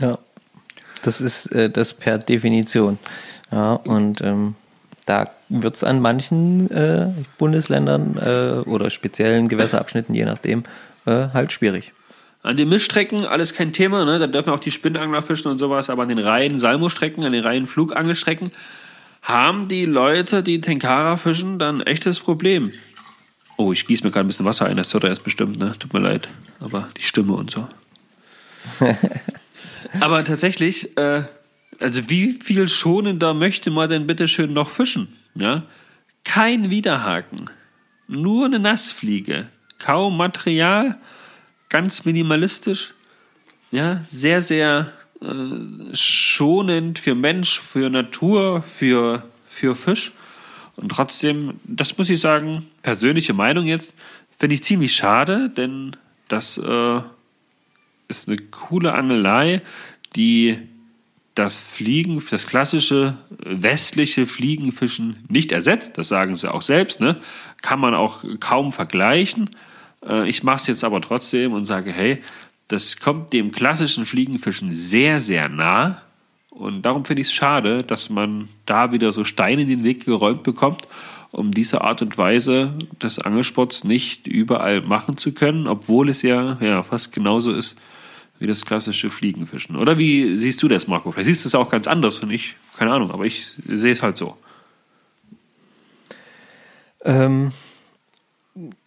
Ja, 0.00 0.18
das 1.02 1.20
ist 1.20 1.46
äh, 1.52 1.70
das 1.70 1.94
per 1.94 2.18
Definition. 2.18 2.98
Ja, 3.52 3.74
und 3.74 4.20
ähm, 4.20 4.56
da 5.06 5.30
wird 5.48 5.74
es 5.74 5.84
an 5.84 6.00
manchen 6.00 6.70
äh, 6.70 7.08
Bundesländern 7.38 8.16
äh, 8.16 8.68
oder 8.68 8.90
speziellen 8.90 9.48
Gewässerabschnitten, 9.48 10.14
je 10.14 10.24
nachdem, 10.24 10.64
äh, 11.06 11.28
halt 11.32 11.52
schwierig. 11.52 11.92
An 12.42 12.56
den 12.56 12.68
Mischstrecken 12.68 13.24
alles 13.24 13.54
kein 13.54 13.72
Thema, 13.72 14.04
ne? 14.04 14.18
da 14.18 14.26
dürfen 14.26 14.52
auch 14.52 14.60
die 14.60 14.70
Spinnangler 14.70 15.22
fischen 15.22 15.50
und 15.50 15.58
sowas, 15.58 15.88
aber 15.88 16.02
an 16.02 16.08
den 16.08 16.18
reinen 16.18 16.58
Salmo-Strecken, 16.58 17.24
an 17.24 17.32
den 17.32 17.42
reinen 17.42 17.66
Flugangelstrecken 17.66 18.50
haben 19.22 19.68
die 19.68 19.86
Leute, 19.86 20.42
die 20.42 20.60
Tenkara 20.60 21.16
fischen, 21.16 21.58
dann 21.58 21.80
ein 21.80 21.86
echtes 21.86 22.20
Problem. 22.20 22.72
Oh, 23.56 23.72
ich 23.72 23.86
gieße 23.86 24.04
mir 24.04 24.10
gerade 24.10 24.26
ein 24.26 24.28
bisschen 24.28 24.44
Wasser 24.44 24.66
ein, 24.66 24.76
das 24.76 24.92
hört 24.92 25.04
er 25.04 25.10
jetzt 25.10 25.24
bestimmt, 25.24 25.58
ne? 25.58 25.72
Tut 25.78 25.94
mir 25.94 26.00
leid. 26.00 26.28
Aber 26.60 26.88
die 26.96 27.02
Stimme 27.02 27.32
und 27.32 27.50
so. 27.50 27.66
Aber 30.00 30.24
tatsächlich, 30.24 30.96
äh, 30.98 31.22
also 31.80 32.08
wie 32.08 32.32
viel 32.32 32.68
schonender 32.68 33.34
möchte 33.34 33.70
man 33.70 33.88
denn 33.88 34.06
bitte 34.06 34.28
schön 34.28 34.52
noch 34.52 34.70
fischen? 34.70 35.08
Ja? 35.34 35.64
Kein 36.24 36.70
Widerhaken, 36.70 37.50
nur 38.08 38.46
eine 38.46 38.58
Nassfliege, 38.58 39.48
kaum 39.78 40.16
Material, 40.16 40.98
ganz 41.68 42.04
minimalistisch, 42.04 42.94
ja, 43.70 44.04
sehr, 44.08 44.40
sehr 44.40 44.92
äh, 45.20 45.94
schonend 45.94 46.98
für 46.98 47.14
Mensch, 47.14 47.60
für 47.60 47.90
Natur, 47.90 48.62
für, 48.62 49.24
für 49.46 49.74
Fisch. 49.74 50.12
Und 50.76 50.90
trotzdem, 50.90 51.60
das 51.64 51.98
muss 51.98 52.10
ich 52.10 52.20
sagen, 52.20 52.66
persönliche 52.82 53.32
Meinung 53.32 53.66
jetzt, 53.66 53.94
finde 54.38 54.54
ich 54.54 54.62
ziemlich 54.62 54.94
schade, 54.94 55.50
denn 55.50 55.96
das 56.28 56.58
äh, 56.58 57.00
ist 58.08 58.28
eine 58.28 58.38
coole 58.38 58.94
Angelei, 58.94 59.62
die 60.16 60.58
das 61.34 61.60
Fliegen, 61.60 62.22
das 62.30 62.46
klassische 62.46 63.16
westliche 63.38 64.26
Fliegenfischen 64.26 65.24
nicht 65.28 65.50
ersetzt. 65.52 65.98
Das 65.98 66.08
sagen 66.08 66.36
sie 66.36 66.52
auch 66.52 66.62
selbst. 66.62 67.00
Ne? 67.00 67.16
Kann 67.60 67.80
man 67.80 67.94
auch 67.94 68.24
kaum 68.38 68.70
vergleichen. 68.70 69.50
Äh, 70.06 70.28
ich 70.28 70.42
mache 70.44 70.56
es 70.56 70.66
jetzt 70.68 70.84
aber 70.84 71.00
trotzdem 71.00 71.52
und 71.52 71.64
sage, 71.64 71.92
hey, 71.92 72.22
das 72.68 72.98
kommt 72.98 73.32
dem 73.32 73.50
klassischen 73.50 74.06
Fliegenfischen 74.06 74.72
sehr, 74.72 75.20
sehr 75.20 75.48
nah. 75.48 76.02
Und 76.50 76.82
darum 76.82 77.04
finde 77.04 77.22
ich 77.22 77.28
es 77.28 77.34
schade, 77.34 77.82
dass 77.82 78.10
man 78.10 78.48
da 78.64 78.92
wieder 78.92 79.10
so 79.10 79.24
Steine 79.24 79.62
in 79.62 79.68
den 79.68 79.84
Weg 79.84 80.04
geräumt 80.04 80.44
bekommt, 80.44 80.88
um 81.32 81.50
diese 81.50 81.80
Art 81.80 82.00
und 82.00 82.16
Weise 82.16 82.74
des 83.02 83.18
Angelsports 83.18 83.82
nicht 83.82 84.28
überall 84.28 84.82
machen 84.82 85.16
zu 85.16 85.32
können, 85.32 85.66
obwohl 85.66 86.08
es 86.08 86.22
ja, 86.22 86.58
ja 86.60 86.84
fast 86.84 87.12
genauso 87.12 87.52
ist 87.52 87.76
wie 88.44 88.48
das 88.48 88.64
klassische 88.64 89.10
Fliegenfischen. 89.10 89.76
Oder 89.76 89.98
wie 89.98 90.36
siehst 90.36 90.62
du 90.62 90.68
das, 90.68 90.86
Marco? 90.86 91.10
Vielleicht 91.10 91.26
siehst 91.26 91.44
du 91.44 91.48
es 91.48 91.54
auch 91.54 91.70
ganz 91.70 91.86
anders 91.88 92.20
und 92.20 92.30
ich, 92.30 92.54
keine 92.76 92.92
Ahnung, 92.92 93.10
aber 93.10 93.24
ich 93.24 93.46
sehe 93.66 93.90
es 93.90 94.02
halt 94.02 94.18
so. 94.18 94.36
Ähm, 97.04 97.52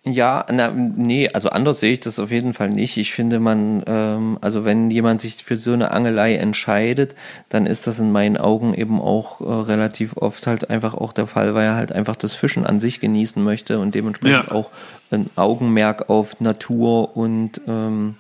ja, 0.04 0.46
na, 0.50 0.70
nee, 0.70 1.28
also 1.34 1.50
anders 1.50 1.80
sehe 1.80 1.94
ich 1.94 2.00
das 2.00 2.20
auf 2.20 2.32
jeden 2.32 2.54
Fall 2.54 2.70
nicht. 2.70 2.98
Ich 2.98 3.12
finde, 3.12 3.40
man, 3.40 3.84
ähm, 3.86 4.38
also 4.40 4.64
wenn 4.64 4.90
jemand 4.92 5.20
sich 5.20 5.44
für 5.44 5.58
so 5.58 5.74
eine 5.74 5.92
Angelei 5.92 6.36
entscheidet, 6.36 7.16
dann 7.50 7.66
ist 7.66 7.88
das 7.88 8.00
in 8.00 8.12
meinen 8.12 8.38
Augen 8.38 8.74
eben 8.76 9.02
auch 9.02 9.42
äh, 9.42 9.44
relativ 9.44 10.16
oft 10.16 10.48
halt 10.48 10.70
einfach 10.70 10.94
auch 10.94 11.14
der 11.14 11.28
Fall, 11.28 11.56
weil 11.56 11.66
er 11.66 11.76
halt 11.76 11.92
einfach 11.92 12.16
das 12.16 12.36
Fischen 12.36 12.66
an 12.66 12.80
sich 12.80 13.00
genießen 13.00 13.44
möchte 13.44 13.80
und 13.80 13.96
dementsprechend 13.96 14.46
ja. 14.46 14.52
auch 14.52 14.70
ein 15.10 15.30
Augenmerk 15.36 16.10
auf 16.10 16.40
Natur 16.40 17.18
und 17.18 17.60
ähm, 17.68 18.16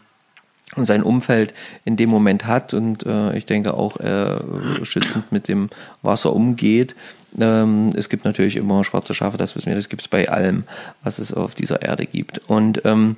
und 0.75 0.85
sein 0.85 1.03
Umfeld 1.03 1.53
in 1.85 1.95
dem 1.95 2.09
Moment 2.09 2.45
hat 2.45 2.73
und 2.73 3.05
äh, 3.05 3.35
ich 3.37 3.45
denke 3.45 3.73
auch 3.73 3.97
äh, 3.99 4.37
schützend 4.83 5.31
mit 5.31 5.47
dem 5.47 5.69
Wasser 6.01 6.33
umgeht. 6.33 6.95
Ähm, 7.39 7.93
es 7.95 8.09
gibt 8.09 8.25
natürlich 8.25 8.57
immer 8.57 8.83
schwarze 8.83 9.13
Schafe, 9.13 9.37
das 9.37 9.55
wissen 9.55 9.67
wir, 9.67 9.75
das 9.75 9.89
gibt 9.89 10.01
es 10.01 10.07
bei 10.07 10.29
allem, 10.29 10.63
was 11.03 11.19
es 11.19 11.33
auf 11.33 11.55
dieser 11.55 11.81
Erde 11.81 12.05
gibt. 12.05 12.39
Und 12.47 12.81
ähm, 12.85 13.15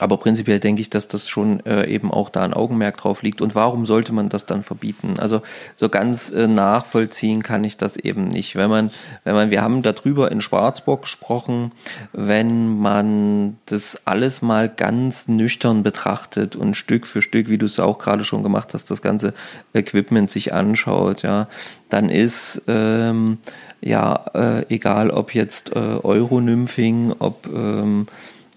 aber 0.00 0.16
prinzipiell 0.16 0.58
denke 0.58 0.82
ich, 0.82 0.90
dass 0.90 1.08
das 1.08 1.28
schon 1.28 1.64
äh, 1.66 1.86
eben 1.86 2.10
auch 2.10 2.28
da 2.28 2.42
ein 2.42 2.54
Augenmerk 2.54 2.96
drauf 2.96 3.22
liegt. 3.22 3.40
Und 3.40 3.54
warum 3.54 3.86
sollte 3.86 4.12
man 4.12 4.28
das 4.28 4.46
dann 4.46 4.64
verbieten? 4.64 5.14
Also 5.18 5.42
so 5.76 5.88
ganz 5.88 6.30
äh, 6.30 6.46
nachvollziehen 6.46 7.42
kann 7.42 7.64
ich 7.64 7.76
das 7.76 7.96
eben 7.96 8.28
nicht. 8.28 8.56
Wenn 8.56 8.70
man, 8.70 8.90
wenn 9.22 9.34
man, 9.34 9.50
wir 9.50 9.62
haben 9.62 9.82
darüber 9.82 10.32
in 10.32 10.40
Schwarzburg 10.40 11.02
gesprochen, 11.02 11.72
wenn 12.12 12.78
man 12.78 13.58
das 13.66 14.00
alles 14.04 14.42
mal 14.42 14.68
ganz 14.68 15.28
nüchtern 15.28 15.82
betrachtet 15.82 16.56
und 16.56 16.76
Stück 16.76 17.06
für 17.06 17.22
Stück, 17.22 17.48
wie 17.48 17.58
du 17.58 17.66
es 17.66 17.78
auch 17.78 17.98
gerade 17.98 18.24
schon 18.24 18.42
gemacht 18.42 18.74
hast, 18.74 18.90
das 18.90 19.02
ganze 19.02 19.32
Equipment 19.74 20.30
sich 20.30 20.52
anschaut, 20.52 21.22
ja, 21.22 21.46
dann 21.88 22.10
ist 22.10 22.62
ähm, 22.66 23.38
ja 23.80 24.24
äh, 24.34 24.74
egal, 24.74 25.10
ob 25.10 25.34
jetzt 25.34 25.70
äh, 25.76 25.78
Euronymphing, 25.78 27.14
ob 27.18 27.46
ähm, 27.46 28.06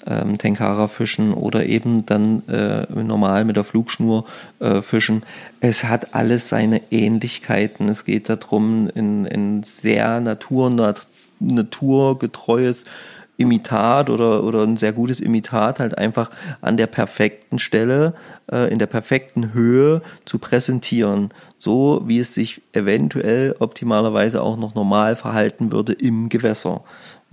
ähm, 0.07 0.37
Tenkara 0.37 0.87
fischen 0.87 1.33
oder 1.33 1.65
eben 1.65 2.05
dann 2.05 2.47
äh, 2.47 2.87
normal 3.03 3.45
mit 3.45 3.57
der 3.57 3.63
Flugschnur 3.63 4.25
äh, 4.59 4.81
fischen. 4.81 5.23
Es 5.59 5.83
hat 5.83 6.15
alles 6.15 6.49
seine 6.49 6.81
Ähnlichkeiten. 6.91 7.89
Es 7.89 8.05
geht 8.05 8.29
darum, 8.29 8.89
in, 8.93 9.25
in 9.25 9.63
sehr 9.63 10.19
naturnat 10.19 11.07
naturgetreues 11.39 12.85
Imitat 13.37 14.09
oder, 14.09 14.43
oder 14.43 14.63
ein 14.63 14.77
sehr 14.77 14.93
gutes 14.93 15.19
Imitat 15.19 15.79
halt 15.79 15.97
einfach 15.97 16.31
an 16.61 16.75
der 16.75 16.87
perfekten 16.87 17.59
Stelle, 17.59 18.15
äh, 18.51 18.71
in 18.71 18.79
der 18.79 18.87
perfekten 18.87 19.53
Höhe 19.53 20.01
zu 20.25 20.39
präsentieren. 20.39 21.29
So 21.59 22.01
wie 22.05 22.19
es 22.19 22.33
sich 22.33 22.61
eventuell 22.73 23.55
optimalerweise 23.59 24.41
auch 24.41 24.57
noch 24.57 24.73
normal 24.73 25.15
verhalten 25.15 25.71
würde 25.71 25.93
im 25.93 26.29
Gewässer. 26.29 26.83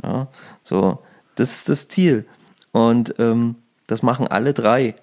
Ja, 0.02 0.28
so, 0.62 0.98
das 1.36 1.54
ist 1.54 1.68
das 1.70 1.88
Ziel. 1.88 2.26
Und 2.74 3.14
ähm, 3.20 3.54
das 3.86 4.02
machen 4.02 4.26
alle 4.26 4.52
drei. 4.52 4.96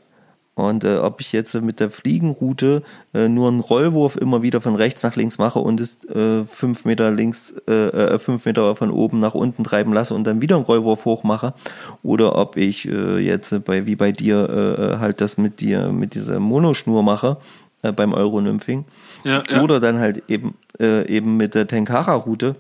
Und 0.55 0.83
äh, 0.83 0.97
ob 0.97 1.21
ich 1.21 1.31
jetzt 1.31 1.55
mit 1.61 1.79
der 1.79 1.89
Fliegenroute 1.89 2.83
äh, 3.13 3.29
nur 3.29 3.47
einen 3.47 3.61
Rollwurf 3.61 4.17
immer 4.17 4.41
wieder 4.41 4.59
von 4.59 4.75
rechts 4.75 5.01
nach 5.03 5.15
links 5.15 5.37
mache 5.37 5.59
und 5.59 5.79
es 5.79 5.97
äh, 6.09 6.43
fünf 6.45 6.83
Meter 6.83 7.11
links, 7.11 7.55
äh, 7.69 7.87
äh, 7.87 8.19
fünf 8.19 8.43
Meter 8.43 8.75
von 8.75 8.91
oben 8.91 9.21
nach 9.21 9.33
unten 9.33 9.63
treiben 9.63 9.93
lasse 9.93 10.13
und 10.13 10.25
dann 10.25 10.41
wieder 10.41 10.57
einen 10.57 10.65
Rollwurf 10.65 11.05
hoch 11.05 11.23
mache, 11.23 11.53
oder 12.03 12.35
ob 12.37 12.57
ich 12.57 12.83
jetzt 12.83 13.63
bei 13.63 13.85
wie 13.85 13.95
bei 13.95 14.11
dir 14.11 14.97
halt 14.99 15.21
das 15.21 15.37
mit 15.37 15.61
dir 15.61 15.93
mit 15.93 16.13
dieser 16.13 16.41
Monoschnur 16.41 17.01
mache 17.01 17.37
äh, 17.81 17.93
beim 17.93 18.13
Euronymphing, 18.13 18.83
ja, 19.23 19.41
ja. 19.49 19.61
oder 19.61 19.79
dann 19.79 19.99
halt 19.99 20.23
eben 20.27 20.55
eben 20.79 21.37
mit 21.37 21.55
der 21.55 21.67
Tenkara-Route 21.67 22.55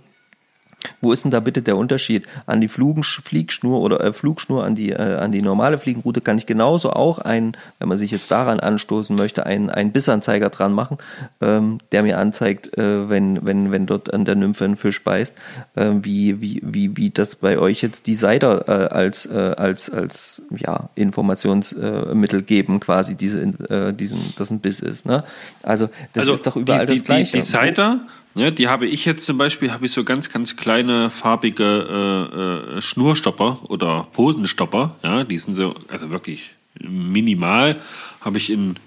wo 1.01 1.11
ist 1.11 1.23
denn 1.23 1.31
da 1.31 1.39
bitte 1.39 1.61
der 1.61 1.77
Unterschied? 1.77 2.25
An 2.45 2.61
die 2.61 2.67
Flugen, 2.67 3.03
Fliegschnur 3.03 3.81
oder 3.81 4.01
äh, 4.01 4.13
Flugschnur, 4.13 4.63
an 4.63 4.75
die, 4.75 4.91
äh, 4.91 5.15
an 5.15 5.31
die 5.31 5.41
normale 5.41 5.77
Fliegenroute 5.77 6.21
kann 6.21 6.37
ich 6.37 6.45
genauso 6.45 6.91
auch 6.91 7.19
ein, 7.19 7.57
wenn 7.79 7.89
man 7.89 7.97
sich 7.97 8.11
jetzt 8.11 8.31
daran 8.31 8.59
anstoßen 8.59 9.15
möchte, 9.15 9.45
einen, 9.45 9.69
einen 9.69 9.91
Bissanzeiger 9.91 10.49
dran 10.49 10.73
machen, 10.73 10.97
ähm, 11.41 11.79
der 11.91 12.03
mir 12.03 12.17
anzeigt, 12.17 12.77
äh, 12.77 13.09
wenn, 13.09 13.45
wenn, 13.45 13.71
wenn 13.71 13.85
dort 13.85 14.13
an 14.13 14.25
der 14.25 14.35
Nymphe 14.35 14.65
ein 14.65 14.75
Fisch 14.75 15.03
beißt, 15.03 15.35
äh, 15.75 15.91
wie, 16.01 16.41
wie, 16.41 16.61
wie, 16.63 16.97
wie 16.97 17.09
das 17.09 17.35
bei 17.35 17.57
euch 17.57 17.81
jetzt 17.81 18.07
die 18.07 18.15
Seiter 18.15 18.67
äh, 18.67 18.93
als, 18.93 19.25
äh, 19.25 19.53
als, 19.57 19.89
als 19.89 20.41
ja, 20.55 20.89
Informationsmittel 20.95 22.41
geben, 22.43 22.79
quasi 22.79 23.15
diese, 23.15 23.41
äh, 23.41 23.93
diesen, 23.93 24.33
dass 24.37 24.51
ein 24.51 24.59
Biss 24.59 24.79
ist. 24.79 25.05
Ne? 25.05 25.23
Also 25.63 25.89
das 26.13 26.21
also 26.21 26.33
ist 26.33 26.47
doch 26.47 26.55
überall 26.55 26.85
die, 26.85 26.95
das 26.95 27.03
Gleiche. 27.03 27.33
Die, 27.33 27.39
die 27.39 27.45
Seiter 27.45 27.99
ja, 28.35 28.51
die 28.51 28.67
habe 28.67 28.87
ich 28.87 29.05
jetzt 29.05 29.25
zum 29.25 29.37
Beispiel, 29.37 29.71
habe 29.71 29.85
ich 29.85 29.91
so 29.91 30.03
ganz, 30.03 30.29
ganz 30.29 30.55
kleine 30.55 31.09
farbige 31.09 31.63
äh, 32.73 32.77
äh, 32.77 32.81
Schnurstopper 32.81 33.59
oder 33.69 34.07
Posenstopper. 34.13 34.95
Ja, 35.03 35.23
die 35.23 35.37
sind 35.37 35.55
so, 35.55 35.75
also 35.89 36.11
wirklich 36.11 36.51
minimal. 36.79 37.81
Habe 38.21 38.37
ich 38.37 38.49
in 38.49 38.77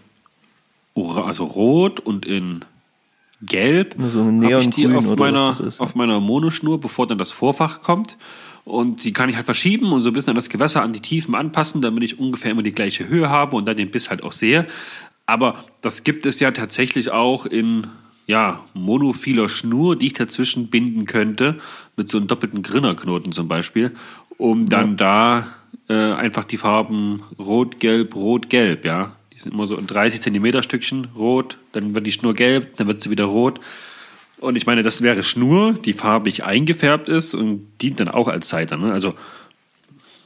also 0.95 1.45
rot 1.45 2.01
und 2.01 2.24
in 2.24 2.64
gelb. 3.42 3.97
So 3.99 4.22
ein 4.22 4.38
Neongrün 4.38 4.97
auf 4.97 5.16
meiner, 5.16 5.51
ist, 5.51 5.80
auf 5.80 5.95
meiner 5.95 6.20
Monoschnur, 6.20 6.80
bevor 6.80 7.07
dann 7.07 7.18
das 7.18 7.30
Vorfach 7.30 7.82
kommt. 7.82 8.16
Und 8.64 9.05
die 9.05 9.12
kann 9.12 9.28
ich 9.28 9.36
halt 9.36 9.45
verschieben 9.45 9.92
und 9.92 10.03
so 10.03 10.09
ein 10.09 10.14
bisschen 10.14 10.30
an 10.30 10.36
das 10.36 10.49
Gewässer, 10.49 10.82
an 10.82 10.95
die 10.95 11.01
Tiefen 11.01 11.34
anpassen, 11.34 11.82
damit 11.82 12.03
ich 12.03 12.18
ungefähr 12.18 12.53
immer 12.53 12.62
die 12.62 12.72
gleiche 12.72 13.07
Höhe 13.07 13.28
habe 13.28 13.57
und 13.57 13.66
dann 13.66 13.76
den 13.76 13.90
Biss 13.90 14.09
halt 14.09 14.22
auch 14.22 14.32
sehe. 14.32 14.66
Aber 15.26 15.64
das 15.82 16.05
gibt 16.05 16.24
es 16.24 16.40
ja 16.40 16.51
tatsächlich 16.51 17.11
auch 17.11 17.45
in 17.45 17.88
ja, 18.26 18.64
monophiler 18.72 19.49
Schnur, 19.49 19.96
die 19.96 20.09
ich 20.09 20.13
dazwischen 20.14 20.68
binden 20.68 21.07
könnte, 21.07 21.59
mit 21.96 22.11
so 22.11 22.18
einem 22.18 22.26
doppelten 22.26 22.63
Grinnerknoten 22.63 23.33
zum 23.33 23.49
Beispiel, 23.49 23.92
um 24.38 24.67
dann 24.67 24.91
ja. 24.91 24.96
da 24.96 25.46
äh, 25.88 26.14
einfach 26.14 26.45
die 26.45 26.57
Farben 26.57 27.22
rot, 27.38 27.80
gelb, 27.80 28.14
rot, 28.17 28.49
gelb, 28.49 28.84
ja. 28.84 29.13
Die 29.33 29.38
sind 29.38 29.53
immer 29.53 29.67
so 29.67 29.76
in 29.76 29.87
30 29.87 30.21
Zentimeter 30.21 30.63
Stückchen 30.63 31.09
rot, 31.17 31.59
dann 31.72 31.95
wird 31.95 32.07
die 32.07 32.13
Schnur 32.13 32.34
gelb, 32.34 32.76
dann 32.76 32.87
wird 32.87 33.03
sie 33.03 33.11
wieder 33.11 33.25
rot. 33.25 33.61
Und 34.41 34.57
ich 34.57 34.67
meine, 34.67 34.83
das 34.83 35.03
wäre 35.03 35.22
Schnur, 35.22 35.75
die 35.75 35.92
farbig 35.92 36.45
eingefärbt 36.45 37.09
ist 37.09 37.34
und 37.34 37.67
dient 37.80 38.01
dann 38.01 38.09
auch 38.09 38.29
als 38.29 38.49
Seiter. 38.49 38.76
Ne? 38.76 38.92
Also, 38.92 39.14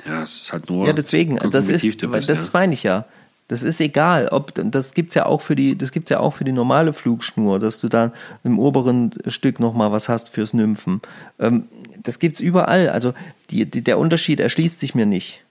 ja, 0.07 0.23
es 0.23 0.43
ist 0.43 0.53
halt 0.53 0.69
nur. 0.69 0.87
Ja, 0.87 0.93
deswegen, 0.93 1.37
das 1.51 1.69
ist, 1.69 1.83
bist, 1.83 2.03
das 2.03 2.29
ja. 2.29 2.51
meine 2.53 2.75
ich 2.75 2.83
ja. 2.83 3.07
Das 3.49 3.63
ist 3.63 3.81
egal, 3.81 4.29
ob 4.29 4.53
das 4.55 4.93
gibt's 4.93 5.15
ja 5.15 5.25
auch 5.25 5.41
für 5.41 5.57
die, 5.57 5.77
das 5.77 5.91
gibt's 5.91 6.11
ja 6.11 6.21
auch 6.21 6.35
für 6.35 6.45
die 6.45 6.53
normale 6.53 6.93
Flugschnur, 6.93 7.59
dass 7.59 7.81
du 7.81 7.89
da 7.89 8.13
im 8.45 8.59
oberen 8.59 9.11
Stück 9.27 9.59
noch 9.59 9.73
mal 9.73 9.91
was 9.91 10.11
hast 10.11 10.29
fürs 10.29 10.53
Nymphen. 10.53 11.01
Ähm, 11.39 11.65
das 12.03 12.19
gibt's 12.19 12.41
überall. 12.41 12.91
Also 12.91 13.15
die, 13.49 13.65
die, 13.65 13.83
der 13.83 13.99
Unterschied 13.99 14.39
erschließt 14.39 14.79
sich 14.79 14.95
mir 14.95 15.07
nicht. 15.07 15.43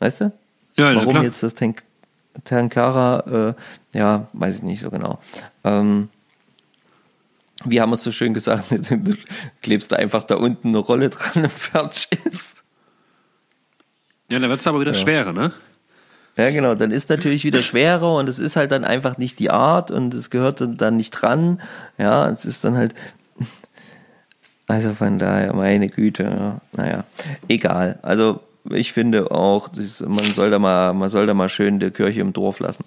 Weißt 0.00 0.22
du? 0.22 0.32
Ja, 0.76 0.94
Warum 0.96 1.10
klar. 1.10 1.24
jetzt 1.24 1.42
das 1.42 1.54
Tank, 1.54 1.84
Tankara? 2.44 3.54
Äh, 3.94 3.98
ja, 3.98 4.26
weiß 4.32 4.56
ich 4.56 4.62
nicht 4.62 4.80
so 4.80 4.90
genau. 4.90 5.20
Ähm, 5.62 6.08
wie 7.64 7.80
haben 7.80 7.90
wir 7.90 7.94
es 7.94 8.02
so 8.02 8.10
schön 8.10 8.34
gesagt? 8.34 8.64
Du 8.90 9.14
klebst 9.62 9.92
da 9.92 9.96
einfach 9.96 10.24
da 10.24 10.36
unten 10.36 10.68
eine 10.68 10.78
Rolle 10.78 11.10
dran 11.10 11.44
und 11.44 11.52
fertig 11.52 12.08
ist. 12.24 12.59
Ja, 14.30 14.38
da 14.38 14.48
wird 14.48 14.60
es 14.60 14.66
aber 14.66 14.80
wieder 14.80 14.92
ja. 14.92 14.98
schwerer, 14.98 15.32
ne? 15.32 15.52
Ja, 16.36 16.50
genau. 16.50 16.74
Dann 16.74 16.90
ist 16.90 17.10
natürlich 17.10 17.44
wieder 17.44 17.62
schwerer 17.62 18.14
und 18.14 18.28
es 18.28 18.38
ist 18.38 18.56
halt 18.56 18.70
dann 18.70 18.84
einfach 18.84 19.18
nicht 19.18 19.38
die 19.38 19.50
Art 19.50 19.90
und 19.90 20.14
es 20.14 20.30
gehört 20.30 20.60
dann, 20.60 20.76
dann 20.76 20.96
nicht 20.96 21.10
dran. 21.10 21.60
Ja, 21.98 22.30
es 22.30 22.44
ist 22.44 22.64
dann 22.64 22.76
halt. 22.76 22.94
Also 24.66 24.94
von 24.94 25.18
daher, 25.18 25.52
meine 25.52 25.88
Güte, 25.88 26.22
ja. 26.22 26.60
naja, 26.72 27.04
egal. 27.48 27.98
Also 28.02 28.40
ich 28.70 28.92
finde 28.92 29.32
auch, 29.32 29.68
man 30.06 30.24
soll 30.26 30.50
da 30.50 30.60
mal, 30.60 30.92
man 30.92 31.08
soll 31.08 31.26
da 31.26 31.34
mal 31.34 31.48
schön 31.48 31.80
die 31.80 31.90
Kirche 31.90 32.20
im 32.20 32.32
Dorf 32.32 32.60
lassen. 32.60 32.84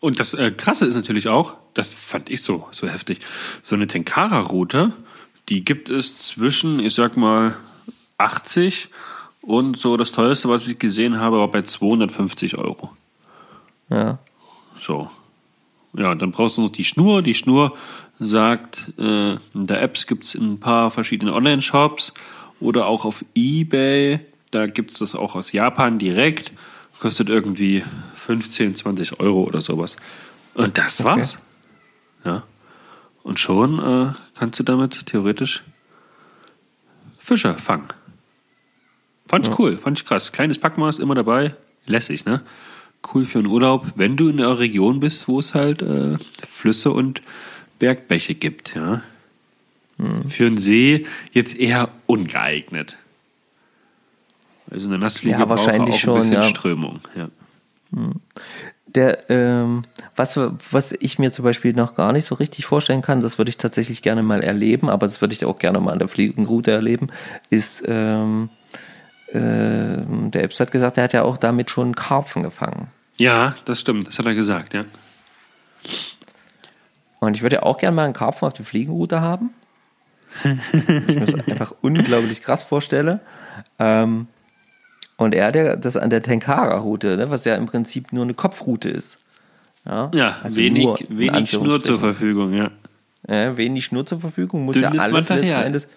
Und 0.00 0.20
das 0.20 0.34
äh, 0.34 0.50
Krasse 0.50 0.84
ist 0.84 0.96
natürlich 0.96 1.28
auch, 1.28 1.54
das 1.72 1.94
fand 1.94 2.28
ich 2.28 2.42
so, 2.42 2.68
so 2.72 2.88
heftig, 2.88 3.20
so 3.62 3.74
eine 3.74 3.86
Tenkara-Route, 3.86 4.92
die 5.48 5.64
gibt 5.64 5.88
es 5.88 6.18
zwischen, 6.18 6.78
ich 6.78 6.94
sag 6.94 7.16
mal, 7.16 7.56
80 8.18 8.90
und 9.48 9.78
so 9.78 9.96
das 9.96 10.12
teuerste, 10.12 10.50
was 10.50 10.68
ich 10.68 10.78
gesehen 10.78 11.18
habe, 11.20 11.38
war 11.38 11.48
bei 11.48 11.62
250 11.62 12.58
Euro. 12.58 12.90
Ja. 13.88 14.18
So. 14.78 15.10
Ja, 15.94 16.14
dann 16.14 16.32
brauchst 16.32 16.58
du 16.58 16.62
noch 16.62 16.68
die 16.70 16.84
Schnur. 16.84 17.22
Die 17.22 17.32
Schnur 17.32 17.74
sagt, 18.18 18.92
äh, 18.98 19.32
in 19.32 19.40
der 19.54 19.80
Apps 19.80 20.06
gibt 20.06 20.24
es 20.24 20.34
in 20.34 20.52
ein 20.52 20.60
paar 20.60 20.90
verschiedene 20.90 21.32
Online-Shops 21.32 22.12
oder 22.60 22.86
auch 22.86 23.06
auf 23.06 23.24
Ebay. 23.34 24.20
Da 24.50 24.66
gibt 24.66 24.92
es 24.92 24.98
das 24.98 25.14
auch 25.14 25.34
aus 25.34 25.52
Japan 25.52 25.98
direkt. 25.98 26.52
Kostet 27.00 27.30
irgendwie 27.30 27.82
15, 28.16 28.74
20 28.76 29.18
Euro 29.18 29.44
oder 29.44 29.62
sowas. 29.62 29.96
Und 30.52 30.76
das 30.76 31.00
Okay. 31.00 31.08
war's. 31.08 31.38
Ja. 32.22 32.42
Und 33.22 33.40
schon 33.40 33.78
äh, 33.78 34.12
kannst 34.38 34.58
du 34.60 34.62
damit 34.62 35.06
theoretisch 35.06 35.64
Fische 37.18 37.54
fangen. 37.54 37.88
Fand 39.28 39.46
ich 39.46 39.58
cool, 39.58 39.76
fand 39.76 39.98
ich 39.98 40.04
krass. 40.04 40.32
Kleines 40.32 40.58
Packmaß 40.58 40.98
immer 40.98 41.14
dabei, 41.14 41.54
lässig, 41.86 42.24
ne? 42.24 42.40
Cool 43.14 43.24
für 43.24 43.38
einen 43.38 43.48
Urlaub, 43.48 43.86
wenn 43.94 44.16
du 44.16 44.28
in 44.28 44.40
einer 44.40 44.58
Region 44.58 45.00
bist, 45.00 45.28
wo 45.28 45.38
es 45.38 45.54
halt 45.54 45.82
äh, 45.82 46.16
Flüsse 46.44 46.90
und 46.90 47.22
Bergbäche 47.78 48.34
gibt, 48.34 48.74
ja. 48.74 49.02
Für 50.28 50.46
einen 50.46 50.58
See 50.58 51.06
jetzt 51.32 51.58
eher 51.58 51.88
ungeeignet. 52.06 52.96
Also 54.70 54.86
eine 54.86 54.98
Nassfliege 54.98 55.38
Ja, 55.38 55.48
wahrscheinlich 55.48 55.96
auch 55.96 55.98
schon, 55.98 56.14
ein 56.14 56.20
bisschen 56.20 56.34
ja. 56.34 56.42
Strömung, 56.44 57.00
ja. 57.16 57.28
Der, 58.86 59.28
ähm, 59.28 59.82
was, 60.14 60.38
was 60.70 60.94
ich 61.00 61.18
mir 61.18 61.32
zum 61.32 61.44
Beispiel 61.44 61.72
noch 61.72 61.94
gar 61.94 62.12
nicht 62.12 62.26
so 62.26 62.36
richtig 62.36 62.64
vorstellen 62.64 63.02
kann, 63.02 63.20
das 63.20 63.38
würde 63.38 63.48
ich 63.48 63.56
tatsächlich 63.56 64.02
gerne 64.02 64.22
mal 64.22 64.42
erleben, 64.42 64.88
aber 64.88 65.06
das 65.06 65.20
würde 65.20 65.34
ich 65.34 65.44
auch 65.44 65.58
gerne 65.58 65.80
mal 65.80 65.92
an 65.92 65.98
der 65.98 66.08
Fliegenroute 66.08 66.70
erleben, 66.70 67.08
ist, 67.50 67.82
ähm, 67.86 68.50
ähm, 69.32 70.30
der 70.30 70.44
Ebst 70.44 70.60
hat 70.60 70.70
gesagt, 70.70 70.96
er 70.96 71.04
hat 71.04 71.12
ja 71.12 71.22
auch 71.22 71.36
damit 71.36 71.70
schon 71.70 71.94
Karpfen 71.94 72.42
gefangen. 72.42 72.88
Ja, 73.16 73.56
das 73.64 73.80
stimmt, 73.80 74.08
das 74.08 74.18
hat 74.18 74.26
er 74.26 74.34
gesagt, 74.34 74.74
ja. 74.74 74.84
Und 77.20 77.34
ich 77.34 77.42
würde 77.42 77.56
ja 77.56 77.62
auch 77.64 77.78
gerne 77.78 77.96
mal 77.96 78.04
einen 78.04 78.14
Karpfen 78.14 78.46
auf 78.46 78.52
der 78.52 78.64
Fliegenroute 78.64 79.20
haben. 79.20 79.50
ich 80.44 81.08
mir 81.08 81.26
das 81.26 81.34
einfach 81.48 81.74
unglaublich 81.80 82.42
krass 82.42 82.64
vorstelle. 82.64 83.20
Ähm, 83.78 84.28
und 85.16 85.34
er 85.34 85.46
hat 85.46 85.56
ja 85.56 85.76
das 85.76 85.96
an 85.96 86.10
der 86.10 86.22
Tenkara-Route, 86.22 87.16
ne, 87.16 87.28
was 87.28 87.44
ja 87.44 87.56
im 87.56 87.66
Prinzip 87.66 88.12
nur 88.12 88.22
eine 88.22 88.34
Kopfroute 88.34 88.88
ist. 88.88 89.18
Ja, 89.84 90.10
Ja, 90.14 90.36
also 90.42 90.56
wenig, 90.56 90.84
nur 90.84 90.98
wenig 91.08 91.50
Schnur 91.50 91.82
zur. 91.82 91.98
Verfügung, 91.98 92.52
ja. 92.52 92.70
Ja, 93.26 93.56
wenig 93.56 93.84
Schnur 93.84 94.06
zur 94.06 94.20
Verfügung, 94.20 94.64
muss 94.64 94.76
ja 94.80 94.90
Dünnes 94.90 95.04
alles 95.04 95.28
letzten 95.28 95.34
Material. 95.34 95.64
Endes, 95.64 95.88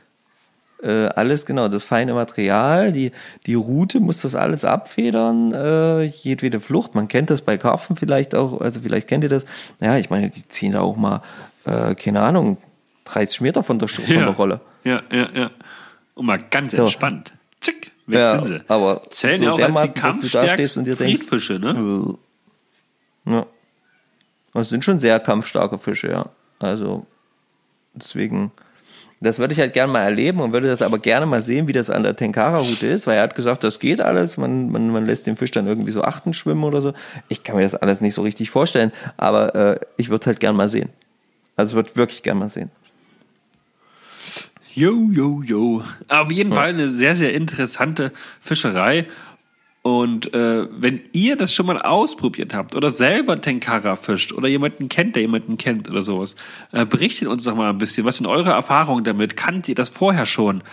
äh, 0.84 1.08
alles 1.16 1.46
genau, 1.46 1.68
das 1.68 1.84
feine 1.84 2.14
Material, 2.14 2.92
die, 2.92 3.12
die 3.46 3.54
Route 3.54 4.00
muss 4.00 4.22
das 4.22 4.36
alles 4.36 4.66
abfedern, 4.66 5.52
äh, 5.54 6.04
jedwede 6.04 6.60
Flucht, 6.60 6.96
man 6.96 7.08
kennt 7.08 7.30
das 7.30 7.42
bei 7.42 7.58
Karpfen 7.58 7.96
vielleicht 7.96 8.34
auch, 8.36 8.60
also 8.62 8.82
vielleicht 8.82 9.08
kennt 9.08 9.24
ihr 9.24 9.30
das, 9.30 9.46
ja, 9.80 9.98
ich 9.98 10.10
meine, 10.10 10.30
die 10.30 10.48
ziehen 10.48 10.74
da 10.74 10.82
auch 10.82 10.96
mal, 10.98 11.22
äh, 11.66 11.94
keine 11.96 12.22
Ahnung, 12.22 12.58
30 13.06 13.42
Meter 13.42 13.64
von 13.64 13.78
der, 13.80 13.88
Sch- 13.90 14.06
von 14.06 14.14
ja. 14.16 14.22
der 14.26 14.30
Rolle. 14.36 14.62
Ja, 14.84 15.02
ja, 15.12 15.30
ja. 15.34 15.52
Und 16.16 16.26
mal 16.26 16.40
ganz 16.50 16.72
So. 16.74 16.84
entspannt. 16.84 17.34
Zick, 17.60 17.92
weg 18.08 18.18
Ja, 18.20 18.36
sind 18.44 18.46
sie. 18.46 18.62
aber 18.68 19.04
Zählen 19.12 19.38
so 19.38 19.46
ja 19.46 19.52
auch 19.52 19.60
als 19.60 19.66
die 19.68 19.74
dermaßen, 19.94 20.02
dass 20.02 20.20
du 20.20 20.28
da 20.30 20.48
stehst 20.48 20.78
und 20.78 20.86
dir 20.86 20.96
denkst, 20.96 21.22
Friedfische, 21.22 21.60
ne? 21.60 22.16
Ja. 23.26 23.46
Das 24.54 24.70
sind 24.70 24.84
schon 24.84 25.00
sehr 25.00 25.20
kampfstarke 25.20 25.78
Fische, 25.78 26.10
ja. 26.10 26.26
Also, 26.60 27.06
deswegen, 27.94 28.52
das 29.22 29.38
würde 29.38 29.54
ich 29.54 29.60
halt 29.60 29.74
gerne 29.74 29.94
mal 29.94 30.02
erleben 30.02 30.42
und 30.42 30.52
würde 30.52 30.68
das 30.68 30.82
aber 30.82 30.98
gerne 30.98 31.28
mal 31.28 31.42
sehen, 31.42 31.68
wie 31.68 31.74
das 31.74 31.92
an 31.92 32.02
der 32.02 32.16
Tenkara-Route 32.16 32.88
ist, 32.88 33.06
weil 33.06 33.18
er 33.18 33.24
hat 33.24 33.36
gesagt, 33.36 33.64
das 33.64 33.80
geht 33.80 34.02
alles, 34.02 34.38
man, 34.38 34.72
man, 34.72 34.90
man 34.90 35.06
lässt 35.06 35.28
den 35.28 35.38
Fisch 35.38 35.52
dann 35.52 35.68
irgendwie 35.68 35.92
so 35.92 36.02
achten 36.02 36.34
schwimmen 36.34 36.64
oder 36.64 36.82
so. 36.82 36.94
Ich 37.30 37.44
kann 37.44 37.56
mir 37.56 37.62
das 37.62 37.76
alles 37.76 38.02
nicht 38.02 38.16
so 38.16 38.24
richtig 38.24 38.50
vorstellen, 38.50 38.92
aber 39.18 39.54
äh, 39.56 39.80
ich 39.98 40.10
würde 40.10 40.22
es 40.22 40.28
halt 40.28 40.40
gerne 40.40 40.58
mal 40.58 40.70
sehen. 40.70 40.90
Also, 41.56 41.76
würde 41.76 41.96
wirklich 41.96 42.24
gerne 42.24 42.40
mal 42.40 42.50
sehen. 42.50 42.72
Jo, 44.74 45.10
jo, 45.12 45.44
jo. 45.44 45.84
Auf 46.08 46.32
jeden 46.32 46.54
Fall 46.54 46.70
eine 46.70 46.88
sehr, 46.88 47.14
sehr 47.14 47.34
interessante 47.34 48.12
Fischerei. 48.42 49.06
Und 49.84 50.32
äh, 50.36 50.68
wenn 50.72 51.02
ihr 51.12 51.36
das 51.36 51.54
schon 51.54 51.66
mal 51.66 51.82
ausprobiert 51.82 52.54
habt 52.54 52.76
oder 52.76 52.92
selber 52.92 53.42
Tenkara 53.42 53.96
fischt 53.96 54.32
oder 54.32 54.48
jemanden 54.48 54.90
kennt, 54.90 55.16
der 55.16 55.24
jemanden 55.24 55.58
kennt 55.58 55.90
oder 55.90 56.04
sowas, 56.04 56.36
äh, 56.72 56.86
berichtet 56.86 57.28
uns 57.28 57.46
doch 57.46 57.56
mal 57.56 57.72
ein 57.72 57.80
bisschen. 57.80 58.06
Was 58.06 58.18
sind 58.18 58.28
eure 58.28 58.52
Erfahrungen 58.52 59.04
damit? 59.04 59.36
Kannt 59.36 59.68
ihr 59.68 59.76
das 59.76 59.90
vorher 59.90 60.28
schon? 60.28 60.64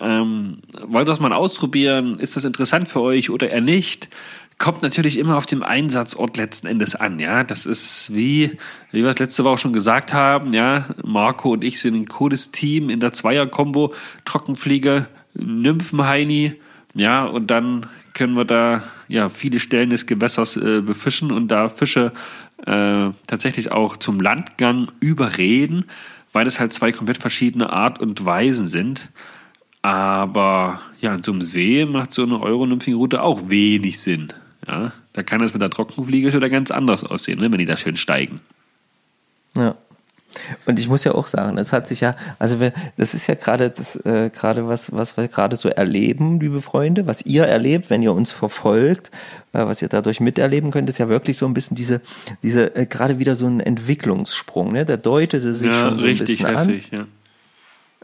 Ähm, 0.00 0.58
wollt 0.82 1.02
ihr 1.02 1.12
das 1.12 1.20
mal 1.20 1.34
ausprobieren? 1.34 2.18
Ist 2.18 2.36
das 2.36 2.44
interessant 2.46 2.88
für 2.88 3.02
euch 3.02 3.28
oder 3.28 3.50
eher 3.50 3.60
nicht? 3.60 4.08
Kommt 4.56 4.82
natürlich 4.82 5.18
immer 5.18 5.36
auf 5.36 5.46
dem 5.46 5.62
Einsatzort 5.62 6.38
letzten 6.38 6.66
Endes 6.66 6.94
an, 6.94 7.18
ja. 7.18 7.44
Das 7.44 7.66
ist 7.66 8.14
wie, 8.14 8.56
wie 8.92 9.02
wir 9.02 9.10
es 9.10 9.18
letzte 9.18 9.44
Woche 9.44 9.58
schon 9.58 9.72
gesagt 9.74 10.14
haben, 10.14 10.54
ja. 10.54 10.86
Marco 11.04 11.52
und 11.52 11.64
ich 11.64 11.82
sind 11.82 11.94
ein 11.94 12.06
cooles 12.06 12.50
Team 12.50 12.88
in 12.88 13.00
der 13.00 13.12
Zweier-Kombo, 13.12 13.92
Trockenfliege, 14.24 15.06
Nymphenheini, 15.34 16.54
ja, 16.94 17.24
und 17.24 17.48
dann 17.50 17.86
können 18.14 18.34
wir 18.34 18.44
da 18.44 18.82
ja 19.08 19.28
viele 19.28 19.60
Stellen 19.60 19.90
des 19.90 20.06
Gewässers 20.06 20.56
äh, 20.56 20.80
befischen 20.80 21.30
und 21.32 21.48
da 21.48 21.68
Fische 21.68 22.12
äh, 22.64 23.10
tatsächlich 23.26 23.72
auch 23.72 23.96
zum 23.96 24.20
Landgang 24.20 24.90
überreden, 25.00 25.86
weil 26.32 26.46
es 26.46 26.58
halt 26.58 26.72
zwei 26.72 26.92
komplett 26.92 27.18
verschiedene 27.18 27.70
Art 27.70 28.00
und 28.00 28.24
Weisen 28.24 28.68
sind. 28.68 29.10
Aber 29.82 30.80
ja, 31.00 31.14
in 31.14 31.22
so 31.22 31.32
einem 31.32 31.42
See 31.42 31.84
macht 31.84 32.14
so 32.14 32.22
eine 32.22 32.40
Euro-Nymphing-Route 32.40 33.22
auch 33.22 33.50
wenig 33.50 34.00
Sinn. 34.00 34.32
Ja, 34.66 34.92
da 35.12 35.22
kann 35.22 35.42
es 35.42 35.52
mit 35.52 35.60
der 35.60 35.68
Trockenfliege 35.68 36.32
schon 36.32 36.40
ganz 36.40 36.70
anders 36.70 37.04
aussehen, 37.04 37.38
ne, 37.38 37.52
wenn 37.52 37.58
die 37.58 37.66
da 37.66 37.76
schön 37.76 37.96
steigen. 37.96 38.40
Und 40.66 40.78
ich 40.78 40.88
muss 40.88 41.04
ja 41.04 41.12
auch 41.14 41.26
sagen, 41.26 41.56
das 41.56 41.72
hat 41.72 41.86
sich 41.86 42.00
ja, 42.00 42.16
also 42.38 42.60
wir, 42.60 42.72
das 42.96 43.14
ist 43.14 43.26
ja 43.26 43.34
gerade 43.34 43.70
das, 43.70 43.96
äh, 44.04 44.30
gerade 44.30 44.66
was, 44.68 44.92
was 44.92 45.16
wir 45.16 45.28
gerade 45.28 45.56
so 45.56 45.68
erleben, 45.68 46.40
liebe 46.40 46.62
Freunde, 46.62 47.06
was 47.06 47.22
ihr 47.22 47.44
erlebt, 47.44 47.90
wenn 47.90 48.02
ihr 48.02 48.12
uns 48.12 48.32
verfolgt, 48.32 49.10
äh, 49.52 49.64
was 49.64 49.82
ihr 49.82 49.88
dadurch 49.88 50.20
miterleben 50.20 50.70
könnt, 50.70 50.88
ist 50.88 50.98
ja 50.98 51.08
wirklich 51.08 51.38
so 51.38 51.46
ein 51.46 51.54
bisschen 51.54 51.76
diese, 51.76 52.00
diese, 52.42 52.74
äh, 52.76 52.86
gerade 52.86 53.18
wieder 53.18 53.34
so 53.36 53.46
ein 53.46 53.60
Entwicklungssprung, 53.60 54.72
ne? 54.72 54.84
Der 54.84 54.96
deutete 54.96 55.54
sich 55.54 55.70
Ja, 55.70 55.80
schon 55.80 55.98
so 55.98 56.06
ein 56.06 56.18
bisschen 56.18 56.46
an. 56.46 56.68
heftig, 56.68 56.90
ja. 56.92 57.06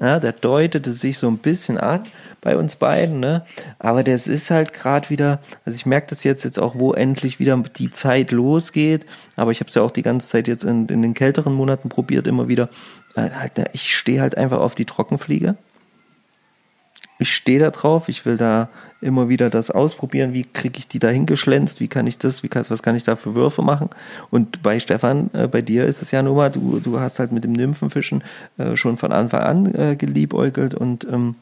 Ja, 0.01 0.19
der 0.19 0.33
deutete 0.33 0.93
sich 0.93 1.19
so 1.19 1.29
ein 1.29 1.39
bisschen 1.39 1.77
an 1.77 2.05
bei 2.41 2.57
uns 2.57 2.77
beiden, 2.77 3.21
ne? 3.21 3.45
Aber 3.79 4.03
das 4.03 4.27
ist 4.27 4.51
halt 4.51 4.73
gerade 4.73 5.11
wieder, 5.11 5.41
also 5.67 5.77
ich 5.77 5.85
merke 5.85 6.07
das 6.09 6.25
jetzt 6.25 6.43
jetzt 6.43 6.59
auch, 6.59 6.75
wo 6.79 6.95
endlich 6.95 7.39
wieder 7.39 7.63
die 7.77 7.91
Zeit 7.91 8.33
losgeht. 8.33 9.05
Aber 9.37 9.53
ich 9.53 9.61
habe 9.61 9.69
es 9.69 9.75
ja 9.75 9.83
auch 9.83 9.91
die 9.91 10.03
ganze 10.03 10.27
Zeit 10.29 10.49
jetzt 10.49 10.65
in, 10.65 10.89
in 10.89 11.03
den 11.03 11.13
kälteren 11.13 11.53
Monaten 11.53 11.91
probiert, 11.91 12.27
immer 12.27 12.49
wieder. 12.49 12.71
Äh, 13.15 13.29
halt, 13.31 13.53
ich 13.75 13.95
stehe 13.95 14.23
halt 14.23 14.39
einfach 14.39 14.61
auf 14.61 14.75
die 14.75 14.87
Trockenfliege. 14.87 15.57
Ich 17.21 17.35
stehe 17.35 17.59
da 17.59 17.71
drauf, 17.71 18.09
ich 18.09 18.27
will 18.27 18.37
da 18.37 18.69
immer 19.01 19.29
wieder 19.29 19.51
das 19.51 19.71
ausprobieren, 19.71 20.35
wie 20.35 20.45
kriege 20.45 20.79
ich 20.79 20.89
die 20.89 20.99
da 20.99 21.09
hingeschlänzt, 21.09 21.81
wie 21.81 21.89
kann 21.89 22.07
ich 22.07 22.19
das, 22.19 22.43
wie 22.43 22.49
kann, 22.49 22.65
was 22.69 22.83
kann 22.83 22.97
ich 22.97 23.05
da 23.05 23.17
für 23.17 23.35
Würfe 23.35 23.63
machen. 23.63 23.89
Und 24.31 24.63
bei 24.63 24.81
Stefan, 24.81 25.31
äh, 25.33 25.49
bei 25.49 25.63
dir 25.63 25.87
ist 25.87 26.03
es 26.03 26.11
ja 26.11 26.23
nun 26.23 26.37
mal, 26.37 26.51
du, 26.51 26.81
du 26.81 27.01
hast 27.01 27.19
halt 27.19 27.33
mit 27.33 27.45
dem 27.45 27.53
Nymphenfischen 27.53 28.23
äh, 28.59 28.77
schon 28.77 28.97
von 28.97 29.13
Anfang 29.13 29.41
an 29.41 29.75
äh, 29.75 29.97
geliebäugelt 29.97 30.75
und 30.75 31.05
ähm, 31.05 31.37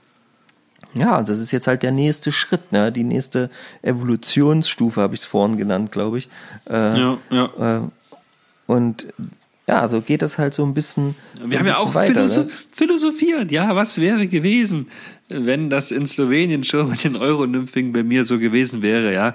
ja, 0.94 1.22
das 1.22 1.38
ist 1.38 1.52
jetzt 1.52 1.66
halt 1.66 1.82
der 1.82 1.92
nächste 1.92 2.32
Schritt, 2.32 2.72
ne? 2.72 2.90
die 2.90 3.04
nächste 3.04 3.50
Evolutionsstufe, 3.82 5.00
habe 5.00 5.14
ich 5.14 5.20
es 5.20 5.26
vorhin 5.26 5.58
genannt, 5.58 5.92
glaube 5.92 6.18
ich. 6.18 6.28
Äh, 6.68 6.98
Ja, 6.98 7.18
ja. 7.30 7.78
äh, 7.78 7.80
und 8.66 9.06
ja, 9.68 9.86
so 9.88 10.00
geht 10.00 10.22
das 10.22 10.38
halt 10.38 10.54
so 10.54 10.64
ein 10.64 10.72
bisschen. 10.72 11.14
so 11.34 11.50
Wir 11.50 11.58
ein 11.58 11.58
haben 11.58 11.66
ja 11.66 11.76
auch 11.76 11.94
weiter, 11.94 12.14
philosoph 12.14 12.46
ne? 12.46 12.52
philosophiert, 12.72 13.52
ja, 13.52 13.76
was 13.76 13.98
wäre 13.98 14.26
gewesen, 14.26 14.88
wenn 15.28 15.68
das 15.70 15.90
in 15.90 16.06
Slowenien 16.06 16.64
schon 16.64 16.88
mit 16.90 17.04
den 17.04 17.16
Euronymphingen 17.16 17.92
bei 17.92 18.02
mir 18.02 18.24
so 18.24 18.38
gewesen 18.38 18.82
wäre, 18.82 19.12
ja? 19.12 19.34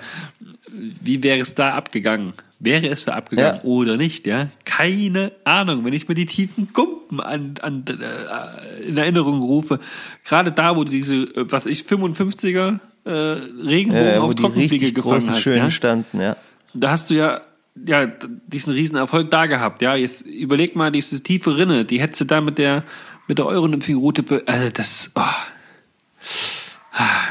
Wie 0.72 1.22
wäre 1.24 1.40
es 1.40 1.53
da 1.56 1.74
abgegangen? 1.76 2.34
Wäre 2.60 2.88
es 2.88 3.06
da 3.06 3.14
abgegangen 3.14 3.57
Ja. 3.57 3.64
oder 3.64 3.98
nicht, 3.98 4.26
ja? 4.26 4.49
Keine 4.65 5.32
Ahnung, 5.44 5.86
wenn 5.86 5.94
ich 5.94 6.07
mir 6.07 6.15
die 6.15 6.26
tiefen 6.26 6.74
Kumpen 6.74 7.20
an, 7.20 7.56
an, 7.61 7.84
äh, 7.88 8.84
in 8.88 8.98
Erinnerung 8.98 9.41
rufe, 9.41 9.80
gerade 10.26 10.52
da, 10.52 10.76
wo 10.76 10.84
du 10.84 10.90
diese, 10.91 11.15
äh, 11.15 11.45
was 11.52 11.65
ich, 11.68 11.82
55er 11.82 12.80
äh, 13.06 13.11
Regenbogen 13.11 14.18
wo 14.22 14.24
auf 14.24 14.36
Trockenfliege 14.36 14.94
gefangen 14.94 15.30
hast, 15.30 15.41
schönen 15.41 15.57
ja? 15.57 15.70
standen, 15.70 16.20
ja. 16.22 16.38
da 16.74 16.91
hast 16.91 17.11
du 17.11 17.15
ja, 17.15 17.41
ja 17.86 18.07
diesen 18.48 18.72
riesen 18.74 18.95
Erfolg 18.95 19.30
da 19.30 19.45
gehabt. 19.45 19.82
Ja, 19.82 19.95
jetzt 19.95 20.22
überleg 20.26 20.76
mal, 20.76 20.90
diese 20.91 21.22
tiefe 21.22 21.57
Rinne, 21.57 21.86
die 21.86 21.99
hättest 22.02 22.22
du 22.22 22.26
da 22.26 22.40
mit 22.41 22.57
der, 22.57 22.84
mit 23.28 23.38
der 23.38 23.45
Euronymphing-Route, 23.45 24.24
be- 24.24 24.41
also 24.48 24.70
das, 24.72 25.11
oh. 25.15 25.22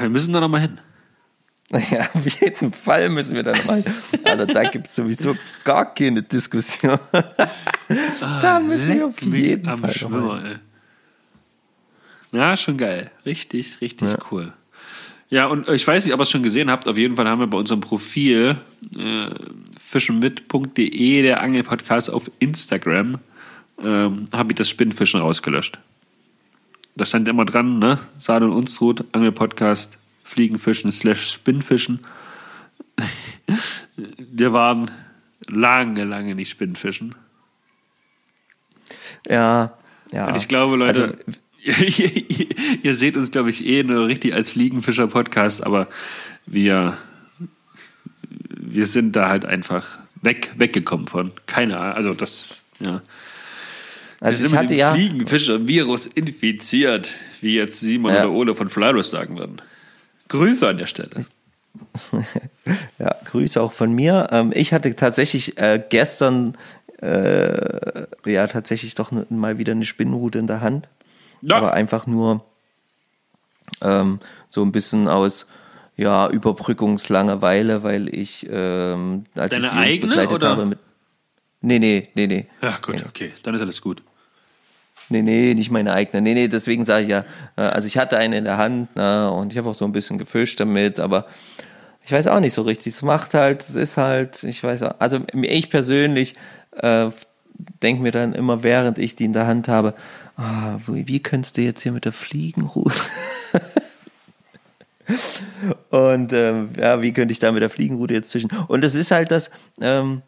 Wir 0.00 0.08
müssen 0.08 0.32
da 0.32 0.40
noch 0.40 0.48
mal 0.48 0.60
hin. 0.60 0.78
Ja, 1.90 2.06
auf 2.12 2.40
jeden 2.40 2.70
Fall 2.70 3.08
müssen 3.08 3.34
wir 3.34 3.42
da 3.42 3.52
nochmal. 3.52 3.82
Alter, 4.24 4.44
da 4.44 4.64
gibt 4.64 4.88
es 4.88 4.94
sowieso 4.94 5.34
gar 5.64 5.94
keine 5.94 6.22
Diskussion. 6.22 6.98
da 8.20 8.60
müssen 8.60 8.94
wir 8.94 9.06
auf 9.06 9.22
jeden 9.22 9.66
am 9.66 9.80
Fall 9.80 9.94
Schwimmer, 9.94 10.20
mal. 10.20 10.60
ey. 12.32 12.38
Ja, 12.38 12.56
schon 12.58 12.76
geil. 12.76 13.10
Richtig, 13.24 13.80
richtig 13.80 14.10
cool. 14.30 14.52
Ja, 15.30 15.46
und 15.46 15.66
ich 15.70 15.86
weiß 15.86 16.04
nicht, 16.04 16.12
ob 16.12 16.20
ihr 16.20 16.24
es 16.24 16.30
schon 16.30 16.42
gesehen 16.42 16.70
habt. 16.70 16.86
Auf 16.86 16.98
jeden 16.98 17.16
Fall 17.16 17.26
haben 17.26 17.40
wir 17.40 17.46
bei 17.46 17.56
unserem 17.56 17.80
Profil 17.80 18.56
äh, 18.94 19.30
fischenmit.de, 19.82 21.22
der 21.22 21.40
Angelpodcast 21.40 22.10
auf 22.10 22.30
Instagram, 22.38 23.18
ähm, 23.82 24.26
habe 24.30 24.52
ich 24.52 24.56
das 24.56 24.68
Spinnfischen 24.68 25.20
rausgelöscht. 25.20 25.78
Da 26.94 27.06
stand 27.06 27.28
immer 27.28 27.44
dran, 27.44 27.78
ne? 27.78 27.98
Saal 28.18 28.42
und 28.42 28.52
Unstrut, 28.52 29.04
Angelpodcast, 29.12 29.98
Fliegenfischen 30.24 30.92
slash 30.92 31.30
Spinnfischen. 31.30 32.00
wir 33.96 34.52
waren 34.52 34.90
lange, 35.48 36.04
lange 36.04 36.34
nicht 36.34 36.50
Spinnfischen. 36.50 37.14
Ja, 39.28 39.76
ja. 40.12 40.28
Und 40.28 40.36
ich 40.36 40.48
glaube, 40.48 40.76
Leute, 40.76 41.02
Also, 41.02 41.38
ihr, 41.62 42.12
ihr 42.82 42.94
seht 42.94 43.16
uns, 43.16 43.30
glaube 43.30 43.50
ich, 43.50 43.64
eh 43.64 43.82
nur 43.82 44.06
richtig 44.06 44.34
als 44.34 44.50
Fliegenfischer-Podcast, 44.50 45.64
aber 45.64 45.88
wir, 46.46 46.98
wir 48.48 48.86
sind 48.86 49.16
da 49.16 49.28
halt 49.28 49.46
einfach 49.46 49.98
weg, 50.20 50.52
weggekommen 50.56 51.06
von. 51.06 51.32
Keine 51.46 51.78
Ahnung, 51.78 51.94
also 51.94 52.14
das, 52.14 52.58
ja. 52.80 53.02
Wir 54.22 54.28
also 54.28 54.38
sind 54.38 54.46
ich 54.46 54.52
mit 54.52 54.60
hatte 54.60 54.74
ja. 54.76 54.94
Fliegenfischer-Virus 54.94 56.06
infiziert, 56.06 57.12
wie 57.40 57.56
jetzt 57.56 57.80
Simon 57.80 58.14
Ja. 58.14 58.26
oder 58.26 58.30
Ole 58.30 58.54
von 58.54 58.68
Flyrus 58.68 59.10
sagen 59.10 59.36
würden. 59.36 59.60
Grüße 60.28 60.68
an 60.68 60.78
der 60.78 60.86
Stelle. 60.86 61.26
Ja, 62.98 63.16
Grüße 63.24 63.60
auch 63.60 63.72
von 63.72 63.92
mir. 63.92 64.28
Ähm, 64.30 64.52
ich 64.54 64.72
hatte 64.72 64.94
tatsächlich 64.94 65.58
äh, 65.58 65.82
gestern 65.88 66.56
äh, 67.00 68.06
ja 68.24 68.46
tatsächlich 68.46 68.94
doch 68.94 69.10
mal 69.30 69.58
wieder 69.58 69.72
eine 69.72 69.84
Spinnenrute 69.84 70.38
in 70.38 70.46
der 70.46 70.60
Hand. 70.60 70.88
Ja. 71.40 71.56
Aber 71.56 71.72
einfach 71.72 72.06
nur 72.06 72.44
ähm, 73.80 74.20
so 74.48 74.62
ein 74.62 74.70
bisschen 74.70 75.08
aus 75.08 75.48
ja, 75.96 76.28
Überbrückungslangeweile, 76.28 77.82
weil 77.82 78.14
ich 78.14 78.46
ähm, 78.48 79.24
als 79.34 79.50
Deine 79.54 79.66
ich 79.66 79.72
die 79.72 79.76
eigene, 79.76 80.08
begleitet 80.10 80.34
oder? 80.34 80.48
habe 80.50 80.66
mit. 80.66 80.78
Nee, 81.62 81.80
nee, 81.80 82.08
nee, 82.14 82.26
nee. 82.28 82.46
Ja, 82.60 82.78
gut, 82.80 83.04
okay, 83.08 83.32
dann 83.42 83.56
ist 83.56 83.60
alles 83.60 83.80
gut. 83.82 84.02
Nee, 85.08 85.22
nee, 85.22 85.54
nicht 85.54 85.70
meine 85.70 85.92
eigene. 85.92 86.22
Nee, 86.22 86.34
nee, 86.34 86.48
deswegen 86.48 86.84
sage 86.84 87.04
ich 87.04 87.10
ja, 87.10 87.24
äh, 87.56 87.62
also 87.62 87.86
ich 87.86 87.98
hatte 87.98 88.16
eine 88.16 88.38
in 88.38 88.44
der 88.44 88.56
Hand 88.56 88.90
na, 88.94 89.28
und 89.28 89.52
ich 89.52 89.58
habe 89.58 89.68
auch 89.68 89.74
so 89.74 89.84
ein 89.84 89.92
bisschen 89.92 90.18
gefischt 90.18 90.60
damit, 90.60 91.00
aber 91.00 91.26
ich 92.04 92.12
weiß 92.12 92.26
auch 92.28 92.40
nicht 92.40 92.54
so 92.54 92.62
richtig. 92.62 92.94
Es 92.94 93.02
macht 93.02 93.34
halt, 93.34 93.62
es 93.62 93.76
ist 93.76 93.96
halt, 93.96 94.42
ich 94.42 94.62
weiß 94.62 94.82
auch, 94.82 94.94
also 94.98 95.20
ich 95.32 95.70
persönlich 95.70 96.34
äh, 96.76 97.10
denke 97.82 98.02
mir 98.02 98.12
dann 98.12 98.32
immer, 98.32 98.62
während 98.62 98.98
ich 98.98 99.16
die 99.16 99.24
in 99.24 99.32
der 99.32 99.46
Hand 99.46 99.68
habe, 99.68 99.94
ah, 100.36 100.78
wie, 100.86 101.06
wie 101.08 101.20
könntest 101.20 101.56
du 101.56 101.62
jetzt 101.62 101.82
hier 101.82 101.92
mit 101.92 102.04
der 102.04 102.12
Fliegenrute? 102.12 103.00
und 105.90 106.32
ähm, 106.32 106.70
ja, 106.76 107.02
wie 107.02 107.12
könnte 107.12 107.32
ich 107.32 107.38
da 107.38 107.52
mit 107.52 107.62
der 107.62 107.70
Fliegenrute 107.70 108.14
jetzt 108.14 108.30
zwischen? 108.30 108.50
Und 108.68 108.84
es 108.84 108.94
ist 108.94 109.10
halt 109.10 109.30
das, 109.30 109.50
ähm, 109.80 110.22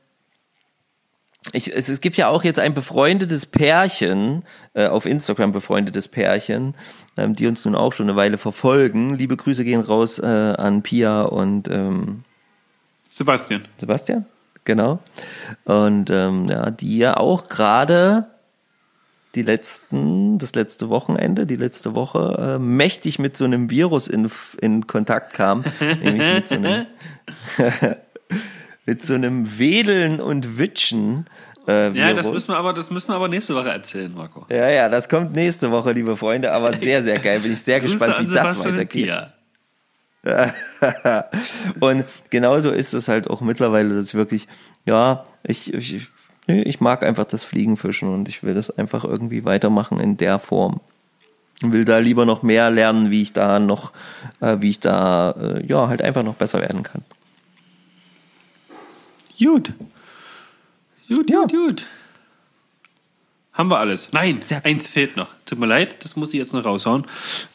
ich, 1.52 1.74
es, 1.74 1.88
es 1.88 2.00
gibt 2.00 2.16
ja 2.16 2.28
auch 2.28 2.44
jetzt 2.44 2.58
ein 2.58 2.74
befreundetes 2.74 3.46
Pärchen, 3.46 4.44
äh, 4.74 4.86
auf 4.86 5.06
Instagram 5.06 5.52
befreundetes 5.52 6.08
Pärchen, 6.08 6.74
ähm, 7.16 7.34
die 7.34 7.46
uns 7.46 7.64
nun 7.64 7.74
auch 7.74 7.92
schon 7.92 8.08
eine 8.08 8.16
Weile 8.16 8.38
verfolgen. 8.38 9.14
Liebe 9.14 9.36
Grüße 9.36 9.64
gehen 9.64 9.80
raus 9.80 10.18
äh, 10.18 10.24
an 10.24 10.82
Pia 10.82 11.22
und 11.22 11.68
ähm, 11.68 12.24
Sebastian. 13.08 13.62
Sebastian, 13.76 14.26
genau. 14.64 14.98
Und 15.64 16.10
ähm, 16.10 16.48
ja, 16.48 16.70
die 16.70 16.98
ja 16.98 17.16
auch 17.16 17.44
gerade 17.44 18.26
die 19.34 19.42
letzten, 19.42 20.38
das 20.38 20.54
letzte 20.54 20.88
Wochenende, 20.88 21.46
die 21.46 21.56
letzte 21.56 21.94
Woche, 21.94 22.56
äh, 22.56 22.58
mächtig 22.58 23.18
mit 23.18 23.36
so 23.36 23.44
einem 23.44 23.70
Virus 23.70 24.08
in, 24.08 24.30
in 24.60 24.86
Kontakt 24.86 25.34
kam, 25.34 25.64
nämlich 25.80 26.34
mit 26.34 26.48
so 26.48 26.54
einem, 26.54 26.86
mit 28.86 29.04
so 29.04 29.14
einem 29.14 29.58
Wedeln 29.58 30.20
und 30.20 30.58
Witschen. 30.58 31.26
Äh, 31.66 31.90
Ja, 31.96 32.12
das 32.12 32.30
müssen 32.30 32.52
wir 32.52 32.58
aber, 32.58 32.72
das 32.74 32.90
müssen 32.90 33.08
wir 33.10 33.16
aber 33.16 33.28
nächste 33.28 33.54
Woche 33.54 33.70
erzählen, 33.70 34.12
Marco. 34.14 34.44
Ja, 34.50 34.68
ja, 34.68 34.88
das 34.88 35.08
kommt 35.08 35.32
nächste 35.34 35.70
Woche, 35.70 35.92
liebe 35.92 36.16
Freunde, 36.16 36.52
aber 36.52 36.72
sehr, 36.78 37.02
sehr 37.02 37.18
geil. 37.18 37.40
Bin 37.40 37.52
ich 37.52 37.62
sehr 37.62 37.80
gespannt, 37.80 38.16
an 38.16 38.24
wie 38.30 38.34
das 38.34 38.64
weitergeht. 38.64 39.06
Und 41.80 42.04
genauso 42.30 42.70
ist 42.70 42.94
es 42.94 43.08
halt 43.08 43.28
auch 43.28 43.40
mittlerweile, 43.40 43.94
dass 43.94 44.06
ich 44.08 44.14
wirklich, 44.14 44.48
ja, 44.86 45.24
ich, 45.42 45.72
ich, 45.74 46.08
ich- 46.46 46.80
mag 46.80 47.04
einfach 47.04 47.24
das 47.24 47.44
Fliegenfischen 47.44 48.08
und 48.12 48.28
ich 48.28 48.42
will 48.42 48.54
das 48.54 48.70
einfach 48.76 49.04
irgendwie 49.04 49.44
weitermachen 49.44 50.00
in 50.00 50.16
der 50.16 50.38
Form. 50.38 50.80
Will 51.62 51.84
da 51.84 51.98
lieber 51.98 52.26
noch 52.26 52.42
mehr 52.42 52.70
lernen, 52.70 53.10
wie 53.10 53.22
ich 53.22 53.32
da 53.32 53.58
noch, 53.58 53.92
äh, 54.40 54.56
wie 54.60 54.70
ich 54.70 54.80
da, 54.80 55.30
äh, 55.30 55.66
ja, 55.66 55.88
halt 55.88 56.02
einfach 56.02 56.22
noch 56.22 56.34
besser 56.34 56.60
werden 56.60 56.82
kann. 56.82 57.02
Gut. 59.38 59.72
Gut, 61.08 61.30
Ja. 61.30 61.42
gut, 61.42 61.52
gut. 61.52 61.86
Haben 63.52 63.68
wir 63.68 63.78
alles? 63.78 64.08
Nein, 64.12 64.40
eins 64.64 64.88
fehlt 64.88 65.16
noch. 65.16 65.28
Tut 65.46 65.60
mir 65.60 65.66
leid, 65.66 65.96
das 66.02 66.16
muss 66.16 66.30
ich 66.34 66.38
jetzt 66.38 66.52
noch 66.52 66.64
raushauen. 66.64 67.06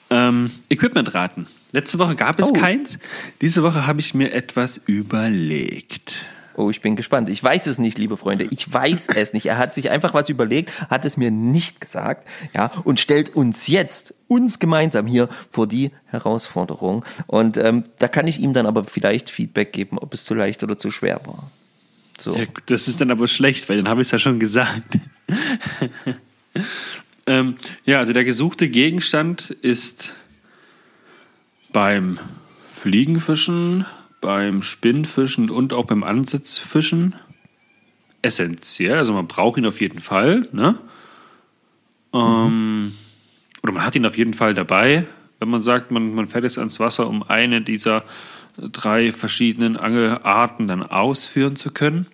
Ähm, 0.09 0.49
Equipment 0.69 1.13
raten. 1.13 1.47
Letzte 1.73 1.99
Woche 1.99 2.15
gab 2.15 2.39
es 2.39 2.51
Oh. 2.51 2.53
keins. 2.53 2.97
Diese 3.41 3.63
Woche 3.63 3.85
habe 3.85 3.99
ich 3.99 4.13
mir 4.13 4.31
etwas 4.31 4.77
überlegt. 4.77 6.15
Oh, 6.55 6.69
ich 6.69 6.81
bin 6.81 6.95
gespannt. 6.95 7.29
Ich 7.29 7.43
weiß 7.43 7.67
es 7.67 7.79
nicht, 7.79 7.97
liebe 7.97 8.15
Freunde. 8.17 8.47
Ich 8.49 8.71
weiß 8.73 9.07
es 9.15 9.33
nicht. 9.33 9.45
Er 9.45 9.57
hat 9.57 9.75
sich 9.75 9.89
einfach 9.89 10.13
was 10.13 10.29
überlegt, 10.29 10.71
hat 10.89 11.03
es 11.03 11.17
mir 11.17 11.31
nicht 11.31 11.81
gesagt, 11.81 12.25
ja, 12.55 12.71
und 12.85 12.99
stellt 12.99 13.35
uns 13.35 13.67
jetzt, 13.67 14.13
uns 14.29 14.59
gemeinsam 14.59 15.05
hier 15.05 15.27
vor 15.51 15.67
die 15.67 15.91
Herausforderung. 16.05 17.03
Und 17.27 17.57
ähm, 17.57 17.83
da 17.99 18.07
kann 18.07 18.25
ich 18.25 18.39
ihm 18.39 18.53
dann 18.53 18.65
aber 18.67 18.85
vielleicht 18.85 19.29
Feedback 19.29 19.73
geben, 19.73 19.97
ob 19.99 20.13
es 20.13 20.23
zu 20.23 20.33
leicht 20.33 20.63
oder 20.63 20.77
zu 20.79 20.91
schwer 20.91 21.19
war. 21.25 21.51
So. 22.19 22.35
Ja, 22.35 22.45
das 22.65 22.87
ist 22.87 23.01
dann 23.01 23.11
aber 23.11 23.27
schlecht, 23.27 23.69
weil 23.69 23.77
dann 23.77 23.89
habe 23.89 24.01
ich 24.01 24.07
es 24.07 24.11
ja 24.11 24.19
schon 24.19 24.39
gesagt. 24.39 24.97
ähm, 27.27 27.55
ja, 27.85 27.99
also 27.99 28.13
der 28.13 28.25
gesuchte 28.25 28.69
Gegenstand 28.69 29.49
ist 29.49 30.13
beim 31.71 32.19
Fliegenfischen, 32.71 33.85
beim 34.21 34.61
Spinnfischen 34.61 35.49
und 35.49 35.73
auch 35.73 35.85
beim 35.85 36.03
Ansitzfischen 36.03 37.15
essentiell. 38.21 38.97
Also 38.97 39.13
man 39.13 39.27
braucht 39.27 39.57
ihn 39.57 39.65
auf 39.65 39.79
jeden 39.79 39.99
Fall. 39.99 40.47
Ne? 40.51 40.75
Ähm, 42.13 42.93
oder 43.63 43.73
man 43.73 43.85
hat 43.85 43.95
ihn 43.95 44.05
auf 44.05 44.17
jeden 44.17 44.33
Fall 44.33 44.53
dabei, 44.53 45.05
wenn 45.39 45.49
man 45.49 45.61
sagt, 45.61 45.91
man, 45.91 46.13
man 46.15 46.27
fährt 46.27 46.43
jetzt 46.43 46.57
ans 46.57 46.79
Wasser, 46.79 47.07
um 47.07 47.23
eine 47.23 47.61
dieser 47.61 48.03
drei 48.71 49.11
verschiedenen 49.11 49.75
Angelarten 49.75 50.67
dann 50.67 50.83
ausführen 50.83 51.55
zu 51.55 51.71
können. 51.71 52.07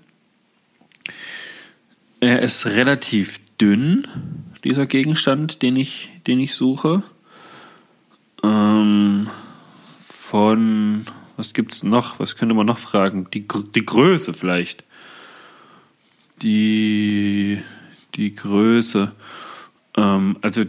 Er 2.19 2.41
ist 2.41 2.65
relativ 2.65 3.39
dünn, 3.57 4.07
dieser 4.63 4.85
Gegenstand, 4.85 5.61
den 5.61 5.75
ich, 5.75 6.09
den 6.27 6.39
ich 6.39 6.55
suche. 6.55 7.03
Ähm, 8.43 9.29
von, 10.01 11.05
was 11.37 11.53
gibt's 11.53 11.83
noch? 11.83 12.19
Was 12.19 12.35
könnte 12.35 12.55
man 12.55 12.65
noch 12.65 12.79
fragen? 12.79 13.27
Die, 13.33 13.45
die 13.75 13.85
Größe 13.85 14.33
vielleicht. 14.33 14.83
Die, 16.41 17.61
die 18.15 18.33
Größe. 18.33 19.13
Ähm, 19.97 20.37
also 20.41 20.63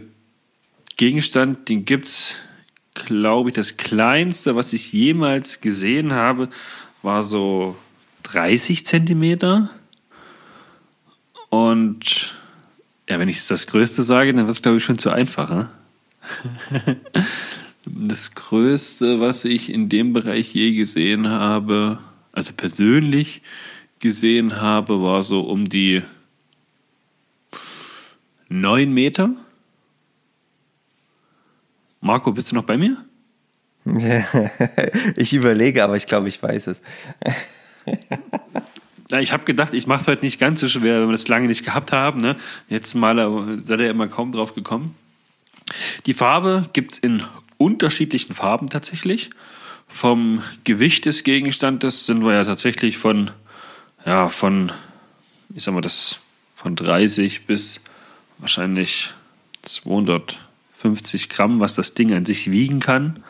Gegenstand, 0.95 1.69
den 1.69 1.85
gibt's, 1.85 2.35
glaube 3.05 3.49
ich, 3.49 3.55
das 3.55 3.77
kleinste, 3.77 4.55
was 4.55 4.73
ich 4.73 4.93
jemals 4.93 5.61
gesehen 5.61 6.13
habe, 6.13 6.49
war 7.01 7.21
so 7.21 7.75
30 8.23 8.85
Zentimeter. 8.85 9.69
Und 11.49 12.35
ja, 13.09 13.19
wenn 13.19 13.29
ich 13.29 13.45
das 13.47 13.67
Größte 13.67 14.03
sage, 14.03 14.33
dann 14.33 14.47
wird 14.47 14.55
es, 14.55 14.61
glaube 14.61 14.77
ich, 14.77 14.83
schon 14.83 14.97
zu 14.97 15.09
einfach. 15.09 15.49
Ne? 15.49 15.69
Das 17.89 18.35
Größte, 18.35 19.21
was 19.21 19.45
ich 19.45 19.69
in 19.69 19.87
dem 19.87 20.11
Bereich 20.11 20.53
je 20.53 20.73
gesehen 20.73 21.29
habe, 21.29 21.99
also 22.33 22.51
persönlich 22.51 23.41
gesehen 23.99 24.59
habe, 24.59 25.01
war 25.01 25.23
so 25.23 25.39
um 25.39 25.69
die 25.69 26.03
9 28.49 28.93
Meter. 28.93 29.29
Marco, 32.07 32.31
bist 32.31 32.51
du 32.51 32.55
noch 32.55 32.63
bei 32.63 32.77
mir? 32.77 32.95
ich 35.17 35.33
überlege, 35.33 35.83
aber 35.83 35.97
ich 35.97 36.07
glaube, 36.07 36.29
ich 36.29 36.41
weiß 36.41 36.67
es. 36.67 36.81
Ja, 39.09 39.21
ich 39.21 39.31
habe 39.31 39.45
gedacht, 39.45 39.73
ich 39.73 39.87
mache 39.87 40.01
es 40.01 40.07
heute 40.09 40.25
nicht 40.25 40.37
ganz 40.37 40.59
so 40.59 40.67
schwer, 40.67 40.99
wenn 40.99 41.07
wir 41.07 41.13
das 41.13 41.29
lange 41.29 41.47
nicht 41.47 41.63
gehabt 41.63 41.93
haben. 41.93 42.19
Ne? 42.19 42.35
Jetzt 42.67 42.93
mal 42.93 43.17
äh, 43.17 43.63
seid 43.63 43.79
ihr 43.79 43.89
immer 43.89 44.09
kaum 44.09 44.33
drauf 44.33 44.53
gekommen. 44.53 44.97
Die 46.05 46.13
Farbe 46.13 46.69
gibt 46.73 46.91
es 46.91 46.99
in 46.99 47.23
unterschiedlichen 47.57 48.35
Farben 48.35 48.67
tatsächlich. 48.67 49.29
Vom 49.87 50.43
Gewicht 50.65 51.05
des 51.05 51.23
Gegenstandes 51.23 52.05
sind 52.05 52.25
wir 52.25 52.33
ja 52.33 52.43
tatsächlich 52.43 52.97
von, 52.97 53.31
ja, 54.05 54.27
von, 54.27 54.73
ich 55.55 55.63
sag 55.63 55.73
mal, 55.73 55.79
das 55.79 56.19
von 56.57 56.75
30 56.75 57.45
bis 57.45 57.81
wahrscheinlich 58.39 59.13
250 60.77 61.29
Gramm, 61.29 61.59
was 61.59 61.73
das 61.73 61.93
Ding 61.93 62.13
an 62.13 62.25
sich 62.25 62.51
wiegen 62.51 62.79
kann. 62.79 63.23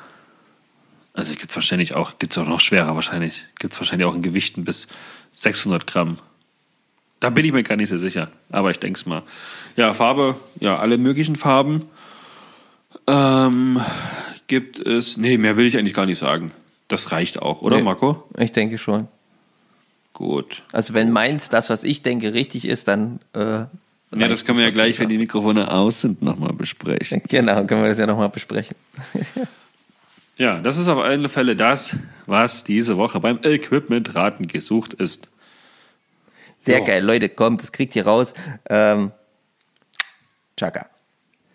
Also 1.14 1.34
gibt 1.34 1.50
es 1.50 1.56
wahrscheinlich 1.56 1.96
auch, 1.96 2.20
gibt 2.20 2.34
es 2.34 2.38
auch 2.38 2.48
noch 2.48 2.60
schwerer 2.60 2.94
wahrscheinlich. 2.96 3.46
Gibt 3.60 3.74
es 3.74 3.80
wahrscheinlich 3.80 4.06
auch 4.06 4.14
in 4.16 4.22
Gewichten 4.22 4.66
bis 4.66 4.88
600 5.34 5.88
Gramm. 5.88 6.18
Da 7.20 7.32
bin 7.32 7.46
ich 7.46 7.52
mir 7.52 7.64
gar 7.64 7.76
nicht 7.78 7.90
so 7.90 7.98
sicher, 7.98 8.30
aber 8.52 8.70
ich 8.70 8.80
denke 8.80 9.00
es 9.00 9.06
mal. 9.06 9.24
Ja, 9.76 9.94
Farbe, 9.94 10.36
ja, 10.60 10.78
alle 10.78 10.98
möglichen 11.00 11.36
Farben. 11.36 11.86
Ähm, 13.08 13.82
gibt 14.46 14.80
es, 14.80 15.18
nee, 15.18 15.38
mehr 15.38 15.58
will 15.58 15.66
ich 15.66 15.78
eigentlich 15.78 15.96
gar 15.96 16.06
nicht 16.06 16.20
sagen. 16.20 16.52
Das 16.88 17.12
reicht 17.12 17.42
auch, 17.42 17.62
oder 17.64 17.78
Nee. 17.78 17.84
Marco? 17.84 18.24
Ich 18.38 18.52
denke 18.52 18.78
schon. 18.78 19.08
Gut. 20.14 20.64
Also 20.72 20.94
wenn 20.94 21.12
meins 21.12 21.50
das, 21.50 21.70
was 21.70 21.84
ich 21.84 22.04
denke, 22.04 22.34
richtig 22.34 22.66
ist, 22.66 22.88
dann. 22.88 23.20
Äh, 23.34 23.66
Ja, 24.16 24.28
das 24.30 24.46
können 24.46 24.58
wir 24.58 24.66
ja 24.66 24.72
gleich, 24.72 25.00
wenn 25.00 25.10
die 25.10 25.18
Mikrofone 25.18 25.70
aus 25.72 26.02
sind, 26.02 26.22
nochmal 26.22 26.54
besprechen. 26.54 27.22
Genau, 27.28 27.66
können 27.66 27.82
wir 27.84 27.90
das 27.90 28.00
ja 28.00 28.06
nochmal 28.08 28.30
besprechen. 28.30 28.76
Ja, 30.40 30.60
das 30.60 30.78
ist 30.78 30.88
auf 30.88 31.00
alle 31.00 31.30
Fälle 31.30 31.56
das, 31.56 31.96
was 32.28 32.64
diese 32.64 32.96
Woche 32.96 33.20
beim 33.20 33.40
Equipment-Raten 33.42 34.48
gesucht 34.48 34.94
ist. 34.94 35.30
Sehr 36.62 36.78
Ja. 36.78 36.86
geil, 36.86 37.04
Leute, 37.04 37.28
kommt, 37.28 37.64
das 37.64 37.72
kriegt 37.72 37.96
ihr 37.96 38.06
raus. 38.06 38.36
Ähm, 38.70 39.12
Chaka. 40.56 40.86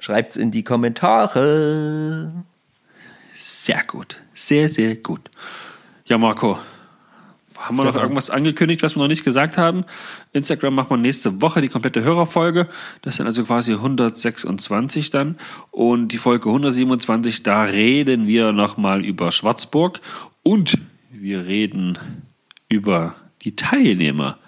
Schreibt's 0.00 0.36
in 0.36 0.50
die 0.50 0.64
Kommentare. 0.64 2.32
Sehr 3.36 3.84
gut. 3.86 4.20
Sehr, 4.34 4.68
sehr 4.68 4.96
gut. 4.96 5.30
Ja, 6.06 6.18
Marco, 6.18 6.58
haben 7.62 7.76
wir 7.76 7.84
noch 7.84 7.90
Stefan. 7.90 8.02
irgendwas 8.02 8.30
angekündigt, 8.30 8.82
was 8.82 8.96
wir 8.96 9.00
noch 9.00 9.08
nicht 9.08 9.24
gesagt 9.24 9.56
haben? 9.56 9.84
Instagram 10.32 10.74
machen 10.74 10.90
wir 10.90 10.96
nächste 10.96 11.40
Woche 11.40 11.60
die 11.60 11.68
komplette 11.68 12.02
Hörerfolge. 12.02 12.68
Das 13.02 13.16
sind 13.16 13.26
also 13.26 13.44
quasi 13.44 13.72
126 13.72 15.10
dann. 15.10 15.36
Und 15.70 16.08
die 16.08 16.18
Folge 16.18 16.48
127, 16.48 17.42
da 17.42 17.62
reden 17.62 18.26
wir 18.26 18.52
nochmal 18.52 19.04
über 19.04 19.32
Schwarzburg 19.32 20.00
und 20.42 20.78
wir 21.10 21.46
reden 21.46 21.98
über 22.68 23.14
die 23.42 23.56
Teilnehmer 23.56 24.38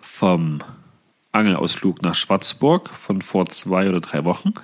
vom 0.00 0.60
Angelausflug 1.32 2.02
nach 2.02 2.14
Schwarzburg 2.14 2.88
von 2.88 3.20
vor 3.20 3.46
zwei 3.46 3.88
oder 3.88 4.00
drei 4.00 4.24
Wochen. 4.24 4.54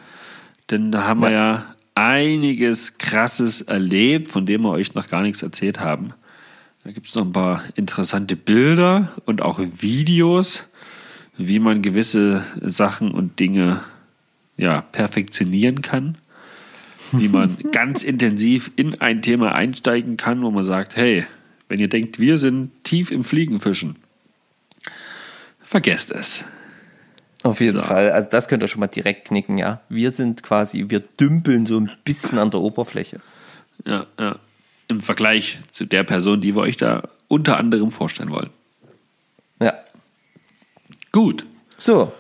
Denn 0.71 0.93
da 0.93 1.05
haben 1.05 1.21
wir 1.21 1.31
ja 1.31 1.65
einiges 1.95 2.99
Krasses 2.99 3.61
erlebt, 3.61 4.29
von 4.29 4.47
dem 4.47 4.63
wir 4.63 4.71
euch 4.71 4.95
noch 4.95 5.09
gar 5.09 5.23
nichts 5.23 5.43
erzählt 5.43 5.81
haben. 5.81 6.15
Da 6.85 6.93
gibt 6.93 7.09
es 7.09 7.15
noch 7.15 7.27
ein 7.27 7.33
paar 7.33 7.63
interessante 7.75 8.37
Bilder 8.37 9.11
und 9.27 9.43
auch 9.43 9.61
Videos, 9.61 10.69
wie 11.37 11.59
man 11.59 11.83
gewisse 11.83 12.45
Sachen 12.63 13.11
und 13.13 13.39
Dinge 13.39 13.83
ja, 14.57 14.81
perfektionieren 14.81 15.83
kann. 15.83 16.19
Wie 17.13 17.29
man 17.29 17.59
ganz 17.73 18.03
intensiv 18.03 18.71
in 18.77 19.01
ein 19.01 19.21
Thema 19.21 19.55
einsteigen 19.55 20.17
kann, 20.17 20.43
wo 20.43 20.51
man 20.51 20.65
sagt, 20.65 20.97
hey, 20.97 21.27
wenn 21.69 21.81
ihr 21.81 21.89
denkt, 21.89 22.19
wir 22.19 22.39
sind 22.39 22.71
tief 22.85 23.11
im 23.11 23.25
Fliegenfischen, 23.25 23.97
vergesst 25.63 26.11
es. 26.11 26.45
Auf 27.43 27.61
jeden 27.61 27.79
So. 27.79 27.83
Fall. 27.83 28.11
Also 28.11 28.29
das 28.31 28.49
könnt 28.49 28.63
ihr 28.63 28.69
schon 28.69 28.81
mal 28.81 28.87
direkt 28.87 29.29
knicken, 29.29 29.57
ja. 29.57 29.81
Wir 29.89 30.11
sind 30.11 30.43
quasi, 30.43 30.87
wir 30.89 31.01
dümpeln 31.01 31.67
so 31.67 31.79
ein 31.79 31.91
bisschen 32.05 32.39
an 32.39 32.51
der 32.51 32.61
Oberfläche. 32.61 33.21
Ja, 33.87 34.07
ja. 34.19 34.37
Im 34.91 35.01
Vergleich 35.01 35.61
zu 35.71 35.85
der 35.85 36.03
Person, 36.03 36.41
die 36.41 36.55
wir 36.55 36.63
euch 36.63 36.77
da 36.77 37.09
unter 37.29 37.57
anderem 37.57 37.93
vorstellen 37.93 38.31
wollen. 38.31 38.51
Ja. 39.61 39.75
Gut. 41.13 41.47
So, 41.79 42.13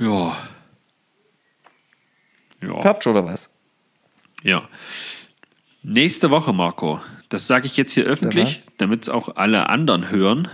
Ja. 0.00 0.36
Ja. 2.62 2.98
Oder 3.06 3.24
was? 3.24 3.50
Ja. 4.42 4.62
Nächste 5.82 6.30
Woche, 6.30 6.52
Marco, 6.52 7.00
das 7.28 7.46
sage 7.46 7.66
ich 7.66 7.76
jetzt 7.76 7.92
hier 7.92 8.04
öffentlich, 8.04 8.62
damit 8.78 9.02
es 9.02 9.08
auch 9.08 9.36
alle 9.36 9.68
anderen 9.68 10.10
hören, 10.10 10.48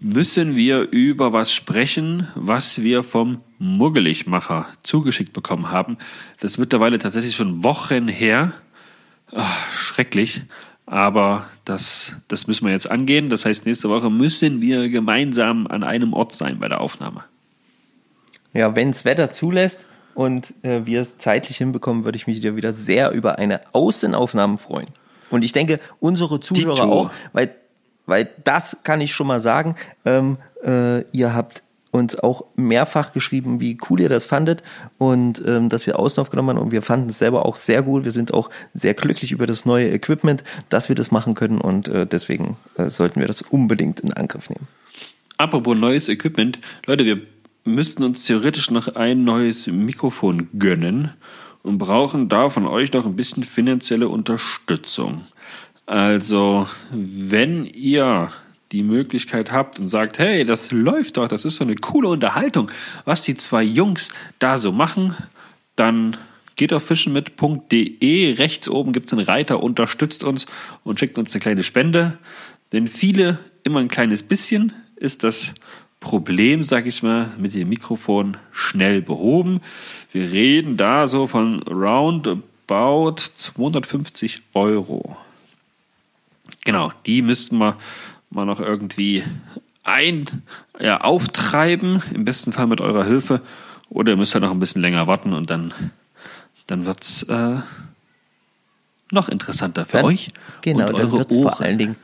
müssen 0.00 0.56
wir 0.56 0.90
über 0.90 1.32
was 1.32 1.52
sprechen, 1.52 2.28
was 2.34 2.82
wir 2.82 3.02
vom 3.02 3.40
Muggeligmacher 3.58 4.66
zugeschickt 4.82 5.32
bekommen 5.32 5.70
haben. 5.70 5.98
Das 6.40 6.52
ist 6.52 6.58
mittlerweile 6.58 6.98
tatsächlich 6.98 7.36
schon 7.36 7.62
Wochen 7.64 8.08
her. 8.08 8.52
Ah, 9.32 9.54
schrecklich. 9.72 10.42
Aber 10.86 11.46
das, 11.64 12.14
das 12.28 12.46
müssen 12.46 12.64
wir 12.64 12.72
jetzt 12.72 12.90
angehen. 12.90 13.28
Das 13.28 13.44
heißt, 13.44 13.66
nächste 13.66 13.90
Woche 13.90 14.10
müssen 14.10 14.62
wir 14.62 14.88
gemeinsam 14.88 15.66
an 15.66 15.84
einem 15.84 16.14
Ort 16.14 16.34
sein 16.34 16.58
bei 16.58 16.68
der 16.68 16.80
Aufnahme. 16.80 17.24
Ja, 18.54 18.74
wenns 18.74 19.04
Wetter 19.04 19.30
zulässt 19.30 19.80
und 20.14 20.54
äh, 20.62 20.86
wir 20.86 21.02
es 21.02 21.18
zeitlich 21.18 21.58
hinbekommen, 21.58 22.04
würde 22.04 22.16
ich 22.16 22.26
mich 22.26 22.38
wieder, 22.38 22.56
wieder 22.56 22.72
sehr 22.72 23.12
über 23.12 23.38
eine 23.38 23.60
Außenaufnahme 23.74 24.56
freuen. 24.56 24.88
Und 25.30 25.44
ich 25.44 25.52
denke, 25.52 25.78
unsere 26.00 26.40
Zuhörer 26.40 26.88
auch, 26.88 27.10
weil, 27.34 27.54
weil 28.06 28.30
das 28.44 28.78
kann 28.82 29.02
ich 29.02 29.12
schon 29.12 29.26
mal 29.26 29.40
sagen. 29.40 29.76
Ähm, 30.06 30.38
äh, 30.64 31.02
ihr 31.12 31.34
habt 31.34 31.62
uns 31.98 32.18
auch 32.18 32.44
mehrfach 32.56 33.12
geschrieben, 33.12 33.60
wie 33.60 33.78
cool 33.88 34.00
ihr 34.00 34.08
das 34.08 34.26
fandet 34.26 34.62
und 34.98 35.42
ähm, 35.46 35.68
dass 35.68 35.86
wir 35.86 35.98
Außen 35.98 36.20
aufgenommen 36.20 36.50
haben 36.50 36.58
und 36.58 36.72
wir 36.72 36.82
fanden 36.82 37.08
es 37.08 37.18
selber 37.18 37.44
auch 37.44 37.56
sehr 37.56 37.82
gut. 37.82 38.04
Wir 38.04 38.12
sind 38.12 38.32
auch 38.32 38.50
sehr 38.74 38.94
glücklich 38.94 39.32
über 39.32 39.46
das 39.46 39.64
neue 39.64 39.90
Equipment, 39.90 40.44
dass 40.68 40.88
wir 40.88 40.96
das 40.96 41.10
machen 41.10 41.34
können 41.34 41.60
und 41.60 41.88
äh, 41.88 42.06
deswegen 42.06 42.56
äh, 42.76 42.88
sollten 42.88 43.20
wir 43.20 43.26
das 43.26 43.42
unbedingt 43.42 44.00
in 44.00 44.12
Angriff 44.12 44.48
nehmen. 44.48 44.66
Apropos 45.36 45.76
neues 45.76 46.08
Equipment, 46.08 46.58
Leute, 46.86 47.04
wir 47.04 47.20
müssten 47.64 48.02
uns 48.02 48.24
theoretisch 48.24 48.70
noch 48.70 48.88
ein 48.96 49.24
neues 49.24 49.66
Mikrofon 49.66 50.48
gönnen 50.58 51.12
und 51.62 51.78
brauchen 51.78 52.28
da 52.28 52.48
von 52.48 52.66
euch 52.66 52.92
noch 52.92 53.06
ein 53.06 53.16
bisschen 53.16 53.44
finanzielle 53.44 54.08
Unterstützung. 54.08 55.22
Also, 55.86 56.66
wenn 56.90 57.64
ihr 57.64 58.30
die 58.72 58.82
Möglichkeit 58.82 59.50
habt 59.50 59.78
und 59.78 59.88
sagt, 59.88 60.18
hey, 60.18 60.44
das 60.44 60.70
läuft 60.70 61.16
doch, 61.16 61.28
das 61.28 61.44
ist 61.44 61.56
so 61.56 61.64
eine 61.64 61.76
coole 61.76 62.08
Unterhaltung, 62.08 62.70
was 63.04 63.22
die 63.22 63.36
zwei 63.36 63.62
Jungs 63.62 64.10
da 64.38 64.58
so 64.58 64.72
machen, 64.72 65.16
dann 65.76 66.16
geht 66.56 66.72
auf 66.72 66.84
fischenmit.de, 66.84 68.32
rechts 68.34 68.68
oben 68.68 68.92
gibt 68.92 69.06
es 69.06 69.12
einen 69.12 69.24
Reiter, 69.24 69.62
unterstützt 69.62 70.24
uns 70.24 70.46
und 70.84 70.98
schickt 70.98 71.16
uns 71.16 71.32
eine 71.32 71.40
kleine 71.40 71.62
Spende. 71.62 72.18
Denn 72.72 72.88
viele, 72.88 73.38
immer 73.62 73.78
ein 73.80 73.88
kleines 73.88 74.22
bisschen, 74.22 74.72
ist 74.96 75.24
das 75.24 75.54
Problem, 76.00 76.64
sag 76.64 76.86
ich 76.86 77.02
mal, 77.02 77.32
mit 77.38 77.54
dem 77.54 77.68
Mikrofon 77.68 78.36
schnell 78.52 79.02
behoben. 79.02 79.60
Wir 80.12 80.30
reden 80.30 80.76
da 80.76 81.06
so 81.06 81.26
von 81.26 81.62
roundabout 81.62 83.16
250 83.36 84.42
Euro. 84.54 85.16
Genau, 86.64 86.92
die 87.06 87.22
müssten 87.22 87.58
wir 87.58 87.76
mal 88.30 88.44
noch 88.44 88.60
irgendwie 88.60 89.24
ein, 89.84 90.26
ja, 90.78 91.00
auftreiben, 91.00 92.02
im 92.12 92.24
besten 92.24 92.52
Fall 92.52 92.66
mit 92.66 92.80
eurer 92.80 93.04
Hilfe. 93.04 93.40
Oder 93.90 94.12
ihr 94.12 94.16
müsst 94.16 94.34
halt 94.34 94.44
noch 94.44 94.50
ein 94.50 94.58
bisschen 94.60 94.82
länger 94.82 95.06
warten 95.06 95.32
und 95.32 95.48
dann, 95.48 95.72
dann 96.66 96.84
wird 96.84 97.02
es 97.02 97.22
äh, 97.22 97.56
noch 99.10 99.28
interessanter 99.28 99.86
für 99.86 99.98
Dann- 99.98 100.06
euch. 100.06 100.28
Genau, 100.60 100.88
und 100.88 100.98
dann 100.98 101.12
wird 101.12 101.30
es 101.30 101.36
vor 101.36 101.60
allen 101.60 101.78
Dingen 101.78 101.96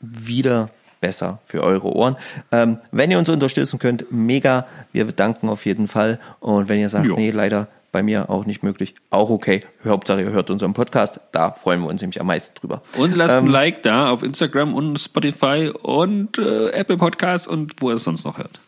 wieder 0.00 0.70
besser 1.00 1.40
für 1.44 1.62
eure 1.62 1.94
Ohren. 1.94 2.16
Ähm, 2.52 2.78
wenn 2.92 3.10
ihr 3.10 3.18
uns 3.18 3.28
unterstützen 3.28 3.78
könnt, 3.78 4.12
mega. 4.12 4.66
Wir 4.92 5.04
bedanken 5.06 5.48
auf 5.48 5.64
jeden 5.66 5.88
Fall. 5.88 6.18
Und 6.40 6.68
wenn 6.68 6.78
ihr 6.80 6.90
sagt, 6.90 7.06
Jo. 7.06 7.16
nee, 7.16 7.30
leider 7.30 7.68
bei 7.92 8.02
mir 8.02 8.30
auch 8.30 8.46
nicht 8.46 8.62
möglich, 8.62 8.94
auch 9.10 9.30
okay. 9.30 9.64
Hauptsache, 9.84 10.22
ihr 10.22 10.30
hört 10.30 10.50
unseren 10.50 10.72
Podcast. 10.72 11.20
Da 11.30 11.52
freuen 11.52 11.82
wir 11.82 11.88
uns 11.88 12.00
nämlich 12.00 12.20
am 12.20 12.26
meisten 12.26 12.54
drüber. 12.58 12.82
Und 12.96 13.14
lasst 13.14 13.34
ein 13.34 13.44
Ähm, 13.44 13.50
Like 13.50 13.82
da 13.82 14.10
auf 14.10 14.22
Instagram 14.22 14.74
und 14.74 14.98
Spotify 14.98 15.70
und 15.82 16.38
äh, 16.38 16.70
Apple 16.70 16.96
Podcasts 16.96 17.46
und 17.46 17.74
wo 17.80 17.90
ihr 17.90 17.96
es 17.96 18.04
sonst 18.04 18.24
noch 18.24 18.38
hört. 18.38 18.58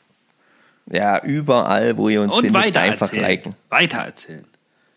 Ja, 0.93 1.23
überall, 1.25 1.97
wo 1.97 2.11
ihr 2.11 2.21
uns 2.21 2.35
Und 2.35 2.45
findet, 2.45 2.63
weiter 2.63 2.81
einfach 2.81 3.07
erzählen. 3.07 3.23
liken. 3.23 3.55
Weiter 3.71 3.99
erzählen. 3.99 4.45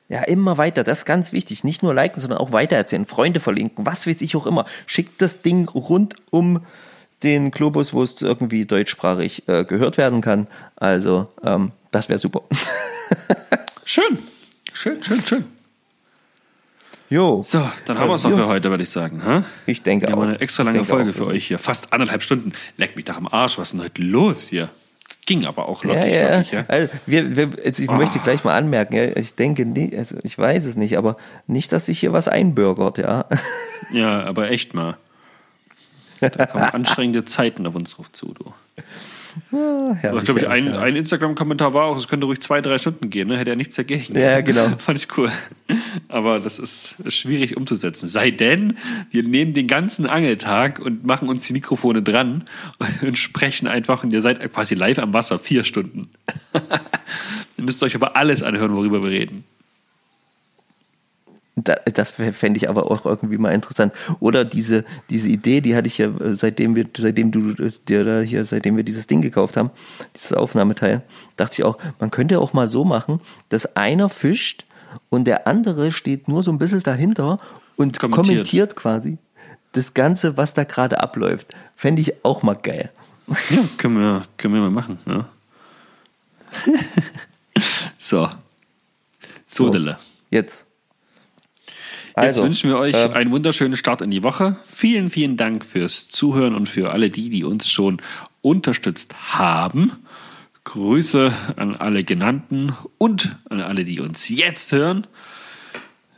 Ja, 0.09 0.23
immer 0.23 0.57
weiter. 0.57 0.83
Das 0.83 0.99
ist 0.99 1.05
ganz 1.05 1.31
wichtig. 1.31 1.63
Nicht 1.63 1.81
nur 1.81 1.93
liken, 1.93 2.19
sondern 2.19 2.39
auch 2.39 2.51
weitererzählen. 2.51 3.05
Freunde 3.05 3.39
verlinken. 3.39 3.85
Was 3.85 4.07
weiß 4.07 4.19
ich 4.21 4.35
auch 4.35 4.45
immer. 4.45 4.65
Schickt 4.85 5.21
das 5.21 5.41
Ding 5.41 5.67
rund 5.69 6.15
um 6.29 6.61
den 7.23 7.51
Globus, 7.51 7.93
wo 7.93 8.03
es 8.03 8.21
irgendwie 8.21 8.65
deutschsprachig 8.65 9.47
äh, 9.47 9.63
gehört 9.63 9.97
werden 9.97 10.21
kann. 10.21 10.47
Also, 10.75 11.27
ähm, 11.43 11.71
das 11.91 12.09
wäre 12.09 12.19
super. 12.19 12.41
Schön. 13.89 14.19
Schön, 14.73 15.01
schön, 15.01 15.21
schön. 15.25 15.45
Jo. 17.09 17.41
So, 17.47 17.65
dann 17.85 17.97
haben 17.97 18.09
wir 18.09 18.15
es 18.15 18.23
doch 18.23 18.31
jo. 18.31 18.35
für 18.35 18.47
heute, 18.47 18.69
würde 18.69 18.83
ich 18.83 18.89
sagen. 18.89 19.23
Ha? 19.23 19.43
Ich 19.65 19.81
denke 19.81 20.07
Wir 20.07 20.11
haben 20.11 20.19
auch. 20.19 20.27
eine 20.27 20.41
extra 20.41 20.63
lange 20.63 20.83
Folge 20.83 21.11
auch. 21.11 21.15
für 21.15 21.27
euch 21.27 21.47
hier. 21.47 21.57
Fast 21.57 21.93
anderthalb 21.93 22.21
Stunden. 22.21 22.51
Leck 22.75 22.97
mich 22.97 23.05
doch 23.05 23.15
am 23.15 23.27
Arsch. 23.27 23.57
Was 23.57 23.69
ist 23.69 23.71
denn 23.75 23.83
heute 23.83 24.01
los 24.01 24.49
hier? 24.49 24.69
Es 25.09 25.21
ging 25.25 25.45
aber 25.45 25.69
auch 25.69 25.85
Ja, 25.85 25.93
lockig, 25.93 26.13
ja, 26.15 26.37
lockig, 26.37 26.51
ja. 26.51 26.65
Also, 26.67 26.89
wir, 27.05 27.35
wir, 27.37 27.49
also 27.63 27.81
ich 27.83 27.89
Ah. 27.89 27.93
möchte 27.97 28.19
gleich 28.19 28.43
mal 28.43 28.57
anmerken, 28.57 28.93
ja, 28.97 29.15
ich 29.15 29.35
denke, 29.35 29.65
nie, 29.65 29.95
also 29.97 30.17
ich 30.23 30.37
weiß 30.37 30.65
es 30.65 30.75
nicht, 30.75 30.97
aber 30.97 31.15
nicht, 31.47 31.71
dass 31.71 31.85
sich 31.85 31.97
hier 32.01 32.11
was 32.11 32.27
einbürgert, 32.27 32.97
ja. 32.97 33.23
Ja, 33.93 34.25
aber 34.25 34.51
echt 34.51 34.73
mal. 34.73 34.97
Da 36.19 36.45
kommen 36.45 36.63
anstrengende 36.73 37.23
Zeiten 37.23 37.65
auf 37.67 37.75
uns 37.75 37.95
drauf 37.95 38.11
zu, 38.11 38.33
du. 38.33 38.53
Aber 39.51 39.95
Herrlich, 39.95 40.19
ich 40.19 40.25
glaube, 40.25 40.39
ich, 40.41 40.47
ein, 40.47 40.73
ein 40.73 40.95
Instagram-Kommentar 40.95 41.73
war 41.73 41.85
auch, 41.85 41.97
es 41.97 42.07
könnte 42.07 42.25
ruhig 42.25 42.41
zwei, 42.41 42.61
drei 42.61 42.77
Stunden 42.77 43.09
gehen, 43.09 43.27
ne? 43.27 43.37
hätte 43.37 43.51
er 43.51 43.55
nichts 43.55 43.75
dagegen. 43.75 44.17
Ja, 44.17 44.41
genau. 44.41 44.69
Fand 44.77 44.99
ich 44.99 45.17
cool. 45.17 45.31
Aber 46.07 46.39
das 46.39 46.59
ist 46.59 46.95
schwierig 47.07 47.57
umzusetzen. 47.57 48.07
Sei 48.07 48.31
denn, 48.31 48.77
wir 49.11 49.23
nehmen 49.23 49.53
den 49.53 49.67
ganzen 49.67 50.05
Angeltag 50.05 50.79
und 50.79 51.05
machen 51.05 51.29
uns 51.29 51.45
die 51.47 51.53
Mikrofone 51.53 52.01
dran 52.01 52.45
und 53.01 53.17
sprechen 53.17 53.67
einfach 53.67 54.03
und 54.03 54.13
ihr 54.13 54.21
seid 54.21 54.39
quasi 54.53 54.75
live 54.75 54.99
am 54.99 55.13
Wasser, 55.13 55.39
vier 55.39 55.63
Stunden. 55.63 56.09
Ihr 57.57 57.63
müsst 57.63 57.81
euch 57.81 57.95
aber 57.95 58.15
alles 58.15 58.43
anhören, 58.43 58.75
worüber 58.75 59.01
wir 59.01 59.09
reden. 59.09 59.43
Da, 61.59 61.73
das 61.91 62.11
fände 62.11 62.57
ich 62.57 62.69
aber 62.69 62.91
auch 62.91 63.05
irgendwie 63.05 63.37
mal 63.39 63.51
interessant. 63.51 63.91
Oder 64.19 64.45
diese, 64.45 64.85
diese 65.09 65.27
Idee, 65.27 65.59
die 65.61 65.75
hatte 65.75 65.87
ich 65.87 65.97
ja, 65.97 66.05
äh, 66.07 66.33
seitdem 66.33 66.75
wir, 66.75 66.85
seitdem 66.95 67.31
du 67.31 67.53
das- 67.53 67.83
dir 67.83 68.03
da 68.03 68.19
hier, 68.21 68.45
seitdem 68.45 68.77
wir 68.77 68.83
dieses 68.83 69.07
Ding 69.07 69.21
gekauft 69.21 69.57
haben, 69.57 69.71
dieses 70.15 70.33
Aufnahmeteil, 70.33 71.01
dachte 71.35 71.55
ich 71.55 71.63
auch, 71.63 71.77
man 71.99 72.11
könnte 72.11 72.39
auch 72.39 72.53
mal 72.53 72.67
so 72.67 72.85
machen, 72.85 73.21
dass 73.49 73.75
einer 73.75 74.07
fischt 74.07 74.65
und 75.09 75.25
der 75.25 75.47
andere 75.47 75.91
steht 75.91 76.27
nur 76.27 76.43
so 76.43 76.51
ein 76.51 76.59
bisschen 76.59 76.83
dahinter 76.83 77.39
und 77.75 77.99
Kommentiert. 77.99 78.25
kommentiert, 78.27 78.75
quasi 78.75 79.17
das 79.71 79.93
Ganze, 79.95 80.37
was 80.37 80.53
da 80.53 80.63
gerade 80.63 80.99
abläuft. 80.99 81.55
Fände 81.75 82.01
ich 82.01 82.23
auch 82.23 82.43
mal 82.43 82.53
geil. 82.55 82.91
Ja, 83.49 83.57
können 83.77 83.97
wir, 83.99 84.25
können 84.37 84.53
wir 84.53 84.61
mal 84.61 84.69
machen. 84.69 84.99
Ja. 85.07 85.25
so. 87.97 88.29
So, 89.47 89.69
Dille. 89.69 89.97
Jetzt. 90.29 90.66
Jetzt 92.17 92.25
Also, 92.25 92.43
wünschen 92.45 92.71
wir 92.71 92.79
euch 92.79 92.95
ähm, 92.95 93.13
einen 93.13 93.29
wunderschönen 93.29 93.75
Start 93.75 94.01
in 94.01 94.09
die 94.09 94.23
Woche. 94.23 94.55
Vielen, 94.67 95.11
vielen 95.11 95.37
Dank 95.37 95.63
fürs 95.63 96.07
Zuhören 96.07 96.55
und 96.55 96.67
für 96.67 96.91
alle 96.91 97.11
die, 97.11 97.29
die 97.29 97.43
uns 97.43 97.69
schon 97.69 98.01
unterstützt 98.41 99.13
haben. 99.37 99.91
Grüße 100.63 101.31
an 101.57 101.75
alle 101.75 102.03
genannten 102.03 102.73
und 102.97 103.37
an 103.51 103.61
alle, 103.61 103.85
die 103.85 103.99
uns 103.99 104.29
jetzt 104.29 104.71
hören. 104.71 105.05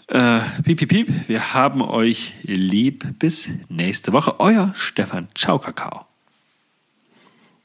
Äh, 0.08 0.40
piep, 0.64 0.80
piep, 0.80 0.90
piep. 0.90 1.28
Wir 1.28 1.54
haben 1.54 1.82
euch 1.82 2.34
lieb. 2.44 3.20
Bis 3.20 3.50
nächste 3.68 4.14
Woche. 4.14 4.40
Euer 4.40 4.74
Stefan. 4.78 5.28
Ciao, 5.36 5.60
Kakao. 5.60 6.06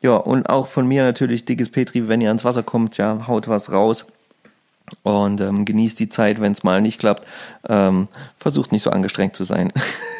Ja, 0.03 0.17
und 0.17 0.49
auch 0.51 0.67
von 0.67 0.89
mir 0.89 1.05
natürlich 1.05 1.45
dickes 1.45 1.71
Petri, 1.71 2.09
wenn 2.09 2.21
ihr 2.21 2.29
ans 2.29 2.45
Wasser 2.45 2.65
kommt, 2.65 2.97
ja, 2.97 3.29
haut 3.29 3.47
was 3.47 3.71
raus 3.71 4.07
und 5.03 5.41
ähm, 5.41 5.65
genießt 5.65 5.99
die 5.99 6.09
Zeit, 6.09 6.41
wenn 6.41 6.53
es 6.53 6.63
mal 6.63 6.81
nicht 6.81 6.99
klappt. 6.99 7.25
Ähm, 7.69 8.09
versucht 8.37 8.73
nicht 8.73 8.83
so 8.83 8.91
angestrengt 8.91 9.37
zu 9.37 9.45
sein, 9.45 9.73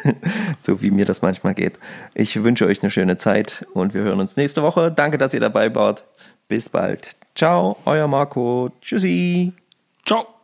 so 0.61 0.81
wie 0.81 0.91
mir 0.91 1.05
das 1.05 1.21
manchmal 1.21 1.53
geht. 1.53 1.79
Ich 2.13 2.43
wünsche 2.43 2.65
euch 2.65 2.81
eine 2.81 2.91
schöne 2.91 3.17
Zeit 3.17 3.65
und 3.73 3.93
wir 3.93 4.01
hören 4.01 4.19
uns 4.19 4.35
nächste 4.35 4.63
Woche. 4.63 4.91
Danke, 4.91 5.17
dass 5.17 5.33
ihr 5.33 5.39
dabei 5.39 5.73
wart. 5.75 6.03
Bis 6.47 6.69
bald. 6.69 7.15
Ciao, 7.35 7.77
euer 7.85 8.07
Marco. 8.07 8.69
Tschüssi. 8.81 9.51
Ciao. 10.05 10.34